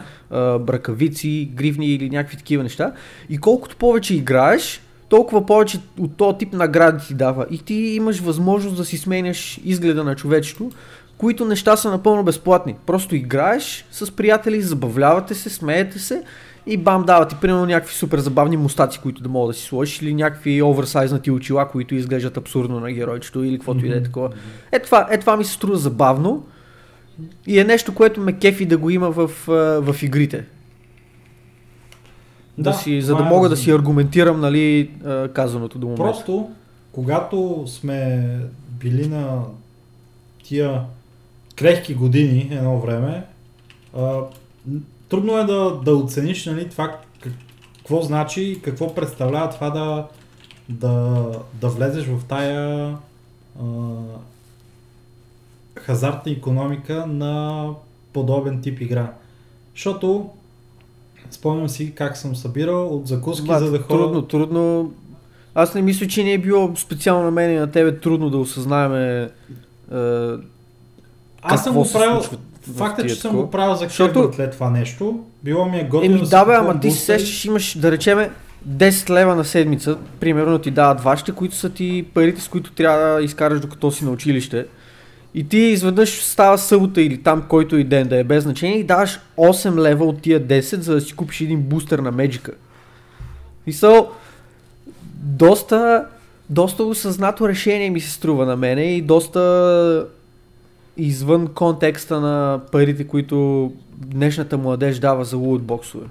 бракавици, 0.61 1.51
гривни 1.55 1.87
или 1.87 2.11
някакви 2.11 2.37
такива 2.37 2.63
неща. 2.63 2.93
И 3.31 3.39
колкото 3.39 3.77
повече 3.77 4.15
играеш, 4.15 4.81
толкова 5.09 5.47
повече 5.47 5.81
от 5.99 6.17
този 6.17 6.39
тип 6.39 6.53
награди 6.53 7.07
ти 7.07 7.15
дава. 7.15 7.47
И 7.51 7.59
ти 7.59 7.75
имаш 7.75 8.21
възможност 8.21 8.77
да 8.77 8.85
си 8.85 8.99
сменяш 8.99 9.61
изгледа 9.65 10.05
на 10.05 10.17
човечето, 10.17 10.71
които 11.19 11.45
неща 11.45 11.77
са 11.77 11.91
напълно 11.91 12.25
безплатни. 12.25 12.75
Просто 12.87 13.17
играеш 13.17 13.87
с 13.91 14.11
приятели, 14.11 14.63
забавлявате 14.63 15.35
се, 15.35 15.51
смеете 15.51 15.99
се 15.99 16.23
и 16.67 16.77
бам, 16.77 17.05
дава 17.05 17.29
ти 17.29 17.37
примерно 17.41 17.67
някакви 17.67 17.95
супер 17.95 18.19
забавни 18.19 18.57
мустаци, 18.57 19.01
които 19.01 19.23
да 19.23 19.29
мога 19.29 19.47
да 19.47 19.55
си 19.55 19.65
сложиш 19.65 20.03
или 20.03 20.15
някакви 20.15 20.63
оверсайзнати 20.63 21.31
очила, 21.31 21.69
които 21.69 21.95
изглеждат 21.95 22.37
абсурдно 22.37 22.81
на 22.81 22.93
геройчето 22.93 23.45
или 23.45 23.59
каквото 23.59 23.81
mm-hmm. 23.81 23.87
и 23.87 23.91
да 23.91 23.97
е 23.97 24.03
такова. 24.03 24.31
Е 24.73 24.79
това, 24.79 25.09
е 25.11 25.21
това 25.21 25.37
ми 25.37 25.45
се 25.45 25.53
струва 25.53 25.77
забавно 25.77 26.47
и 27.47 27.59
е 27.59 27.65
нещо, 27.65 27.95
което 27.95 28.21
ме 28.21 28.33
кефи 28.33 28.67
да 28.67 28.79
го 28.79 28.91
има 28.91 29.11
в, 29.11 29.31
в 29.83 29.97
игрите. 30.03 30.45
Да, 32.59 32.71
да 32.71 32.77
си, 32.77 33.03
за 33.03 33.17
да 33.17 33.23
е 33.23 33.29
мога 33.29 33.49
да 33.49 33.57
си 33.57 33.71
аргументирам 33.71 34.41
нали, 34.41 34.91
казаното 35.33 35.79
до 35.79 35.87
момента. 35.87 36.05
Просто, 36.05 36.51
когато 36.93 37.65
сме 37.67 38.31
били 38.71 39.09
на 39.09 39.43
тия 40.45 40.83
крехки 41.57 41.95
години 41.95 42.49
едно 42.53 42.81
време, 42.81 43.23
трудно 45.09 45.39
е 45.39 45.45
да, 45.45 45.81
да 45.85 45.97
оцениш 45.97 46.47
нали, 46.47 46.69
това 46.69 46.99
какво 47.21 48.03
значи 48.03 48.43
и 48.43 48.63
какво 48.63 48.95
представлява 48.95 49.51
това 49.51 49.71
да, 49.71 50.07
да, 50.69 51.27
да 51.55 51.69
влезеш 51.69 52.07
в 52.07 52.25
тая 52.29 52.89
а, 53.61 53.65
хазартна 55.75 56.33
економика 56.33 57.07
на 57.07 57.67
подобен 58.13 58.63
тип 58.63 58.81
игра. 58.81 59.13
Защото 59.75 60.31
Спомням 61.31 61.69
си 61.69 61.93
как 61.95 62.17
съм 62.17 62.37
събирал 62.37 62.87
от 62.87 63.07
закуски, 63.07 63.47
Бат, 63.47 63.61
за 63.61 63.71
да 63.71 63.79
ходя. 63.79 63.99
Трудно, 63.99 64.23
трудно. 64.23 64.93
Аз 65.55 65.75
не 65.75 65.83
мисля, 65.83 66.07
че 66.07 66.25
не 66.25 66.33
е 66.33 66.39
било 66.39 66.77
специално 66.77 67.25
на 67.25 67.31
мен 67.31 67.51
и 67.51 67.59
на 67.59 67.71
тебе 67.71 67.99
трудно 68.01 68.31
да 68.31 68.39
осъзнаем. 68.39 68.95
Е, 68.95 69.29
Аз 71.43 71.65
съм 71.65 71.75
го 71.75 71.93
правил. 71.93 72.23
Факта, 72.75 73.03
е, 73.03 73.07
че 73.07 73.15
съм 73.15 73.37
го 73.37 73.51
правил 73.51 73.75
за 73.75 73.85
Защото... 73.85 74.31
след 74.35 74.53
това 74.53 74.71
нещо, 74.71 75.21
било 75.45 75.65
ми 75.67 75.79
е 75.79 75.85
готино 75.85 76.17
Еми, 76.17 76.29
да, 76.29 76.45
бе, 76.45 76.55
ама 76.55 76.81
ти 76.81 76.91
се 76.91 76.99
сещаш, 76.99 77.45
имаш, 77.45 77.79
да 77.79 77.93
речеме, 77.93 78.31
10 78.69 79.11
лева 79.11 79.37
на 79.37 79.45
седмица, 79.45 79.97
примерно 80.21 80.59
ти 80.59 80.71
дават 80.71 81.01
вашите, 81.01 81.33
които 81.33 81.55
са 81.55 81.71
ти 81.71 82.07
парите, 82.15 82.41
с 82.41 82.49
които 82.49 82.73
трябва 82.73 83.15
да 83.15 83.23
изкараш 83.23 83.61
докато 83.61 83.91
си 83.91 84.05
на 84.05 84.11
училище. 84.11 84.67
И 85.35 85.49
ти 85.49 85.59
изведнъж 85.59 86.23
става 86.23 86.59
събота 86.59 87.03
или 87.03 87.23
там 87.23 87.43
който 87.49 87.77
и 87.77 87.85
ден 87.85 88.09
да 88.09 88.17
е 88.17 88.25
без 88.25 88.43
значение 88.43 88.79
и 88.79 88.85
даваш 88.85 89.21
8 89.37 89.81
лева 89.81 90.05
от 90.05 90.23
тия 90.23 90.41
10, 90.41 90.81
за 90.81 90.95
да 90.95 91.01
си 91.01 91.17
купиш 91.17 91.41
един 91.41 91.63
бустер 91.63 91.99
на 91.99 92.13
Magic. 92.13 92.51
И 93.67 93.73
са 93.73 94.05
доста, 95.15 96.07
доста 96.51 96.85
осъзнато 96.85 97.49
решение 97.49 97.91
ми 97.91 98.01
се 98.01 98.11
струва 98.11 98.47
на 98.47 98.57
мене 98.57 98.83
и 98.83 99.03
доста 99.03 100.07
извън 100.97 101.47
контекста 101.47 102.21
на 102.21 102.61
парите, 102.73 103.07
които 103.07 103.73
днешната 103.97 104.59
младеж 104.59 104.99
дава 104.99 105.25
за 105.25 105.37
лутбоксове. 105.37 106.07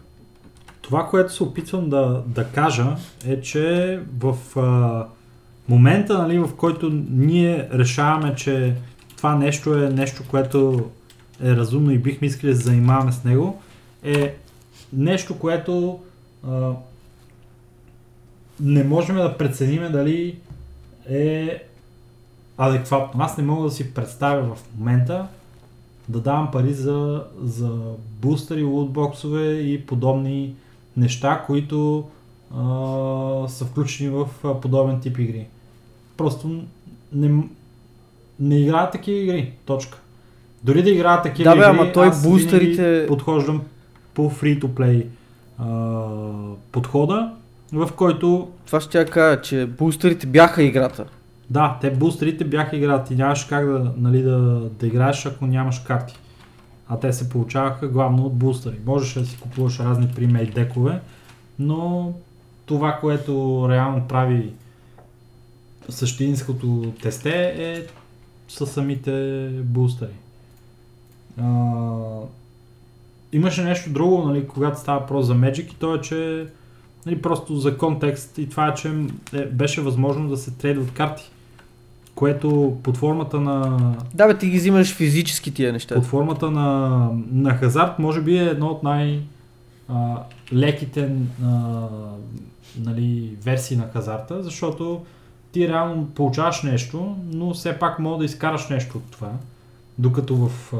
Това, 0.81 1.07
което 1.07 1.33
се 1.33 1.43
опитвам 1.43 1.89
да, 1.89 2.23
да 2.27 2.47
кажа 2.47 2.95
е, 3.27 3.41
че 3.41 3.99
в 4.19 4.59
а, 4.59 5.05
момента, 5.69 6.17
нали, 6.17 6.39
в 6.39 6.49
който 6.57 6.89
ние 7.09 7.69
решаваме, 7.73 8.35
че 8.35 8.75
това 9.17 9.35
нещо 9.35 9.73
е 9.73 9.89
нещо, 9.89 10.23
което 10.29 10.89
е 11.43 11.55
разумно 11.55 11.91
и 11.91 11.97
бихме 11.97 12.27
искали 12.27 12.51
да 12.51 12.57
занимаваме 12.57 13.11
с 13.11 13.23
него, 13.23 13.61
е 14.03 14.35
нещо, 14.93 15.39
което 15.39 15.99
а, 16.47 16.71
не 18.59 18.83
можем 18.83 19.15
да 19.15 19.37
преценим 19.37 19.91
дали 19.91 20.37
е 21.09 21.63
адекватно. 22.57 23.23
Аз 23.23 23.37
не 23.37 23.43
мога 23.43 23.63
да 23.63 23.71
си 23.71 23.93
представя 23.93 24.55
в 24.55 24.63
момента 24.77 25.27
да 26.09 26.19
давам 26.19 26.51
пари 26.51 26.73
за, 26.73 27.23
за 27.41 27.79
бустери, 28.21 28.63
лутбоксове 28.63 29.53
и 29.53 29.85
подобни 29.85 30.55
неща, 30.97 31.43
които 31.45 32.03
а, 32.55 33.47
са 33.47 33.65
включени 33.65 34.09
в 34.09 34.27
подобен 34.61 34.99
тип 34.99 35.19
игри. 35.19 35.47
Просто 36.17 36.63
не, 37.13 37.43
не 38.39 38.59
играят 38.59 38.91
такива 38.91 39.17
игри. 39.17 39.53
Точка. 39.65 39.97
Дори 40.63 40.83
да 40.83 40.89
играят 40.89 41.23
такива 41.23 41.49
да, 41.49 41.55
бе, 41.55 41.61
игри, 41.61 41.79
ама 41.81 41.91
той 41.91 42.07
аз 42.07 42.23
бустерите... 42.23 43.05
подхождам 43.07 43.61
по 44.13 44.31
free-to-play 44.31 45.05
подхода, 46.71 47.31
в 47.73 47.89
който... 47.95 48.49
Това 48.65 48.81
ще 48.81 48.99
я 48.99 49.05
кажа, 49.05 49.41
че 49.41 49.65
бустерите 49.65 50.27
бяха 50.27 50.63
играта. 50.63 51.05
Да, 51.49 51.77
те 51.81 51.91
бустерите 51.91 52.43
бяха 52.43 52.77
играта 52.77 53.13
и 53.13 53.17
нямаш 53.17 53.43
как 53.43 53.65
да, 53.65 53.93
нали, 53.97 54.21
да, 54.21 54.37
да 54.79 54.87
играеш, 54.87 55.25
ако 55.25 55.45
нямаш 55.45 55.79
карти. 55.79 56.15
А 56.87 56.99
те 56.99 57.13
се 57.13 57.29
получаваха 57.29 57.87
главно 57.87 58.25
от 58.25 58.33
бустери. 58.33 58.79
Можеше 58.85 59.19
да 59.19 59.25
си 59.25 59.37
купуваш 59.37 59.79
разни 59.79 60.07
примейт 60.15 60.53
декове, 60.53 60.99
но 61.59 62.13
това, 62.65 62.97
което 63.01 63.65
реално 63.69 64.07
прави 64.07 64.53
същинското 65.89 66.93
тесте 67.01 67.55
е 67.57 67.83
са 68.47 68.67
самите 68.67 69.47
бустери. 69.63 70.13
А, 71.41 71.47
имаше 73.31 73.63
нещо 73.63 73.89
друго, 73.89 74.23
нали, 74.23 74.47
когато 74.47 74.79
става 74.79 74.99
въпрос 74.99 75.25
за 75.25 75.35
Magic 75.35 75.73
и 75.73 75.75
то 75.75 75.95
е, 75.95 76.01
че 76.01 76.47
нали, 77.05 77.21
просто 77.21 77.55
за 77.55 77.77
контекст 77.77 78.37
и 78.37 78.49
това 78.49 78.67
е, 78.67 78.73
че 78.73 79.05
е, 79.33 79.45
беше 79.45 79.81
възможно 79.81 80.29
да 80.29 80.37
се 80.37 80.51
трейдват 80.51 80.93
карти. 80.93 81.31
Което 82.15 82.77
под 82.83 82.97
формата 82.97 83.39
на... 83.39 83.79
Да, 84.13 84.27
бе, 84.27 84.37
ти 84.37 84.49
ги 84.49 84.57
взимаш 84.57 84.95
физически 84.95 85.53
тия 85.53 85.73
неща. 85.73 85.95
Под 85.95 86.05
формата 86.05 86.51
на, 86.51 87.09
на 87.31 87.53
хазарт 87.53 87.99
може 87.99 88.21
би 88.21 88.37
е 88.37 88.43
едно 88.43 88.67
от 88.67 88.83
най- 88.83 89.21
а, 89.89 90.23
леките 90.53 91.11
а, 91.45 91.87
нали, 92.79 93.37
версии 93.43 93.77
на 93.77 93.87
хазарта, 93.93 94.43
защото 94.43 95.05
ти 95.51 95.67
реално 95.67 96.05
получаваш 96.05 96.63
нещо, 96.63 97.15
но 97.33 97.53
все 97.53 97.79
пак 97.79 97.99
мога 97.99 98.17
да 98.17 98.25
изкараш 98.25 98.69
нещо 98.69 98.97
от 98.97 99.11
това. 99.11 99.31
Докато 99.97 100.35
в 100.35 100.73
а, 100.73 100.77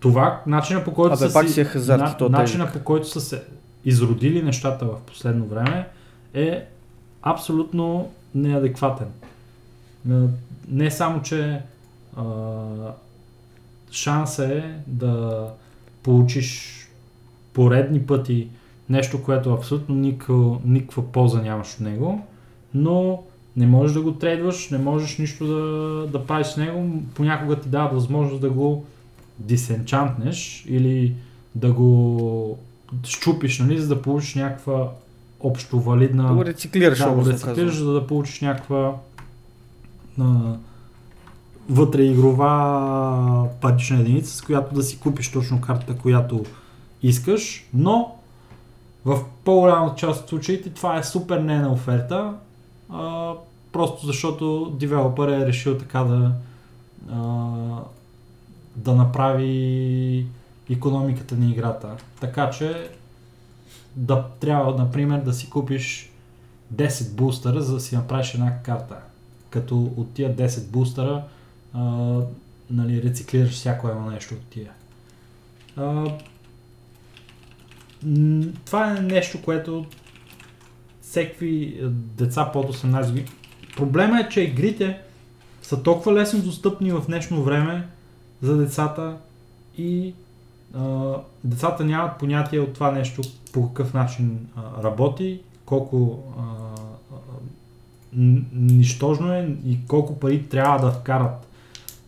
това, 0.00 0.42
начина 0.46 0.84
по 0.84 0.94
който 0.94 1.16
са 1.16 1.32
пак 1.32 1.48
си, 1.48 1.60
е 1.60 1.64
хазарт, 1.64 2.00
на, 2.00 2.16
то 2.16 2.28
начина 2.28 2.72
по 2.72 2.78
който 2.78 3.08
са 3.08 3.20
се 3.20 3.42
изродили 3.84 4.42
нещата 4.42 4.84
в 4.84 4.96
последно 5.06 5.46
време 5.46 5.88
е 6.34 6.64
абсолютно 7.22 8.10
неадекватен. 8.36 9.08
Не 10.68 10.90
само, 10.90 11.22
че 11.22 11.62
а, 12.16 12.24
шанса 13.90 14.54
е 14.54 14.62
да 14.86 15.46
получиш 16.02 16.72
поредни 17.52 18.02
пъти 18.02 18.48
нещо, 18.88 19.22
което 19.22 19.54
абсолютно 19.54 19.94
никаква, 19.94 20.58
никаква 20.64 21.12
полза 21.12 21.42
нямаш 21.42 21.74
от 21.74 21.80
него, 21.80 22.26
но 22.74 23.22
не 23.56 23.66
можеш 23.66 23.94
да 23.94 24.02
го 24.02 24.12
трейдваш, 24.12 24.70
не 24.70 24.78
можеш 24.78 25.18
нищо 25.18 25.46
да, 25.46 26.06
да 26.12 26.26
правиш 26.26 26.46
с 26.46 26.56
него, 26.56 27.02
понякога 27.14 27.60
ти 27.60 27.68
дава 27.68 27.88
възможност 27.88 28.40
да 28.40 28.50
го 28.50 28.84
дисенчантнеш 29.38 30.64
или 30.68 31.14
да 31.54 31.72
го 31.72 32.58
щупиш, 33.04 33.58
нали, 33.58 33.78
за 33.78 33.88
да 33.94 34.02
получиш 34.02 34.34
някаква 34.34 34.92
общо 35.46 35.80
валидна... 35.80 36.28
Да 36.28 36.34
го 36.34 36.44
рециклираш, 36.44 36.98
да, 36.98 37.10
го 37.10 37.26
рециклираш, 37.26 37.78
за 37.78 37.92
да 37.92 38.06
получиш 38.06 38.40
някаква 38.40 38.94
на 40.18 40.58
вътре 41.68 42.02
игрова 42.02 43.48
парична 43.60 44.00
единица, 44.00 44.36
с 44.36 44.42
която 44.42 44.74
да 44.74 44.82
си 44.82 44.98
купиш 44.98 45.32
точно 45.32 45.60
картата, 45.60 45.98
която 45.98 46.44
искаш, 47.02 47.66
но 47.74 48.14
в 49.04 49.20
по-голямата 49.44 49.96
част 49.96 50.22
от 50.22 50.28
случаите 50.28 50.70
това 50.70 50.98
е 50.98 51.04
супер 51.04 51.38
нена 51.38 51.72
оферта, 51.72 52.32
а, 52.90 53.32
просто 53.72 54.06
защото 54.06 54.70
девелопър 54.80 55.28
е 55.28 55.46
решил 55.46 55.78
така 55.78 56.00
да 56.00 56.32
а, 57.12 57.48
да 58.76 58.94
направи 58.94 60.26
економиката 60.70 61.34
на 61.34 61.50
играта. 61.50 61.88
Така 62.20 62.50
че 62.50 62.90
да 63.96 64.26
трябва, 64.40 64.84
например, 64.84 65.20
да 65.20 65.32
си 65.32 65.50
купиш 65.50 66.10
10 66.74 67.14
бустера, 67.14 67.62
за 67.62 67.74
да 67.74 67.80
си 67.80 67.96
направиш 67.96 68.34
една 68.34 68.62
карта. 68.62 68.96
Като 69.50 69.92
от 69.96 70.14
тия 70.14 70.36
10 70.36 70.66
бустера 70.70 71.24
а, 71.72 71.80
нали, 72.70 73.02
рециклираш 73.02 73.50
всяко 73.50 73.88
едно 73.88 74.10
нещо 74.10 74.34
от 74.34 74.44
тия. 74.50 74.72
А, 75.76 76.04
това 78.64 78.96
е 78.96 79.00
нещо, 79.00 79.42
което 79.42 79.86
всеки 81.02 81.80
деца 81.90 82.50
под 82.52 82.76
18 82.76 83.06
години. 83.06 83.28
Проблема 83.76 84.20
е, 84.20 84.28
че 84.28 84.40
игрите 84.40 85.00
са 85.62 85.82
толкова 85.82 86.14
лесно 86.14 86.42
достъпни 86.42 86.92
в 86.92 87.04
днешно 87.06 87.42
време 87.42 87.88
за 88.42 88.56
децата 88.56 89.16
и 89.78 90.14
а, 90.74 91.14
децата 91.44 91.84
нямат 91.84 92.18
понятие 92.18 92.60
от 92.60 92.74
това 92.74 92.90
нещо 92.90 93.22
по 93.56 93.68
какъв 93.68 93.94
начин 93.94 94.38
а, 94.56 94.82
работи, 94.82 95.40
колко 95.64 96.22
а, 96.38 96.42
нищожно 98.52 99.32
е 99.32 99.56
и 99.66 99.78
колко 99.88 100.18
пари 100.18 100.48
трябва 100.48 100.86
да 100.86 100.92
вкарат, 100.92 101.48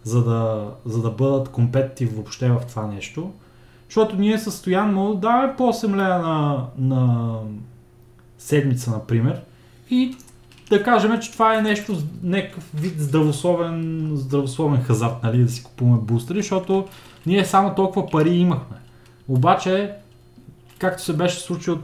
за 0.03 0.25
да, 0.25 0.70
за 0.85 1.03
да 1.03 1.11
бъдат 1.11 1.49
компетитив 1.49 2.15
въобще 2.15 2.49
в 2.49 2.61
това 2.69 2.87
нещо. 2.87 3.33
Защото 3.89 4.16
ние 4.16 4.39
със 4.39 4.57
Стоян 4.57 4.95
да 4.95 5.15
даваме 5.15 5.57
по 5.57 5.62
8 5.62 5.97
лея 5.97 6.19
на, 6.19 6.66
на 6.79 7.35
седмица, 8.39 8.91
например, 8.91 9.43
и 9.91 10.16
да 10.70 10.83
кажем, 10.83 11.20
че 11.20 11.33
това 11.33 11.55
е 11.55 11.62
нещо, 11.62 11.97
някакъв 12.23 12.70
вид 12.75 13.01
здравословен, 13.01 14.11
здравословен 14.15 14.83
хазарт, 14.83 15.23
нали, 15.23 15.43
да 15.43 15.49
си 15.49 15.65
купуваме 15.65 15.99
бустери, 16.03 16.43
защото 16.43 16.89
ние 17.27 17.45
само 17.45 17.75
толкова 17.75 18.11
пари 18.11 18.31
имахме. 18.31 18.77
Обаче, 19.29 19.95
както 20.79 21.03
се 21.03 21.13
беше 21.13 21.41
случило 21.41 21.79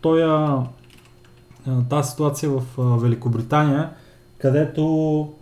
тоя, 0.00 0.62
тази 1.90 2.10
ситуация 2.10 2.50
в 2.50 2.62
Великобритания, 3.00 3.90
където 4.38 5.32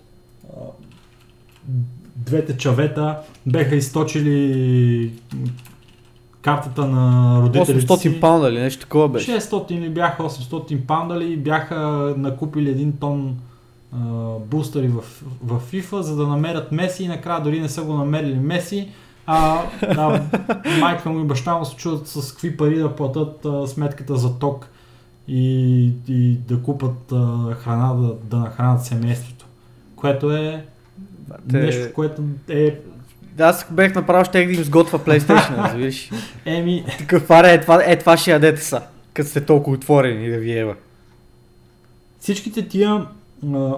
двете 2.17 2.57
чавета 2.57 3.19
беха 3.47 3.77
източили 3.77 5.13
картата 6.43 6.87
на 6.87 7.35
родителите 7.43 7.87
800 7.87 7.97
си. 7.97 8.21
паунда 8.21 8.49
или 8.49 8.61
нещо 8.61 8.81
такова 8.81 9.09
беше? 9.09 9.41
600 9.41 9.73
или 9.73 9.89
бяха 9.89 10.23
800 10.23 10.87
паунда 10.87 11.19
ли 11.19 11.37
бяха 11.37 11.77
накупили 12.17 12.71
един 12.71 12.93
тон 12.93 13.37
а, 13.93 13.99
бустери 14.39 14.89
в, 14.89 15.05
в 15.45 15.61
FIFA, 15.73 16.01
за 16.01 16.17
да 16.17 16.27
намерят 16.27 16.73
Меси 16.73 17.05
и 17.05 17.09
накрая 17.09 17.43
дори 17.43 17.61
не 17.61 17.69
са 17.69 17.83
го 17.83 17.93
намерили 17.93 18.39
Меси. 18.39 18.89
А, 19.31 19.63
а 19.83 20.23
майка 20.81 21.11
му 21.11 21.21
и 21.21 21.25
баща 21.25 21.55
му 21.55 21.65
се 21.65 21.77
чудят 21.77 22.09
с 22.09 22.33
какви 22.33 22.57
пари 22.57 22.79
да 22.79 22.97
платят 22.97 23.45
а, 23.45 23.67
сметката 23.67 24.17
за 24.17 24.39
ток 24.39 24.69
и, 25.29 25.85
и 26.09 26.37
да 26.37 26.63
купат 26.63 27.13
а, 27.13 27.55
храна, 27.55 27.95
да, 27.95 28.15
да 28.15 28.37
нахранят 28.37 28.85
семейството. 28.85 29.47
Което 29.97 30.33
е 30.33 30.65
Те... 31.51 31.59
нещо, 31.59 31.95
което 31.95 32.23
е 32.49 32.81
да, 33.37 33.45
аз 33.45 33.67
бех 33.71 33.95
направил, 33.95 34.25
ще 34.25 34.47
да 34.47 34.53
им 34.53 34.65
сготвя 34.65 34.99
PlayStation, 34.99 35.57
разбираш. 35.65 36.11
Еми... 36.45 36.85
Такъв 36.99 37.31
е 37.31 37.61
това, 37.61 37.83
е 37.87 37.99
това 37.99 38.17
ще 38.17 38.31
ядете 38.31 38.63
са, 38.63 38.83
като 39.15 39.29
сте 39.29 39.45
толкова 39.45 39.77
отворени 39.77 40.31
да 40.31 40.39
ви 40.39 40.59
ева. 40.59 40.75
Всичките 42.21 42.69
тия 42.69 43.07
а, 43.55 43.75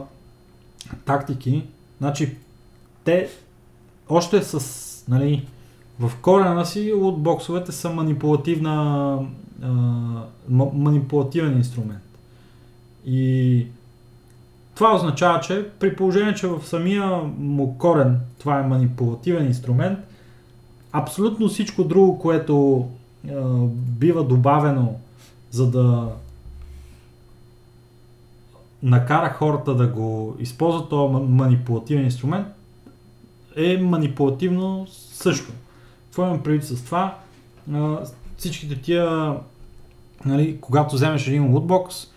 тактики, 1.05 1.65
значи, 2.01 2.37
те 3.05 3.29
още 4.09 4.43
с, 4.43 4.90
нали, 5.11 5.47
в 6.01 6.13
корена 6.23 6.67
си 6.67 6.93
лутбоксовете 6.93 7.73
са 7.73 7.91
манипулативна, 7.91 9.19
а, 9.63 9.69
манипулативен 10.75 11.57
инструмент. 11.57 12.03
И 13.07 13.67
това 14.75 14.95
означава, 14.95 15.41
че 15.41 15.69
при 15.79 15.97
положение, 15.97 16.35
че 16.35 16.47
в 16.47 16.61
самия 16.65 17.07
му 17.39 17.79
корен 17.79 18.21
това 18.39 18.59
е 18.59 18.67
манипулативен 18.67 19.47
инструмент, 19.47 19.99
абсолютно 20.93 21.49
всичко 21.49 21.85
друго, 21.85 22.19
което 22.19 22.87
е, 23.29 23.35
бива 23.73 24.25
добавено, 24.25 24.95
за 25.51 25.71
да 25.71 26.09
накара 28.83 29.31
хората 29.31 29.75
да 29.75 29.87
го 29.87 30.37
използват 30.39 30.89
този 30.89 31.15
манипулативен 31.15 32.05
инструмент, 32.05 32.47
е 33.57 33.79
манипулативно 33.79 34.87
също. 35.13 35.53
Какво 36.07 36.27
имам 36.27 36.43
предвид 36.43 36.65
с 36.65 36.85
това? 36.85 37.19
Е, 37.75 37.79
всичките 38.37 38.81
тия, 38.81 39.37
нали, 40.25 40.59
когато 40.61 40.95
вземеш 40.95 41.27
един 41.27 41.53
лутбокс, 41.53 42.05
е, 42.05 42.09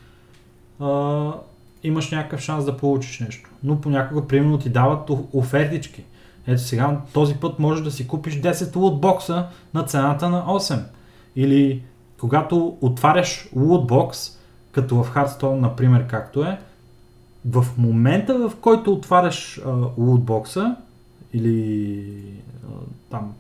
имаш 1.84 2.12
някакъв 2.12 2.40
шанс 2.40 2.66
да 2.66 2.78
получиш 2.78 3.20
нещо. 3.20 3.50
Но 3.64 3.82
понякога, 3.82 4.28
примерно, 4.28 4.58
ти 4.58 4.70
дават 4.70 5.10
офертички. 5.34 6.04
Ето 6.48 6.62
сега, 6.62 7.02
този 7.14 7.36
път 7.36 7.60
можеш 7.60 7.84
да 7.84 7.92
си 7.92 8.08
купиш 8.08 8.42
10 8.42 8.76
лутбокса 8.76 9.48
на 9.74 9.84
цената 9.84 10.30
на 10.30 10.46
8. 10.46 10.84
Или 11.36 11.84
когато 12.20 12.78
отваряш 12.82 13.50
лутбокс, 13.56 14.40
като 14.72 15.04
в 15.04 15.14
Hearthstone, 15.16 15.60
например, 15.60 16.08
както 16.08 16.44
е, 16.44 16.60
в 17.46 17.66
момента, 17.78 18.50
в 18.50 18.56
който 18.62 18.94
отваряш 18.94 19.62
лутбокса, 19.98 20.76
или 21.34 22.04
а, 22.64 22.68
там 23.10 23.34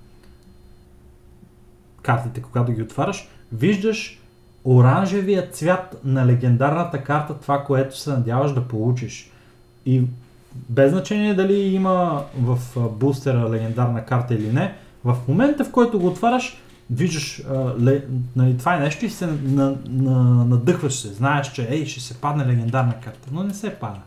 картите, 2.02 2.42
когато 2.42 2.72
ги 2.72 2.82
отваряш, 2.82 3.30
виждаш 3.52 4.20
оранжевия 4.64 5.50
цвят 5.52 6.02
на 6.04 6.26
легендарната 6.26 7.04
карта, 7.04 7.34
това, 7.34 7.64
което 7.64 7.98
се 7.98 8.10
надяваш 8.10 8.54
да 8.54 8.68
получиш. 8.68 9.32
И 9.86 10.04
без 10.70 10.92
значение 10.92 11.34
дали 11.34 11.54
има 11.54 12.24
в 12.38 12.60
бустера 12.90 13.50
легендарна 13.50 14.06
карта 14.06 14.34
или 14.34 14.52
не, 14.52 14.76
в 15.04 15.18
момента 15.28 15.66
в 15.66 15.72
който 15.72 16.00
го 16.00 16.08
отваряш, 16.08 16.58
виждаш 16.90 17.44
а, 17.50 17.74
ле, 17.82 18.04
нали, 18.36 18.58
това 18.58 18.76
е 18.76 18.80
нещо 18.80 19.06
и 19.06 19.10
се 19.10 19.28
на, 19.28 19.76
на, 19.90 20.46
надъхваш 20.46 20.94
се. 20.94 21.08
Знаеш, 21.08 21.52
че 21.52 21.68
ей, 21.70 21.86
ще 21.86 22.02
се 22.02 22.14
падне 22.14 22.46
легендарна 22.46 22.94
карта, 23.04 23.30
но 23.32 23.44
не 23.44 23.54
се 23.54 23.76
пада. 23.76 24.00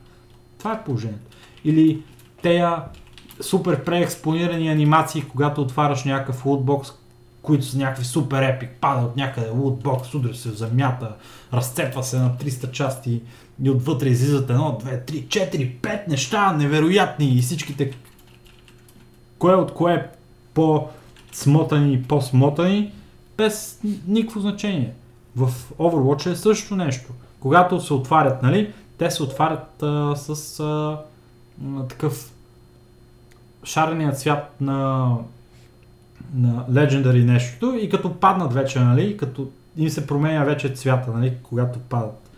Това 0.59 0.73
е 0.73 0.85
положението. 0.85 1.37
Или 1.65 2.03
тея 2.43 2.83
супер 3.41 3.85
преекспонирани 3.85 4.69
анимации, 4.69 5.23
когато 5.23 5.61
отваряш 5.61 6.05
някакъв 6.05 6.47
лутбокс, 6.47 6.93
които 7.43 7.65
са 7.65 7.79
някакви 7.79 8.05
супер 8.05 8.43
епик, 8.43 8.71
пада 8.81 9.07
от 9.07 9.17
някъде 9.17 9.51
лутбокс, 9.51 10.15
удря 10.15 10.35
се 10.35 10.51
в 10.51 10.57
земята, 10.57 11.13
разцепва 11.53 12.03
се 12.03 12.19
на 12.19 12.31
300 12.31 12.71
части 12.71 13.23
и 13.63 13.71
отвътре 13.71 14.09
излизат 14.09 14.51
едно, 14.51 14.77
две, 14.81 15.01
три, 15.01 15.27
четири, 15.29 15.71
пет 15.71 16.09
неща, 16.09 16.53
невероятни 16.53 17.35
и 17.35 17.43
всичките 17.43 17.93
кое 19.39 19.55
от 19.55 19.75
кое 19.75 19.95
е 19.95 20.07
по-смотани 20.55 21.95
и 21.95 22.03
по-смотани, 22.03 22.93
без 23.37 23.81
никакво 24.07 24.41
значение. 24.41 24.93
В 25.37 25.53
Overwatch 25.79 26.33
е 26.33 26.37
също 26.37 26.77
нещо. 26.77 27.13
Когато 27.41 27.81
се 27.81 27.95
отварят, 27.95 28.43
нали, 28.43 28.73
те 28.99 29.11
се 29.11 29.23
отварят 29.23 29.83
а, 29.83 30.17
с 30.17 30.61
а, 30.61 30.99
такъв 31.89 32.33
шарения 33.67 34.13
цвят 34.13 34.61
на 34.61 35.11
на 36.35 36.67
Legendary 36.71 37.25
нещото 37.25 37.77
и 37.77 37.89
като 37.89 38.15
паднат 38.15 38.53
вече, 38.53 38.81
нали, 38.81 39.17
като 39.17 39.49
им 39.77 39.89
се 39.89 40.07
променя 40.07 40.45
вече 40.45 40.69
цвята, 40.69 41.11
нали, 41.11 41.33
когато 41.43 41.79
падат. 41.79 42.31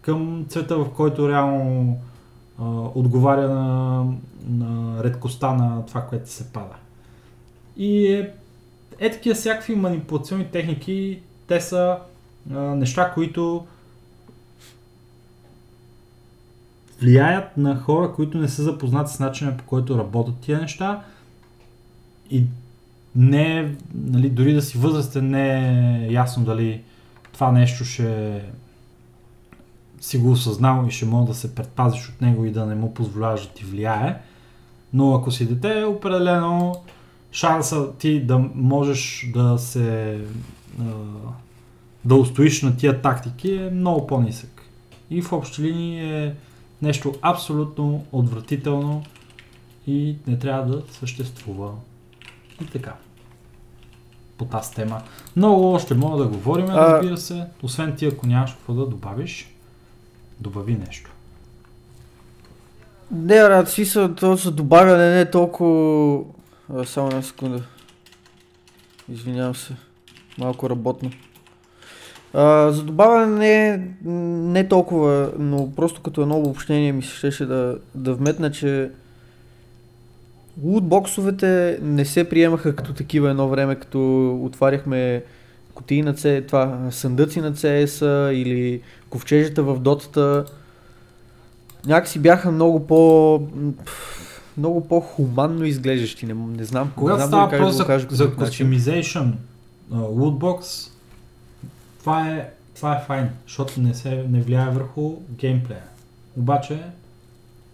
Към 0.00 0.44
цвета, 0.48 0.76
в 0.78 0.90
който 0.90 1.28
реално 1.28 1.98
а, 2.58 2.64
отговаря 2.94 3.48
на, 3.48 4.04
на 4.48 5.04
редкостта 5.04 5.52
на 5.52 5.86
това, 5.86 6.00
което 6.00 6.30
се 6.30 6.52
пада. 6.52 6.74
И 7.76 8.12
е 8.12 8.30
е 8.98 9.10
такива 9.10 9.34
всякакви 9.34 9.76
манипулационни 9.76 10.44
техники, 10.44 11.20
те 11.46 11.60
са 11.60 11.96
а, 12.54 12.58
неща, 12.60 13.10
които 13.14 13.66
влияят 17.00 17.56
на 17.56 17.76
хора, 17.76 18.12
които 18.12 18.38
не 18.38 18.48
са 18.48 18.62
запознати 18.62 19.12
с 19.12 19.20
начина 19.20 19.56
по 19.56 19.64
който 19.64 19.98
работят 19.98 20.34
тия 20.40 20.60
неща 20.60 21.02
и 22.30 22.44
не 23.16 23.58
е, 23.58 23.72
нали, 23.94 24.30
дори 24.30 24.52
да 24.52 24.62
си 24.62 24.78
възрастен, 24.78 25.30
не 25.30 25.68
е 25.68 26.12
ясно 26.12 26.44
дали 26.44 26.82
това 27.32 27.52
нещо 27.52 27.84
ще 27.84 28.42
си 30.00 30.18
го 30.18 30.30
осъзнал 30.30 30.84
и 30.88 30.90
ще 30.90 31.06
може 31.06 31.26
да 31.26 31.34
се 31.34 31.54
предпазиш 31.54 32.08
от 32.08 32.20
него 32.20 32.44
и 32.44 32.52
да 32.52 32.66
не 32.66 32.74
му 32.74 32.94
позволяваш 32.94 33.46
да 33.46 33.48
ти 33.48 33.64
влияе. 33.64 34.20
Но 34.92 35.14
ако 35.14 35.30
си 35.30 35.48
дете, 35.48 35.84
определено 35.84 36.76
шанса 37.32 37.92
ти 37.98 38.20
да 38.20 38.38
можеш 38.54 39.30
да 39.34 39.58
се 39.58 40.20
да 42.04 42.14
устоиш 42.14 42.62
на 42.62 42.76
тия 42.76 43.02
тактики 43.02 43.52
е 43.52 43.70
много 43.70 44.06
по-нисък. 44.06 44.62
И 45.10 45.22
в 45.22 45.32
общи 45.32 45.62
линии 45.62 46.24
е 46.24 46.34
нещо 46.84 47.14
абсолютно 47.22 48.04
отвратително 48.12 49.02
и 49.86 50.16
не 50.26 50.38
трябва 50.38 50.76
да 50.76 50.82
съществува. 50.92 51.72
И 52.62 52.66
така. 52.66 52.94
По 54.38 54.44
тази 54.44 54.72
тема. 54.72 55.02
Много 55.36 55.72
още 55.72 55.94
мога 55.94 56.22
да 56.22 56.28
говорим, 56.28 56.66
разбира 56.66 57.16
се. 57.16 57.46
Освен 57.62 57.96
ти, 57.96 58.06
ако 58.06 58.26
нямаш 58.26 58.52
какво 58.52 58.74
да 58.74 58.86
добавиш, 58.86 59.54
добави 60.40 60.74
нещо. 60.74 61.10
Не, 63.10 63.42
брат, 63.42 63.68
смисъл, 63.68 64.14
то 64.14 64.36
за 64.36 64.50
добавяне 64.50 65.10
не 65.10 65.20
е 65.20 65.30
толкова... 65.30 66.20
А, 66.74 66.84
само 66.84 67.08
една 67.08 67.22
секунда. 67.22 67.62
Извинявам 69.08 69.54
се. 69.54 69.76
Малко 70.38 70.70
работно. 70.70 71.10
А, 72.34 72.72
за 72.72 72.82
добавяне 72.82 73.36
не, 73.38 73.88
не 74.52 74.68
толкова, 74.68 75.32
но 75.38 75.72
просто 75.76 76.00
като 76.00 76.22
едно 76.22 76.38
обобщение 76.38 76.92
ми 76.92 77.02
се 77.02 77.16
щеше 77.16 77.46
да, 77.46 77.76
да 77.94 78.14
вметна, 78.14 78.50
че 78.50 78.90
лутбоксовете 80.62 81.78
не 81.82 82.04
се 82.04 82.28
приемаха 82.28 82.76
като 82.76 82.92
такива 82.92 83.30
едно 83.30 83.48
време, 83.48 83.74
като 83.74 84.30
отваряхме 84.44 85.22
кутии 85.74 86.02
на 86.02 86.14
CS, 86.14 86.46
това, 86.46 86.78
съндъци 86.90 87.40
на 87.40 87.52
CS 87.52 88.30
или 88.30 88.80
ковчежата 89.10 89.62
в 89.62 89.78
дотата. 89.78 90.44
Някакси 91.86 92.18
бяха 92.18 92.50
много 92.50 92.86
по 92.86 93.40
много 94.56 94.88
по-хуманно 94.88 95.64
изглеждащи. 95.64 96.26
Не, 96.26 96.34
не 96.34 96.64
знам. 96.64 96.92
Когато 96.96 97.18
не 97.18 97.26
знам 97.26 97.28
става 97.28 97.50
въпрос 97.50 97.76
да 97.76 97.98
за, 97.98 98.06
за 98.10 98.30
customization, 98.30 99.32
lootbox, 99.92 100.90
това 102.04 102.28
е, 102.28 102.50
това 102.74 102.96
е 102.96 103.00
файн, 103.00 103.30
защото 103.46 103.80
не, 103.80 103.94
се, 103.94 104.24
не 104.28 104.40
влияе 104.40 104.70
върху 104.70 105.16
геймплея. 105.30 105.82
Обаче, 106.36 106.82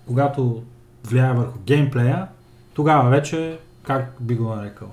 когато 0.06 0.62
влияе 1.04 1.32
върху 1.32 1.58
геймплея, 1.58 2.26
тогава 2.74 3.10
вече, 3.10 3.58
как 3.82 4.16
би 4.20 4.34
го 4.34 4.54
нарекал? 4.54 4.88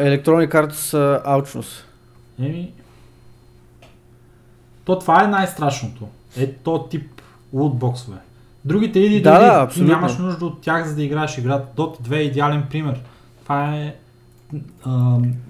електронни 0.00 0.48
карти 0.48 0.76
са 0.76 1.22
алчност. 1.24 1.86
Еми, 2.38 2.72
то 4.84 4.98
това 4.98 5.24
е 5.24 5.28
най-страшното. 5.28 6.08
Е 6.36 6.52
то 6.52 6.88
тип 6.88 7.22
лутбоксове. 7.52 8.18
Другите 8.64 8.98
иди 8.98 9.22
да, 9.22 9.66
да, 9.66 9.84
нямаш 9.84 10.18
нужда 10.18 10.46
от 10.46 10.60
тях 10.60 10.86
за 10.86 10.94
да 10.94 11.02
играеш 11.02 11.38
играта. 11.38 11.82
Dota 11.82 12.00
2 12.00 12.16
е 12.16 12.20
идеален 12.20 12.66
пример. 12.70 13.00
Това 13.42 13.76
е 13.76 13.80
Uh, 13.86 13.92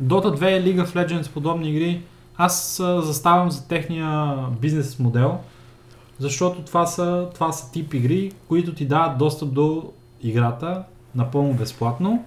Dota 0.02 0.38
2 0.38 0.58
и 0.58 0.64
League 0.64 0.86
of 0.86 0.94
Legends 0.94 1.30
подобни 1.30 1.70
игри, 1.70 2.02
аз 2.36 2.76
заставам 2.98 3.50
за 3.50 3.68
техния 3.68 4.36
бизнес 4.60 4.98
модел, 4.98 5.38
защото 6.18 6.62
това 6.62 6.86
са, 6.86 7.28
това 7.34 7.52
са 7.52 7.72
тип 7.72 7.94
игри, 7.94 8.32
които 8.48 8.74
ти 8.74 8.86
дават 8.86 9.18
достъп 9.18 9.52
до 9.52 9.92
играта 10.22 10.84
напълно 11.14 11.54
безплатно 11.54 12.24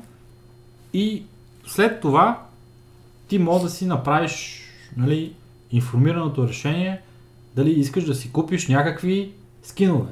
и 0.93 1.23
след 1.65 2.01
това 2.01 2.45
ти 3.27 3.39
може 3.39 3.63
да 3.63 3.69
си 3.69 3.85
направиш 3.85 4.61
нали, 4.97 5.33
информираното 5.71 6.47
решение 6.47 7.01
дали 7.55 7.71
искаш 7.71 8.03
да 8.03 8.15
си 8.15 8.31
купиш 8.31 8.67
някакви 8.67 9.31
скинове 9.63 10.11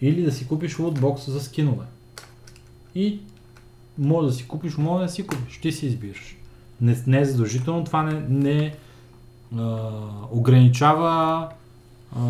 или 0.00 0.22
да 0.22 0.32
си 0.32 0.48
купиш 0.48 0.78
лутбокс 0.78 1.30
за 1.30 1.40
скинове. 1.40 1.84
И 2.94 3.20
може 3.98 4.26
да 4.26 4.32
си 4.32 4.48
купиш, 4.48 4.76
може 4.76 5.04
да 5.04 5.12
си 5.12 5.26
купиш, 5.26 5.58
ти 5.58 5.72
си 5.72 5.86
избираш. 5.86 6.36
Не, 6.80 6.96
не 7.06 7.20
е 7.20 7.24
задължително, 7.24 7.84
това 7.84 8.02
не, 8.02 8.24
не 8.28 8.74
а, 9.58 9.90
ограничава 10.30 11.48
а, 12.16 12.22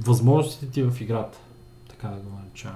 възможностите 0.00 0.66
ти 0.70 0.82
в 0.82 1.00
играта. 1.00 1.38
Така 1.90 2.08
да 2.08 2.14
го 2.14 2.38
наричаме. 2.44 2.74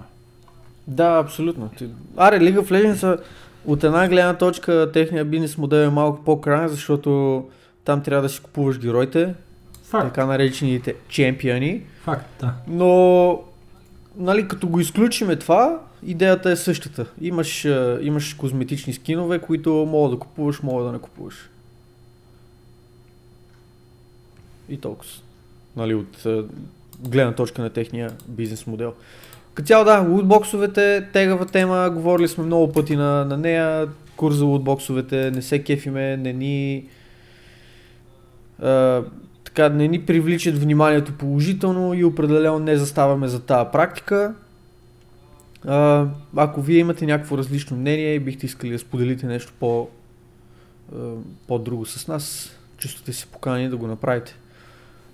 Да, 0.87 1.19
абсолютно. 1.19 1.71
Аре, 2.17 2.39
League 2.39 2.61
of 2.61 2.71
Legends 2.71 3.21
от 3.67 3.85
една 3.85 4.09
гледна 4.09 4.35
точка 4.35 4.91
техния 4.93 5.25
бизнес 5.25 5.59
модел 5.59 5.79
е 5.79 5.91
малко 5.91 6.25
по-крайен, 6.25 6.69
защото 6.69 7.45
там 7.85 8.03
трябва 8.03 8.23
да 8.23 8.29
си 8.29 8.41
купуваш 8.43 8.79
героите, 8.79 9.35
Факт. 9.85 10.05
така 10.05 10.27
наречените 10.27 10.95
чемпиони. 11.09 11.83
Факт, 12.05 12.27
да. 12.41 12.53
Но, 12.69 13.41
нали, 14.17 14.49
като 14.49 14.69
го 14.69 14.81
изключиме 14.81 15.37
това, 15.37 15.79
идеята 16.07 16.51
е 16.51 16.57
същата. 16.57 17.07
Имаш, 17.21 17.65
имаш 18.01 18.35
козметични 18.35 18.93
скинове, 18.93 19.39
които 19.39 19.71
мога 19.91 20.11
да 20.11 20.19
купуваш, 20.19 20.63
мога 20.63 20.85
да 20.85 20.93
не 20.93 20.99
купуваш. 20.99 21.51
И 24.69 24.77
толкова. 24.77 25.11
Нали, 25.77 25.95
от 25.95 26.27
гледна 27.09 27.35
точка 27.35 27.63
на 27.63 27.71
техния 27.71 28.13
бизнес 28.29 28.67
модел. 28.67 28.95
Като 29.55 29.67
цяло 29.67 29.85
да, 29.85 30.01
лутбоксовете, 30.01 31.09
тегава 31.13 31.47
тема, 31.47 31.91
говорили 31.95 32.29
сме 32.29 32.45
много 32.45 32.73
пъти 32.73 32.97
на, 32.97 33.25
на 33.25 33.37
нея, 33.37 33.89
курс 34.17 34.37
за 34.37 34.45
лутбоксовете, 34.45 35.31
не 35.31 35.43
се 35.43 35.65
кефиме, 35.65 36.17
не 36.17 36.33
ни 36.33 36.89
а, 38.63 39.03
така, 39.45 39.69
не 39.69 39.89
ни 39.89 40.07
привличат 40.07 40.59
вниманието 40.59 41.13
положително 41.13 41.95
и 41.95 42.05
определено 42.05 42.59
не 42.59 42.77
заставаме 42.77 43.29
за 43.29 43.41
тази 43.41 43.69
практика. 43.73 44.35
А, 45.67 46.07
ако 46.37 46.63
вие 46.63 46.79
имате 46.79 47.07
някакво 47.07 47.39
различно 47.39 47.77
мнение 47.77 48.15
и 48.15 48.21
бихте 48.21 48.47
искали 48.47 48.71
да 48.73 48.79
споделите 48.79 49.27
нещо 49.27 49.53
по, 49.61 49.89
по-друго 51.49 51.87
с 51.87 52.09
нас, 52.09 52.57
чувствате 52.79 53.13
се 53.13 53.27
покани 53.27 53.69
да 53.69 53.77
го 53.77 53.87
направите. 53.87 54.37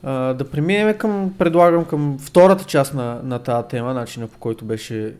А, 0.02 0.12
да 0.12 0.50
преминем 0.50 0.98
към, 0.98 1.34
предлагам 1.38 1.84
към 1.84 2.18
втората 2.18 2.64
част 2.64 2.94
на, 2.94 3.20
на 3.24 3.38
тази 3.38 3.68
тема, 3.68 3.94
начина 3.94 4.28
по 4.28 4.38
който 4.38 4.64
беше, 4.64 5.14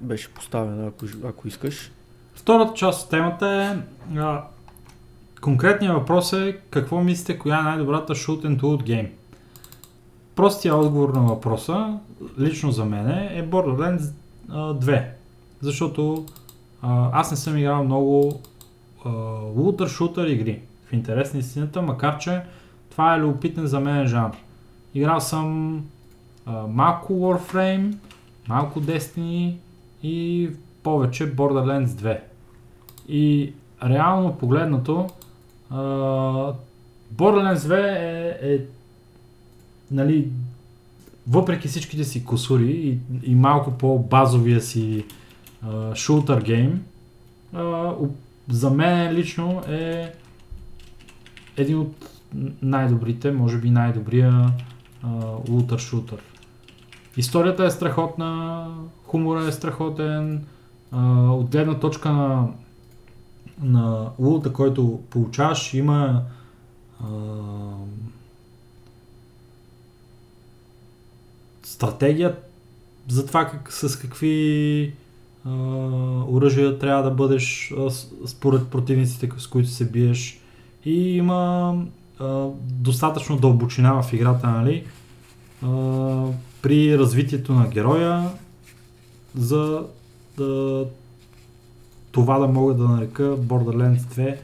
беше 0.00 0.28
поставена, 0.28 0.86
ако, 0.86 1.06
ако 1.24 1.48
искаш. 1.48 1.92
Втората 2.34 2.74
част 2.74 3.04
от 3.04 3.10
темата 3.10 3.46
е 3.48 4.18
а, 4.18 4.44
конкретният 5.40 5.96
въпрос 5.96 6.32
е 6.32 6.58
какво 6.70 7.00
мислите, 7.00 7.38
коя 7.38 7.58
е 7.58 7.62
най-добрата 7.62 8.14
shoot 8.14 8.46
and 8.46 8.60
loot 8.60 8.82
game? 8.82 9.08
Простия 10.34 10.76
отговор 10.76 11.08
на 11.08 11.20
въпроса, 11.20 11.98
лично 12.38 12.72
за 12.72 12.84
мен 12.84 13.08
е 13.08 13.48
Borderlands 13.50 14.12
2. 14.50 15.04
Защото 15.60 16.26
а, 16.82 17.10
аз 17.12 17.30
не 17.30 17.36
съм 17.36 17.58
играл 17.58 17.84
много 17.84 18.40
лутър-шутър 19.56 20.26
игри. 20.26 20.60
В 20.86 20.92
интерес 20.92 21.34
на 21.34 21.40
истината, 21.40 21.82
макар 21.82 22.18
че 22.18 22.42
това 22.90 23.14
е 23.14 23.20
любопитен 23.20 23.66
за 23.66 23.80
мен 23.80 24.06
жанр. 24.06 24.36
Играл 24.94 25.20
съм 25.20 25.80
а, 26.46 26.66
малко 26.66 27.12
Warframe, 27.12 27.96
малко 28.48 28.80
Destiny 28.80 29.54
и 30.02 30.50
повече 30.82 31.36
Borderlands 31.36 31.86
2. 31.86 32.20
И 33.08 33.52
реално 33.84 34.38
погледнато, 34.38 35.06
а, 35.70 35.76
Borderlands 37.14 37.54
2 37.54 37.74
е, 37.76 38.54
е 38.54 38.60
нали, 39.90 40.28
въпреки 41.30 41.68
всичките 41.68 42.04
си 42.04 42.24
косури 42.24 42.70
и, 42.70 42.98
и 43.22 43.34
малко 43.34 43.70
по-базовия 43.70 44.60
си 44.60 45.04
шутър 45.94 46.42
гейм, 46.42 46.82
за 48.48 48.70
мен 48.70 49.14
лично 49.14 49.62
е 49.68 50.12
един 51.56 51.78
от 51.78 52.10
най-добрите, 52.62 53.30
може 53.30 53.58
би 53.58 53.70
най-добрия 53.70 54.52
лутър 55.48 55.78
шутър. 55.78 56.18
Историята 57.16 57.64
е 57.64 57.70
страхотна, 57.70 58.66
хумора 59.06 59.44
е 59.44 59.52
страхотен, 59.52 60.44
а, 60.92 61.30
от 61.30 61.50
гледна 61.50 61.78
точка 61.78 62.12
на, 62.12 62.48
на 63.62 64.10
лута, 64.18 64.52
който 64.52 65.00
получаваш, 65.10 65.74
има 65.74 66.22
стратегия 71.80 72.36
за 73.08 73.26
това 73.26 73.44
как, 73.46 73.72
с 73.72 73.98
какви 73.98 74.92
оръжия 76.28 76.78
трябва 76.78 77.02
да 77.02 77.10
бъдеш 77.10 77.72
а, 77.78 77.90
според 78.26 78.68
противниците, 78.68 79.28
с 79.38 79.46
които 79.46 79.68
се 79.68 79.90
биеш. 79.90 80.40
И 80.84 81.16
има 81.16 81.74
а, 82.18 82.46
достатъчно 82.62 83.36
дълбочина 83.36 84.02
в 84.02 84.12
играта, 84.12 84.50
нали? 84.50 84.84
А, 85.62 85.68
при 86.62 86.98
развитието 86.98 87.52
на 87.52 87.68
героя 87.68 88.30
за 89.34 89.84
да, 90.36 90.84
това 92.12 92.38
да 92.38 92.46
мога 92.46 92.74
да 92.74 92.88
нарека 92.88 93.22
Borderlands 93.22 93.98
2 93.98 94.36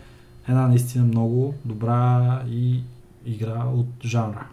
една 0.48 0.68
наистина 0.68 1.04
много 1.04 1.54
добра 1.64 2.42
и 2.50 2.80
игра 3.26 3.64
от 3.74 4.04
жанра. 4.04 4.46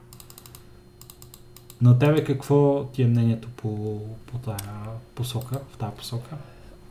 На 1.83 1.99
тебе 1.99 2.23
какво 2.23 2.85
ти 2.85 3.01
е 3.01 3.07
мнението 3.07 3.49
по, 3.57 3.99
по 4.25 4.37
тая 4.37 4.57
посока, 5.15 5.59
в 5.71 5.77
тази 5.77 5.95
посока? 5.97 6.35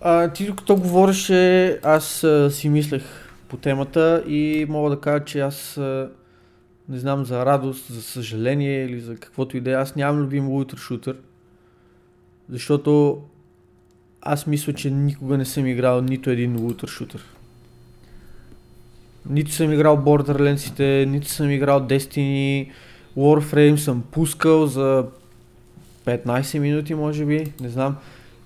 А, 0.01 0.28
ти 0.28 0.47
докато 0.47 0.77
говореше, 0.77 1.70
аз 1.82 2.24
а, 2.24 2.51
си 2.51 2.69
мислех 2.69 3.02
по 3.48 3.56
темата 3.56 4.24
и 4.28 4.66
мога 4.69 4.90
да 4.90 5.01
кажа, 5.01 5.24
че 5.24 5.40
аз 5.40 5.77
а, 5.77 6.10
не 6.89 6.98
знам 6.98 7.24
за 7.24 7.47
радост, 7.47 7.93
за 7.93 8.02
съжаление 8.02 8.85
или 8.85 9.01
за 9.01 9.16
каквото 9.16 9.56
и 9.56 9.60
да 9.60 9.70
е, 9.70 9.74
аз 9.74 9.97
нямам 9.97 10.23
любим 10.23 10.66
шутер, 10.77 11.16
защото 12.48 13.23
аз 14.23 14.47
мисля, 14.47 14.73
че 14.73 14.90
никога 14.90 15.39
не 15.39 15.44
съм 15.44 15.66
играл 15.66 16.01
нито 16.01 16.31
един 16.31 16.74
шутер. 16.86 17.24
Нито 19.31 19.52
съм 19.52 19.73
играл 19.73 19.97
Borderlands, 19.97 21.05
нито 21.05 21.28
съм 21.28 21.51
играл 21.51 21.81
Destiny, 21.81 22.70
Warframe 23.17 23.77
съм 23.77 24.03
пускал 24.11 24.67
за 24.67 25.07
15 26.07 26.59
минути, 26.59 26.95
може 26.95 27.25
би, 27.25 27.53
не 27.61 27.69
знам. 27.69 27.97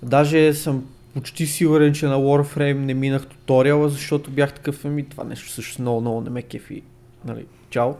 Даже 0.02 0.54
съм 0.54 0.84
почти 1.14 1.46
сигурен, 1.46 1.94
че 1.94 2.06
на 2.06 2.16
Warframe 2.16 2.78
не 2.78 2.94
минах 2.94 3.26
туториала, 3.26 3.88
защото 3.88 4.30
бях 4.30 4.54
такъв, 4.54 4.84
ами 4.84 5.02
това 5.04 5.24
нещо 5.24 5.50
също 5.50 5.82
много, 5.82 6.00
много 6.00 6.20
не 6.20 6.30
ме 6.30 6.42
кефи. 6.42 6.82
Нали, 7.24 7.44
чао. 7.70 7.92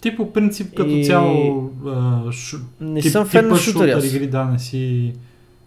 Ти 0.00 0.16
по 0.16 0.32
принцип 0.32 0.74
като 0.74 0.90
и... 0.90 1.04
цяло 1.04 1.70
а, 1.86 2.32
шу... 2.32 2.56
не 2.80 3.00
тип, 3.00 3.12
съм 3.12 3.26
фен 3.26 3.48
на 3.48 3.56
шутър 3.56 4.02
игри, 4.04 4.26
да, 4.26 4.44
не 4.44 4.58
си 4.58 5.12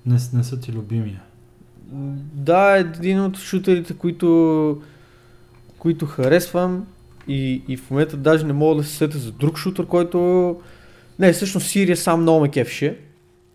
не, 0.06 0.18
не 0.34 0.43
са 0.43 0.60
ти 0.60 0.72
любимия. 0.72 1.22
Да, 2.34 2.77
един 2.77 3.22
от 3.22 3.38
шутерите, 3.38 3.93
които, 3.93 4.81
които 5.77 6.06
харесвам 6.06 6.88
и, 7.27 7.61
и 7.68 7.77
в 7.77 7.91
момента 7.91 8.18
даже 8.18 8.45
не 8.45 8.53
мога 8.53 8.76
да 8.76 8.84
се 8.84 8.95
сета 8.95 9.18
за 9.18 9.31
друг 9.31 9.57
шутър, 9.57 9.85
който... 9.85 10.56
Не, 11.19 11.34
всъщност 11.34 11.68
Сирия 11.68 11.98
сам 11.98 12.22
много 12.22 12.41
ме 12.41 12.49
кефше 12.49 12.98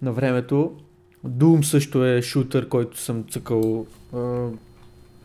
на 0.03 0.13
времето. 0.13 0.73
Doom 1.27 1.63
също 1.63 2.05
е 2.05 2.23
шутър, 2.23 2.69
който 2.69 3.01
съм 3.01 3.25
цъкал 3.31 3.87
а, 4.15 4.47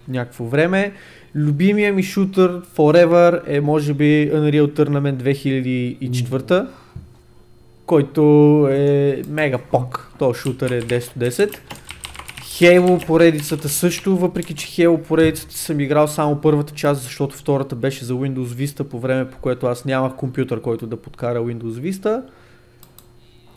някакво 0.08 0.46
време. 0.46 0.94
Любимия 1.36 1.94
ми 1.94 2.04
шутър 2.04 2.62
Forever 2.76 3.42
е 3.48 3.62
може 3.62 3.94
би 3.94 4.32
Unreal 4.34 4.80
Tournament 4.80 5.24
2004 6.00 6.68
който 7.92 8.22
е 8.72 9.22
мега 9.28 9.58
пок. 9.58 10.12
То 10.20 10.34
шутър 10.34 10.70
е 10.70 10.82
10-10. 10.82 11.58
Halo 12.62 13.06
поредицата 13.06 13.70
също, 13.70 14.18
въпреки 14.18 14.56
че 14.56 14.68
Halo 14.68 15.02
поредицата 15.02 15.58
съм 15.58 15.80
играл 15.80 16.08
само 16.08 16.42
първата 16.42 16.74
част, 16.74 17.02
защото 17.02 17.36
втората 17.36 17.76
беше 17.76 18.06
за 18.06 18.14
Windows 18.14 18.66
Vista 18.66 18.84
по 18.84 19.00
време, 19.00 19.30
по 19.30 19.38
което 19.38 19.68
аз 19.68 19.86
нямах 19.86 20.16
компютър, 20.16 20.62
който 20.62 20.88
да 20.88 20.98
подкара 20.98 21.40
Windows 21.40 21.92
Vista. 21.92 22.24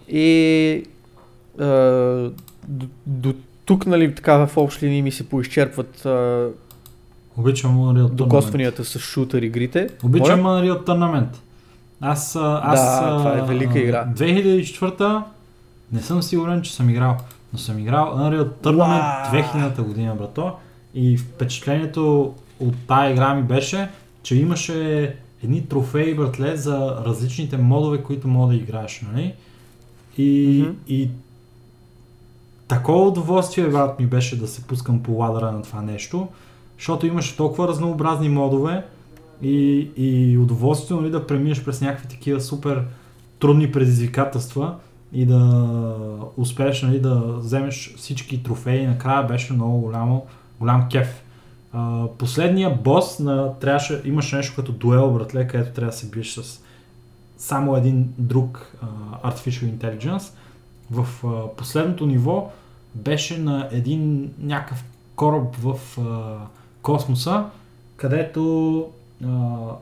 И 0.08 0.84
а, 1.58 1.66
до, 2.68 2.86
до 3.06 3.34
тук, 3.64 3.86
нали, 3.86 4.14
така 4.14 4.46
в 4.46 4.56
общи 4.56 4.86
линии 4.86 5.02
ми 5.02 5.12
се 5.12 5.28
поизчерпват 5.28 6.06
а, 6.06 6.48
Обичам 7.36 7.78
Unreal 7.78 8.10
докосванията 8.10 8.84
с 8.84 8.98
шутър 8.98 9.42
игрите. 9.42 9.88
Обичам 10.04 10.40
Unreal 10.40 10.86
Tournament. 10.86 11.36
Аз, 12.00 12.36
аз 12.40 12.80
да, 12.80 13.16
това 13.18 13.38
е 13.38 13.42
велика 13.42 13.78
игра. 13.78 14.06
2004 14.16 15.22
не 15.92 16.00
съм 16.00 16.22
сигурен, 16.22 16.62
че 16.62 16.74
съм 16.74 16.90
играл, 16.90 17.16
но 17.54 17.58
съм 17.58 17.78
играл 17.78 18.16
Unreal 18.16 18.48
Tournament 18.62 19.30
wow. 19.30 19.52
2000-та 19.52 19.82
година, 19.82 20.14
брато. 20.14 20.52
И 20.94 21.16
впечатлението 21.16 22.34
от 22.60 22.74
тая 22.88 23.12
игра 23.12 23.34
ми 23.34 23.42
беше, 23.42 23.90
че 24.22 24.36
имаше 24.36 25.16
едни 25.44 25.68
трофеи, 25.68 26.14
братле, 26.14 26.56
за 26.56 27.02
различните 27.06 27.56
модове, 27.56 28.02
които 28.02 28.28
мога 28.28 28.52
да 28.52 28.54
играеш, 28.54 29.02
нали? 29.12 29.34
И, 30.18 30.64
mm-hmm. 30.64 30.74
и 30.88 31.10
такова 32.68 33.08
удоволствие, 33.08 33.68
брат, 33.68 34.00
ми 34.00 34.06
беше 34.06 34.38
да 34.38 34.48
се 34.48 34.66
пускам 34.66 35.02
по 35.02 35.12
ладъра 35.12 35.52
на 35.52 35.62
това 35.62 35.82
нещо, 35.82 36.28
защото 36.78 37.06
имаше 37.06 37.36
толкова 37.36 37.68
разнообразни 37.68 38.28
модове, 38.28 38.84
и, 39.42 39.88
и 39.96 40.38
удоволствието 40.38 41.00
нали, 41.00 41.10
да 41.10 41.26
преминеш 41.26 41.64
през 41.64 41.80
някакви 41.80 42.08
такива 42.08 42.40
супер 42.40 42.84
трудни 43.38 43.72
предизвикателства 43.72 44.74
и 45.14 45.26
да 45.26 45.66
успееш 46.36 46.82
нали, 46.82 47.00
да 47.00 47.14
вземеш 47.14 47.94
всички 47.96 48.42
трофеи. 48.42 48.86
Накрая 48.86 49.26
беше 49.26 49.52
много 49.52 49.78
голямо, 49.78 50.26
голям 50.60 50.88
кеф. 50.88 51.24
Uh, 51.74 52.10
последния 52.10 52.70
бос 52.70 53.18
на, 53.18 53.58
трябваше, 53.58 54.02
имаше 54.04 54.36
нещо 54.36 54.56
като 54.56 54.72
дуел, 54.72 55.10
братле, 55.10 55.46
където 55.46 55.72
трябва 55.72 55.90
да 55.90 55.96
се 55.96 56.10
биеш 56.10 56.30
с 56.30 56.60
само 57.36 57.76
един 57.76 58.14
друг 58.18 58.76
uh, 58.84 59.32
Artificial 59.32 59.76
Intelligence. 59.76 60.32
В 60.90 61.06
uh, 61.22 61.54
последното 61.54 62.06
ниво 62.06 62.50
беше 62.94 63.38
на 63.38 63.68
един 63.72 64.32
някакъв 64.38 64.84
кораб 65.16 65.56
в 65.56 65.96
uh, 65.96 66.36
космоса, 66.82 67.44
където 67.96 68.86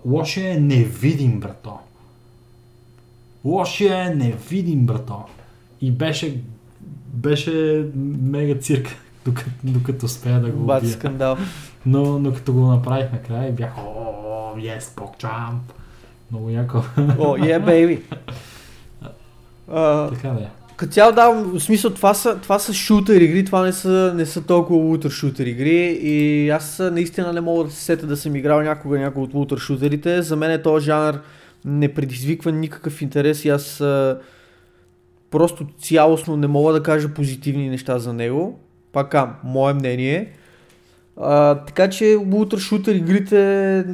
лошия 0.06 0.54
е 0.54 0.60
невидим, 0.60 1.40
брато. 1.40 1.78
Лошия 3.44 4.04
е 4.04 4.14
невидим, 4.14 4.86
брато. 4.86 5.24
И 5.80 5.90
беше, 5.90 6.40
беше 7.12 7.86
мега 8.22 8.60
цирк, 8.60 8.88
докато, 9.24 9.50
докато 9.64 10.06
успея 10.06 10.40
да 10.40 10.50
го 10.50 10.62
убия. 10.62 10.90
скандал. 10.90 11.36
Но, 11.86 12.18
но 12.18 12.32
като 12.34 12.52
го 12.52 12.60
направих 12.60 13.12
накрая 13.12 13.52
бях, 13.52 13.78
о, 13.78 14.54
yes, 14.56 14.80
PogChamp. 14.80 15.58
Много 16.30 16.50
яко. 16.50 16.78
О, 16.98 17.36
yeah, 17.36 17.64
baby. 17.64 18.00
така 20.14 20.28
да 20.28 20.40
е. 20.40 20.48
Като 20.76 20.92
цяло 20.92 21.12
да, 21.12 21.28
в 21.30 21.60
смисъл 21.60 21.90
това 21.90 22.14
са, 22.14 22.38
това 22.38 22.58
са 22.58 22.72
шутер 22.72 23.20
игри, 23.20 23.44
това 23.44 23.62
не 23.62 23.72
са, 23.72 24.12
не 24.16 24.26
са 24.26 24.42
толкова 24.42 24.78
лутър 24.78 25.10
шутер 25.10 25.46
игри 25.46 25.98
и 26.02 26.50
аз 26.50 26.78
наистина 26.92 27.32
не 27.32 27.40
мога 27.40 27.64
да 27.64 27.70
се 27.70 27.82
сета 27.82 28.06
да 28.06 28.16
съм 28.16 28.36
играл 28.36 28.62
някога 28.62 28.98
някой 28.98 29.22
от 29.22 29.34
лутър 29.34 29.58
шутерите. 29.58 30.22
За 30.22 30.36
мен 30.36 30.50
е 30.50 30.62
този 30.62 30.86
жанр 30.86 31.14
не 31.64 31.94
предизвиква 31.94 32.52
никакъв 32.52 33.02
интерес 33.02 33.44
и 33.44 33.48
аз 33.48 33.80
а, 33.80 34.20
просто 35.30 35.66
цялостно 35.78 36.36
не 36.36 36.46
мога 36.46 36.72
да 36.72 36.82
кажа 36.82 37.14
позитивни 37.14 37.68
неща 37.68 37.98
за 37.98 38.12
него. 38.12 38.58
Пак 38.92 39.14
мое 39.44 39.74
мнение. 39.74 40.32
А, 41.16 41.54
така 41.54 41.90
че 41.90 42.14
лутър 42.32 42.58
шутер 42.58 42.94
игрите 42.94 43.84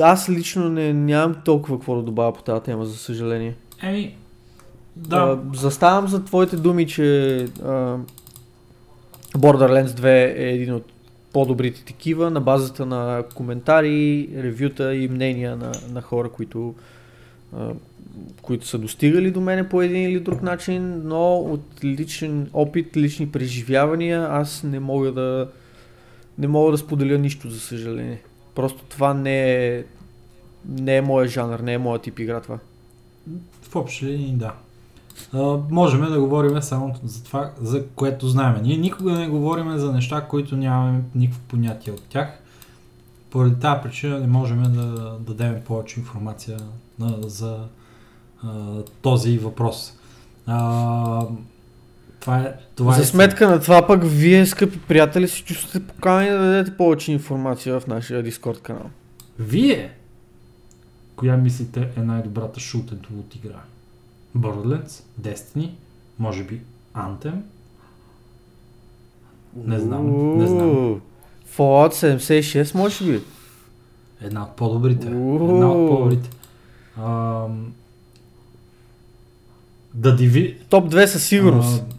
аз 0.00 0.28
лично 0.28 0.68
не, 0.68 0.92
нямам 0.92 1.36
толкова 1.44 1.78
какво 1.78 1.96
да 1.96 2.02
добавя 2.02 2.32
по 2.32 2.42
тази 2.42 2.62
тема, 2.62 2.86
за 2.86 2.96
съжаление. 2.96 3.54
Еми, 3.82 4.16
да. 4.96 5.16
А, 5.16 5.56
заставам 5.56 6.08
за 6.08 6.24
твоите 6.24 6.56
думи, 6.56 6.86
че 6.86 7.34
а, 7.64 7.96
Borderlands 9.36 9.86
2 9.86 10.04
е 10.38 10.52
един 10.52 10.74
от 10.74 10.92
по-добрите 11.32 11.84
такива 11.84 12.30
на 12.30 12.40
базата 12.40 12.86
на 12.86 13.24
коментари, 13.34 14.28
ревюта 14.36 14.94
и 14.94 15.08
мнения 15.08 15.56
на, 15.56 15.72
на 15.92 16.02
хора, 16.02 16.28
които, 16.28 16.74
които 18.42 18.66
са 18.66 18.78
достигали 18.78 19.30
до 19.30 19.40
мене 19.40 19.68
по 19.68 19.82
един 19.82 20.10
или 20.10 20.20
друг 20.20 20.42
начин, 20.42 21.02
но 21.04 21.36
от 21.36 21.84
личен 21.84 22.50
опит, 22.52 22.96
лични 22.96 23.30
преживявания 23.30 24.26
аз 24.30 24.62
не 24.62 24.80
мога 24.80 25.12
да 25.12 25.48
не 26.38 26.48
мога 26.48 26.70
да 26.70 26.78
споделя 26.78 27.18
нищо, 27.18 27.50
за 27.50 27.60
съжаление. 27.60 28.22
Просто 28.54 28.84
това 28.88 29.14
не 29.14 29.66
е, 29.66 29.84
не 30.68 30.96
е 30.96 31.02
моя 31.02 31.28
жанр, 31.28 31.58
не 31.58 31.72
е 31.72 31.78
моя 31.78 31.98
тип 31.98 32.18
игра 32.18 32.40
това. 32.40 32.58
В 33.62 33.76
общи 33.76 34.06
линии 34.06 34.32
да 34.32 34.52
можем 35.70 36.10
да 36.10 36.20
говорим 36.20 36.62
само 36.62 36.94
за 37.04 37.24
това, 37.24 37.50
за 37.60 37.86
което 37.86 38.28
знаем. 38.28 38.62
Ние 38.62 38.76
никога 38.76 39.12
не 39.12 39.28
говорим 39.28 39.78
за 39.78 39.92
неща, 39.92 40.20
които 40.20 40.56
нямаме 40.56 41.02
никакво 41.14 41.40
понятие 41.48 41.92
от 41.92 42.02
тях. 42.02 42.38
Поради 43.30 43.60
тази 43.60 43.82
причина 43.82 44.20
не 44.20 44.26
можем 44.26 44.62
да 44.62 45.16
дадем 45.20 45.60
повече 45.66 46.00
информация 46.00 46.58
за 47.20 47.58
а, 48.44 48.82
този 49.02 49.38
въпрос. 49.38 49.94
А, 50.46 51.26
това 52.20 52.38
е, 52.38 52.54
това 52.76 52.92
За 52.92 53.02
е 53.02 53.04
сметка 53.04 53.50
на 53.50 53.60
това 53.60 53.86
пък 53.86 54.02
вие, 54.04 54.46
скъпи 54.46 54.80
приятели, 54.80 55.28
се 55.28 55.44
чувствате 55.44 55.86
поканени 55.86 56.30
да 56.30 56.38
дадете 56.38 56.76
повече 56.76 57.12
информация 57.12 57.80
в 57.80 57.86
нашия 57.86 58.22
Дискорд 58.22 58.60
канал. 58.60 58.90
Вие? 59.38 59.92
Коя 61.16 61.36
мислите 61.36 61.88
е 61.96 62.00
най-добрата 62.00 62.60
шутен 62.60 62.98
от 63.18 63.34
игра? 63.34 63.60
Borderlands, 64.38 65.02
Destiny, 65.20 65.70
може 66.18 66.44
би 66.44 66.60
Anthem. 66.96 67.34
Не 69.56 69.78
знам, 69.78 70.36
не 70.38 70.46
знам. 70.46 71.00
Fallout 71.56 72.18
76 72.18 72.74
може 72.74 73.04
би. 73.04 73.20
Една 74.20 74.42
от 74.42 74.56
по-добрите. 74.56 75.06
Една 75.06 75.72
от 75.72 75.88
по-добрите. 75.88 76.30
Да 79.94 80.16
диви... 80.16 80.58
Топ 80.68 80.92
2 80.92 81.06
със 81.06 81.24
сигурност. 81.24 81.84
А, 81.90 81.94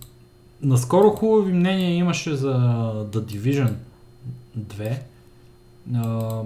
наскоро 0.62 1.10
хубави 1.10 1.54
мнения 1.54 1.96
имаше 1.96 2.36
за 2.36 2.54
The 3.12 3.20
Division 3.20 3.74
2, 4.60 4.98
а, 5.96 6.42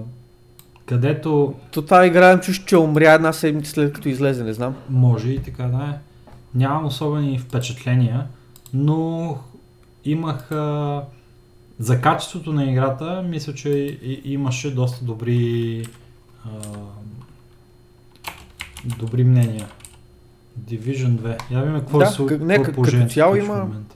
където 0.86 1.54
То 1.70 1.82
тази 1.82 2.08
игра 2.08 2.40
чуш, 2.40 2.64
че 2.64 2.76
умря 2.76 3.12
една 3.12 3.32
седмица 3.32 3.72
след 3.72 3.92
като 3.92 4.08
излезе, 4.08 4.44
не 4.44 4.52
знам. 4.52 4.74
може 4.90 5.30
и 5.30 5.38
така 5.38 5.62
да 5.64 5.84
е. 5.84 5.98
Нямам 6.54 6.86
особени 6.86 7.38
впечатления, 7.38 8.26
но 8.74 9.38
имах 10.04 10.52
а, 10.52 11.02
за 11.78 12.00
качеството 12.00 12.52
на 12.52 12.70
играта, 12.70 13.24
мисля, 13.28 13.54
че 13.54 13.68
и, 14.02 14.22
имаше 14.24 14.74
доста 14.74 15.04
добри 15.04 15.84
а, 16.44 16.48
добри 18.84 19.24
мнения. 19.24 19.66
Division 20.60 21.08
2. 21.10 21.36
Я 21.50 21.62
видим 21.62 21.80
какво 21.80 21.98
Да, 21.98 22.04
е, 22.04 22.08
су- 22.08 22.18
как- 22.18 22.28
какво 22.28 22.44
не, 22.46 22.54
е 22.54 22.62
като 22.62 23.06
цяло 23.08 23.36
има- 23.36 23.54
в 23.54 23.58
момента. 23.58 23.94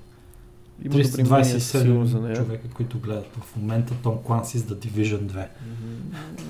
Има 0.85 1.03
добри 1.03 1.23
мнения 1.23 1.45
със 1.45 1.71
сигурност 1.73 2.11
за 2.11 2.19
327 2.19 2.23
нея. 2.23 2.37
човека, 2.37 2.69
които 2.69 2.99
гледат 2.99 3.27
в 3.43 3.57
момента 3.57 3.95
Том 3.95 4.19
Кланси 4.19 4.59
The 4.59 4.75
Division 4.77 5.21
2. 5.21 5.47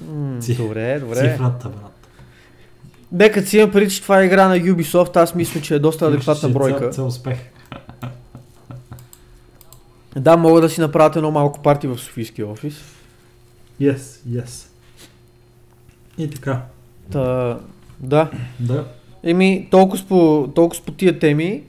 М, 0.09 0.41
Ци- 0.41 0.57
Добре, 0.57 1.01
добре. 1.01 1.17
Цифрата, 1.17 1.69
брат. 1.69 2.07
Нека 3.13 3.43
си 3.43 3.59
имам 3.59 3.71
преди, 3.71 3.91
че 3.91 4.03
това 4.03 4.21
е 4.21 4.27
игра 4.27 4.49
на 4.49 4.57
Ubisoft, 4.57 5.17
аз 5.17 5.35
мисля, 5.35 5.61
че 5.61 5.75
е 5.75 5.79
доста 5.79 6.07
адекватна 6.07 6.49
бройка. 6.49 6.79
Цел, 6.81 6.91
цел 6.93 7.07
успех. 7.07 7.39
Да, 10.17 10.37
мога 10.37 10.61
да 10.61 10.69
си 10.69 10.81
направят 10.81 11.17
едно 11.17 11.31
малко 11.31 11.63
парти 11.63 11.87
в 11.87 11.99
Софийския 11.99 12.47
офис. 12.47 12.75
Yes, 13.81 13.97
yes. 14.29 14.67
И 16.19 16.31
така. 16.31 16.63
Та, 17.11 17.59
да. 18.03 18.31
Да. 18.61 18.85
Еми, 19.23 19.69
толкова 19.70 20.05
по, 20.09 20.49
толкова 20.55 20.83
по 20.85 20.93
тия 20.93 21.19
теми. 21.19 21.62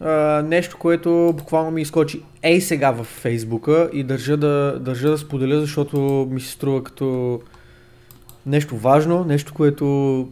А, 0.00 0.42
нещо, 0.42 0.76
което 0.78 1.34
буквално 1.36 1.70
ми 1.70 1.82
изкочи 1.82 2.22
ей 2.42 2.60
сега 2.60 2.90
в 2.90 3.04
Фейсбука 3.04 3.90
и 3.92 4.02
държа 4.02 4.36
да, 4.36 4.78
държа 4.80 5.10
да 5.10 5.18
споделя, 5.18 5.60
защото 5.60 6.28
ми 6.30 6.40
се 6.40 6.50
струва 6.50 6.84
като 6.84 7.40
нещо 8.46 8.76
важно, 8.76 9.24
нещо, 9.24 9.54
което 9.54 10.28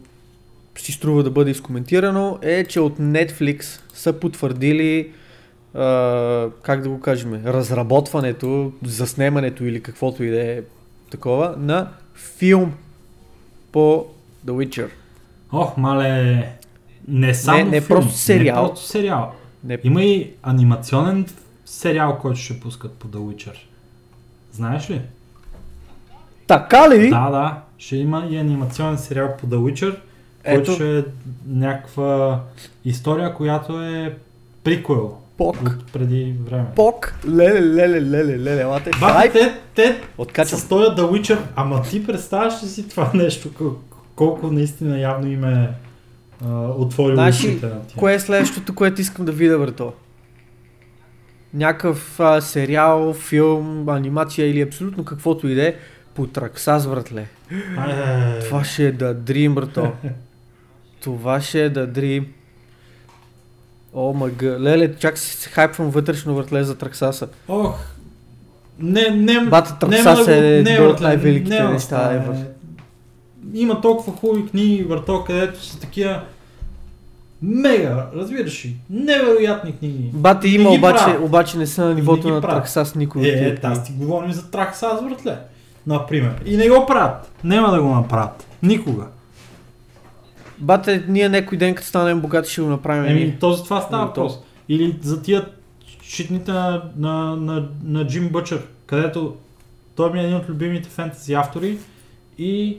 си 0.77 0.91
струва 0.91 1.23
да 1.23 1.31
бъде 1.31 1.51
изкоментирано, 1.51 2.39
е, 2.41 2.63
че 2.63 2.79
от 2.79 2.97
Netflix 2.99 3.63
са 3.93 4.13
потвърдили 4.13 5.11
а, 5.73 6.49
как 6.61 6.81
да 6.81 6.89
го 6.89 6.99
кажем, 6.99 7.45
разработването, 7.45 8.71
заснемането 8.85 9.65
или 9.65 9.81
каквото 9.81 10.23
и 10.23 10.29
да 10.29 10.41
е 10.41 10.61
такова 11.11 11.55
на 11.57 11.89
филм 12.15 12.73
по 13.71 14.05
The 14.47 14.51
Witcher. 14.51 14.89
Ох, 15.57 15.77
мале. 15.77 16.49
Не 17.07 17.33
само 17.33 17.65
не 17.71 17.81
филм, 17.81 17.87
просто 17.99 18.13
сериал. 18.17 18.61
Не 18.63 18.67
просто 18.69 18.85
сериал. 18.85 19.31
Не, 19.63 19.77
Има 19.83 20.03
и 20.03 20.31
анимационен 20.43 21.25
сериал, 21.65 22.17
който 22.21 22.39
ще 22.39 22.59
пускат 22.59 22.93
по 22.93 23.07
The 23.07 23.17
Witcher. 23.17 23.55
Знаеш 24.51 24.89
ли? 24.89 25.01
Така 26.47 26.89
ли? 26.89 27.09
Да, 27.09 27.29
да. 27.29 27.61
Ще 27.77 27.95
има 27.97 28.27
и 28.29 28.37
анимационен 28.37 28.97
сериал 28.97 29.29
по 29.39 29.47
The 29.47 29.55
Witcher, 29.55 29.95
който 30.45 30.61
Ето. 30.61 30.71
ще 30.71 30.99
е 30.99 31.03
някаква 31.47 32.39
история, 32.85 33.33
която 33.33 33.81
е 33.81 34.17
приквел 34.63 35.17
Пок. 35.37 35.55
от 35.61 35.91
преди 35.93 36.35
време. 36.45 36.65
Пок. 36.75 37.15
Леле, 37.27 37.61
леле, 37.61 38.01
леле, 38.01 38.39
леле. 38.39 38.65
Бати, 38.65 38.91
Хайп. 38.91 39.33
те, 39.33 39.53
те 39.75 40.01
Откачам. 40.17 40.59
с 40.59 40.67
този 40.67 40.85
The 40.89 41.01
Witcher, 41.11 41.39
ама 41.55 41.81
ти 41.81 42.05
представяш 42.07 42.63
ли 42.63 42.67
си 42.67 42.89
това 42.89 43.11
нещо, 43.13 43.49
колко 44.15 44.47
наистина 44.47 44.99
явно 44.99 45.31
им 45.31 45.43
е 45.43 45.69
а, 46.45 46.67
отворило 46.67 47.27
ушите 47.29 47.65
на 47.65 47.81
тия. 47.81 47.97
Кое 47.97 48.13
е 48.13 48.19
следващото, 48.19 48.75
което 48.75 49.01
искам 49.01 49.25
да 49.25 49.31
видя, 49.31 49.59
брато? 49.59 49.93
Някакъв 51.53 52.19
а, 52.19 52.41
сериал, 52.41 53.13
филм, 53.13 53.89
анимация 53.89 54.49
или 54.49 54.61
абсолютно 54.61 55.05
каквото 55.05 55.47
и 55.47 55.55
да 55.55 55.67
е 55.67 55.75
по 56.13 56.27
Траксас, 56.27 56.87
братле. 56.87 57.25
Айде. 57.77 58.39
Това 58.39 58.63
ще 58.63 58.85
е 58.87 58.91
да 58.91 59.13
дрим, 59.13 59.55
брато. 59.55 59.91
Това 61.01 61.41
ще 61.41 61.63
е 61.63 61.69
да 61.69 61.87
дрим. 61.87 62.27
О, 63.93 64.13
мага. 64.13 64.57
Леле, 64.59 64.95
чак 64.95 65.17
се 65.17 65.49
хайпвам 65.49 65.89
вътрешно, 65.89 66.35
братле, 66.35 66.63
за 66.63 66.75
Траксаса. 66.77 67.27
Ох, 67.47 67.79
не, 68.79 69.09
не, 69.09 69.39
Бата 69.45 69.79
Траксас 69.79 70.25
го- 70.25 70.31
е 70.31 70.61
не, 70.65 70.73
едно 70.75 70.89
от 70.89 71.01
най-великите 71.01 71.63
неща 71.63 71.79
стане. 71.79 72.45
Има 73.53 73.81
толкова 73.81 74.13
хубави 74.13 74.47
книги, 74.47 74.83
върто, 74.83 75.23
където 75.27 75.63
са 75.63 75.79
такива 75.79 76.21
мега, 77.41 78.05
разбираш 78.15 78.65
ли, 78.65 78.75
невероятни 78.89 79.77
книги. 79.77 80.11
Бати 80.13 80.47
Не 80.47 80.53
има, 80.53 80.71
обаче, 80.71 81.03
правят. 81.03 81.23
обаче 81.23 81.57
не 81.57 81.67
са 81.67 81.85
на 81.85 81.93
нивото 81.93 82.27
ги 82.27 82.33
на. 82.33 82.41
Траксас 82.41 82.95
никой. 82.95 83.21
от 83.21 83.27
Е, 83.27 83.29
е, 83.29 83.59
аз 83.63 83.83
ти 83.83 83.91
говорим 83.91 84.31
за 84.31 84.51
Траксас, 84.51 85.03
братле. 85.03 85.37
Например. 85.87 86.41
И 86.45 86.57
не 86.57 86.69
го 86.69 86.85
правят. 86.85 87.31
Няма 87.43 87.71
да 87.71 87.81
го 87.81 87.89
направят. 87.89 88.47
Никога. 88.63 89.05
Бате, 90.57 91.05
ние 91.07 91.29
някой 91.29 91.57
ден, 91.57 91.75
като 91.75 91.87
станем 91.87 92.21
богати, 92.21 92.51
ще 92.51 92.61
го 92.61 92.67
направим. 92.67 93.05
Еми, 93.05 93.37
то 93.39 93.51
за 93.51 93.63
това 93.63 93.81
става 93.81 94.05
въпрос. 94.05 94.39
Или 94.69 94.97
за 95.01 95.21
тия 95.21 95.45
щитните 96.03 96.51
на, 96.51 96.81
на, 96.97 97.35
на, 97.35 97.67
на 97.83 98.07
Джим 98.07 98.29
Бъчър, 98.29 98.61
където 98.85 99.35
той 99.95 100.11
ми 100.11 100.19
е 100.19 100.23
един 100.23 100.35
от 100.35 100.49
любимите 100.49 100.89
фентези 100.89 101.33
автори 101.33 101.77
и 102.37 102.77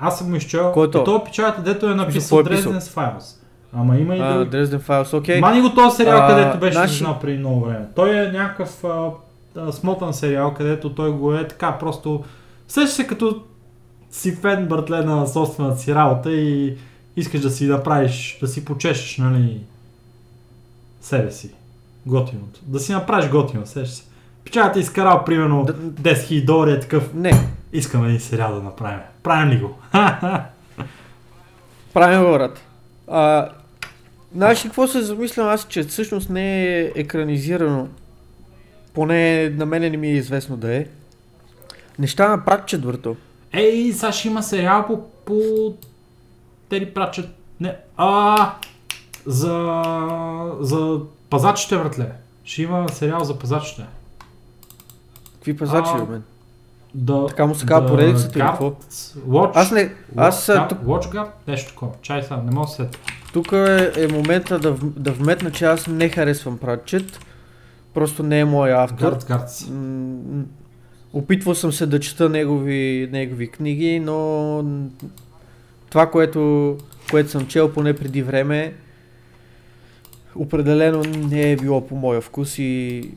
аз 0.00 0.18
съм 0.18 0.34
изчел. 0.34 0.70
Кой 0.72 0.86
е 0.86 0.90
то? 0.90 1.24
Печалата, 1.24 1.62
дето 1.62 1.86
е 1.86 1.94
написал 1.94 2.36
е? 2.36 2.42
Dresden's 2.42 2.80
Files. 2.80 3.36
Ама 3.72 3.96
има 3.96 4.16
и 4.16 4.20
А, 4.20 4.34
други. 4.34 4.50
Dresden 4.50 4.80
Files, 4.80 5.18
окей. 5.18 5.40
Мани 5.40 5.60
го 5.60 5.74
този 5.74 5.96
сериал, 5.96 6.18
А, 6.18 6.28
където 6.28 6.58
беше 6.58 6.72
значи- 6.72 6.94
значи... 6.94 7.20
преди 7.20 7.38
много 7.38 7.60
време. 7.60 7.86
Той 7.96 8.16
е 8.16 8.32
някакъв 8.32 8.84
а, 8.84 9.10
смотан 9.72 10.14
сериал, 10.14 10.54
където 10.54 10.94
той 10.94 11.10
го 11.10 11.34
е 11.34 11.48
така 11.48 11.72
просто... 11.72 12.24
Сеща 12.68 12.90
се 12.90 13.06
като 13.06 13.42
си 14.10 14.32
фен, 14.32 14.66
братле, 14.66 15.02
на 15.02 15.26
собствената 15.26 15.78
си 15.78 15.94
работа 15.94 16.32
и 16.32 16.76
искаш 17.16 17.40
да 17.40 17.50
си 17.50 17.66
направиш, 17.66 18.38
да 18.40 18.48
си 18.48 18.64
почешеш, 18.64 19.18
нали, 19.18 19.60
себе 21.00 21.30
си. 21.30 21.50
Готиното. 22.06 22.60
Да 22.62 22.80
си 22.80 22.92
направиш 22.92 23.30
готино, 23.30 23.66
сеща 23.66 23.96
се. 23.96 24.02
Печалата 24.44 24.78
е 24.78 24.82
изкарал 24.82 25.24
примерно 25.24 25.64
Да- 25.64 25.72
10 25.72 26.14
000 26.14 26.44
долари 26.44 26.72
е 26.72 26.80
такъв. 26.80 27.14
Не, 27.14 27.48
Искаме 27.72 28.08
един 28.08 28.20
сериал 28.20 28.54
да 28.54 28.62
направим. 28.62 29.00
Правим 29.22 29.50
ли 29.50 29.60
го? 29.60 29.74
правим 31.94 32.24
го, 32.24 32.30
брат. 32.32 32.60
А, 33.08 33.48
знаеш 34.34 34.64
ли 34.64 34.68
какво 34.68 34.86
се 34.86 35.02
замислям 35.02 35.48
аз, 35.48 35.68
че 35.68 35.82
всъщност 35.82 36.30
не 36.30 36.64
е 36.64 36.92
екранизирано. 36.94 37.88
Поне 38.94 39.50
на 39.50 39.66
мене 39.66 39.90
не 39.90 39.96
ми 39.96 40.08
е 40.08 40.16
известно 40.16 40.56
да 40.56 40.74
е. 40.74 40.86
Неща 41.98 42.28
на 42.28 42.44
пратчет, 42.44 42.86
брато. 42.86 43.16
Ей, 43.52 43.92
сега 43.92 44.12
ще 44.12 44.28
има 44.28 44.42
сериал 44.42 44.86
по, 44.86 45.02
по 45.24 45.34
Тери 46.68 46.94
Пратчет. 46.94 47.28
Не, 47.60 47.76
а, 47.96 48.54
за, 49.26 49.82
за 50.60 51.00
пазачите, 51.30 51.76
братле. 51.76 52.12
Ще 52.44 52.62
има 52.62 52.88
сериал 52.88 53.24
за 53.24 53.38
пазачите. 53.38 53.86
Какви 55.34 55.56
пазачи, 55.56 55.90
А, 55.94 56.04
мен? 56.04 56.22
Да, 56.94 57.26
Така 57.26 57.46
му 57.46 57.54
се 57.54 57.66
казва 57.66 57.86
да 57.88 57.92
поредицата 57.94 58.38
или 58.38 58.46
какво? 58.46 58.72
Watch, 59.28 59.50
Аз 59.54 59.70
не, 59.70 59.94
аз 60.16 60.46
Watch, 60.46 60.68
тук, 60.68 60.78
Watch 60.78 61.12
Guard, 61.12 61.28
нещо 61.48 61.70
такова. 61.70 61.92
Чай 62.02 62.22
сега, 62.22 62.36
не 62.36 62.50
мога 62.50 62.66
да 62.66 62.70
се 62.70 62.76
сетя. 62.76 62.98
тук 63.32 63.52
е, 63.52 63.92
е 63.96 64.08
момента 64.12 64.58
да, 64.58 64.76
да 64.82 65.12
вметна, 65.12 65.50
че 65.50 65.64
аз 65.64 65.86
не 65.86 66.08
харесвам 66.08 66.58
пратчет. 66.58 67.20
Просто 67.94 68.22
не 68.22 68.40
е 68.40 68.44
моя 68.44 68.82
автор. 68.82 69.10
Гард, 69.10 69.24
гард 69.28 69.50
си. 69.50 69.70
М, 69.70 70.44
Опитвал 71.12 71.54
съм 71.54 71.72
се 71.72 71.86
да 71.86 72.00
чета 72.00 72.28
негови, 72.28 73.08
негови 73.12 73.48
книги, 73.48 74.00
но 74.00 74.64
това, 75.90 76.10
което, 76.10 76.76
което 77.10 77.30
съм 77.30 77.46
чел 77.46 77.72
поне 77.72 77.96
преди 77.96 78.22
време, 78.22 78.74
определено 80.34 81.02
не 81.02 81.52
е 81.52 81.56
било 81.56 81.86
по 81.86 81.96
моя 81.96 82.20
вкус 82.20 82.58
и, 82.58 83.10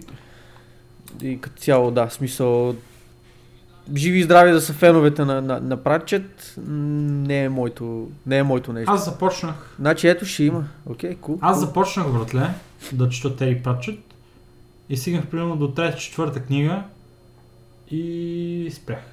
и 1.22 1.42
като 1.42 1.62
цяло, 1.62 1.92
да, 1.92 2.10
смисъл, 2.10 2.76
живи 3.96 4.20
и 4.20 4.24
здрави 4.24 4.52
да 4.52 4.62
са 4.62 4.74
феновете 4.74 5.26
на, 5.26 5.42
на, 5.42 5.60
на 5.60 5.84
Пратчет, 5.84 6.56
не 6.68 7.44
е 7.44 7.50
моето, 7.50 8.10
не 8.26 8.38
е 8.38 8.44
моето 8.44 8.74
нещо. 8.74 8.92
Аз 8.92 9.06
започнах, 9.06 9.76
Значи 9.80 10.08
ето 10.08 10.26
ще 10.26 10.44
има. 10.44 10.68
Окей, 10.86 11.16
кул. 11.16 11.38
аз 11.42 11.60
започнах, 11.60 12.12
братле, 12.12 12.50
да 12.94 13.10
чета 13.10 13.36
Тери 13.36 13.64
Пратчет 13.64 14.00
и 14.90 14.98
стигнах 14.98 15.28
примерно 15.28 15.56
до 15.56 15.72
трета, 15.72 15.98
четвърта 15.98 16.40
книга 16.40 16.84
и 17.92 18.70
спрях. 18.74 19.04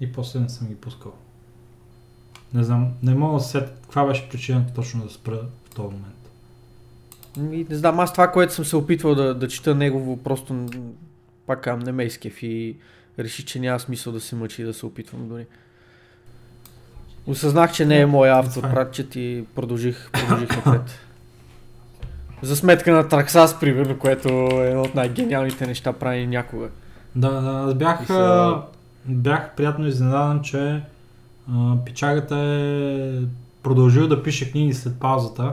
И 0.00 0.12
после 0.12 0.40
не 0.40 0.48
съм 0.48 0.68
ги 0.68 0.74
пускал. 0.74 1.12
Не 2.54 2.64
знам, 2.64 2.88
не 3.02 3.14
мога 3.14 3.38
да 3.38 3.44
се 3.44 3.50
сетя 3.50 3.72
каква 3.82 4.04
беше 4.06 4.28
причината 4.28 4.74
точно 4.74 5.04
да 5.04 5.10
спра 5.10 5.40
в 5.64 5.74
този 5.74 5.88
момент. 5.88 6.30
Ми, 7.36 7.66
не 7.70 7.76
знам, 7.76 8.00
аз 8.00 8.12
това, 8.12 8.32
което 8.32 8.54
съм 8.54 8.64
се 8.64 8.76
опитвал 8.76 9.14
да, 9.14 9.34
да 9.34 9.48
чета 9.48 9.74
негово, 9.74 10.16
просто 10.16 10.66
пак 11.46 11.82
не 11.84 11.92
ме 11.92 12.04
изкеф 12.04 12.42
и 12.42 12.76
реши, 13.18 13.44
че 13.44 13.60
няма 13.60 13.80
смисъл 13.80 14.12
да 14.12 14.20
се 14.20 14.36
мъчи 14.36 14.62
и 14.62 14.64
да 14.64 14.74
се 14.74 14.86
опитвам 14.86 15.28
дори. 15.28 15.46
Осъзнах, 17.26 17.72
че 17.72 17.86
не 17.86 18.00
е 18.00 18.06
моя 18.06 18.38
автор, 18.38 18.62
пратчет 18.62 19.16
и 19.16 19.44
продължих, 19.54 20.10
продължих 20.10 20.56
напред. 20.56 20.98
За 22.42 22.56
сметка 22.56 22.92
на 22.92 23.08
Траксас, 23.08 23.60
примерно, 23.60 23.98
което 23.98 24.28
е 24.28 24.68
едно 24.68 24.82
от 24.82 24.94
най-гениалните 24.94 25.66
неща 25.66 25.92
правени 25.92 26.26
някога. 26.26 26.68
Да, 27.16 27.30
да, 27.30 27.50
аз 27.50 27.74
бях, 27.74 28.06
са... 28.06 28.56
бях 29.04 29.54
приятно 29.56 29.86
изненадан, 29.86 30.42
че 30.42 30.82
а, 31.52 31.76
пичагата 31.84 32.36
е 32.36 33.20
продължил 33.62 34.08
да 34.08 34.22
пише 34.22 34.50
книги 34.50 34.74
след 34.74 34.98
паузата 34.98 35.52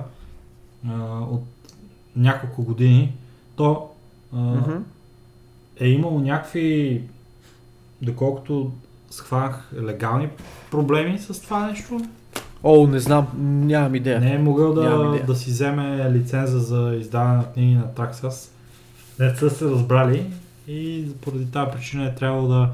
а, 0.90 0.94
от 1.20 1.44
няколко 2.16 2.64
години. 2.64 3.14
То 3.56 3.90
а, 4.34 4.38
mm-hmm. 4.38 4.80
е 5.80 5.88
имало 5.88 6.20
някакви, 6.20 7.02
доколкото 8.02 8.72
схванах 9.10 9.72
легални 9.84 10.30
проблеми 10.72 11.20
с 11.20 11.42
това 11.42 11.68
нещо. 11.68 12.02
О, 12.64 12.88
не 12.88 13.00
знам, 13.00 13.28
нямам 13.68 13.96
идея. 13.96 14.20
Не 14.20 14.34
е 14.34 14.38
могъл 14.38 14.74
да, 14.74 15.20
да 15.28 15.36
си 15.36 15.50
вземе 15.50 16.12
лиценза 16.12 16.60
за 16.60 16.96
издаване 17.00 17.38
на 17.38 17.54
книги 17.54 17.76
на 17.76 17.86
Traxxas. 17.86 18.50
Не 19.20 19.36
са 19.36 19.50
се 19.50 19.66
разбрали 19.66 20.26
и 20.68 21.06
поради 21.22 21.52
тази 21.52 21.72
причина 21.72 22.06
е 22.06 22.16
трябвало 22.16 22.48
да... 22.48 22.70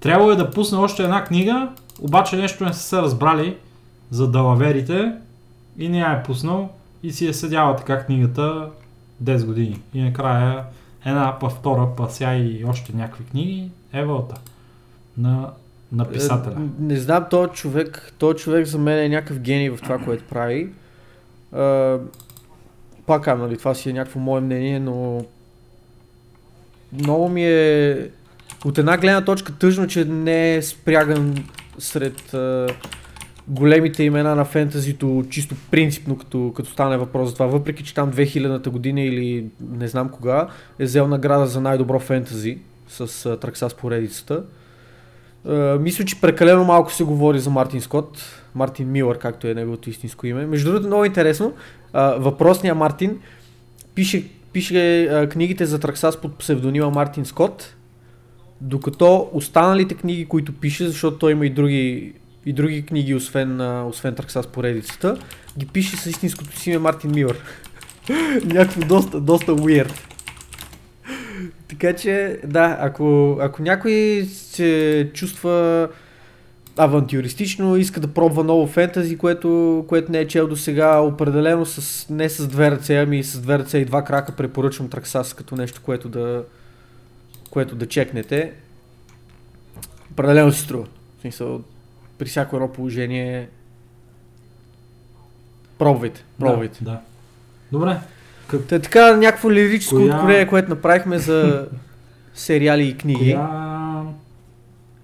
Трябвало 0.00 0.30
е 0.30 0.36
да 0.36 0.50
пусне 0.50 0.78
още 0.78 1.02
една 1.02 1.24
книга, 1.24 1.68
обаче 2.00 2.36
нещо 2.36 2.64
не 2.64 2.72
са 2.72 2.80
се 2.80 2.96
разбрали 2.96 3.56
за 4.10 4.30
далаверите 4.30 5.12
и 5.78 5.88
не 5.88 5.98
я 5.98 6.12
е 6.12 6.22
пуснал 6.22 6.70
и 7.02 7.12
си 7.12 7.28
е 7.28 7.32
седяла 7.32 7.76
така 7.76 8.04
книгата 8.04 8.68
10 9.24 9.46
години. 9.46 9.80
И 9.94 10.02
накрая 10.02 10.64
една, 11.04 11.38
па 11.40 11.48
втора, 11.48 11.88
па 11.96 12.10
ся 12.10 12.34
и 12.34 12.64
още 12.64 12.96
някакви 12.96 13.24
книги, 13.24 13.70
Евалта 13.92 14.34
на 15.18 15.50
на 15.92 16.08
писателя. 16.08 16.54
Е, 16.56 16.82
не 16.82 16.96
знам, 16.96 17.26
този 17.30 17.52
човек, 17.52 18.12
този 18.18 18.38
човек 18.38 18.66
за 18.66 18.78
мен 18.78 18.98
е 18.98 19.08
някакъв 19.08 19.38
гений 19.38 19.70
в 19.70 19.78
това, 19.82 19.98
което 19.98 20.24
прави. 20.24 20.68
Е, 21.56 21.96
пак 23.06 23.26
нали, 23.26 23.58
това 23.58 23.74
си 23.74 23.90
е 23.90 23.92
някакво 23.92 24.20
мое 24.20 24.40
мнение, 24.40 24.80
но 24.80 25.24
много 26.92 27.28
ми 27.28 27.44
е 27.44 28.10
от 28.64 28.78
една 28.78 28.98
гледна 28.98 29.24
точка 29.24 29.52
тъжно, 29.52 29.86
че 29.86 30.04
не 30.04 30.54
е 30.54 30.62
спряган 30.62 31.44
сред 31.78 32.34
е, 32.34 32.66
големите 33.48 34.02
имена 34.02 34.34
на 34.34 34.44
фентазито, 34.44 35.24
чисто 35.30 35.54
принципно, 35.70 36.18
като, 36.18 36.52
като 36.56 36.70
стане 36.70 36.96
въпрос 36.96 37.28
за 37.28 37.34
това. 37.34 37.46
Въпреки, 37.46 37.84
че 37.84 37.94
там 37.94 38.12
2000-та 38.12 38.70
година 38.70 39.00
или 39.00 39.46
не 39.60 39.88
знам 39.88 40.08
кога 40.08 40.48
е 40.78 40.84
взел 40.84 41.08
награда 41.08 41.46
за 41.46 41.60
най-добро 41.60 41.98
фентази 41.98 42.58
с 42.88 43.26
е, 43.26 43.36
Траксас 43.36 43.74
поредицата. 43.74 44.42
Мисля, 45.80 46.04
че 46.04 46.20
прекалено 46.20 46.64
малко 46.64 46.92
се 46.92 47.04
говори 47.04 47.38
за 47.38 47.50
Мартин 47.50 47.80
Скот. 47.80 48.40
Мартин 48.54 48.90
Милър, 48.90 49.18
както 49.18 49.46
е 49.46 49.54
неговото 49.54 49.90
истинско 49.90 50.26
име. 50.26 50.46
Между 50.46 50.70
другото, 50.70 50.86
много 50.86 51.04
интересно. 51.04 51.52
Uh, 51.94 52.18
въпросният 52.18 52.78
Мартин 52.78 53.18
пише, 53.94 54.24
пише 54.52 54.74
uh, 54.74 55.28
книгите 55.28 55.66
за 55.66 55.78
Траксас 55.78 56.16
под 56.16 56.38
псевдонима 56.38 56.90
Мартин 56.90 57.24
Скот, 57.24 57.74
докато 58.60 59.30
останалите 59.32 59.94
книги, 59.94 60.24
които 60.26 60.52
пише, 60.52 60.86
защото 60.86 61.18
той 61.18 61.32
има 61.32 61.46
и 61.46 61.50
други, 61.50 62.12
и 62.46 62.52
други 62.52 62.86
книги, 62.86 63.14
освен, 63.14 63.60
освен 63.86 64.14
Траксас 64.14 64.46
поредицата, 64.46 65.16
ги 65.58 65.66
пише 65.66 65.96
с 65.96 66.06
истинското 66.06 66.58
си 66.58 66.70
име 66.70 66.78
Мартин 66.78 67.10
Милър. 67.14 67.36
Някакво 68.44 68.80
доста, 68.80 69.20
доста 69.20 69.52
weird. 69.52 70.09
Така 71.68 71.92
че, 71.92 72.40
да, 72.44 72.76
ако, 72.80 73.38
ако 73.40 73.62
някой 73.62 74.26
се 74.28 75.10
чувства 75.14 75.88
авантюристично, 76.76 77.76
иска 77.76 78.00
да 78.00 78.08
пробва 78.08 78.44
ново 78.44 78.66
фентази, 78.66 79.18
което, 79.18 79.84
което 79.88 80.12
не 80.12 80.18
е 80.18 80.28
чел 80.28 80.48
до 80.48 80.56
сега, 80.56 81.00
определено 81.00 81.66
с, 81.66 82.08
не 82.10 82.28
с 82.28 82.48
две 82.48 82.70
ръце, 82.70 82.96
ами 82.96 83.24
с 83.24 83.40
две 83.40 83.58
ръце 83.58 83.78
и 83.78 83.84
два 83.84 84.04
крака 84.04 84.32
препоръчвам 84.32 84.88
Траксас 84.88 85.34
като 85.34 85.56
нещо, 85.56 85.80
което 85.84 86.08
да, 86.08 86.44
което 87.50 87.74
да 87.74 87.86
чекнете. 87.88 88.52
Определено 90.10 90.52
си 90.52 90.60
струва. 90.60 90.86
В 91.18 91.20
смисъл, 91.20 91.62
при 92.18 92.26
всяко 92.26 92.56
едно 92.56 92.72
положение 92.72 93.48
пробвайте, 95.78 96.24
пробвайте. 96.38 96.84
Да, 96.84 96.90
да. 96.90 97.00
Добре, 97.72 98.00
Та, 98.58 98.78
така 98.78 99.16
някакво 99.16 99.52
лирическо 99.52 99.96
Коя... 99.96 100.14
откровение, 100.14 100.46
което 100.46 100.70
направихме 100.70 101.18
за 101.18 101.68
сериали 102.34 102.88
и 102.88 102.96
книги. 102.96 103.32
Коя 103.32 103.80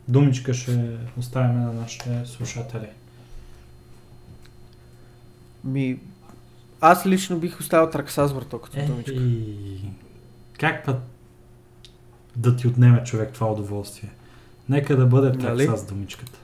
думичка 0.08 0.54
ще 0.54 0.96
оставим 1.18 1.60
на 1.60 1.72
нашите 1.72 2.22
слушатели? 2.24 2.86
Ми, 5.64 5.98
аз 6.80 7.06
лично 7.06 7.38
бих 7.38 7.60
оставил 7.60 7.90
Траксазвърто 7.90 8.58
като 8.58 8.78
е, 8.78 8.82
думичка. 8.82 9.14
И... 9.14 9.78
Как 10.58 10.84
път 10.84 10.96
да 12.36 12.56
ти 12.56 12.68
отнеме 12.68 13.04
човек 13.04 13.32
това 13.32 13.52
удоволствие? 13.52 14.10
Нека 14.68 14.96
да 14.96 15.06
бъде 15.06 15.28
нали? 15.28 15.66
Траксас 15.66 15.86
думичката. 15.86 16.38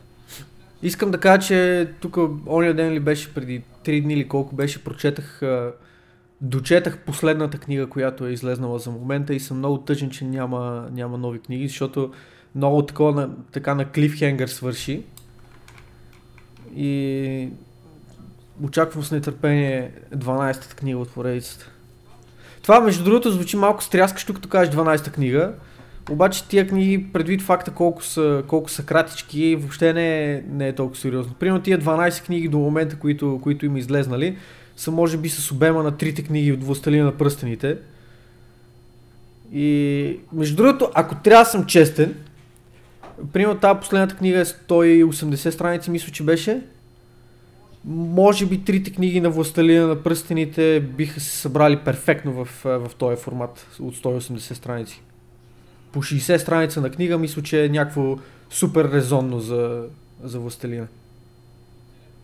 Искам 0.82 1.10
да 1.10 1.20
кажа, 1.20 1.46
че 1.46 1.88
тук 2.00 2.16
ония 2.46 2.74
ден 2.74 2.92
ли 2.92 3.00
беше 3.00 3.34
преди 3.34 3.62
3 3.84 4.02
дни 4.02 4.14
или 4.14 4.28
колко 4.28 4.54
беше, 4.54 4.84
прочетах 4.84 5.42
Дочетах 6.42 6.98
последната 6.98 7.58
книга, 7.58 7.86
която 7.86 8.26
е 8.26 8.32
излезнала 8.32 8.78
за 8.78 8.90
момента 8.90 9.34
и 9.34 9.40
съм 9.40 9.58
много 9.58 9.78
тъжен, 9.78 10.10
че 10.10 10.24
няма, 10.24 10.88
няма 10.92 11.18
нови 11.18 11.38
книги, 11.38 11.68
защото 11.68 12.12
много 12.54 12.86
такова 12.86 13.12
на, 13.20 13.30
така 13.52 13.74
на 13.74 13.90
клифхенгър 13.90 14.48
свърши. 14.48 15.02
И 16.76 17.48
очаквам 18.62 19.04
с 19.04 19.10
нетърпение 19.10 19.92
12-та 20.16 20.76
книга 20.76 20.98
от 20.98 21.10
поредицата. 21.10 21.70
Това, 22.62 22.80
между 22.80 23.04
другото, 23.04 23.30
звучи 23.30 23.56
малко 23.56 23.82
стряскащо, 23.82 24.34
като 24.34 24.48
кажеш 24.48 24.74
12-та 24.74 25.10
книга. 25.10 25.54
Обаче 26.10 26.48
тия 26.48 26.68
книги, 26.68 27.12
предвид 27.12 27.42
факта 27.42 27.70
колко 27.70 28.04
са, 28.04 28.44
колко 28.46 28.70
са 28.70 28.82
кратички, 28.84 29.56
въобще 29.56 29.92
не 29.92 30.32
е, 30.32 30.42
не 30.48 30.68
е 30.68 30.74
толкова 30.74 31.00
сериозно. 31.00 31.34
Примерно 31.34 31.62
тия 31.62 31.78
12 31.78 32.26
книги 32.26 32.48
до 32.48 32.58
момента, 32.58 32.98
които, 32.98 33.40
които 33.42 33.66
има 33.66 33.78
излезнали, 33.78 34.36
са 34.76 34.90
може 34.90 35.16
би 35.16 35.28
с 35.28 35.52
обема 35.52 35.82
на 35.82 35.96
трите 35.96 36.22
книги 36.22 36.52
от 36.52 36.64
Властелина 36.64 37.04
на 37.04 37.16
пръстените. 37.16 37.78
И 39.52 40.20
между 40.32 40.56
другото, 40.56 40.90
ако 40.94 41.14
трябва 41.14 41.44
да 41.44 41.50
съм 41.50 41.66
честен, 41.66 42.14
примерно 43.32 43.60
тази 43.60 43.80
последната 43.80 44.16
книга 44.16 44.40
е 44.40 44.44
180 44.44 45.50
страници, 45.50 45.90
мисля, 45.90 46.12
че 46.12 46.22
беше. 46.22 46.62
Може 47.84 48.46
би 48.46 48.64
трите 48.64 48.92
книги 48.92 49.20
на 49.20 49.30
Властелина 49.30 49.86
на 49.86 50.02
пръстените 50.02 50.80
биха 50.80 51.20
се 51.20 51.36
събрали 51.36 51.78
перфектно 51.78 52.44
в, 52.44 52.48
в 52.64 52.90
този 52.98 53.16
формат 53.16 53.66
от 53.80 53.96
180 53.96 54.52
страници. 54.52 55.02
По 55.92 56.02
60 56.02 56.36
страница 56.36 56.80
на 56.80 56.90
книга 56.90 57.18
мисля, 57.18 57.42
че 57.42 57.64
е 57.64 57.68
някакво 57.68 58.16
супер 58.50 58.90
резонно 58.92 59.40
за, 59.40 59.84
за 60.22 60.38
Властелина. 60.38 60.86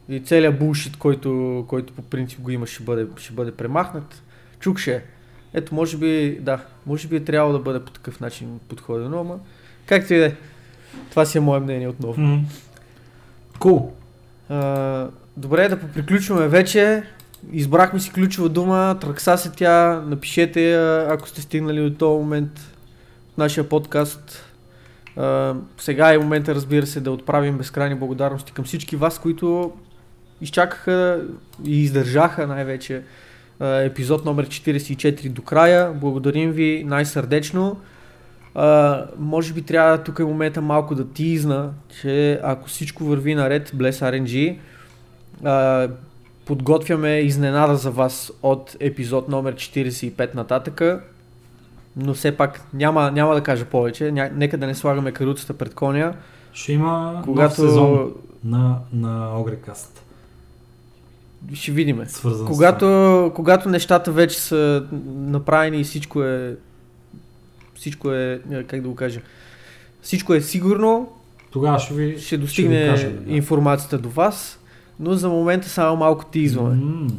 И 0.09 0.21
целият 0.21 0.59
булшит, 0.59 0.97
който, 0.97 1.65
който 1.69 1.93
по 1.93 2.03
принцип 2.03 2.41
го 2.41 2.51
има, 2.51 2.67
ще 2.67 2.83
бъде, 2.83 3.07
ще 3.17 3.33
бъде 3.33 3.53
премахнат. 3.53 4.23
Чук 4.61 4.79
ще 4.79 4.95
е. 4.95 5.03
Ето, 5.55 5.75
може 5.75 5.97
би, 5.97 6.39
да, 6.41 6.65
може 6.87 7.09
би 7.09 7.17
е 7.17 7.25
трябвало 7.25 7.53
да 7.53 7.59
бъде 7.59 7.85
по 7.85 7.91
такъв 7.91 8.21
начин 8.21 8.61
подходено, 8.69 9.21
ама 9.21 9.39
както 9.87 10.15
и 10.15 10.19
да 10.19 10.27
е. 10.27 10.35
Това 11.11 11.25
си 11.25 11.39
е 11.39 11.41
мое 11.41 11.61
мнение 11.61 11.89
отново. 11.89 12.21
Mm. 12.21 12.41
Cool. 13.59 13.91
А, 14.49 15.09
добре, 15.37 15.69
да 15.69 15.81
поприключваме 15.81 16.49
вече. 16.49 17.03
Избрахме 17.53 18.01
си 18.01 18.13
ключова 18.13 18.49
дума, 18.49 18.97
тракса 19.01 19.39
се 19.39 19.53
тя, 19.53 20.03
напишете 20.07 20.71
я, 20.71 21.07
ако 21.11 21.29
сте 21.29 21.41
стигнали 21.41 21.91
до 21.91 21.97
този 21.97 22.19
момент 22.19 22.59
в 23.35 23.37
нашия 23.37 23.69
подкаст. 23.69 24.45
А, 25.17 25.55
сега 25.79 26.15
е 26.15 26.19
момента, 26.19 26.55
разбира 26.55 26.87
се, 26.87 27.01
да 27.01 27.11
отправим 27.11 27.59
безкрайни 27.59 27.95
благодарности 27.95 28.53
към 28.53 28.65
всички 28.65 28.97
вас, 28.97 29.19
които 29.19 29.73
изчакаха 30.40 31.20
и 31.65 31.82
издържаха 31.82 32.47
най-вече 32.47 33.02
епизод 33.60 34.24
номер 34.24 34.47
44 34.47 35.28
до 35.28 35.43
края. 35.43 35.93
Благодарим 35.93 36.52
ви 36.52 36.85
най-сърдечно. 36.86 37.77
Uh, 38.56 39.05
може 39.19 39.52
би 39.52 39.62
трябва 39.62 39.98
тук 39.98 40.19
е 40.19 40.24
момента 40.24 40.60
малко 40.60 40.94
да 40.94 41.09
тизна, 41.09 41.70
че 42.01 42.40
ако 42.43 42.69
всичко 42.69 43.05
върви 43.05 43.35
наред, 43.35 43.70
Bless 43.70 43.90
RNG, 43.90 44.59
uh, 45.43 45.90
подготвяме 46.44 47.19
изненада 47.19 47.77
за 47.77 47.90
вас 47.90 48.32
от 48.43 48.77
епизод 48.81 49.28
номер 49.28 49.55
45 49.55 50.35
нататъка, 50.35 51.01
но 51.97 52.15
все 52.15 52.36
пак 52.36 52.62
няма, 52.74 53.10
няма 53.10 53.35
да 53.35 53.43
кажа 53.43 53.65
повече, 53.65 54.12
Ня, 54.12 54.31
нека 54.35 54.59
да 54.59 54.66
не 54.66 54.74
слагаме 54.74 55.12
каруцата 55.12 55.55
пред 55.55 55.74
коня. 55.74 56.15
Ще 56.52 56.73
има 56.73 57.23
когато... 57.24 57.43
нов 57.43 57.70
сезон 57.70 58.12
на, 58.44 58.78
на 58.93 59.40
Огрекаст 59.40 60.08
ще 61.55 61.73
видиме. 61.73 62.06
когато, 62.47 63.32
когато 63.35 63.69
нещата 63.69 64.12
вече 64.12 64.40
са 64.40 64.86
направени 65.06 65.81
и 65.81 65.85
всичко 65.85 66.23
е 66.23 66.56
всичко 67.74 68.12
е, 68.12 68.40
как 68.66 68.81
да 68.81 68.89
го 68.89 68.94
кажа, 68.94 69.20
всичко 70.02 70.35
е 70.35 70.40
сигурно, 70.40 71.12
тогава 71.51 71.78
ще 71.78 71.94
ви 71.94 72.19
ще 72.19 72.39
достигне 72.39 72.77
ще 72.77 72.85
ви 72.85 72.90
кажа, 72.90 73.10
да. 73.10 73.32
информацията 73.32 73.98
до 73.98 74.09
вас, 74.09 74.59
но 75.01 75.15
за 75.15 75.28
момента 75.28 75.69
само 75.69 75.97
малко 75.97 76.24
ти 76.24 76.40
изламе. 76.40 76.77
Mm. 76.77 77.12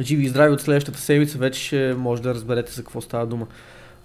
Живи 0.00 0.24
и 0.24 0.28
здрави 0.28 0.52
от 0.52 0.60
следващата 0.60 0.98
седмица 0.98 1.38
вече 1.38 1.60
ще 1.60 1.94
може 1.98 2.22
да 2.22 2.34
разберете 2.34 2.72
за 2.72 2.82
какво 2.82 3.00
става 3.00 3.26
дума. 3.26 3.46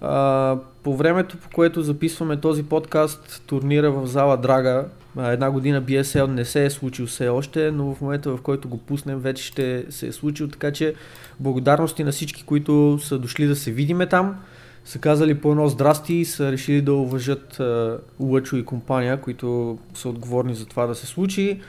А, 0.00 0.56
по 0.82 0.96
времето, 0.96 1.36
по 1.36 1.48
което 1.50 1.82
записваме 1.82 2.40
този 2.40 2.62
подкаст, 2.62 3.42
турнира 3.46 3.90
в 3.90 4.06
зала 4.06 4.36
Драга, 4.36 4.88
една 5.18 5.50
година 5.50 5.82
BSL 5.82 6.26
не 6.26 6.44
се 6.44 6.64
е 6.64 6.70
случил 6.70 7.06
все 7.06 7.28
още, 7.28 7.70
но 7.70 7.94
в 7.94 8.00
момента 8.00 8.30
в 8.30 8.40
който 8.42 8.68
го 8.68 8.78
пуснем 8.78 9.18
вече 9.18 9.44
ще 9.44 9.84
се 9.90 10.06
е 10.06 10.12
случил, 10.12 10.48
така 10.48 10.72
че 10.72 10.94
благодарности 11.40 12.04
на 12.04 12.12
всички, 12.12 12.42
които 12.42 12.98
са 13.02 13.18
дошли 13.18 13.46
да 13.46 13.56
се 13.56 13.70
видиме 13.70 14.06
там, 14.06 14.36
са 14.84 14.98
казали 14.98 15.40
по 15.40 15.50
едно 15.50 15.68
здрасти 15.68 16.14
и 16.14 16.24
са 16.24 16.52
решили 16.52 16.82
да 16.82 16.94
уважат 16.94 17.60
Лъчо 18.20 18.56
и 18.56 18.64
компания, 18.64 19.20
които 19.20 19.78
са 19.94 20.08
отговорни 20.08 20.54
за 20.54 20.66
това 20.66 20.86
да 20.86 20.94
се 20.94 21.06
случи. 21.06 21.60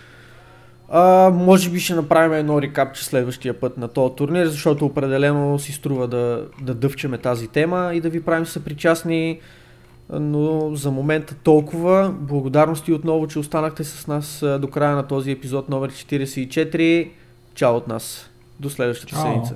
А, 0.94 1.30
може 1.30 1.70
би 1.70 1.80
ще 1.80 1.96
направим 1.96 2.34
едно 2.34 2.62
рекапче 2.62 3.06
следващия 3.06 3.60
път 3.60 3.78
на 3.78 3.88
този 3.88 4.16
турнир, 4.16 4.46
защото 4.46 4.86
определено 4.86 5.60
си 5.60 5.72
струва 5.72 6.08
да, 6.08 6.46
да 6.62 6.74
дъвчеме 6.74 7.18
тази 7.18 7.48
тема 7.48 7.92
и 7.94 8.02
да 8.02 8.10
ви 8.10 8.22
правим 8.22 8.46
съпричастни. 8.46 9.40
Но 10.20 10.76
за 10.76 10.92
момента 10.92 11.36
толкова. 11.36 12.16
Благодарности 12.20 12.94
отново, 12.94 13.28
че 13.28 13.40
останахте 13.40 13.84
с 13.84 14.08
нас 14.08 14.44
до 14.60 14.68
края 14.68 14.96
на 14.96 15.08
този 15.08 15.32
епизод 15.32 15.70
номер 15.70 15.92
44. 15.92 17.12
Чао 17.54 17.76
от 17.76 17.88
нас. 17.88 18.30
До 18.60 18.70
следващата 18.70 19.16
седмица. 19.16 19.56